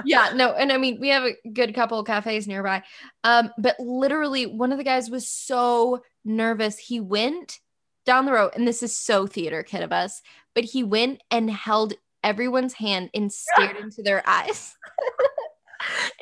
yeah, 0.06 0.32
no, 0.34 0.54
and 0.54 0.72
I 0.72 0.78
mean 0.78 1.00
we 1.00 1.10
have 1.10 1.24
a 1.24 1.50
good 1.50 1.74
couple 1.76 2.00
of 2.00 2.08
cafes 2.08 2.48
nearby. 2.48 2.84
Um, 3.24 3.52
but 3.58 3.80
literally, 3.80 4.46
one 4.46 4.72
of 4.72 4.78
the 4.78 4.84
guys 4.84 5.10
was 5.10 5.28
so 5.28 6.04
nervous. 6.24 6.78
He 6.78 7.00
went 7.00 7.60
down 8.06 8.26
the 8.26 8.34
road, 8.34 8.52
and 8.56 8.68
this 8.68 8.84
is 8.84 8.96
so 8.96 9.28
theater 9.28 9.64
kid 9.64 9.84
of 9.84 9.92
us, 9.92 10.22
but 10.56 10.64
he 10.64 10.84
went 10.84 11.22
and 11.30 11.50
held 11.50 11.94
everyone's 12.24 12.74
hand 12.74 13.10
and 13.14 13.32
stared 13.32 13.78
into 13.78 14.02
their 14.02 14.28
eyes. 14.28 14.76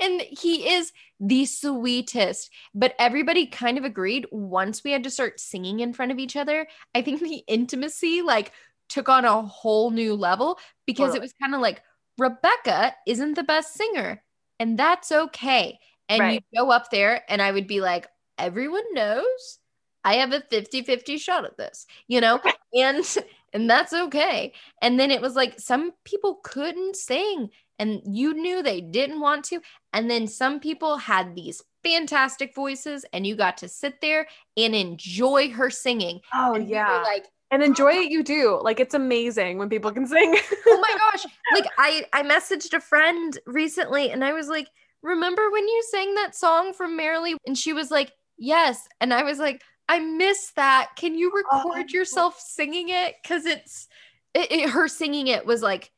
and 0.02 0.22
he 0.22 0.70
is 0.74 0.92
the 1.20 1.46
sweetest. 1.46 2.50
But 2.74 2.96
everybody 3.00 3.48
kind 3.48 3.78
of 3.78 3.84
agreed 3.84 4.26
once 4.32 4.84
we 4.84 4.92
had 4.92 5.04
to 5.04 5.12
start 5.12 5.40
singing 5.40 5.80
in 5.80 5.94
front 5.94 6.12
of 6.12 6.20
each 6.20 6.36
other. 6.36 6.68
I 6.96 7.02
think 7.02 7.22
the 7.22 7.44
intimacy 7.48 8.22
like 8.22 8.52
took 8.90 9.08
on 9.08 9.26
a 9.26 9.42
whole 9.42 9.92
new 9.92 10.16
level 10.16 10.60
because 10.86 11.16
it 11.16 11.22
was 11.22 11.34
kind 11.42 11.56
of 11.56 11.62
like 11.62 11.82
Rebecca 12.18 12.94
isn't 13.08 13.36
the 13.36 13.44
best 13.44 13.74
singer, 13.76 14.22
and 14.60 14.78
that's 14.78 15.12
okay. 15.12 15.80
And 16.10 16.20
right. 16.20 16.44
you 16.52 16.60
go 16.60 16.72
up 16.72 16.90
there, 16.90 17.24
and 17.30 17.42
I 17.42 17.52
would 17.52 17.68
be 17.68 17.82
like, 17.82 18.08
everyone 18.38 18.94
knows 18.94 19.60
I 20.04 20.16
have 20.16 20.32
a 20.32 20.42
50 20.42 20.84
50 20.84 21.18
shot 21.18 21.46
at 21.46 21.58
this, 21.58 21.86
you 22.08 22.22
know? 22.22 22.40
and 22.74 23.06
and 23.54 23.70
that's 23.70 23.94
okay. 23.94 24.54
And 24.82 25.00
then 25.00 25.12
it 25.12 25.22
was 25.22 25.36
like 25.36 25.60
some 25.60 25.92
people 26.04 26.40
couldn't 26.44 26.96
sing 26.96 27.50
and 27.78 28.02
you 28.06 28.34
knew 28.34 28.62
they 28.62 28.82
didn't 28.82 29.20
want 29.20 29.46
to. 29.46 29.62
And 29.94 30.10
then 30.10 30.28
some 30.28 30.60
people 30.60 30.98
had 30.98 31.36
these 31.36 31.62
fantastic 31.84 32.54
voices 32.54 33.06
and 33.14 33.26
you 33.26 33.36
got 33.36 33.58
to 33.58 33.70
sit 33.70 34.02
there 34.02 34.28
and 34.58 34.76
enjoy 34.76 35.52
her 35.52 35.70
singing. 35.70 36.20
Oh, 36.34 36.56
and 36.56 36.68
yeah. 36.68 37.02
like, 37.04 37.26
and 37.52 37.64
enjoy 37.64 37.92
it 37.92 38.12
you 38.12 38.24
do 38.24 38.60
like 38.64 38.80
it's 38.80 38.94
amazing 38.94 39.58
when 39.58 39.70
people 39.70 39.92
can 39.92 40.06
sing 40.06 40.36
oh 40.68 40.80
my 40.82 40.98
gosh 40.98 41.26
like 41.54 41.66
i 41.78 42.06
i 42.14 42.22
messaged 42.24 42.74
a 42.74 42.80
friend 42.80 43.40
recently 43.46 44.12
and 44.12 44.24
i 44.24 44.34
was 44.34 44.48
like 44.48 44.68
remember 45.02 45.50
when 45.50 45.68
you 45.68 45.84
sang 45.90 46.14
that 46.16 46.36
song 46.36 46.74
from 46.74 46.96
merrily 46.96 47.36
and 47.48 47.58
she 47.58 47.74
was 47.74 47.90
like 47.90 48.12
yes 48.38 48.88
and 49.02 49.14
i 49.14 49.24
was 49.24 49.40
like 49.40 49.62
I 49.90 49.98
miss 50.00 50.52
that. 50.52 50.92
Can 50.96 51.18
you 51.18 51.32
oh, 51.34 51.38
record 51.38 51.88
oh, 51.90 51.94
yourself 51.94 52.40
singing 52.40 52.90
it? 52.90 53.16
Because 53.22 53.46
it's 53.46 53.88
it, 54.36 54.52
it, 54.52 54.70
her 54.70 54.88
singing 54.88 55.28
it 55.28 55.46
was 55.46 55.64
like 55.64 55.92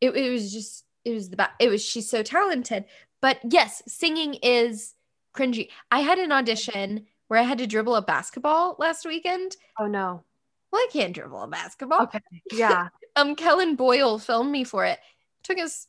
it, 0.00 0.10
it 0.10 0.30
was 0.30 0.52
just 0.52 0.84
it 1.04 1.14
was 1.14 1.30
the 1.30 1.36
best. 1.36 1.52
It 1.60 1.68
was 1.68 1.82
she's 1.84 2.10
so 2.10 2.24
talented. 2.24 2.84
But 3.22 3.38
yes, 3.48 3.80
singing 3.86 4.34
is 4.42 4.94
cringy. 5.34 5.68
I 5.90 6.00
had 6.00 6.18
an 6.18 6.32
audition 6.32 7.06
where 7.28 7.38
I 7.38 7.44
had 7.44 7.58
to 7.58 7.66
dribble 7.68 7.94
a 7.94 8.02
basketball 8.02 8.74
last 8.80 9.06
weekend. 9.06 9.56
Oh 9.78 9.86
no. 9.86 10.24
Well, 10.72 10.80
I 10.80 10.88
can't 10.90 11.12
dribble 11.14 11.42
a 11.42 11.48
basketball. 11.48 12.02
Okay. 12.04 12.20
Yeah. 12.50 12.88
um, 13.16 13.36
Kellen 13.36 13.76
Boyle 13.76 14.18
filmed 14.18 14.50
me 14.50 14.64
for 14.64 14.84
it. 14.84 14.98
it 14.98 15.44
took 15.44 15.58
us 15.58 15.86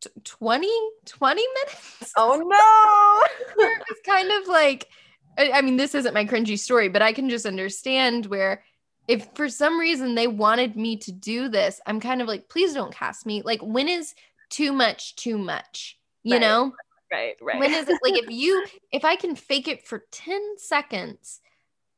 t- 0.00 0.10
20, 0.22 0.68
20 1.06 1.42
minutes. 1.54 2.12
Oh 2.16 2.36
no. 3.56 3.64
it 3.64 3.78
was 3.88 3.98
kind 4.06 4.30
of 4.30 4.46
like 4.48 4.88
I 5.36 5.62
mean, 5.62 5.76
this 5.76 5.94
isn't 5.94 6.14
my 6.14 6.24
cringy 6.24 6.56
story, 6.58 6.88
but 6.88 7.02
I 7.02 7.12
can 7.12 7.28
just 7.28 7.44
understand 7.44 8.26
where 8.26 8.62
if 9.08 9.28
for 9.34 9.48
some 9.48 9.78
reason 9.78 10.14
they 10.14 10.26
wanted 10.26 10.76
me 10.76 10.96
to 10.98 11.12
do 11.12 11.48
this, 11.48 11.80
I'm 11.86 12.00
kind 12.00 12.22
of 12.22 12.28
like, 12.28 12.48
please 12.48 12.72
don't 12.72 12.94
cast 12.94 13.26
me. 13.26 13.42
Like, 13.42 13.60
when 13.60 13.88
is 13.88 14.14
too 14.48 14.72
much 14.72 15.16
too 15.16 15.36
much? 15.36 15.98
You 16.22 16.34
right. 16.34 16.40
know? 16.40 16.72
Right, 17.12 17.36
right. 17.40 17.58
When 17.58 17.74
is 17.74 17.88
it 17.88 17.98
like 18.02 18.16
if 18.16 18.30
you 18.30 18.64
if 18.92 19.04
I 19.04 19.16
can 19.16 19.36
fake 19.36 19.68
it 19.68 19.86
for 19.86 20.04
10 20.10 20.58
seconds, 20.58 21.40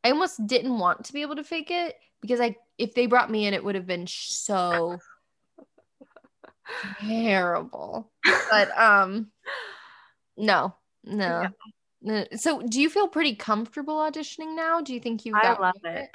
I 0.06 0.10
almost 0.10 0.46
didn't 0.46 0.78
want 0.78 1.04
to 1.06 1.12
be 1.12 1.22
able 1.22 1.34
to 1.34 1.42
fake 1.42 1.72
it 1.72 1.96
because 2.20 2.40
I 2.40 2.54
if 2.78 2.94
they 2.94 3.06
brought 3.06 3.28
me 3.28 3.46
in, 3.46 3.54
it 3.54 3.64
would 3.64 3.74
have 3.74 3.86
been 3.86 4.06
so 4.06 4.98
terrible. 7.00 8.12
But 8.50 8.78
um 8.78 9.32
no, 10.36 10.76
no. 11.04 11.48
Yeah. 12.02 12.24
So, 12.36 12.62
do 12.62 12.80
you 12.80 12.88
feel 12.88 13.08
pretty 13.08 13.34
comfortable 13.34 13.96
auditioning 13.96 14.54
now? 14.54 14.80
Do 14.80 14.94
you 14.94 15.00
think 15.00 15.24
you've 15.24 15.34
I 15.34 15.58
love 15.58 15.74
it. 15.82 16.10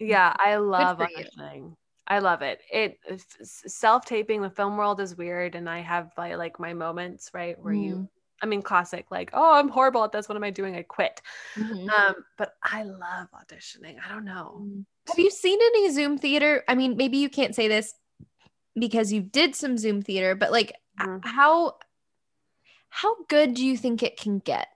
it? 0.00 0.06
Yeah, 0.08 0.34
I 0.36 0.56
love 0.56 0.98
auditioning. 0.98 1.56
You. 1.56 1.76
I 2.08 2.18
love 2.18 2.42
it. 2.42 2.60
It 2.72 2.98
self 3.42 4.06
taping 4.06 4.42
the 4.42 4.50
film 4.50 4.76
world 4.76 4.98
is 4.98 5.16
weird, 5.16 5.54
and 5.54 5.70
I 5.70 5.82
have 5.82 6.10
like, 6.18 6.36
like 6.36 6.58
my 6.58 6.72
moments 6.72 7.30
right 7.32 7.56
where 7.60 7.74
mm. 7.74 7.84
you. 7.84 8.08
I 8.42 8.46
mean, 8.46 8.62
classic 8.62 9.06
like, 9.10 9.30
oh, 9.32 9.54
I'm 9.54 9.68
horrible 9.68 10.04
at 10.04 10.12
this. 10.12 10.28
What 10.28 10.36
am 10.36 10.44
I 10.44 10.50
doing? 10.50 10.76
I 10.76 10.82
quit. 10.82 11.22
Mm-hmm. 11.56 11.88
Um, 11.88 12.14
but 12.36 12.54
I 12.62 12.82
love 12.82 13.28
auditioning. 13.34 13.96
I 14.04 14.12
don't 14.12 14.24
know. 14.24 14.60
Mm. 14.60 14.84
Have 15.08 15.18
you 15.18 15.30
seen 15.30 15.58
any 15.60 15.90
Zoom 15.90 16.18
theater? 16.18 16.62
I 16.68 16.74
mean, 16.74 16.96
maybe 16.96 17.16
you 17.18 17.30
can't 17.30 17.54
say 17.54 17.68
this 17.68 17.94
because 18.78 19.12
you 19.12 19.22
did 19.22 19.54
some 19.54 19.78
Zoom 19.78 20.02
theater, 20.02 20.34
but 20.34 20.52
like, 20.52 20.74
mm. 21.00 21.24
how 21.24 21.76
how 22.88 23.16
good 23.28 23.54
do 23.54 23.64
you 23.64 23.76
think 23.76 24.02
it 24.02 24.18
can 24.18 24.38
get? 24.38 24.68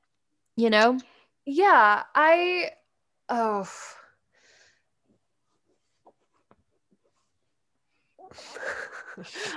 you 0.60 0.70
know? 0.70 0.98
Yeah, 1.46 2.02
I 2.14 2.70
oh 3.28 3.68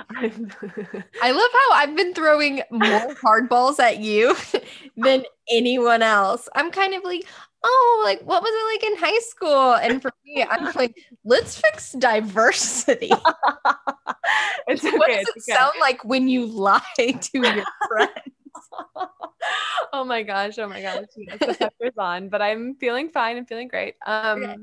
I 0.09 1.31
love 1.31 1.49
how 1.53 1.71
I've 1.73 1.95
been 1.95 2.13
throwing 2.13 2.61
more 2.71 3.15
hardballs 3.23 3.79
at 3.79 3.99
you 3.99 4.35
than 4.97 5.23
anyone 5.49 6.01
else. 6.01 6.49
I'm 6.55 6.71
kind 6.71 6.93
of 6.93 7.03
like, 7.03 7.25
oh, 7.63 8.01
like 8.05 8.21
what 8.21 8.41
was 8.43 8.51
it 8.53 8.73
like 8.73 8.93
in 8.93 8.99
high 8.99 9.19
school? 9.19 9.73
And 9.75 10.01
for 10.01 10.11
me, 10.25 10.43
I'm 10.43 10.71
like, 10.75 10.95
let's 11.23 11.59
fix 11.59 11.93
diversity. 11.93 13.11
it's 14.67 14.83
okay, 14.83 14.97
what 14.97 15.07
does 15.07 15.27
it 15.27 15.29
okay. 15.29 15.53
sound 15.53 15.73
like 15.79 16.03
when 16.03 16.27
you 16.27 16.45
lie 16.45 16.81
to 16.97 17.13
your 17.33 17.63
friends? 17.87 18.11
oh 19.93 20.03
my 20.03 20.23
gosh. 20.23 20.57
Oh 20.57 20.67
my 20.67 20.81
gosh. 20.81 21.05
Yes, 21.17 21.57
the 21.57 21.91
on, 21.97 22.29
but 22.29 22.41
I'm 22.41 22.75
feeling 22.75 23.09
fine. 23.09 23.37
I'm 23.37 23.45
feeling 23.45 23.67
great. 23.67 23.95
Um, 24.05 24.43
okay. 24.43 24.57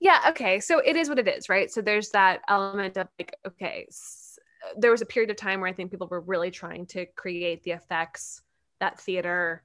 Yeah. 0.00 0.20
Okay. 0.28 0.60
So 0.60 0.78
it 0.78 0.96
is 0.96 1.08
what 1.08 1.18
it 1.18 1.28
is, 1.28 1.48
right? 1.48 1.70
So 1.70 1.80
there's 1.80 2.10
that 2.10 2.40
element 2.48 2.96
of 2.96 3.08
like, 3.18 3.36
okay, 3.46 3.86
s- 3.88 4.38
there 4.76 4.90
was 4.90 5.02
a 5.02 5.06
period 5.06 5.30
of 5.30 5.36
time 5.36 5.60
where 5.60 5.68
I 5.68 5.72
think 5.72 5.90
people 5.90 6.08
were 6.08 6.20
really 6.20 6.50
trying 6.50 6.86
to 6.86 7.06
create 7.06 7.62
the 7.62 7.72
effects 7.72 8.42
that 8.80 8.98
theater 8.98 9.62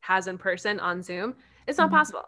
has 0.00 0.26
in 0.26 0.38
person 0.38 0.80
on 0.80 1.02
Zoom. 1.02 1.36
It's 1.66 1.78
not 1.78 1.88
mm-hmm. 1.88 1.96
possible. 1.96 2.24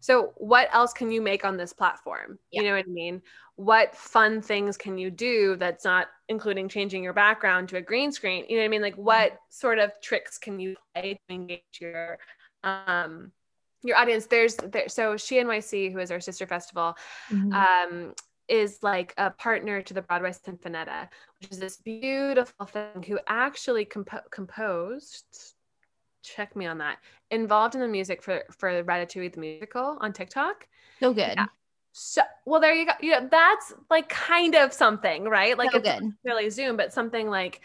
So, 0.00 0.32
what 0.36 0.68
else 0.72 0.92
can 0.92 1.12
you 1.12 1.20
make 1.20 1.44
on 1.44 1.56
this 1.56 1.72
platform? 1.72 2.38
Yeah. 2.50 2.62
You 2.62 2.68
know 2.68 2.74
what 2.74 2.86
I 2.86 2.90
mean? 2.90 3.22
What 3.54 3.94
fun 3.94 4.42
things 4.42 4.76
can 4.76 4.98
you 4.98 5.10
do 5.10 5.54
that's 5.56 5.84
not 5.84 6.08
including 6.28 6.68
changing 6.68 7.04
your 7.04 7.12
background 7.12 7.68
to 7.68 7.76
a 7.76 7.82
green 7.82 8.10
screen? 8.10 8.44
You 8.48 8.56
know 8.56 8.62
what 8.62 8.66
I 8.66 8.68
mean? 8.68 8.82
Like, 8.82 8.96
what 8.96 9.32
mm-hmm. 9.32 9.36
sort 9.50 9.78
of 9.78 9.92
tricks 10.02 10.38
can 10.38 10.58
you 10.58 10.74
play 10.92 11.20
to 11.28 11.34
engage 11.34 11.62
your 11.80 12.18
um, 12.64 13.30
your 13.82 13.96
audience? 13.96 14.26
There's 14.26 14.56
there. 14.56 14.88
So, 14.88 15.14
SheNYC, 15.14 15.92
who 15.92 15.98
is 15.98 16.10
our 16.10 16.20
sister 16.20 16.46
festival, 16.46 16.94
mm-hmm. 17.30 17.52
um, 17.52 18.14
is 18.48 18.78
like 18.82 19.14
a 19.16 19.30
partner 19.30 19.82
to 19.82 19.94
the 19.94 20.02
Broadway 20.02 20.32
Sinfonietta, 20.32 21.08
which 21.40 21.50
is 21.50 21.58
this 21.58 21.76
beautiful 21.78 22.66
thing 22.66 23.02
who 23.06 23.18
actually 23.26 23.84
compo- 23.84 24.20
composed 24.30 25.54
check 26.22 26.54
me 26.56 26.66
on 26.66 26.78
that. 26.78 26.98
Involved 27.30 27.74
in 27.74 27.80
the 27.80 27.88
music 27.88 28.22
for 28.22 28.42
for 28.58 28.82
Ratatouille 28.84 29.32
the 29.32 29.40
musical 29.40 29.98
on 30.00 30.12
TikTok. 30.12 30.66
So 31.00 31.12
good. 31.12 31.34
Yeah. 31.36 31.46
So 31.92 32.22
well, 32.46 32.60
there 32.60 32.74
you 32.74 32.86
go. 32.86 32.92
Yeah, 33.00 33.26
that's 33.30 33.74
like 33.90 34.08
kind 34.08 34.54
of 34.54 34.72
something, 34.72 35.24
right? 35.24 35.56
Like 35.58 35.72
so 35.72 35.78
it's 35.78 35.88
good. 35.88 36.12
really 36.24 36.50
Zoom, 36.50 36.76
but 36.76 36.92
something 36.92 37.28
like 37.28 37.60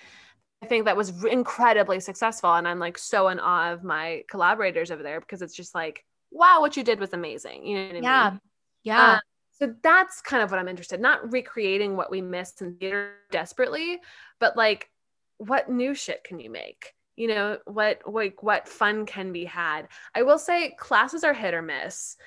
I 0.62 0.66
think 0.66 0.86
that 0.86 0.98
was 0.98 1.24
incredibly 1.24 2.00
successful, 2.00 2.54
and 2.54 2.68
I'm 2.68 2.80
like 2.80 2.98
so 2.98 3.28
in 3.30 3.40
awe 3.40 3.72
of 3.74 3.84
my 3.84 4.24
collaborators 4.30 4.92
over 4.92 5.04
there 5.04 5.20
because 5.20 5.42
it's 5.42 5.54
just 5.54 5.76
like, 5.76 6.04
wow, 6.32 6.62
what 6.62 6.78
you 6.78 6.84
did 6.84 7.00
was 7.00 7.14
amazing. 7.14 7.66
You 7.66 7.78
know 7.78 7.88
what 7.88 7.96
I 7.96 8.00
yeah. 8.00 8.30
mean? 8.32 8.42
Yeah. 8.84 8.96
Yeah. 8.96 9.14
Um, 9.14 9.20
so 9.52 9.74
that's 9.82 10.22
kind 10.22 10.44
of 10.44 10.52
what 10.52 10.60
I'm 10.60 10.68
interested. 10.68 11.00
Not 11.00 11.32
recreating 11.32 11.96
what 11.96 12.12
we 12.12 12.22
missed 12.22 12.62
in 12.62 12.76
theater 12.76 13.14
desperately, 13.32 14.00
but 14.40 14.56
like, 14.56 14.90
what 15.38 15.70
new 15.70 15.96
shit 15.96 16.24
can 16.24 16.40
you 16.40 16.50
make? 16.50 16.94
You 17.16 17.28
know, 17.30 17.58
what 17.66 18.02
like 18.06 18.44
what 18.44 18.68
fun 18.68 19.06
can 19.08 19.34
be 19.34 19.46
had? 19.46 19.88
I 20.14 20.22
will 20.22 20.38
say 20.38 20.76
classes 20.78 21.24
are 21.24 21.34
hit 21.34 21.56
or 21.56 21.64
miss. 21.64 22.18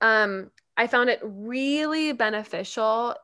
Um, 0.00 0.50
I 0.76 0.88
found 0.88 1.10
it 1.10 1.20
really 1.22 2.12
beneficial 2.12 3.14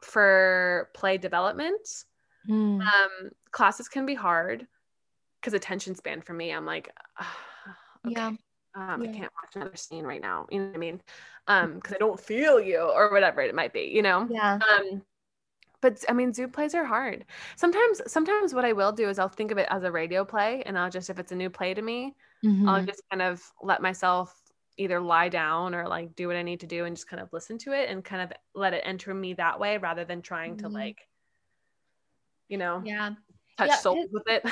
for 0.00 0.88
play 0.94 1.18
development. 1.18 2.04
Mm. 2.48 2.80
Um, 2.80 3.30
classes 3.50 3.88
can 3.88 4.06
be 4.06 4.14
hard 4.14 4.66
because 5.40 5.54
attention 5.54 5.96
span 5.96 6.20
for 6.20 6.32
me, 6.32 6.52
I'm 6.52 6.66
like, 6.66 6.92
okay, 8.06 8.14
Yeah. 8.14 8.32
Um, 8.74 9.02
Yeah. 9.02 9.04
I 9.04 9.08
can't 9.08 9.32
watch 9.42 9.56
another 9.56 9.76
scene 9.76 10.04
right 10.04 10.20
now. 10.20 10.46
You 10.50 10.60
know 10.60 10.66
what 10.68 10.74
I 10.76 10.78
mean? 10.78 11.02
Um, 11.46 11.74
because 11.76 11.94
I 11.94 11.98
don't 11.98 12.20
feel 12.20 12.60
you 12.60 12.78
or 12.80 13.10
whatever 13.12 13.40
it 13.42 13.54
might 13.54 13.72
be, 13.72 13.82
you 13.82 14.02
know? 14.02 14.22
Yeah. 14.28 14.62
Um, 14.70 15.02
but 15.80 16.04
I 16.08 16.12
mean, 16.12 16.32
Zoom 16.34 16.50
plays 16.52 16.74
are 16.74 16.84
hard. 16.84 17.26
Sometimes, 17.56 18.02
sometimes 18.10 18.54
what 18.54 18.64
I 18.64 18.72
will 18.72 18.92
do 18.92 19.08
is 19.08 19.18
I'll 19.18 19.28
think 19.28 19.50
of 19.52 19.58
it 19.58 19.68
as 19.70 19.84
a 19.84 19.92
radio 19.92 20.24
play, 20.24 20.62
and 20.64 20.78
I'll 20.78 20.90
just 20.90 21.10
if 21.10 21.18
it's 21.18 21.32
a 21.32 21.36
new 21.36 21.50
play 21.50 21.74
to 21.74 21.82
me, 21.82 22.16
I'll 22.64 22.82
Mhm. 22.82 22.86
just 22.86 23.02
kind 23.10 23.22
of 23.22 23.52
let 23.62 23.82
myself 23.82 24.42
either 24.78 25.00
lie 25.00 25.28
down 25.28 25.74
or 25.74 25.88
like 25.88 26.14
do 26.16 26.28
what 26.28 26.36
I 26.36 26.42
need 26.42 26.60
to 26.60 26.66
do 26.66 26.84
and 26.84 26.96
just 26.96 27.08
kind 27.08 27.20
of 27.22 27.32
listen 27.32 27.58
to 27.58 27.72
it 27.72 27.90
and 27.90 28.04
kind 28.04 28.22
of 28.22 28.32
let 28.54 28.74
it 28.74 28.82
enter 28.86 29.14
me 29.14 29.34
that 29.34 29.60
way 29.60 29.78
rather 29.78 30.04
than 30.04 30.22
trying 30.22 30.56
to 30.58 30.68
Mhm. 30.68 30.70
like, 30.70 31.08
you 32.48 32.58
know, 32.58 32.84
Yeah. 32.84 33.14
Touch 33.58 33.70
Yeah, 33.70 33.76
souls 33.76 34.08
with 34.12 34.24
it. 34.28 34.44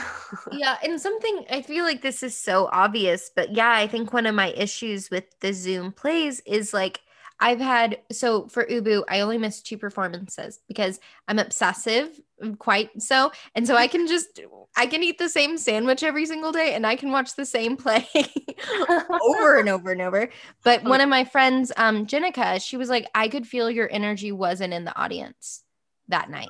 Yeah, 0.50 0.76
and 0.82 1.00
something 1.00 1.44
I 1.50 1.62
feel 1.62 1.84
like 1.84 2.02
this 2.02 2.22
is 2.22 2.36
so 2.36 2.68
obvious, 2.72 3.30
but 3.34 3.54
yeah, 3.54 3.72
I 3.72 3.86
think 3.86 4.12
one 4.12 4.26
of 4.26 4.34
my 4.34 4.48
issues 4.52 5.10
with 5.10 5.24
the 5.40 5.52
Zoom 5.52 5.92
plays 5.92 6.40
is 6.46 6.74
like 6.74 7.00
I've 7.40 7.60
had 7.60 7.98
so 8.12 8.48
for 8.48 8.64
Ubu, 8.66 9.04
I 9.08 9.20
only 9.20 9.38
missed 9.38 9.66
two 9.66 9.78
performances 9.78 10.60
because 10.68 11.00
I'm 11.28 11.38
obsessive, 11.38 12.18
mm, 12.42 12.58
quite 12.58 12.90
so, 13.02 13.30
and 13.54 13.66
so 13.66 13.76
I 13.76 13.88
can 13.94 14.06
just 14.06 14.40
I 14.76 14.86
can 14.86 15.02
eat 15.02 15.18
the 15.18 15.28
same 15.28 15.58
sandwich 15.58 16.02
every 16.02 16.26
single 16.26 16.52
day, 16.52 16.74
and 16.74 16.86
I 16.86 16.96
can 16.96 17.10
watch 17.12 17.36
the 17.36 17.46
same 17.46 17.76
play 17.76 18.06
over 19.20 19.58
and 19.58 19.68
over 19.68 19.92
and 19.92 20.02
over. 20.02 20.28
But 20.64 20.84
one 20.84 21.00
of 21.00 21.08
my 21.08 21.24
friends, 21.24 21.72
um, 21.76 22.06
Jenica, 22.06 22.62
she 22.62 22.76
was 22.76 22.88
like, 22.88 23.08
I 23.14 23.28
could 23.28 23.46
feel 23.46 23.70
your 23.70 23.88
energy 23.92 24.32
wasn't 24.32 24.72
in 24.74 24.84
the 24.84 24.98
audience 24.98 25.62
that 26.08 26.30
night, 26.30 26.48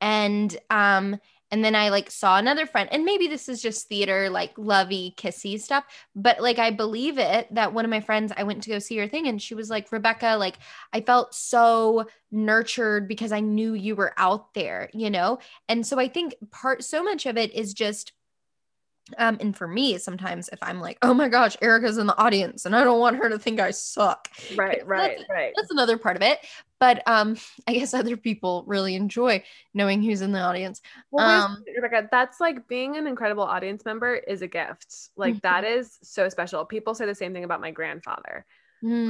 and 0.00 0.56
um 0.70 1.18
and 1.52 1.62
then 1.62 1.76
I 1.76 1.90
like 1.90 2.10
saw 2.10 2.38
another 2.38 2.66
friend, 2.66 2.88
and 2.90 3.04
maybe 3.04 3.28
this 3.28 3.48
is 3.48 3.62
just 3.62 3.88
theater, 3.88 4.30
like 4.30 4.52
lovey, 4.56 5.14
kissy 5.16 5.60
stuff, 5.60 5.84
but 6.16 6.40
like 6.40 6.58
I 6.58 6.70
believe 6.70 7.18
it 7.18 7.46
that 7.54 7.74
one 7.74 7.84
of 7.84 7.90
my 7.90 8.00
friends, 8.00 8.32
I 8.36 8.42
went 8.42 8.62
to 8.64 8.70
go 8.70 8.78
see 8.78 8.96
her 8.96 9.06
thing, 9.06 9.28
and 9.28 9.40
she 9.40 9.54
was 9.54 9.70
like, 9.70 9.92
Rebecca, 9.92 10.36
like 10.38 10.58
I 10.92 11.02
felt 11.02 11.34
so 11.34 12.06
nurtured 12.30 13.06
because 13.06 13.30
I 13.30 13.40
knew 13.40 13.74
you 13.74 13.94
were 13.94 14.14
out 14.16 14.54
there, 14.54 14.88
you 14.94 15.10
know? 15.10 15.38
And 15.68 15.86
so 15.86 16.00
I 16.00 16.08
think 16.08 16.34
part, 16.50 16.82
so 16.82 17.04
much 17.04 17.26
of 17.26 17.36
it 17.36 17.54
is 17.54 17.74
just, 17.74 18.12
um, 19.18 19.36
and 19.40 19.54
for 19.54 19.68
me, 19.68 19.98
sometimes 19.98 20.48
if 20.50 20.58
I'm 20.62 20.80
like, 20.80 20.96
oh 21.02 21.12
my 21.12 21.28
gosh, 21.28 21.56
Erika's 21.60 21.98
in 21.98 22.06
the 22.06 22.16
audience 22.16 22.64
and 22.64 22.74
I 22.74 22.82
don't 22.84 23.00
want 23.00 23.16
her 23.16 23.28
to 23.28 23.38
think 23.38 23.60
I 23.60 23.72
suck. 23.72 24.28
right, 24.56 24.80
right, 24.86 25.18
That's- 25.18 25.26
right. 25.28 25.52
That's 25.54 25.70
another 25.70 25.98
part 25.98 26.16
of 26.16 26.22
it. 26.22 26.38
But 26.82 27.06
um, 27.06 27.36
I 27.68 27.74
guess 27.74 27.94
other 27.94 28.16
people 28.16 28.64
really 28.66 28.96
enjoy 28.96 29.44
knowing 29.72 30.02
who's 30.02 30.20
in 30.20 30.32
the 30.32 30.40
audience. 30.40 30.82
Well, 31.10 31.26
Um, 31.26 31.64
Rebecca, 31.76 32.08
that's 32.10 32.40
like 32.40 32.66
being 32.68 32.96
an 32.96 33.06
incredible 33.06 33.44
audience 33.44 33.84
member 33.84 34.14
is 34.14 34.42
a 34.42 34.48
gift. 34.48 35.10
Like 35.16 35.40
that 35.42 35.64
is 35.64 35.98
so 36.02 36.28
special. 36.28 36.64
People 36.64 36.94
say 36.94 37.06
the 37.06 37.14
same 37.14 37.32
thing 37.34 37.44
about 37.44 37.60
my 37.60 37.70
grandfather. 37.70 38.46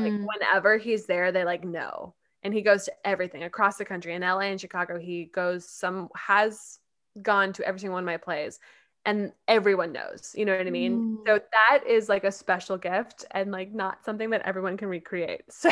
Like 0.03 0.15
Mm, 0.15 0.27
whenever 0.35 0.79
he's 0.79 1.07
there, 1.07 1.33
they 1.33 1.45
like 1.45 1.65
know. 1.65 2.15
And 2.43 2.55
he 2.55 2.63
goes 2.63 2.85
to 2.87 2.93
everything 3.05 3.45
across 3.45 3.77
the 3.79 3.85
country. 3.85 4.15
In 4.15 4.23
LA 4.23 4.47
and 4.47 4.61
Chicago, 4.61 4.99
he 4.99 5.27
goes 5.27 5.69
some 5.69 6.09
has 6.17 6.79
gone 7.23 7.53
to 7.55 7.67
every 7.67 7.81
single 7.81 7.95
one 7.95 8.05
of 8.05 8.07
my 8.07 8.19
plays. 8.19 8.61
And 9.05 9.33
everyone 9.49 9.91
knows, 9.93 10.33
you 10.37 10.45
know 10.45 10.57
what 10.57 10.65
I 10.67 10.71
mean? 10.71 11.19
Mm. 11.19 11.27
So 11.27 11.41
that 11.53 11.85
is 11.87 12.09
like 12.09 12.23
a 12.23 12.31
special 12.31 12.79
gift 12.79 13.25
and 13.33 13.51
like 13.51 13.73
not 13.75 14.05
something 14.05 14.31
that 14.31 14.43
everyone 14.43 14.77
can 14.77 14.89
recreate. 14.89 15.43
So 15.51 15.71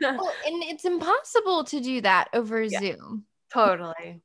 well, 0.00 0.32
and 0.46 0.62
it's 0.64 0.84
impossible 0.84 1.64
to 1.64 1.80
do 1.80 2.00
that 2.02 2.28
over 2.32 2.62
Yeah. 2.62 2.78
Zoom. 2.78 3.24
totally. 3.52 4.22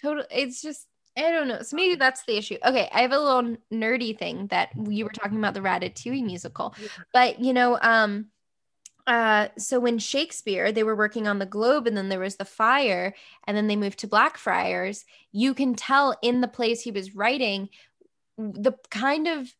Total. 0.00 0.24
It's 0.30 0.62
just 0.62 0.86
I 1.18 1.30
don't 1.30 1.48
know. 1.48 1.60
So 1.60 1.76
maybe 1.76 1.94
that's 1.96 2.24
the 2.24 2.38
issue. 2.38 2.56
Okay, 2.64 2.88
I 2.90 3.02
have 3.02 3.12
a 3.12 3.18
little 3.18 3.56
nerdy 3.70 4.18
thing 4.18 4.46
that 4.46 4.70
you 4.88 5.04
were 5.04 5.10
talking 5.12 5.36
about 5.36 5.52
the 5.52 5.60
Ratatouille 5.60 6.24
musical, 6.24 6.74
Yeah. 6.80 6.88
but 7.12 7.38
you 7.40 7.52
know, 7.52 7.78
um, 7.82 8.28
uh, 9.06 9.48
so 9.58 9.80
when 9.80 9.98
Shakespeare 9.98 10.72
they 10.72 10.84
were 10.84 10.96
working 10.96 11.26
on 11.26 11.38
the 11.38 11.46
Globe, 11.46 11.86
and 11.86 11.96
then 11.96 12.08
there 12.08 12.20
was 12.20 12.36
the 12.36 12.44
fire, 12.44 13.14
and 13.46 13.56
then 13.56 13.66
they 13.66 13.76
moved 13.76 13.98
to 14.00 14.06
Blackfriars. 14.06 15.04
You 15.32 15.54
can 15.54 15.74
tell 15.74 16.16
in 16.22 16.40
the 16.40 16.48
plays 16.48 16.80
he 16.82 16.90
was 16.90 17.14
writing 17.14 17.68
the 18.38 18.72
kind 18.90 19.28
of 19.28 19.52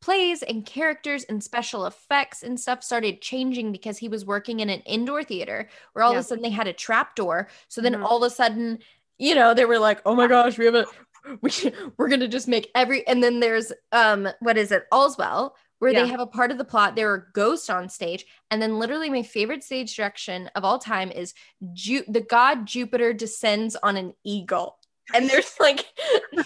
plays 0.00 0.42
and 0.42 0.66
characters 0.66 1.24
and 1.24 1.42
special 1.42 1.86
effects 1.86 2.42
and 2.42 2.58
stuff 2.58 2.82
started 2.82 3.22
changing 3.22 3.70
because 3.70 3.98
he 3.98 4.08
was 4.08 4.24
working 4.26 4.60
in 4.60 4.68
an 4.68 4.80
indoor 4.80 5.22
theater 5.22 5.68
where 5.92 6.04
all 6.04 6.12
Yeah. 6.12 6.18
of 6.18 6.24
a 6.24 6.26
sudden 6.26 6.42
they 6.42 6.50
had 6.50 6.66
a 6.66 6.72
trap 6.72 7.14
door. 7.14 7.48
So 7.68 7.80
then 7.80 7.94
Mhm. 7.94 8.04
all 8.04 8.16
of 8.22 8.30
a 8.30 8.34
sudden, 8.34 8.80
you 9.18 9.34
know, 9.34 9.54
they 9.54 9.64
were 9.64 9.78
like, 9.78 10.00
"Oh 10.04 10.16
my 10.16 10.26
gosh, 10.26 10.58
we 10.58 10.64
have 10.64 10.74
a 10.74 10.86
we 11.40 11.52
we're 11.96 12.08
going 12.08 12.20
to 12.20 12.28
just 12.28 12.48
make 12.48 12.70
every 12.74 13.06
and 13.06 13.22
then 13.22 13.38
there's 13.40 13.72
um 13.92 14.28
what 14.40 14.58
is 14.58 14.72
it? 14.72 14.86
All's 14.90 15.16
Well 15.16 15.54
where 15.82 15.90
Yeah. 15.90 16.04
they 16.04 16.10
have 16.10 16.20
a 16.20 16.26
part 16.28 16.52
of 16.52 16.58
the 16.58 16.64
plot 16.64 16.94
there 16.94 17.10
are 17.10 17.26
ghosts 17.34 17.68
on 17.68 17.88
stage 17.88 18.24
and 18.52 18.62
then 18.62 18.78
literally 18.78 19.10
my 19.10 19.24
favorite 19.24 19.64
stage 19.64 19.96
direction 19.96 20.48
of 20.54 20.64
all 20.64 20.78
time 20.78 21.10
is 21.10 21.34
Ju- 21.72 22.04
the 22.06 22.20
god 22.20 22.66
Jupiter 22.66 23.12
descends 23.12 23.74
on 23.82 23.96
an 23.96 24.14
eagle. 24.22 24.78
And 25.12 25.28
there's 25.28 25.56
like 25.60 25.84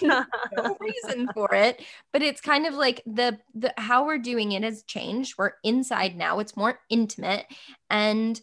no 0.01 0.25
reason 0.79 1.29
for 1.35 1.53
it 1.53 1.83
but 2.11 2.23
it's 2.23 2.41
kind 2.41 2.65
of 2.65 2.73
like 2.73 3.03
the 3.05 3.37
the 3.53 3.75
how 3.77 4.07
we're 4.07 4.17
doing 4.17 4.53
it 4.53 4.63
has 4.63 4.81
changed 4.81 5.35
we're 5.37 5.51
inside 5.63 6.15
now 6.15 6.39
it's 6.39 6.57
more 6.57 6.79
intimate 6.89 7.45
and 7.91 8.41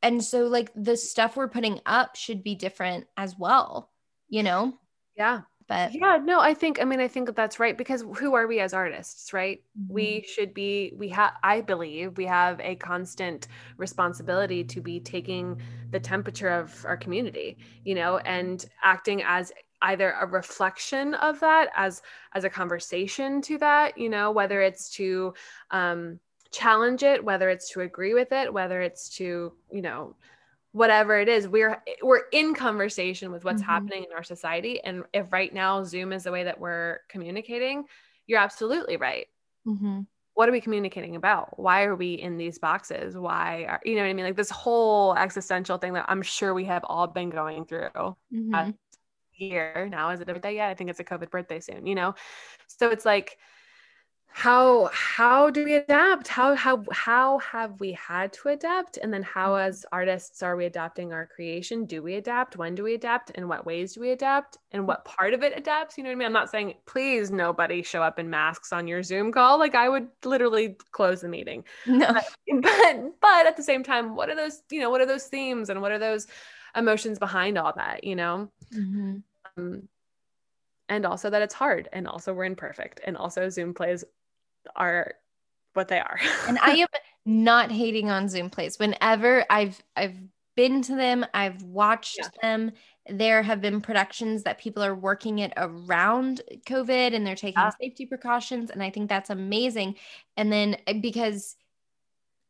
and 0.00 0.22
so 0.22 0.46
like 0.46 0.70
the 0.76 0.96
stuff 0.96 1.36
we're 1.36 1.48
putting 1.48 1.80
up 1.86 2.14
should 2.14 2.44
be 2.44 2.54
different 2.54 3.06
as 3.16 3.36
well 3.36 3.90
you 4.28 4.44
know 4.44 4.74
yeah. 5.16 5.42
But 5.68 5.92
Yeah, 5.92 6.18
no, 6.22 6.40
I 6.40 6.54
think 6.54 6.80
I 6.80 6.84
mean 6.84 7.00
I 7.00 7.08
think 7.08 7.26
that 7.26 7.36
that's 7.36 7.60
right 7.60 7.76
because 7.76 8.04
who 8.18 8.34
are 8.34 8.46
we 8.46 8.58
as 8.60 8.74
artists, 8.74 9.32
right? 9.32 9.62
Mm-hmm. 9.78 9.94
We 9.94 10.24
should 10.26 10.52
be 10.54 10.92
we 10.96 11.08
have 11.10 11.34
I 11.42 11.60
believe 11.60 12.16
we 12.16 12.26
have 12.26 12.60
a 12.60 12.74
constant 12.76 13.46
responsibility 13.76 14.64
to 14.64 14.80
be 14.80 14.98
taking 15.00 15.60
the 15.90 16.00
temperature 16.00 16.48
of 16.48 16.84
our 16.86 16.96
community, 16.96 17.58
you 17.84 17.94
know, 17.94 18.18
and 18.18 18.64
acting 18.82 19.22
as 19.24 19.52
either 19.82 20.12
a 20.12 20.26
reflection 20.26 21.14
of 21.14 21.38
that 21.40 21.68
as 21.76 22.02
as 22.34 22.44
a 22.44 22.50
conversation 22.50 23.40
to 23.42 23.58
that, 23.58 23.96
you 23.98 24.08
know, 24.08 24.32
whether 24.32 24.60
it's 24.62 24.90
to 24.96 25.34
um 25.70 26.18
challenge 26.50 27.02
it, 27.02 27.24
whether 27.24 27.50
it's 27.50 27.70
to 27.70 27.80
agree 27.80 28.14
with 28.14 28.32
it, 28.32 28.52
whether 28.52 28.80
it's 28.80 29.08
to, 29.16 29.52
you 29.72 29.82
know, 29.82 30.16
whatever 30.74 31.20
it 31.20 31.28
is 31.28 31.46
we're 31.48 31.80
we're 32.02 32.24
in 32.32 32.52
conversation 32.52 33.30
with 33.32 33.44
what's 33.44 33.62
Mhm. 33.62 33.66
happening 33.66 34.04
in 34.04 34.12
our 34.16 34.24
society 34.24 34.82
and 34.82 35.04
if 35.12 35.32
right 35.32 35.54
now 35.54 35.84
zoom 35.84 36.12
is 36.12 36.24
the 36.24 36.32
way 36.32 36.44
that 36.44 36.58
we're 36.60 36.98
communicating 37.08 37.84
you're 38.26 38.40
absolutely 38.40 38.96
right. 38.96 39.28
Mhm. 39.66 40.06
what 40.34 40.48
are 40.48 40.52
we 40.52 40.60
communicating 40.60 41.14
about? 41.14 41.60
Why 41.60 41.84
are 41.84 41.94
we 41.94 42.14
in 42.14 42.36
these 42.38 42.58
boxes? 42.58 43.16
Why 43.16 43.66
are 43.70 43.80
you 43.84 43.94
know 43.94 44.02
what 44.02 44.08
i 44.10 44.12
mean? 44.14 44.24
Like 44.26 44.34
this 44.36 44.50
whole 44.50 45.14
existential 45.16 45.78
thing 45.78 45.92
that 45.94 46.06
i'm 46.08 46.22
sure 46.22 46.52
we 46.54 46.64
have 46.64 46.84
all 46.84 47.06
been 47.06 47.30
going 47.30 47.66
through 47.66 47.90
Mhm. 48.32 48.74
year. 49.36 49.88
Now 49.90 50.10
is 50.10 50.20
it 50.20 50.28
a 50.28 50.34
birthday? 50.34 50.56
Yet 50.56 50.70
i 50.70 50.74
think 50.74 50.90
it's 50.90 51.00
a 51.00 51.04
covid 51.04 51.30
birthday 51.30 51.60
soon 51.60 51.86
you 51.86 51.94
know? 51.94 52.14
So 52.66 52.90
it's 52.90 53.04
like 53.04 53.38
how 54.36 54.90
how 54.92 55.48
do 55.48 55.64
we 55.64 55.74
adapt? 55.74 56.26
How 56.26 56.56
how 56.56 56.82
how 56.90 57.38
have 57.38 57.78
we 57.78 57.92
had 57.92 58.32
to 58.32 58.48
adapt? 58.48 58.96
And 58.96 59.14
then 59.14 59.22
how 59.22 59.54
as 59.54 59.86
artists 59.92 60.42
are 60.42 60.56
we 60.56 60.64
adapting 60.64 61.12
our 61.12 61.24
creation? 61.24 61.84
Do 61.84 62.02
we 62.02 62.16
adapt? 62.16 62.56
When 62.56 62.74
do 62.74 62.82
we 62.82 62.94
adapt? 62.94 63.30
In 63.30 63.46
what 63.46 63.64
ways 63.64 63.94
do 63.94 64.00
we 64.00 64.10
adapt? 64.10 64.58
And 64.72 64.88
what 64.88 65.04
part 65.04 65.34
of 65.34 65.44
it 65.44 65.56
adapts? 65.56 65.96
You 65.96 66.02
know 66.02 66.10
what 66.10 66.14
i 66.14 66.16
mean? 66.16 66.26
I'm 66.26 66.32
not 66.32 66.50
saying 66.50 66.74
please 66.84 67.30
nobody 67.30 67.80
show 67.84 68.02
up 68.02 68.18
in 68.18 68.28
masks 68.28 68.72
on 68.72 68.88
your 68.88 69.04
zoom 69.04 69.30
call. 69.30 69.56
Like 69.56 69.76
i 69.76 69.88
would 69.88 70.08
literally 70.24 70.76
close 70.90 71.20
the 71.20 71.28
meeting. 71.28 71.62
No. 71.86 72.12
But 72.12 72.24
but 73.20 73.46
at 73.46 73.56
the 73.56 73.62
same 73.62 73.84
time 73.84 74.16
what 74.16 74.30
are 74.30 74.36
those 74.36 74.62
you 74.68 74.80
know 74.80 74.90
what 74.90 75.00
are 75.00 75.06
those 75.06 75.28
themes 75.28 75.70
and 75.70 75.80
what 75.80 75.92
are 75.92 76.00
those 76.00 76.26
emotions 76.74 77.20
behind 77.20 77.56
all 77.56 77.72
that 77.76 78.02
you 78.02 78.16
know? 78.16 78.50
Mhm. 78.74 79.22
um, 79.56 79.88
and 80.88 81.06
also 81.06 81.30
that 81.30 81.40
it's 81.40 81.54
hard 81.54 81.88
and 81.92 82.08
also 82.08 82.34
we're 82.34 82.44
imperfect 82.44 83.00
and 83.04 83.16
also 83.16 83.48
Zoom 83.48 83.72
plays 83.72 84.04
are 84.76 85.14
what 85.74 85.88
they 85.88 85.98
are. 85.98 86.18
and 86.48 86.58
I 86.58 86.76
am 86.76 86.88
not 87.26 87.70
hating 87.70 88.10
on 88.10 88.28
Zoom 88.28 88.50
plays. 88.50 88.78
Whenever 88.78 89.44
I've 89.50 89.82
I've 89.96 90.16
been 90.56 90.82
to 90.82 90.94
them, 90.94 91.26
I've 91.34 91.62
watched 91.62 92.18
yeah. 92.20 92.28
them. 92.42 92.72
There 93.08 93.42
have 93.42 93.60
been 93.60 93.80
productions 93.80 94.44
that 94.44 94.58
people 94.58 94.82
are 94.82 94.94
working 94.94 95.40
it 95.40 95.52
around 95.56 96.40
COVID 96.66 97.14
and 97.14 97.26
they're 97.26 97.34
taking 97.34 97.60
yeah. 97.60 97.70
safety 97.80 98.06
precautions. 98.06 98.70
And 98.70 98.82
I 98.82 98.90
think 98.90 99.08
that's 99.08 99.30
amazing. 99.30 99.96
And 100.36 100.50
then 100.50 100.76
eh, 100.86 100.94
because 101.00 101.56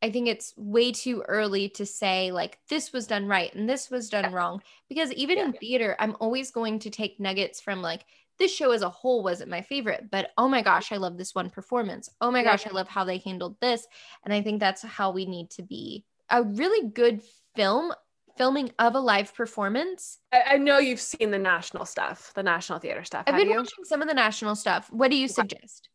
I 0.02 0.10
think 0.10 0.28
it's 0.28 0.52
way 0.56 0.92
too 0.92 1.24
early 1.26 1.70
to 1.70 1.86
say 1.86 2.30
like 2.30 2.58
this 2.68 2.92
was 2.92 3.06
done 3.06 3.26
right 3.26 3.52
and 3.54 3.68
this 3.68 3.90
was 3.90 4.10
done 4.10 4.24
yeah. 4.24 4.32
wrong 4.32 4.60
because 4.86 5.10
even 5.12 5.38
in 5.38 5.54
theater 5.54 5.96
I'm 5.98 6.14
always 6.20 6.50
going 6.50 6.80
to 6.80 6.90
take 6.90 7.18
nuggets 7.18 7.62
from 7.62 7.80
like 7.80 8.04
this 8.38 8.54
show 8.54 8.72
as 8.72 8.82
a 8.82 8.90
whole 8.90 9.22
wasn't 9.22 9.50
my 9.50 9.62
favorite 9.62 10.10
but 10.10 10.30
oh 10.38 10.48
my 10.48 10.62
gosh 10.62 10.92
I 10.92 10.96
love 10.96 11.16
this 11.16 11.34
one 11.34 11.50
performance. 11.50 12.08
Oh 12.20 12.30
my 12.30 12.42
yeah. 12.42 12.52
gosh 12.52 12.66
I 12.66 12.70
love 12.70 12.88
how 12.88 13.04
they 13.04 13.18
handled 13.18 13.56
this 13.60 13.86
and 14.24 14.32
I 14.32 14.42
think 14.42 14.60
that's 14.60 14.82
how 14.82 15.10
we 15.10 15.26
need 15.26 15.50
to 15.50 15.62
be. 15.62 16.04
A 16.30 16.42
really 16.42 16.88
good 16.88 17.22
film 17.54 17.92
filming 18.36 18.72
of 18.78 18.94
a 18.94 19.00
live 19.00 19.34
performance. 19.34 20.18
I, 20.32 20.42
I 20.52 20.56
know 20.56 20.78
you've 20.78 21.00
seen 21.00 21.30
the 21.30 21.38
national 21.38 21.84
stuff, 21.84 22.32
the 22.34 22.42
national 22.42 22.80
theater 22.80 23.04
stuff. 23.04 23.24
I've 23.26 23.36
been 23.36 23.50
you? 23.50 23.56
watching 23.56 23.84
some 23.84 24.02
of 24.02 24.08
the 24.08 24.14
national 24.14 24.56
stuff. 24.56 24.88
What 24.90 25.10
do 25.10 25.16
you 25.16 25.28
suggest? 25.28 25.88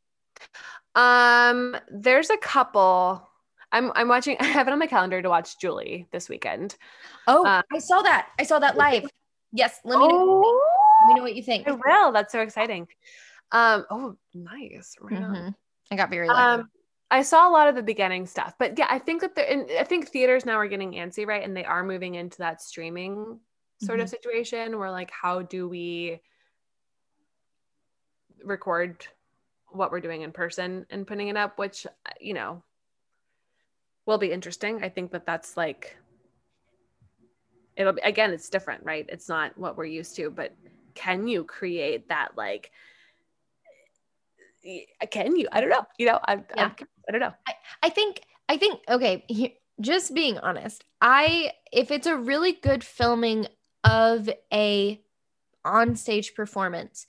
Um, 0.96 1.76
there's 1.90 2.30
a 2.30 2.38
couple 2.38 3.30
I'm 3.72 3.92
I'm 3.96 4.08
watching. 4.08 4.38
I 4.40 4.46
have 4.46 4.68
it 4.68 4.72
on 4.72 4.80
my 4.80 4.88
calendar 4.88 5.22
to 5.22 5.30
watch 5.30 5.60
Julie 5.60 6.08
this 6.12 6.30
weekend. 6.30 6.76
Oh, 7.28 7.46
uh, 7.46 7.62
I 7.72 7.80
saw 7.80 8.02
that. 8.02 8.30
I 8.40 8.44
saw 8.44 8.60
that 8.60 8.78
live. 8.78 9.06
Yes, 9.52 9.80
let 9.84 10.00
me 10.00 10.06
oh, 10.08 10.62
me 11.10 11.16
know 11.16 11.24
what 11.24 11.36
you 11.36 11.44
think. 11.44 11.68
I 11.68 11.72
will. 11.72 12.12
That's 12.12 12.32
so 12.32 12.42
exciting. 12.42 12.88
Um. 13.52 13.86
Oh, 13.90 14.16
nice. 14.34 14.96
Right 15.02 15.20
mm-hmm. 15.22 15.50
I 15.92 15.96
got 15.96 16.10
very 16.10 16.28
lucky. 16.28 16.62
Um, 16.62 16.70
I 17.12 17.24
saw 17.24 17.50
a 17.50 17.52
lot 17.52 17.68
of 17.68 17.76
the 17.76 17.82
beginning 17.82 18.28
stuff, 18.28 18.54
but 18.60 18.78
yeah, 18.78 18.86
I 18.90 19.00
think 19.00 19.22
that 19.22 19.36
they're. 19.36 19.46
In, 19.46 19.68
I 19.80 19.84
think 19.84 20.08
theaters 20.10 20.46
now 20.46 20.56
are 20.56 20.68
getting 20.68 20.94
antsy, 20.94 21.26
right? 21.26 21.44
And 21.44 21.58
they 21.58 21.66
are 21.66 21.84
moving 21.84 22.16
into 22.16 22.38
that 22.40 22.62
streaming 22.62 23.40
sort 23.82 23.98
mm-hmm. 23.98 24.04
of 24.04 24.10
situation 24.10 24.78
where, 24.78 24.92
like, 24.92 25.12
how 25.12 25.42
do 25.42 25.68
we 25.68 26.22
record 28.44 29.06
what 29.70 29.92
we're 29.92 30.00
doing 30.00 30.22
in 30.22 30.32
person 30.32 30.86
and 30.90 31.08
putting 31.08 31.30
it 31.30 31.38
up? 31.38 31.58
Which 31.58 31.88
you 32.20 32.34
know, 32.34 32.64
will 34.06 34.18
be 34.18 34.32
interesting. 34.32 34.84
I 34.84 34.90
think 34.90 35.12
that 35.12 35.26
that's 35.26 35.58
like 35.58 35.98
it'll 37.76 37.94
be 37.94 38.02
again 38.02 38.32
it's 38.32 38.50
different, 38.50 38.84
right? 38.84 39.06
It's 39.10 39.30
not 39.30 39.58
what 39.58 39.78
we're 39.78 39.86
used 39.86 40.16
to, 40.18 40.30
but 40.30 40.54
can 41.00 41.28
you 41.28 41.44
create 41.44 42.10
that 42.10 42.32
like 42.36 42.72
can 45.10 45.36
you? 45.36 45.48
I 45.52 45.62
don't 45.62 45.70
know. 45.70 45.86
You 45.98 46.08
know, 46.08 46.20
I 46.26 46.44
yeah. 46.56 46.72
I, 46.80 46.86
I 47.08 47.12
don't 47.12 47.22
know. 47.22 47.34
I, 47.48 47.54
I 47.84 47.90
think 47.90 48.22
I 48.48 48.58
think 48.58 48.82
okay, 48.90 49.24
here, 49.28 49.52
just 49.80 50.14
being 50.14 50.38
honest. 50.38 50.84
I 51.02 51.52
if 51.72 51.92
it's 51.92 52.08
a 52.08 52.18
really 52.18 52.54
good 52.54 52.84
filming 52.84 53.48
of 53.84 54.30
a 54.54 55.02
on 55.64 55.96
stage 55.96 56.36
performance, 56.36 57.08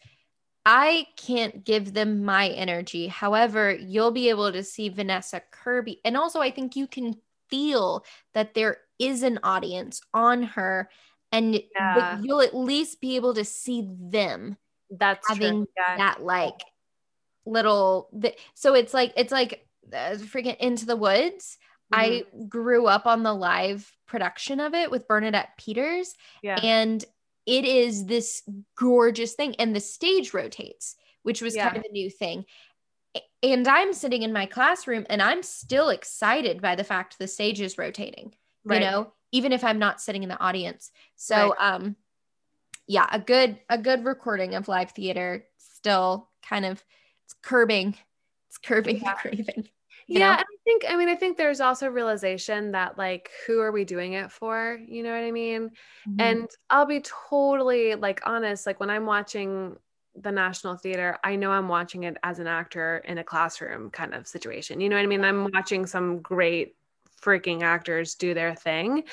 I 0.64 1.06
can't 1.16 1.64
give 1.64 1.92
them 1.92 2.24
my 2.24 2.48
energy. 2.48 3.08
However, 3.08 3.72
you'll 3.74 4.12
be 4.12 4.28
able 4.28 4.52
to 4.52 4.62
see 4.62 4.88
Vanessa 4.88 5.42
Kirby. 5.50 6.00
And 6.04 6.16
also, 6.16 6.40
I 6.40 6.50
think 6.50 6.76
you 6.76 6.86
can 6.86 7.16
feel 7.48 8.04
that 8.34 8.54
there 8.54 8.78
is 8.98 9.22
an 9.22 9.40
audience 9.42 10.00
on 10.14 10.42
her, 10.42 10.88
and 11.32 11.60
yeah. 11.74 12.18
you'll 12.22 12.40
at 12.40 12.54
least 12.54 13.00
be 13.00 13.16
able 13.16 13.34
to 13.34 13.44
see 13.44 13.86
them. 13.86 14.56
That's 14.90 15.28
having 15.28 15.66
yeah. 15.76 15.96
that 15.98 16.22
like 16.22 16.60
little. 17.46 18.08
bit. 18.18 18.40
So 18.54 18.74
it's 18.74 18.92
like, 18.92 19.12
it's 19.16 19.32
like 19.32 19.66
uh, 19.92 20.16
freaking 20.16 20.56
Into 20.58 20.86
the 20.86 20.96
Woods. 20.96 21.58
Mm-hmm. 21.92 22.00
I 22.00 22.24
grew 22.48 22.86
up 22.86 23.06
on 23.06 23.22
the 23.22 23.34
live 23.34 23.90
production 24.06 24.60
of 24.60 24.74
it 24.74 24.90
with 24.90 25.08
Bernadette 25.08 25.56
Peters. 25.56 26.14
Yeah. 26.42 26.58
And 26.60 27.04
it 27.46 27.64
is 27.64 28.06
this 28.06 28.42
gorgeous 28.76 29.34
thing 29.34 29.56
and 29.56 29.74
the 29.74 29.80
stage 29.80 30.32
rotates 30.34 30.96
which 31.22 31.42
was 31.42 31.56
yeah. 31.56 31.66
kind 31.66 31.78
of 31.78 31.84
a 31.88 31.92
new 31.92 32.10
thing 32.10 32.44
and 33.42 33.66
i'm 33.66 33.92
sitting 33.92 34.22
in 34.22 34.32
my 34.32 34.46
classroom 34.46 35.06
and 35.10 35.20
i'm 35.20 35.42
still 35.42 35.88
excited 35.88 36.60
by 36.60 36.74
the 36.74 36.84
fact 36.84 37.18
the 37.18 37.26
stage 37.26 37.60
is 37.60 37.78
rotating 37.78 38.32
right. 38.64 38.80
you 38.80 38.88
know 38.88 39.12
even 39.32 39.52
if 39.52 39.64
i'm 39.64 39.78
not 39.78 40.00
sitting 40.00 40.22
in 40.22 40.28
the 40.28 40.38
audience 40.40 40.90
so 41.16 41.54
right. 41.58 41.74
um 41.74 41.96
yeah 42.86 43.06
a 43.12 43.18
good 43.18 43.58
a 43.68 43.78
good 43.78 44.04
recording 44.04 44.54
of 44.54 44.68
live 44.68 44.90
theater 44.90 45.44
still 45.58 46.28
kind 46.48 46.64
of 46.64 46.82
it's 47.24 47.34
curbing 47.42 47.94
it's 48.48 48.58
curbing 48.58 49.00
yeah. 49.00 49.14
the 49.14 49.28
craving 49.28 49.68
yeah 50.08 50.36
i 50.38 50.44
think 50.64 50.84
i 50.88 50.96
mean 50.96 51.08
i 51.08 51.14
think 51.14 51.36
there's 51.36 51.60
also 51.60 51.88
realization 51.88 52.72
that 52.72 52.98
like 52.98 53.30
who 53.46 53.60
are 53.60 53.70
we 53.70 53.84
doing 53.84 54.14
it 54.14 54.30
for 54.32 54.78
you 54.88 55.02
know 55.02 55.10
what 55.10 55.22
i 55.22 55.30
mean 55.30 55.70
mm-hmm. 56.08 56.20
and 56.20 56.50
i'll 56.68 56.86
be 56.86 57.00
totally 57.00 57.94
like 57.94 58.20
honest 58.26 58.66
like 58.66 58.80
when 58.80 58.90
i'm 58.90 59.06
watching 59.06 59.76
the 60.16 60.32
national 60.32 60.76
theater 60.76 61.16
i 61.22 61.36
know 61.36 61.52
i'm 61.52 61.68
watching 61.68 62.02
it 62.02 62.16
as 62.24 62.40
an 62.40 62.48
actor 62.48 63.02
in 63.06 63.18
a 63.18 63.24
classroom 63.24 63.88
kind 63.90 64.14
of 64.14 64.26
situation 64.26 64.80
you 64.80 64.88
know 64.88 64.96
what 64.96 65.02
i 65.02 65.06
mean 65.06 65.24
i'm 65.24 65.48
watching 65.54 65.86
some 65.86 66.18
great 66.20 66.74
freaking 67.22 67.62
actors 67.62 68.14
do 68.14 68.34
their 68.34 68.54
thing 68.54 69.04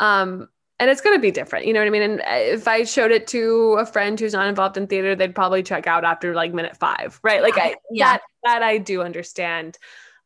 um 0.00 0.48
and 0.80 0.90
it's 0.90 1.00
going 1.00 1.16
to 1.16 1.20
be 1.20 1.30
different 1.30 1.66
you 1.66 1.72
know 1.72 1.80
what 1.80 1.86
i 1.86 1.90
mean 1.90 2.02
and 2.02 2.22
if 2.26 2.68
i 2.68 2.84
showed 2.84 3.10
it 3.10 3.26
to 3.26 3.76
a 3.78 3.86
friend 3.86 4.18
who's 4.18 4.32
not 4.32 4.46
involved 4.46 4.76
in 4.76 4.86
theater 4.86 5.14
they'd 5.14 5.34
probably 5.34 5.62
check 5.62 5.86
out 5.86 6.04
after 6.04 6.34
like 6.34 6.52
minute 6.52 6.76
five 6.76 7.18
right 7.22 7.42
like 7.42 7.58
i 7.58 7.74
yeah 7.90 8.12
that, 8.12 8.22
that 8.44 8.62
i 8.62 8.78
do 8.78 9.02
understand 9.02 9.78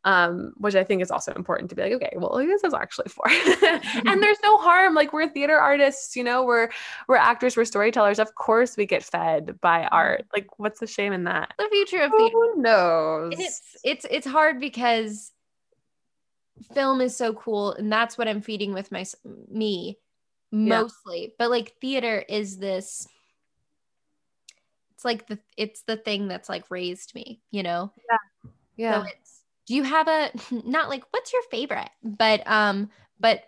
um, 0.04 0.52
which 0.56 0.74
I 0.74 0.84
think 0.84 1.02
is 1.02 1.10
also 1.10 1.32
important 1.32 1.70
to 1.70 1.76
be 1.76 1.82
like, 1.82 1.92
okay, 1.92 2.12
well, 2.16 2.36
this 2.36 2.64
is 2.64 2.74
actually 2.74 3.08
for? 3.08 3.24
and 3.28 4.22
there's 4.22 4.38
no 4.42 4.58
harm. 4.58 4.94
Like 4.94 5.12
we're 5.12 5.28
theater 5.28 5.58
artists, 5.58 6.16
you 6.16 6.24
know, 6.24 6.44
we're 6.44 6.70
we're 7.06 7.16
actors, 7.16 7.56
we're 7.56 7.64
storytellers. 7.64 8.18
Of 8.18 8.34
course, 8.34 8.76
we 8.76 8.86
get 8.86 9.04
fed 9.04 9.60
by 9.60 9.84
art. 9.84 10.26
Like, 10.34 10.48
what's 10.58 10.80
the 10.80 10.86
shame 10.86 11.12
in 11.12 11.24
that? 11.24 11.54
The 11.58 11.68
future 11.70 12.02
of 12.02 12.10
theater. 12.10 12.32
Who 12.32 12.62
knows? 12.62 13.34
It's 13.38 13.60
it's 13.84 14.06
it's 14.10 14.26
hard 14.26 14.58
because 14.60 15.31
film 16.74 17.00
is 17.00 17.16
so 17.16 17.32
cool, 17.34 17.72
and 17.72 17.92
that's 17.92 18.16
what 18.16 18.28
I'm 18.28 18.40
feeding 18.40 18.74
with 18.74 18.92
my 18.92 19.04
me 19.50 19.98
mostly. 20.50 21.22
Yeah. 21.22 21.34
But 21.38 21.50
like 21.50 21.74
theater 21.80 22.24
is 22.28 22.58
this. 22.58 23.06
It's 24.94 25.04
like 25.04 25.26
the 25.26 25.38
it's 25.56 25.82
the 25.82 25.96
thing 25.96 26.28
that's 26.28 26.48
like 26.48 26.70
raised 26.70 27.14
me, 27.14 27.40
you 27.50 27.62
know. 27.62 27.92
Yeah. 28.10 28.50
Yeah. 28.76 29.02
So 29.02 29.08
do 29.66 29.74
you 29.74 29.82
have 29.82 30.08
a 30.08 30.30
not 30.64 30.88
like 30.88 31.04
what's 31.10 31.32
your 31.32 31.42
favorite 31.50 31.90
but 32.02 32.46
um 32.46 32.90
but 33.20 33.44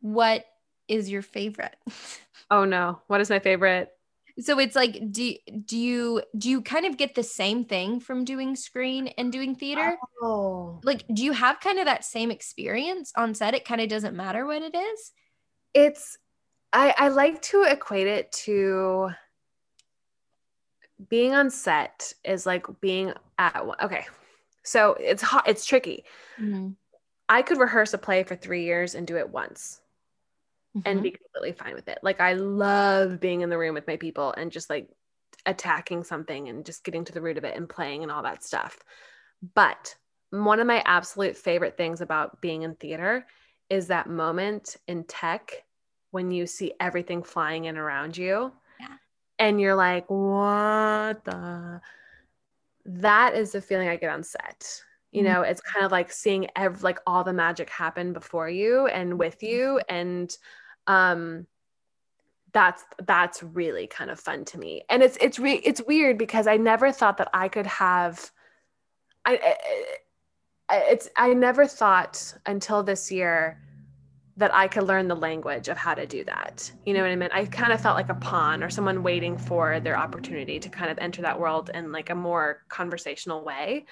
what 0.00 0.44
is 0.88 1.10
your 1.10 1.22
favorite 1.22 1.76
oh 2.50 2.64
no 2.64 3.00
what 3.06 3.20
is 3.20 3.30
my 3.30 3.38
favorite 3.38 3.90
so 4.40 4.58
it's 4.58 4.74
like 4.74 5.12
do 5.12 5.34
do 5.64 5.78
you 5.78 6.22
do 6.36 6.50
you 6.50 6.60
kind 6.60 6.86
of 6.86 6.96
get 6.96 7.14
the 7.14 7.22
same 7.22 7.64
thing 7.64 8.00
from 8.00 8.24
doing 8.24 8.56
screen 8.56 9.08
and 9.16 9.30
doing 9.30 9.54
theater? 9.54 9.96
Oh. 10.20 10.80
Like 10.82 11.04
do 11.12 11.24
you 11.24 11.32
have 11.32 11.60
kind 11.60 11.78
of 11.78 11.84
that 11.84 12.04
same 12.04 12.30
experience 12.30 13.12
on 13.16 13.34
set? 13.34 13.54
It 13.54 13.64
kind 13.64 13.80
of 13.80 13.88
doesn't 13.88 14.16
matter 14.16 14.44
what 14.44 14.62
it 14.62 14.74
is? 14.74 15.12
It's 15.72 16.18
i 16.72 16.94
i 16.98 17.08
like 17.08 17.40
to 17.42 17.62
equate 17.62 18.08
it 18.08 18.32
to 18.32 19.10
being 21.08 21.34
on 21.34 21.50
set 21.50 22.12
is 22.24 22.46
like 22.46 22.66
being 22.80 23.12
at 23.38 23.62
okay. 23.82 24.06
So 24.64 24.96
it's 24.98 25.22
hot, 25.22 25.46
it's 25.46 25.66
tricky. 25.66 26.04
Mm-hmm. 26.40 26.70
I 27.28 27.42
could 27.42 27.58
rehearse 27.58 27.94
a 27.94 27.98
play 27.98 28.22
for 28.22 28.34
three 28.34 28.64
years 28.64 28.94
and 28.94 29.06
do 29.06 29.16
it 29.16 29.28
once 29.28 29.80
mm-hmm. 30.76 30.80
and 30.86 31.02
be 31.02 31.10
completely 31.10 31.52
fine 31.52 31.74
with 31.74 31.88
it. 31.88 31.98
Like 32.02 32.20
I 32.20 32.34
love 32.34 33.20
being 33.20 33.40
in 33.40 33.50
the 33.50 33.58
room 33.58 33.74
with 33.74 33.86
my 33.86 33.96
people 33.96 34.32
and 34.36 34.52
just 34.52 34.70
like 34.70 34.88
attacking 35.46 36.04
something 36.04 36.48
and 36.48 36.64
just 36.64 36.84
getting 36.84 37.04
to 37.04 37.12
the 37.12 37.20
root 37.20 37.36
of 37.36 37.44
it 37.44 37.56
and 37.56 37.68
playing 37.68 38.02
and 38.02 38.10
all 38.10 38.22
that 38.22 38.42
stuff. 38.42 38.78
But 39.54 39.94
one 40.30 40.60
of 40.60 40.66
my 40.66 40.82
absolute 40.86 41.36
favorite 41.36 41.76
things 41.76 42.00
about 42.00 42.40
being 42.40 42.62
in 42.62 42.74
theater 42.74 43.26
is 43.70 43.88
that 43.88 44.08
moment 44.08 44.76
in 44.88 45.04
tech 45.04 45.64
when 46.10 46.30
you 46.30 46.46
see 46.46 46.72
everything 46.80 47.22
flying 47.22 47.64
in 47.64 47.76
around 47.76 48.16
you. 48.16 48.52
Yeah. 48.80 48.96
And 49.38 49.60
you're 49.60 49.74
like, 49.74 50.08
what 50.08 51.24
the 51.24 51.80
that 52.86 53.34
is 53.34 53.52
the 53.52 53.60
feeling 53.60 53.88
I 53.88 53.96
get 53.96 54.10
on 54.10 54.22
set. 54.22 54.82
You 55.10 55.22
mm-hmm. 55.22 55.32
know, 55.32 55.42
it's 55.42 55.60
kind 55.60 55.86
of 55.86 55.92
like 55.92 56.12
seeing 56.12 56.48
every 56.56 56.80
like 56.80 56.98
all 57.06 57.24
the 57.24 57.32
magic 57.32 57.70
happen 57.70 58.12
before 58.12 58.48
you 58.48 58.86
and 58.86 59.18
with 59.18 59.42
you 59.42 59.80
and 59.88 60.36
um 60.86 61.46
that's 62.52 62.84
that's 63.04 63.42
really 63.42 63.86
kind 63.88 64.10
of 64.10 64.18
fun 64.18 64.44
to 64.46 64.58
me. 64.58 64.82
And 64.88 65.02
it's 65.02 65.18
it's 65.20 65.38
re- 65.38 65.60
it's 65.64 65.82
weird 65.86 66.16
because 66.16 66.46
I 66.46 66.56
never 66.56 66.92
thought 66.92 67.18
that 67.18 67.28
I 67.34 67.48
could 67.48 67.66
have 67.66 68.30
I, 69.24 69.56
I 70.68 70.76
it's 70.90 71.10
I 71.16 71.34
never 71.34 71.66
thought 71.66 72.34
until 72.46 72.82
this 72.82 73.10
year 73.10 73.60
that 74.36 74.54
I 74.54 74.66
could 74.66 74.84
learn 74.84 75.08
the 75.08 75.16
language 75.16 75.68
of 75.68 75.76
how 75.76 75.94
to 75.94 76.06
do 76.06 76.24
that. 76.24 76.70
You 76.84 76.94
know 76.94 77.02
what 77.02 77.10
I 77.10 77.16
mean? 77.16 77.30
I 77.32 77.44
kind 77.44 77.72
of 77.72 77.80
felt 77.80 77.96
like 77.96 78.08
a 78.08 78.14
pawn 78.14 78.64
or 78.64 78.70
someone 78.70 79.02
waiting 79.02 79.36
for 79.38 79.78
their 79.80 79.96
opportunity 79.96 80.58
to 80.58 80.68
kind 80.68 80.90
of 80.90 80.98
enter 80.98 81.22
that 81.22 81.38
world 81.38 81.70
in 81.72 81.92
like 81.92 82.10
a 82.10 82.14
more 82.14 82.62
conversational 82.68 83.44
way. 83.44 83.86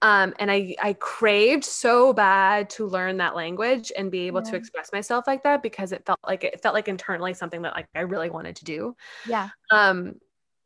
Um, 0.00 0.32
and 0.38 0.50
I, 0.50 0.76
I 0.80 0.92
craved 0.92 1.64
so 1.64 2.12
bad 2.12 2.70
to 2.70 2.86
learn 2.86 3.16
that 3.16 3.34
language 3.34 3.90
and 3.96 4.12
be 4.12 4.28
able 4.28 4.42
yeah. 4.44 4.50
to 4.52 4.56
express 4.56 4.92
myself 4.92 5.26
like 5.26 5.42
that 5.42 5.62
because 5.62 5.90
it 5.90 6.06
felt 6.06 6.20
like 6.26 6.44
it 6.44 6.62
felt 6.62 6.74
like 6.74 6.86
internally 6.86 7.34
something 7.34 7.62
that 7.62 7.74
like 7.74 7.88
I 7.94 8.00
really 8.00 8.30
wanted 8.30 8.56
to 8.56 8.64
do. 8.64 8.96
Yeah. 9.26 9.48
Um, 9.72 10.14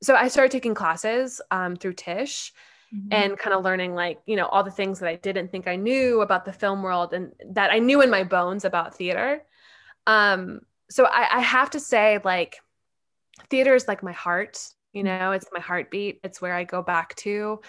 so 0.03 0.15
I 0.15 0.29
started 0.29 0.53
taking 0.53 0.75
classes 0.75 1.41
um, 1.51 1.77
through 1.77 1.95
Tisch 1.95 2.53
mm-hmm. 2.95 3.09
and 3.11 3.39
kind 3.39 3.55
of 3.55 3.65
learning 3.65 3.95
like 3.95 4.21
you 4.27 4.37
know 4.37 4.47
all 4.47 4.63
the 4.63 4.71
things 4.71 4.99
that 5.01 5.09
i 5.09 5.17
didn't 5.17 5.51
think 5.51 5.67
i 5.67 5.77
knew 5.77 6.21
about 6.21 6.45
the 6.45 6.53
film 6.53 6.83
world 6.83 7.13
and 7.13 7.33
that 7.51 7.71
i 7.71 7.79
knew 7.79 8.01
in 8.03 8.11
my 8.11 8.25
bones 8.25 8.65
about 8.65 8.95
theater 8.95 9.43
um 10.07 10.61
so 10.91 11.05
i, 11.07 11.39
I 11.39 11.41
have 11.41 11.71
to 11.71 11.81
say 11.81 12.21
like 12.25 12.57
theater 13.51 13.75
is 13.75 13.89
like 13.89 14.03
my 14.03 14.13
heart 14.13 14.59
you 14.93 15.03
mm-hmm. 15.03 15.19
know 15.19 15.33
it's 15.33 15.49
my 15.53 15.61
heartbeat 15.61 16.21
it's 16.23 16.41
where 16.41 16.55
i 16.55 16.65
go 16.65 16.83
back 16.83 17.15
to 17.17 17.61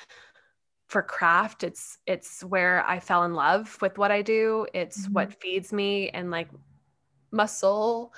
for 0.94 1.02
craft 1.02 1.64
it's 1.64 1.98
it's 2.06 2.44
where 2.44 2.86
i 2.88 3.00
fell 3.00 3.24
in 3.24 3.34
love 3.34 3.78
with 3.82 3.98
what 3.98 4.12
i 4.12 4.22
do 4.22 4.66
it's 4.74 5.04
mm-hmm. 5.04 5.14
what 5.14 5.42
feeds 5.42 5.74
me 5.74 6.10
and 6.10 6.30
like 6.30 6.48
muscle 7.32 8.14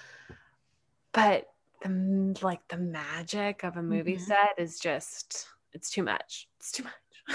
but 1.13 1.47
the 1.81 2.37
like 2.41 2.67
the 2.67 2.77
magic 2.77 3.63
of 3.63 3.77
a 3.77 3.81
movie 3.81 4.15
mm-hmm. 4.15 4.23
set 4.23 4.55
is 4.57 4.79
just 4.79 5.47
it's 5.75 5.89
too 5.89 6.03
much. 6.03 6.47
It's 6.57 6.71
too 6.71 6.83
much. 6.83 6.93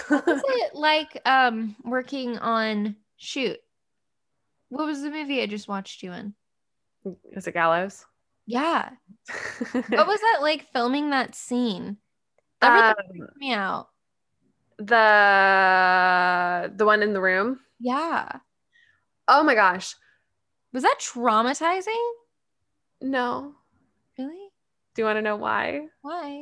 what 0.08 0.26
was 0.26 0.42
it 0.48 0.74
like 0.74 1.20
um 1.24 1.76
working 1.84 2.38
on 2.38 2.96
shoot? 3.16 3.58
What 4.70 4.86
was 4.86 5.02
the 5.02 5.10
movie 5.10 5.42
I 5.42 5.46
just 5.46 5.68
watched 5.68 6.02
you 6.02 6.12
in? 6.12 6.34
was 7.34 7.46
it 7.46 7.54
Gallows? 7.54 8.04
Yeah. 8.46 8.90
what 9.72 10.06
was 10.06 10.20
that 10.20 10.38
like 10.40 10.66
filming 10.72 11.10
that 11.10 11.34
scene? 11.34 11.98
That 12.60 12.96
really 13.08 13.20
um, 13.22 13.28
me 13.36 13.52
out. 13.52 13.88
The 14.81 16.73
the 16.74 16.86
one 16.86 17.02
in 17.02 17.12
the 17.12 17.20
room? 17.20 17.61
Yeah. 17.78 18.39
Oh 19.28 19.43
my 19.43 19.55
gosh. 19.55 19.94
Was 20.73 20.82
that 20.85 20.97
traumatizing? 20.98 22.12
No. 23.02 23.55
Really? 24.19 24.48
Do 24.94 25.02
you 25.02 25.05
want 25.05 25.19
to 25.19 25.23
know 25.23 25.36
why? 25.36 25.89
Why? 26.01 26.40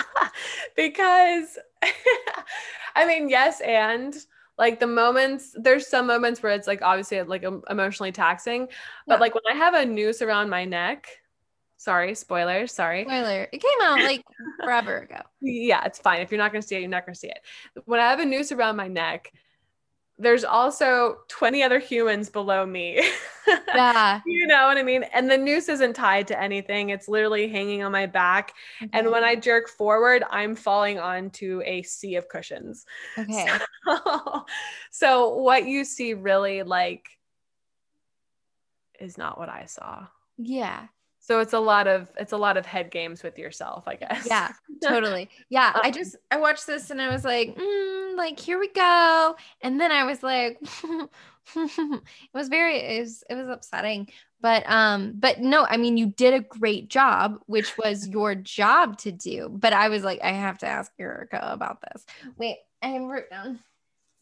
because 0.76 1.58
I 2.96 3.06
mean, 3.06 3.28
yes, 3.28 3.60
and 3.60 4.16
like 4.56 4.80
the 4.80 4.86
moments, 4.86 5.54
there's 5.54 5.86
some 5.86 6.06
moments 6.06 6.42
where 6.42 6.52
it's 6.52 6.66
like 6.66 6.80
obviously 6.80 7.22
like 7.22 7.44
emotionally 7.68 8.12
taxing, 8.12 8.66
but 9.06 9.14
yeah. 9.14 9.20
like 9.20 9.34
when 9.34 9.44
I 9.50 9.54
have 9.54 9.74
a 9.74 9.84
noose 9.84 10.22
around 10.22 10.48
my 10.48 10.64
neck, 10.64 11.06
sorry, 11.78 12.14
spoilers, 12.14 12.72
sorry. 12.72 13.04
Spoiler. 13.04 13.48
It 13.50 13.62
came 13.62 13.80
out 13.82 14.00
like 14.00 14.24
forever 14.62 14.98
ago. 14.98 15.22
Yeah, 15.40 15.84
it's 15.86 15.98
fine. 15.98 16.20
If 16.20 16.30
you're 16.30 16.38
not 16.38 16.52
going 16.52 16.60
to 16.60 16.68
see 16.68 16.76
it, 16.76 16.80
you're 16.80 16.90
not 16.90 17.06
going 17.06 17.14
to 17.14 17.18
see 17.18 17.28
it. 17.28 17.40
When 17.86 18.00
I 18.00 18.10
have 18.10 18.20
a 18.20 18.26
noose 18.26 18.52
around 18.52 18.76
my 18.76 18.88
neck, 18.88 19.32
there's 20.18 20.44
also 20.44 21.18
20 21.28 21.62
other 21.62 21.78
humans 21.78 22.28
below 22.28 22.66
me. 22.66 23.02
Yeah. 23.74 24.20
you 24.26 24.46
know 24.46 24.66
what 24.66 24.76
I 24.76 24.82
mean? 24.82 25.04
And 25.14 25.30
the 25.30 25.38
noose 25.38 25.70
isn't 25.70 25.94
tied 25.94 26.26
to 26.28 26.38
anything. 26.38 26.90
It's 26.90 27.08
literally 27.08 27.48
hanging 27.48 27.82
on 27.82 27.92
my 27.92 28.04
back. 28.04 28.52
Okay. 28.82 28.90
And 28.92 29.10
when 29.10 29.24
I 29.24 29.36
jerk 29.36 29.68
forward, 29.68 30.22
I'm 30.30 30.54
falling 30.54 30.98
onto 30.98 31.62
a 31.64 31.80
sea 31.82 32.16
of 32.16 32.28
cushions. 32.28 32.84
Okay. 33.16 33.48
So, 33.86 34.44
so 34.90 35.34
what 35.36 35.66
you 35.66 35.82
see 35.84 36.12
really 36.12 36.62
like 36.62 37.06
is 39.00 39.16
not 39.16 39.38
what 39.38 39.48
I 39.48 39.64
saw. 39.64 40.06
Yeah 40.36 40.88
so 41.28 41.40
it's 41.40 41.52
a 41.52 41.60
lot 41.60 41.86
of 41.86 42.10
it's 42.16 42.32
a 42.32 42.36
lot 42.38 42.56
of 42.56 42.64
head 42.64 42.90
games 42.90 43.22
with 43.22 43.38
yourself 43.38 43.84
i 43.86 43.94
guess. 43.94 44.26
Yeah 44.26 44.50
totally. 44.82 45.28
Yeah 45.50 45.72
um, 45.74 45.82
i 45.84 45.90
just 45.90 46.16
i 46.30 46.38
watched 46.38 46.66
this 46.66 46.90
and 46.90 47.02
i 47.02 47.12
was 47.12 47.22
like 47.22 47.54
mm, 47.54 48.16
like 48.16 48.40
here 48.40 48.58
we 48.58 48.68
go. 48.68 49.36
And 49.60 49.78
then 49.78 49.92
i 49.92 50.04
was 50.04 50.22
like 50.22 50.58
it 51.56 52.02
was 52.32 52.48
very 52.48 52.78
it 52.78 53.00
was, 53.00 53.24
it 53.28 53.34
was 53.34 53.48
upsetting. 53.48 54.08
But 54.40 54.68
um 54.70 55.14
but 55.18 55.40
no 55.40 55.66
i 55.68 55.76
mean 55.76 55.98
you 55.98 56.06
did 56.06 56.32
a 56.32 56.40
great 56.40 56.88
job 56.88 57.40
which 57.44 57.76
was 57.76 58.08
your 58.08 58.34
job 58.34 58.96
to 58.98 59.12
do. 59.12 59.50
But 59.52 59.74
i 59.74 59.90
was 59.90 60.02
like 60.02 60.20
i 60.22 60.32
have 60.32 60.56
to 60.58 60.66
ask 60.66 60.90
Erika 60.98 61.40
about 61.42 61.82
this. 61.82 62.06
Wait 62.38 62.56
i 62.80 62.88
have 62.88 63.02
wrote 63.02 63.28
down 63.28 63.58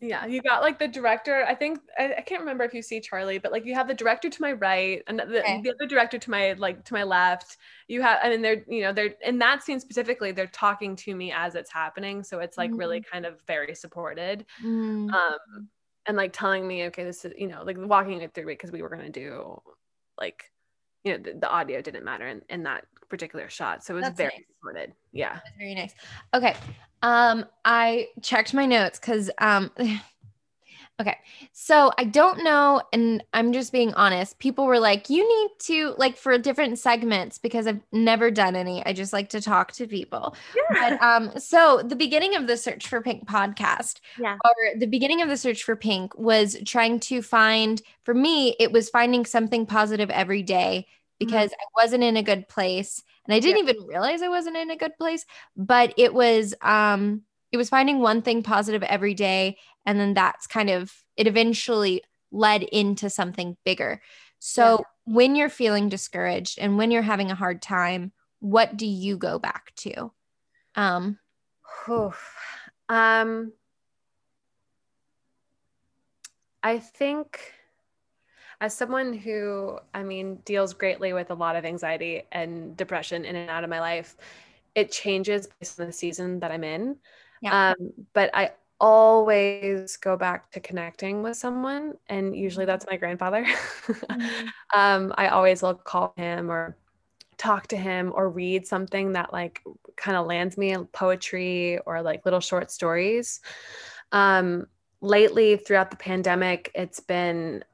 yeah, 0.01 0.27
you 0.27 0.43
got 0.43 0.62
like 0.62 0.78
the 0.78 0.89
director. 0.89 1.44
I 1.47 1.55
think 1.55 1.81
I, 1.98 2.14
I, 2.18 2.20
can't 2.20 2.40
remember 2.40 2.64
if 2.64 2.74
you 2.74 2.82
see 2.82 3.01
Charlie, 3.01 3.39
but 3.39 3.51
like 3.51 3.64
you 3.64 3.74
have 3.74 3.89
the 3.89 3.94
director 3.94 4.28
to 4.28 4.43
my 4.43 4.52
right 4.52 5.02
and 5.06 5.18
the, 5.18 5.40
okay. 5.40 5.62
the 5.62 5.70
other 5.70 5.86
director 5.86 6.18
to 6.18 6.31
my 6.31 6.52
like 6.52 6.85
to 6.85 6.93
my 6.93 7.02
left. 7.02 7.56
You 7.89 8.02
have, 8.02 8.18
and 8.23 8.31
then 8.31 8.43
they're 8.43 8.62
you 8.68 8.82
know 8.82 8.93
they're 8.93 9.14
in 9.24 9.39
that 9.39 9.62
scene 9.62 9.81
specifically. 9.81 10.32
They're 10.32 10.48
talking 10.48 10.97
to 10.97 11.14
me 11.14 11.32
as 11.32 11.55
it's 11.55 11.73
happening, 11.73 12.23
so 12.23 12.40
it's 12.40 12.59
like 12.59 12.70
mm 12.70 12.78
really 12.78 13.01
kind 13.01 13.24
of 13.24 13.40
very 13.47 13.74
supported, 13.74 14.44
mm 14.62 15.10
um, 15.10 15.68
and 16.05 16.16
like 16.16 16.35
telling 16.35 16.68
me, 16.68 16.85
okay, 16.85 17.05
this 17.05 17.24
is 17.24 17.32
you 17.39 17.48
know 17.48 17.62
like 17.64 17.78
walking 17.78 18.20
it 18.20 18.35
through 18.35 18.47
because 18.47 18.70
we 18.70 18.82
were 18.82 18.90
gonna 18.90 19.09
do 19.09 19.62
like 20.20 20.44
you 21.05 21.12
know 21.12 21.18
the, 21.18 21.39
the 21.39 21.48
audio 21.48 21.81
didn't 21.81 22.05
matter 22.05 22.27
in, 22.27 22.43
in 22.51 22.64
that 22.64 22.85
particular 23.08 23.48
shot, 23.48 23.84
so 23.84 23.94
it 23.94 23.96
was 23.96 24.04
That's 24.04 24.16
very 24.16 24.34
nice. 24.36 24.44
supported. 24.56 24.92
Yeah, 25.12 25.34
That's 25.34 25.56
very 25.58 25.74
nice. 25.74 25.94
Okay, 26.34 26.56
um, 27.02 27.46
I 27.64 28.08
checked 28.22 28.54
my 28.54 28.66
notes 28.66 28.98
because 28.98 29.30
um 29.38 29.70
okay. 31.00 31.16
So 31.52 31.92
I 31.98 32.04
don't 32.04 32.42
know, 32.42 32.82
and 32.92 33.22
I'm 33.32 33.52
just 33.52 33.72
being 33.72 33.92
honest. 33.94 34.38
People 34.38 34.66
were 34.66 34.78
like, 34.78 35.10
you 35.10 35.26
need 35.26 35.50
to 35.60 35.94
like 35.98 36.16
for 36.16 36.36
different 36.38 36.78
segments 36.78 37.38
because 37.38 37.66
I've 37.66 37.80
never 37.92 38.30
done 38.30 38.56
any. 38.56 38.84
I 38.84 38.92
just 38.92 39.12
like 39.12 39.28
to 39.30 39.40
talk 39.40 39.72
to 39.72 39.86
people. 39.86 40.34
Yeah. 40.56 40.98
But, 40.98 41.02
um, 41.02 41.38
so 41.38 41.82
the 41.84 41.96
beginning 41.96 42.34
of 42.34 42.46
the 42.46 42.56
search 42.56 42.88
for 42.88 43.00
pink 43.00 43.28
podcast, 43.28 44.00
yeah, 44.18 44.36
or 44.44 44.78
the 44.78 44.86
beginning 44.86 45.22
of 45.22 45.28
the 45.28 45.36
search 45.36 45.64
for 45.64 45.76
pink 45.76 46.16
was 46.18 46.56
trying 46.64 47.00
to 47.00 47.22
find 47.22 47.82
for 48.04 48.14
me, 48.14 48.56
it 48.58 48.72
was 48.72 48.88
finding 48.88 49.24
something 49.24 49.66
positive 49.66 50.10
every 50.10 50.42
day 50.42 50.86
because 51.18 51.51
mm-hmm. 51.51 51.80
I 51.80 51.84
wasn't 51.84 52.05
in 52.05 52.16
a 52.16 52.22
good 52.22 52.48
place 52.48 53.02
and 53.26 53.34
I 53.34 53.40
didn't 53.40 53.64
yeah. 53.64 53.72
even 53.72 53.86
realize 53.86 54.22
I 54.22 54.28
wasn't 54.28 54.56
in 54.56 54.70
a 54.70 54.76
good 54.76 54.97
place, 54.98 55.24
but 55.56 55.94
it 55.97 56.14
was 56.14 56.55
um 56.62 57.22
it 57.52 57.56
was 57.56 57.68
finding 57.68 58.01
one 58.01 58.22
thing 58.22 58.43
positive 58.43 58.82
every 58.82 59.14
day 59.14 59.56
and 59.84 59.98
then 59.98 60.14
that's 60.14 60.47
kind 60.47 60.70
of 60.70 60.93
it 61.16 61.26
eventually 61.26 62.02
led 62.30 62.62
into 62.62 63.09
something 63.09 63.56
bigger. 63.64 64.01
So 64.38 64.78
yeah. 64.78 65.14
when 65.14 65.36
you're 65.36 65.48
feeling 65.48 65.88
discouraged 65.88 66.59
and 66.59 66.76
when 66.76 66.90
you're 66.90 67.02
having 67.02 67.30
a 67.30 67.36
hard 67.36 67.62
time, 67.62 68.12
what 68.40 68.76
do 68.76 68.86
you 68.86 69.16
go 69.16 69.38
back 69.38 69.72
to? 69.76 70.12
Um 70.74 71.18
um 72.88 73.52
I 76.62 76.78
think 76.78 77.40
as 78.60 78.74
someone 78.74 79.12
who, 79.12 79.78
I 79.94 80.02
mean, 80.02 80.36
deals 80.44 80.72
greatly 80.72 81.12
with 81.12 81.30
a 81.30 81.34
lot 81.34 81.56
of 81.56 81.64
anxiety 81.64 82.22
and 82.32 82.76
depression 82.76 83.24
in 83.24 83.36
and 83.36 83.50
out 83.50 83.64
of 83.64 83.70
my 83.70 83.80
life, 83.80 84.16
it 84.74 84.92
changes 84.92 85.48
based 85.60 85.80
on 85.80 85.86
the 85.86 85.92
season 85.92 86.40
that 86.40 86.50
I'm 86.50 86.64
in. 86.64 86.96
Yeah. 87.42 87.70
Um, 87.70 87.92
but 88.12 88.30
I 88.34 88.52
always 88.80 89.96
go 89.96 90.16
back 90.16 90.50
to 90.52 90.60
connecting 90.60 91.22
with 91.22 91.36
someone, 91.36 91.94
and 92.08 92.36
usually 92.36 92.64
mm-hmm. 92.64 92.70
that's 92.70 92.86
my 92.90 92.96
grandfather. 92.96 93.44
mm-hmm. 93.44 94.46
um, 94.78 95.14
I 95.16 95.28
always 95.28 95.62
will 95.62 95.74
call 95.74 96.14
him 96.16 96.50
or 96.50 96.76
talk 97.38 97.66
to 97.68 97.76
him 97.76 98.12
or 98.14 98.30
read 98.30 98.66
something 98.66 99.12
that 99.12 99.32
like 99.32 99.62
kind 99.96 100.16
of 100.16 100.26
lands 100.26 100.56
me 100.56 100.76
poetry 100.92 101.78
or 101.86 102.02
like 102.02 102.24
little 102.24 102.40
short 102.40 102.70
stories. 102.70 103.40
Um, 104.12 104.66
lately, 105.00 105.56
throughout 105.56 105.90
the 105.90 105.96
pandemic, 105.96 106.70
it's 106.74 107.00
been 107.00 107.64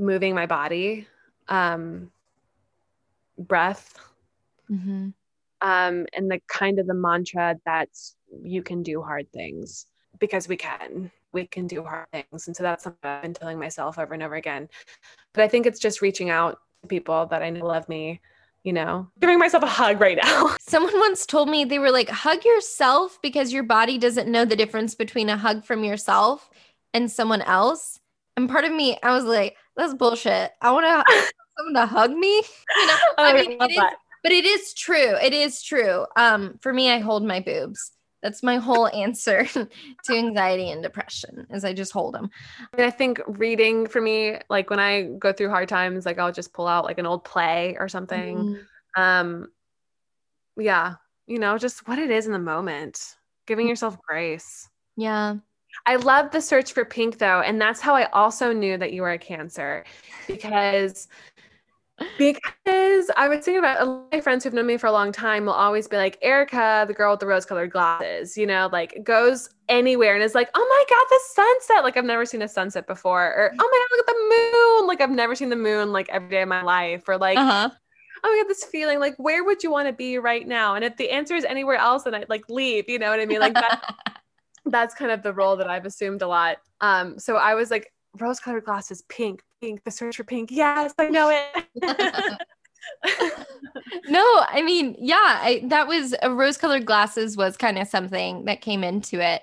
moving 0.00 0.34
my 0.34 0.46
body, 0.46 1.06
um, 1.48 2.10
breath, 3.38 3.98
mm-hmm. 4.70 5.08
um, 5.60 6.06
and 6.12 6.30
the 6.30 6.40
kind 6.48 6.78
of 6.78 6.86
the 6.86 6.94
mantra 6.94 7.56
that 7.64 7.88
you 8.42 8.62
can 8.62 8.82
do 8.82 9.02
hard 9.02 9.30
things 9.32 9.86
because 10.18 10.48
we 10.48 10.56
can. 10.56 11.10
We 11.32 11.46
can 11.46 11.66
do 11.66 11.82
hard 11.82 12.06
things. 12.12 12.46
And 12.46 12.56
so 12.56 12.62
that's 12.62 12.84
something 12.84 13.08
I've 13.08 13.22
been 13.22 13.34
telling 13.34 13.58
myself 13.58 13.98
over 13.98 14.14
and 14.14 14.22
over 14.22 14.34
again. 14.34 14.68
But 15.32 15.44
I 15.44 15.48
think 15.48 15.66
it's 15.66 15.78
just 15.78 16.02
reaching 16.02 16.30
out 16.30 16.58
to 16.82 16.88
people 16.88 17.26
that 17.26 17.42
I 17.42 17.50
know 17.50 17.66
love 17.66 17.88
me, 17.88 18.20
you 18.64 18.72
know, 18.72 19.08
giving 19.20 19.38
myself 19.38 19.62
a 19.62 19.68
hug 19.68 20.00
right 20.00 20.18
now. 20.22 20.56
Someone 20.60 20.98
once 20.98 21.26
told 21.26 21.48
me 21.48 21.64
they 21.64 21.78
were 21.78 21.92
like, 21.92 22.08
hug 22.08 22.44
yourself 22.44 23.18
because 23.22 23.52
your 23.52 23.62
body 23.62 23.96
doesn't 23.96 24.30
know 24.30 24.44
the 24.44 24.56
difference 24.56 24.94
between 24.94 25.28
a 25.28 25.36
hug 25.36 25.64
from 25.64 25.84
yourself 25.84 26.50
and 26.92 27.10
someone 27.10 27.42
else. 27.42 28.00
And 28.36 28.48
part 28.48 28.64
of 28.64 28.72
me, 28.72 28.98
I 29.02 29.14
was 29.14 29.24
like, 29.24 29.56
that's 29.80 29.94
bullshit. 29.94 30.52
I 30.60 30.72
want 30.72 30.86
to 30.86 31.32
someone 31.58 31.74
to 31.74 31.86
hug 31.86 32.12
me. 32.12 32.36
You 32.36 32.86
know, 32.86 32.96
I, 33.18 33.32
I 33.32 33.32
mean, 33.34 33.56
it 33.60 33.70
is, 33.70 33.82
but 34.22 34.32
it 34.32 34.44
is 34.44 34.74
true. 34.74 35.16
It 35.22 35.32
is 35.32 35.62
true. 35.62 36.06
Um, 36.16 36.58
for 36.60 36.72
me, 36.72 36.90
I 36.90 36.98
hold 36.98 37.24
my 37.24 37.40
boobs. 37.40 37.92
That's 38.22 38.42
my 38.42 38.56
whole 38.56 38.88
answer 38.94 39.44
to 40.04 40.12
anxiety 40.12 40.70
and 40.70 40.82
depression 40.82 41.46
is 41.50 41.64
I 41.64 41.72
just 41.72 41.92
hold 41.92 42.14
them. 42.14 42.30
And 42.74 42.82
I 42.82 42.90
think 42.90 43.20
reading 43.26 43.86
for 43.86 44.00
me, 44.00 44.38
like 44.48 44.70
when 44.70 44.80
I 44.80 45.04
go 45.18 45.32
through 45.32 45.50
hard 45.50 45.68
times, 45.68 46.06
like 46.06 46.18
I'll 46.18 46.32
just 46.32 46.52
pull 46.52 46.66
out 46.66 46.84
like 46.84 46.98
an 46.98 47.06
old 47.06 47.24
play 47.24 47.76
or 47.78 47.88
something. 47.88 48.36
Mm-hmm. 48.36 49.02
Um, 49.02 49.48
yeah, 50.56 50.94
you 51.26 51.38
know, 51.38 51.56
just 51.56 51.86
what 51.88 51.98
it 51.98 52.10
is 52.10 52.26
in 52.26 52.32
the 52.32 52.38
moment, 52.38 53.14
giving 53.46 53.66
mm. 53.66 53.70
yourself 53.70 53.96
grace. 54.02 54.68
Yeah. 54.96 55.36
I 55.86 55.96
love 55.96 56.30
the 56.30 56.40
search 56.40 56.72
for 56.72 56.84
pink 56.84 57.18
though. 57.18 57.40
And 57.40 57.60
that's 57.60 57.80
how 57.80 57.94
I 57.94 58.04
also 58.10 58.52
knew 58.52 58.76
that 58.78 58.92
you 58.92 59.02
were 59.02 59.12
a 59.12 59.18
cancer 59.18 59.84
because 60.26 61.08
because 62.16 63.10
I 63.16 63.28
was 63.28 63.44
thinking 63.44 63.58
about 63.58 63.80
a 63.80 63.84
lot 63.84 64.04
of 64.06 64.12
my 64.12 64.20
friends 64.20 64.44
who've 64.44 64.52
known 64.52 64.66
me 64.66 64.76
for 64.76 64.86
a 64.86 64.92
long 64.92 65.12
time 65.12 65.44
will 65.44 65.52
always 65.52 65.86
be 65.86 65.96
like, 65.96 66.18
Erika, 66.22 66.84
the 66.86 66.94
girl 66.94 67.12
with 67.12 67.20
the 67.20 67.26
rose 67.26 67.44
colored 67.44 67.70
glasses, 67.70 68.36
you 68.36 68.46
know, 68.46 68.68
like 68.72 69.04
goes 69.04 69.50
anywhere 69.68 70.14
and 70.14 70.22
is 70.22 70.34
like, 70.34 70.50
oh 70.54 70.66
my 70.68 70.84
God, 70.88 71.06
the 71.10 71.20
sunset. 71.34 71.84
Like 71.84 71.96
I've 71.96 72.04
never 72.04 72.24
seen 72.24 72.42
a 72.42 72.48
sunset 72.48 72.86
before. 72.86 73.26
Or, 73.34 73.52
oh 73.52 73.56
my 73.56 73.86
God, 73.88 73.96
look 73.96 74.08
at 74.08 74.14
the 74.14 74.78
moon. 74.78 74.86
Like 74.86 75.00
I've 75.00 75.10
never 75.10 75.34
seen 75.34 75.50
the 75.50 75.56
moon 75.56 75.92
like 75.92 76.08
every 76.08 76.30
day 76.30 76.42
of 76.42 76.48
my 76.48 76.62
life. 76.62 77.08
Or 77.08 77.18
like, 77.18 77.38
uh-huh. 77.38 77.70
oh, 78.24 78.32
I 78.32 78.36
have 78.38 78.48
this 78.48 78.64
feeling 78.64 78.98
like, 78.98 79.16
where 79.16 79.44
would 79.44 79.62
you 79.62 79.70
want 79.70 79.88
to 79.88 79.92
be 79.92 80.18
right 80.18 80.46
now? 80.46 80.74
And 80.74 80.84
if 80.84 80.96
the 80.96 81.10
answer 81.10 81.34
is 81.34 81.44
anywhere 81.44 81.76
else, 81.76 82.04
then 82.04 82.14
I'd 82.14 82.28
like 82.28 82.48
leave, 82.48 82.88
you 82.88 82.98
know 82.98 83.10
what 83.10 83.20
I 83.20 83.26
mean? 83.26 83.40
Like 83.40 83.54
that, 83.54 83.94
that's 84.64 84.94
kind 84.94 85.10
of 85.10 85.22
the 85.22 85.32
role 85.32 85.56
that 85.56 85.68
I've 85.68 85.86
assumed 85.86 86.22
a 86.22 86.28
lot. 86.28 86.58
Um, 86.80 87.18
so 87.18 87.36
I 87.36 87.54
was 87.54 87.70
like, 87.70 87.92
rose 88.18 88.40
colored 88.40 88.64
glasses, 88.64 89.02
pink, 89.08 89.42
pink, 89.60 89.84
the 89.84 89.90
search 89.90 90.16
for 90.16 90.24
pink. 90.24 90.50
Yes, 90.50 90.94
I 90.98 91.08
know 91.08 91.30
it. 91.30 91.66
no, 94.08 94.24
I 94.48 94.62
mean, 94.62 94.96
yeah, 94.98 95.16
I, 95.16 95.62
that 95.66 95.86
was 95.86 96.14
a 96.22 96.32
rose 96.32 96.56
colored 96.56 96.86
glasses 96.86 97.36
was 97.36 97.56
kind 97.56 97.78
of 97.78 97.88
something 97.88 98.44
that 98.46 98.60
came 98.60 98.82
into 98.84 99.20
it. 99.20 99.42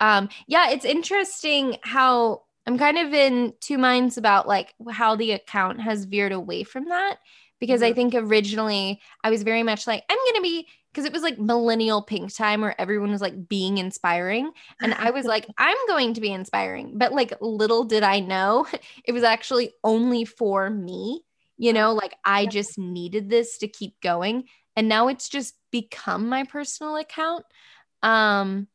Um, 0.00 0.28
yeah, 0.46 0.70
it's 0.70 0.84
interesting 0.84 1.76
how 1.82 2.42
I'm 2.66 2.78
kind 2.78 2.98
of 2.98 3.12
in 3.12 3.52
two 3.60 3.78
minds 3.78 4.16
about 4.16 4.48
like 4.48 4.74
how 4.90 5.16
the 5.16 5.32
account 5.32 5.80
has 5.80 6.04
veered 6.04 6.32
away 6.32 6.64
from 6.64 6.86
that 6.86 7.18
because 7.58 7.82
mm-hmm. 7.82 7.90
I 7.90 7.94
think 7.94 8.14
originally 8.14 9.00
I 9.22 9.30
was 9.30 9.42
very 9.42 9.62
much 9.62 9.86
like, 9.86 10.04
I'm 10.08 10.16
going 10.16 10.36
to 10.36 10.42
be 10.42 10.68
because 10.92 11.04
it 11.04 11.12
was 11.12 11.22
like 11.22 11.38
millennial 11.38 12.02
pink 12.02 12.34
time 12.34 12.60
where 12.60 12.78
everyone 12.80 13.10
was 13.10 13.20
like 13.20 13.48
being 13.48 13.78
inspiring. 13.78 14.50
And 14.82 14.92
I 14.94 15.10
was 15.10 15.24
like, 15.24 15.46
I'm 15.58 15.76
going 15.88 16.14
to 16.14 16.20
be 16.20 16.32
inspiring. 16.32 16.98
But 16.98 17.12
like, 17.12 17.32
little 17.40 17.84
did 17.84 18.02
I 18.02 18.20
know 18.20 18.66
it 19.04 19.12
was 19.12 19.22
actually 19.22 19.72
only 19.84 20.24
for 20.24 20.68
me. 20.68 21.22
You 21.56 21.74
know, 21.74 21.92
like 21.92 22.14
I 22.24 22.46
just 22.46 22.78
needed 22.78 23.28
this 23.28 23.58
to 23.58 23.68
keep 23.68 24.00
going. 24.00 24.44
And 24.76 24.88
now 24.88 25.08
it's 25.08 25.28
just 25.28 25.54
become 25.70 26.28
my 26.28 26.44
personal 26.44 26.96
account. 26.96 27.44
Um, 28.02 28.66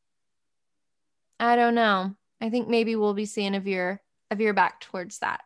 I 1.39 1.55
don't 1.55 1.73
know. 1.73 2.15
I 2.39 2.49
think 2.51 2.67
maybe 2.67 2.95
we'll 2.95 3.15
be 3.15 3.25
seeing 3.25 3.55
a 3.55 3.59
veer 3.59 4.01
a 4.29 4.35
veer 4.35 4.53
back 4.53 4.81
towards 4.81 5.19
that. 5.19 5.41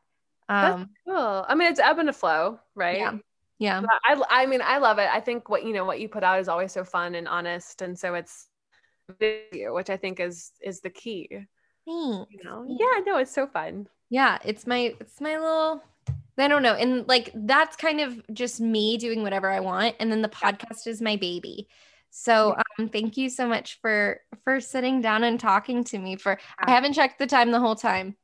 Um, 0.50 0.80
That's 0.80 0.90
cool. 1.08 1.46
I 1.48 1.56
mean, 1.56 1.70
it's 1.70 1.80
ebb 1.80 2.00
and 2.00 2.10
a 2.10 2.14
flow, 2.14 2.60
right? 2.76 2.98
Yeah. 2.98 3.18
Yeah. 3.60 3.82
I, 4.06 4.22
I 4.30 4.46
mean, 4.46 4.62
I 4.64 4.78
love 4.78 5.00
it. 5.00 5.10
I 5.12 5.20
think 5.20 5.50
what, 5.50 5.66
you 5.66 5.74
know, 5.74 5.84
what 5.84 6.00
you 6.00 6.08
put 6.08 6.24
out 6.24 6.40
is 6.40 6.48
always 6.48 6.72
so 6.72 6.86
fun 6.86 7.14
and 7.16 7.28
honest. 7.28 7.82
And 7.82 8.00
so 8.00 8.14
it's 8.14 8.48
you, 9.20 9.74
which 9.74 9.90
I 9.90 9.98
think 9.98 10.22
is, 10.22 10.52
is 10.62 10.80
the 10.80 10.90
key. 10.90 11.28
Thanks. 11.30 11.48
You 11.86 12.40
know? 12.44 12.66
Yeah, 12.68 13.02
no, 13.06 13.18
it's 13.18 13.34
so 13.34 13.48
fun. 13.48 13.88
Yeah. 14.10 14.38
It's 14.46 14.66
my, 14.66 14.96
it's 15.00 15.20
my 15.20 15.38
little, 15.38 15.84
I 16.38 16.48
don't 16.48 16.64
know. 16.64 16.74
And 16.74 17.06
like, 17.08 17.32
that's 17.36 17.76
kind 17.76 18.00
of 18.00 18.22
just 18.34 18.62
me 18.62 18.98
doing 18.98 19.24
whatever 19.24 19.50
I 19.50 19.60
want. 19.60 19.96
And 20.00 20.10
then 20.10 20.22
the 20.22 20.30
podcast 20.30 20.88
is 20.88 21.02
my 21.02 21.18
baby. 21.18 21.68
So 22.12 22.56
um, 22.80 22.88
thank 22.88 23.18
you 23.18 23.30
so 23.30 23.46
much 23.46 23.80
for, 23.82 24.22
for 24.46 24.62
sitting 24.62 25.02
down 25.02 25.26
and 25.26 25.38
talking 25.38 25.84
to 25.84 26.00
me 26.00 26.16
for, 26.16 26.40
I 26.58 26.72
haven't 26.72 26.94
checked 26.94 27.20
the 27.20 27.28
time 27.28 27.52
the 27.52 27.60
whole 27.60 27.76
time. 27.76 28.16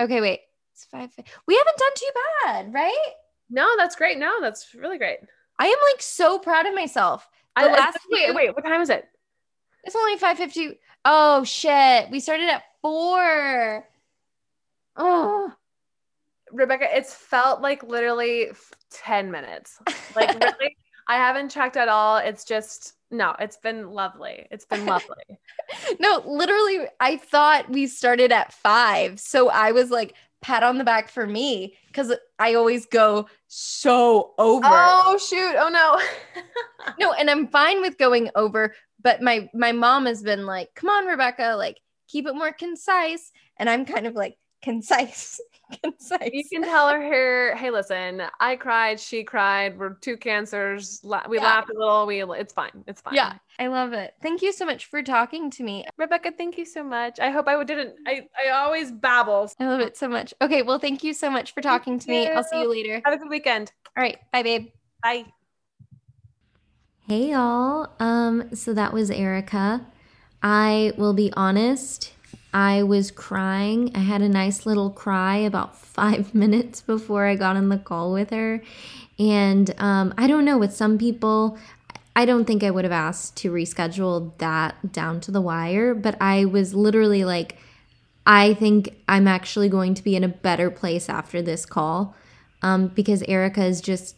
Okay, 0.00 0.22
wait. 0.22 0.40
It's 0.72 0.86
five. 0.86 1.10
We 1.46 1.56
haven't 1.56 1.76
done 1.76 1.90
too 1.94 2.10
bad, 2.44 2.72
right? 2.72 3.12
No, 3.50 3.76
that's 3.76 3.96
great. 3.96 4.18
No, 4.18 4.40
that's 4.40 4.74
really 4.74 4.98
great. 4.98 5.18
I 5.58 5.66
am 5.66 5.78
like 5.92 6.02
so 6.02 6.38
proud 6.38 6.66
of 6.66 6.74
myself. 6.74 7.28
The 7.56 7.64
I, 7.64 7.72
last 7.72 7.98
wait, 8.10 8.34
wait, 8.34 8.54
what 8.54 8.64
time 8.64 8.80
is 8.80 8.90
it? 8.90 9.08
It's 9.84 9.96
only 9.96 10.16
5:50. 10.16 10.76
Oh 11.04 11.44
shit. 11.44 12.10
We 12.10 12.20
started 12.20 12.48
at 12.48 12.62
4. 12.82 13.86
Oh. 14.96 15.52
Rebecca, 16.52 16.86
it's 16.90 17.14
felt 17.14 17.60
like 17.60 17.82
literally 17.82 18.50
10 18.90 19.30
minutes. 19.30 19.78
Like 20.14 20.28
really 20.40 20.76
I 21.08 21.16
haven't 21.16 21.50
checked 21.50 21.76
at 21.76 21.88
all. 21.88 22.18
It's 22.18 22.44
just 22.44 22.94
no, 23.10 23.34
it's 23.38 23.56
been 23.56 23.90
lovely. 23.90 24.46
It's 24.50 24.66
been 24.66 24.84
lovely. 24.84 25.38
no, 26.00 26.22
literally 26.26 26.86
I 27.00 27.16
thought 27.16 27.70
we 27.70 27.86
started 27.86 28.30
at 28.30 28.52
5. 28.52 29.18
So 29.18 29.48
I 29.48 29.72
was 29.72 29.90
like 29.90 30.14
pat 30.40 30.62
on 30.62 30.78
the 30.78 30.84
back 30.84 31.08
for 31.08 31.26
me 31.26 31.76
because 31.88 32.12
I 32.38 32.54
always 32.54 32.86
go 32.86 33.28
so 33.46 34.34
over. 34.38 34.66
Oh 34.66 35.18
shoot! 35.18 35.54
Oh 35.58 35.68
no. 35.68 36.00
no, 36.98 37.12
and 37.12 37.30
I'm 37.30 37.48
fine 37.48 37.80
with 37.80 37.98
going 37.98 38.30
over, 38.34 38.74
but 39.02 39.22
my 39.22 39.48
my 39.54 39.72
mom 39.72 40.06
has 40.06 40.22
been 40.22 40.46
like, 40.46 40.74
"Come 40.74 40.88
on, 40.90 41.06
Rebecca, 41.06 41.54
like 41.56 41.78
keep 42.08 42.26
it 42.26 42.34
more 42.34 42.52
concise," 42.52 43.30
and 43.58 43.68
I'm 43.68 43.84
kind 43.84 44.06
of 44.06 44.14
like 44.14 44.36
concise. 44.62 45.40
concise. 45.82 46.30
You 46.32 46.44
can 46.50 46.62
tell 46.62 46.88
her 46.88 47.02
here, 47.02 47.56
hey, 47.56 47.70
listen, 47.70 48.22
I 48.40 48.56
cried, 48.56 48.98
she 48.98 49.24
cried, 49.24 49.78
we're 49.78 49.94
two 49.94 50.16
cancers. 50.16 51.00
we 51.28 51.36
yeah. 51.36 51.44
laughed 51.44 51.70
a 51.70 51.78
little. 51.78 52.06
We 52.06 52.22
it's 52.22 52.52
fine. 52.52 52.84
It's 52.86 53.00
fine. 53.00 53.14
Yeah. 53.14 53.34
I 53.58 53.66
love 53.66 53.92
it. 53.92 54.14
Thank 54.22 54.42
you 54.42 54.52
so 54.52 54.64
much 54.64 54.86
for 54.86 55.02
talking 55.02 55.50
to 55.50 55.62
me. 55.62 55.84
Rebecca, 55.96 56.32
thank 56.36 56.56
you 56.56 56.64
so 56.64 56.84
much. 56.84 57.18
I 57.18 57.30
hope 57.30 57.48
I 57.48 57.62
didn't 57.64 57.94
I, 58.06 58.28
I 58.46 58.50
always 58.50 58.92
babble. 58.92 59.50
I 59.58 59.66
love 59.66 59.80
it 59.80 59.96
so 59.96 60.08
much. 60.08 60.32
Okay, 60.40 60.62
well, 60.62 60.78
thank 60.78 61.02
you 61.02 61.12
so 61.12 61.28
much 61.28 61.52
for 61.52 61.60
talking 61.60 61.98
to 61.98 62.08
me. 62.08 62.28
I'll 62.28 62.44
see 62.44 62.60
you 62.60 62.70
later. 62.70 63.02
Have 63.04 63.14
a 63.14 63.18
good 63.18 63.30
weekend. 63.30 63.72
All 63.96 64.02
right. 64.02 64.18
Bye, 64.32 64.42
babe. 64.42 64.68
Bye. 65.02 65.26
Hey 67.08 67.30
y'all. 67.30 67.90
Um, 68.00 68.54
so 68.54 68.74
that 68.74 68.92
was 68.92 69.10
Erika. 69.10 69.86
I 70.42 70.92
will 70.96 71.14
be 71.14 71.32
honest, 71.34 72.12
I 72.58 72.82
was 72.82 73.12
crying. 73.12 73.92
I 73.94 74.00
had 74.00 74.20
a 74.20 74.28
nice 74.28 74.66
little 74.66 74.90
cry 74.90 75.36
about 75.36 75.76
five 75.98 76.34
minutes 76.34 76.80
before 76.80 77.24
I 77.24 77.36
got 77.36 77.54
on 77.54 77.68
the 77.68 77.78
call 77.78 78.12
with 78.12 78.30
her. 78.30 78.60
And 79.16 79.72
um, 79.78 80.12
I 80.18 80.26
don't 80.26 80.44
know, 80.44 80.58
with 80.58 80.74
some 80.74 80.98
people, 80.98 81.56
I 82.16 82.24
don't 82.24 82.46
think 82.46 82.64
I 82.64 82.72
would 82.72 82.84
have 82.84 82.92
asked 82.92 83.36
to 83.38 83.52
reschedule 83.52 84.36
that 84.38 84.92
down 84.92 85.20
to 85.20 85.30
the 85.30 85.40
wire, 85.40 85.94
but 85.94 86.20
I 86.20 86.46
was 86.46 86.74
literally 86.74 87.24
like, 87.24 87.58
I 88.26 88.54
think 88.54 88.92
I'm 89.08 89.28
actually 89.28 89.68
going 89.68 89.94
to 89.94 90.02
be 90.02 90.16
in 90.16 90.24
a 90.24 90.28
better 90.28 90.68
place 90.68 91.08
after 91.08 91.40
this 91.40 91.64
call 91.64 92.16
um, 92.62 92.88
because 92.88 93.22
Erika 93.28 93.64
is 93.64 93.80
just 93.80 94.16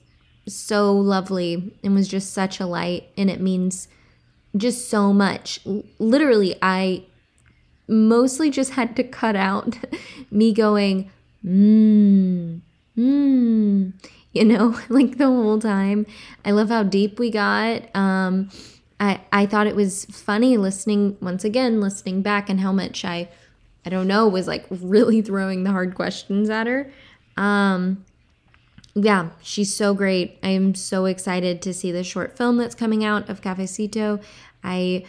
so 0.48 0.96
lovely 0.96 1.78
and 1.84 1.94
was 1.94 2.08
just 2.08 2.32
such 2.32 2.58
a 2.58 2.64
light, 2.64 3.10
and 3.18 3.28
it 3.28 3.40
means 3.40 3.86
just 4.56 4.88
so 4.88 5.12
much. 5.12 5.60
Literally, 5.98 6.56
I 6.62 7.04
mostly 7.90 8.50
just 8.50 8.72
had 8.72 8.96
to 8.96 9.04
cut 9.04 9.36
out 9.36 9.76
me 10.30 10.52
going, 10.52 11.10
mmm, 11.44 12.60
mmm, 12.96 13.92
you 14.32 14.44
know, 14.44 14.78
like 14.88 15.18
the 15.18 15.26
whole 15.26 15.58
time. 15.58 16.06
I 16.44 16.52
love 16.52 16.68
how 16.68 16.84
deep 16.84 17.18
we 17.18 17.30
got. 17.30 17.94
Um, 17.94 18.50
I, 18.98 19.20
I 19.32 19.46
thought 19.46 19.66
it 19.66 19.76
was 19.76 20.04
funny 20.06 20.56
listening, 20.56 21.16
once 21.20 21.44
again, 21.44 21.80
listening 21.80 22.22
back 22.22 22.48
and 22.48 22.60
how 22.60 22.72
much 22.72 23.04
I, 23.04 23.28
I 23.84 23.90
don't 23.90 24.06
know, 24.06 24.28
was 24.28 24.46
like 24.46 24.66
really 24.70 25.20
throwing 25.22 25.64
the 25.64 25.72
hard 25.72 25.94
questions 25.94 26.48
at 26.48 26.66
her. 26.66 26.92
Um, 27.36 28.04
yeah, 28.94 29.30
she's 29.40 29.74
so 29.74 29.94
great. 29.94 30.38
I 30.42 30.48
am 30.48 30.74
so 30.74 31.06
excited 31.06 31.62
to 31.62 31.72
see 31.72 31.92
the 31.92 32.04
short 32.04 32.36
film 32.36 32.56
that's 32.56 32.74
coming 32.74 33.04
out 33.04 33.28
of 33.28 33.40
Cafecito. 33.40 34.22
I 34.62 35.04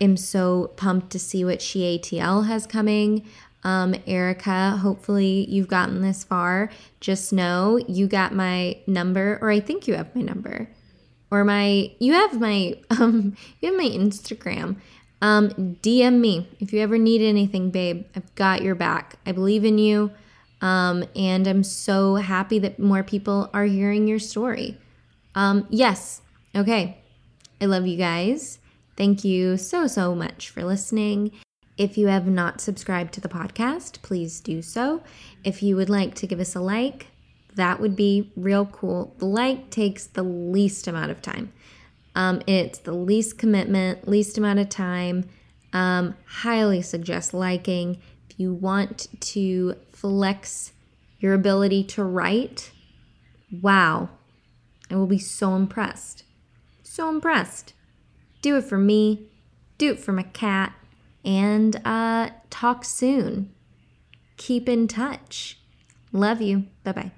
am 0.00 0.16
so 0.16 0.72
pumped 0.76 1.10
to 1.10 1.18
see 1.18 1.44
what 1.44 1.60
SheATL 1.60 2.46
has 2.46 2.66
coming. 2.66 3.26
Um, 3.64 3.94
Erika, 4.06 4.78
hopefully 4.78 5.46
you've 5.48 5.68
gotten 5.68 6.00
this 6.00 6.24
far. 6.24 6.70
Just 7.00 7.32
know 7.32 7.78
you 7.88 8.06
got 8.06 8.34
my 8.34 8.78
number, 8.86 9.38
or 9.42 9.50
I 9.50 9.60
think 9.60 9.88
you 9.88 9.94
have 9.94 10.14
my 10.14 10.22
number, 10.22 10.70
or 11.30 11.44
my 11.44 11.92
you 11.98 12.12
have 12.12 12.40
my 12.40 12.76
um 12.90 13.36
you 13.60 13.70
have 13.70 13.78
my 13.78 13.88
Instagram. 13.88 14.76
Um, 15.20 15.48
DM 15.82 16.20
me 16.20 16.48
if 16.60 16.72
you 16.72 16.80
ever 16.80 16.96
need 16.96 17.20
anything, 17.20 17.70
babe. 17.70 18.06
I've 18.14 18.32
got 18.36 18.62
your 18.62 18.76
back. 18.76 19.18
I 19.26 19.32
believe 19.32 19.64
in 19.64 19.78
you. 19.78 20.12
Um, 20.60 21.04
and 21.14 21.46
I'm 21.46 21.64
so 21.64 22.16
happy 22.16 22.58
that 22.60 22.78
more 22.78 23.02
people 23.02 23.50
are 23.52 23.64
hearing 23.64 24.06
your 24.06 24.18
story. 24.18 24.78
Um, 25.34 25.66
yes. 25.70 26.22
Okay. 26.54 26.98
I 27.60 27.66
love 27.66 27.86
you 27.86 27.96
guys. 27.96 28.58
Thank 28.98 29.22
you 29.24 29.56
so, 29.56 29.86
so 29.86 30.12
much 30.16 30.50
for 30.50 30.64
listening. 30.64 31.30
If 31.76 31.96
you 31.96 32.08
have 32.08 32.26
not 32.26 32.60
subscribed 32.60 33.14
to 33.14 33.20
the 33.20 33.28
podcast, 33.28 34.02
please 34.02 34.40
do 34.40 34.60
so. 34.60 35.04
If 35.44 35.62
you 35.62 35.76
would 35.76 35.88
like 35.88 36.16
to 36.16 36.26
give 36.26 36.40
us 36.40 36.56
a 36.56 36.60
like, 36.60 37.06
that 37.54 37.78
would 37.78 37.94
be 37.94 38.32
real 38.34 38.66
cool. 38.66 39.14
The 39.18 39.26
like 39.26 39.70
takes 39.70 40.04
the 40.08 40.24
least 40.24 40.88
amount 40.88 41.12
of 41.12 41.22
time. 41.22 41.52
Um, 42.16 42.42
it's 42.48 42.80
the 42.80 42.92
least 42.92 43.38
commitment, 43.38 44.08
least 44.08 44.36
amount 44.36 44.58
of 44.58 44.68
time. 44.68 45.28
Um, 45.72 46.16
highly 46.26 46.82
suggest 46.82 47.32
liking. 47.32 48.00
If 48.28 48.40
you 48.40 48.52
want 48.52 49.06
to 49.20 49.76
flex 49.92 50.72
your 51.20 51.34
ability 51.34 51.84
to 51.84 52.02
write, 52.02 52.72
wow, 53.62 54.08
I 54.90 54.96
will 54.96 55.06
be 55.06 55.20
so 55.20 55.54
impressed. 55.54 56.24
So 56.82 57.08
impressed. 57.08 57.74
Do 58.48 58.56
it 58.56 58.64
for 58.64 58.78
me, 58.78 59.26
do 59.76 59.90
it 59.90 59.98
for 59.98 60.12
my 60.12 60.22
cat, 60.22 60.72
and 61.22 61.78
uh, 61.84 62.30
talk 62.48 62.82
soon. 62.82 63.52
Keep 64.38 64.70
in 64.70 64.88
touch. 64.88 65.58
Love 66.12 66.40
you. 66.40 66.64
Bye 66.82 66.92
bye. 66.92 67.12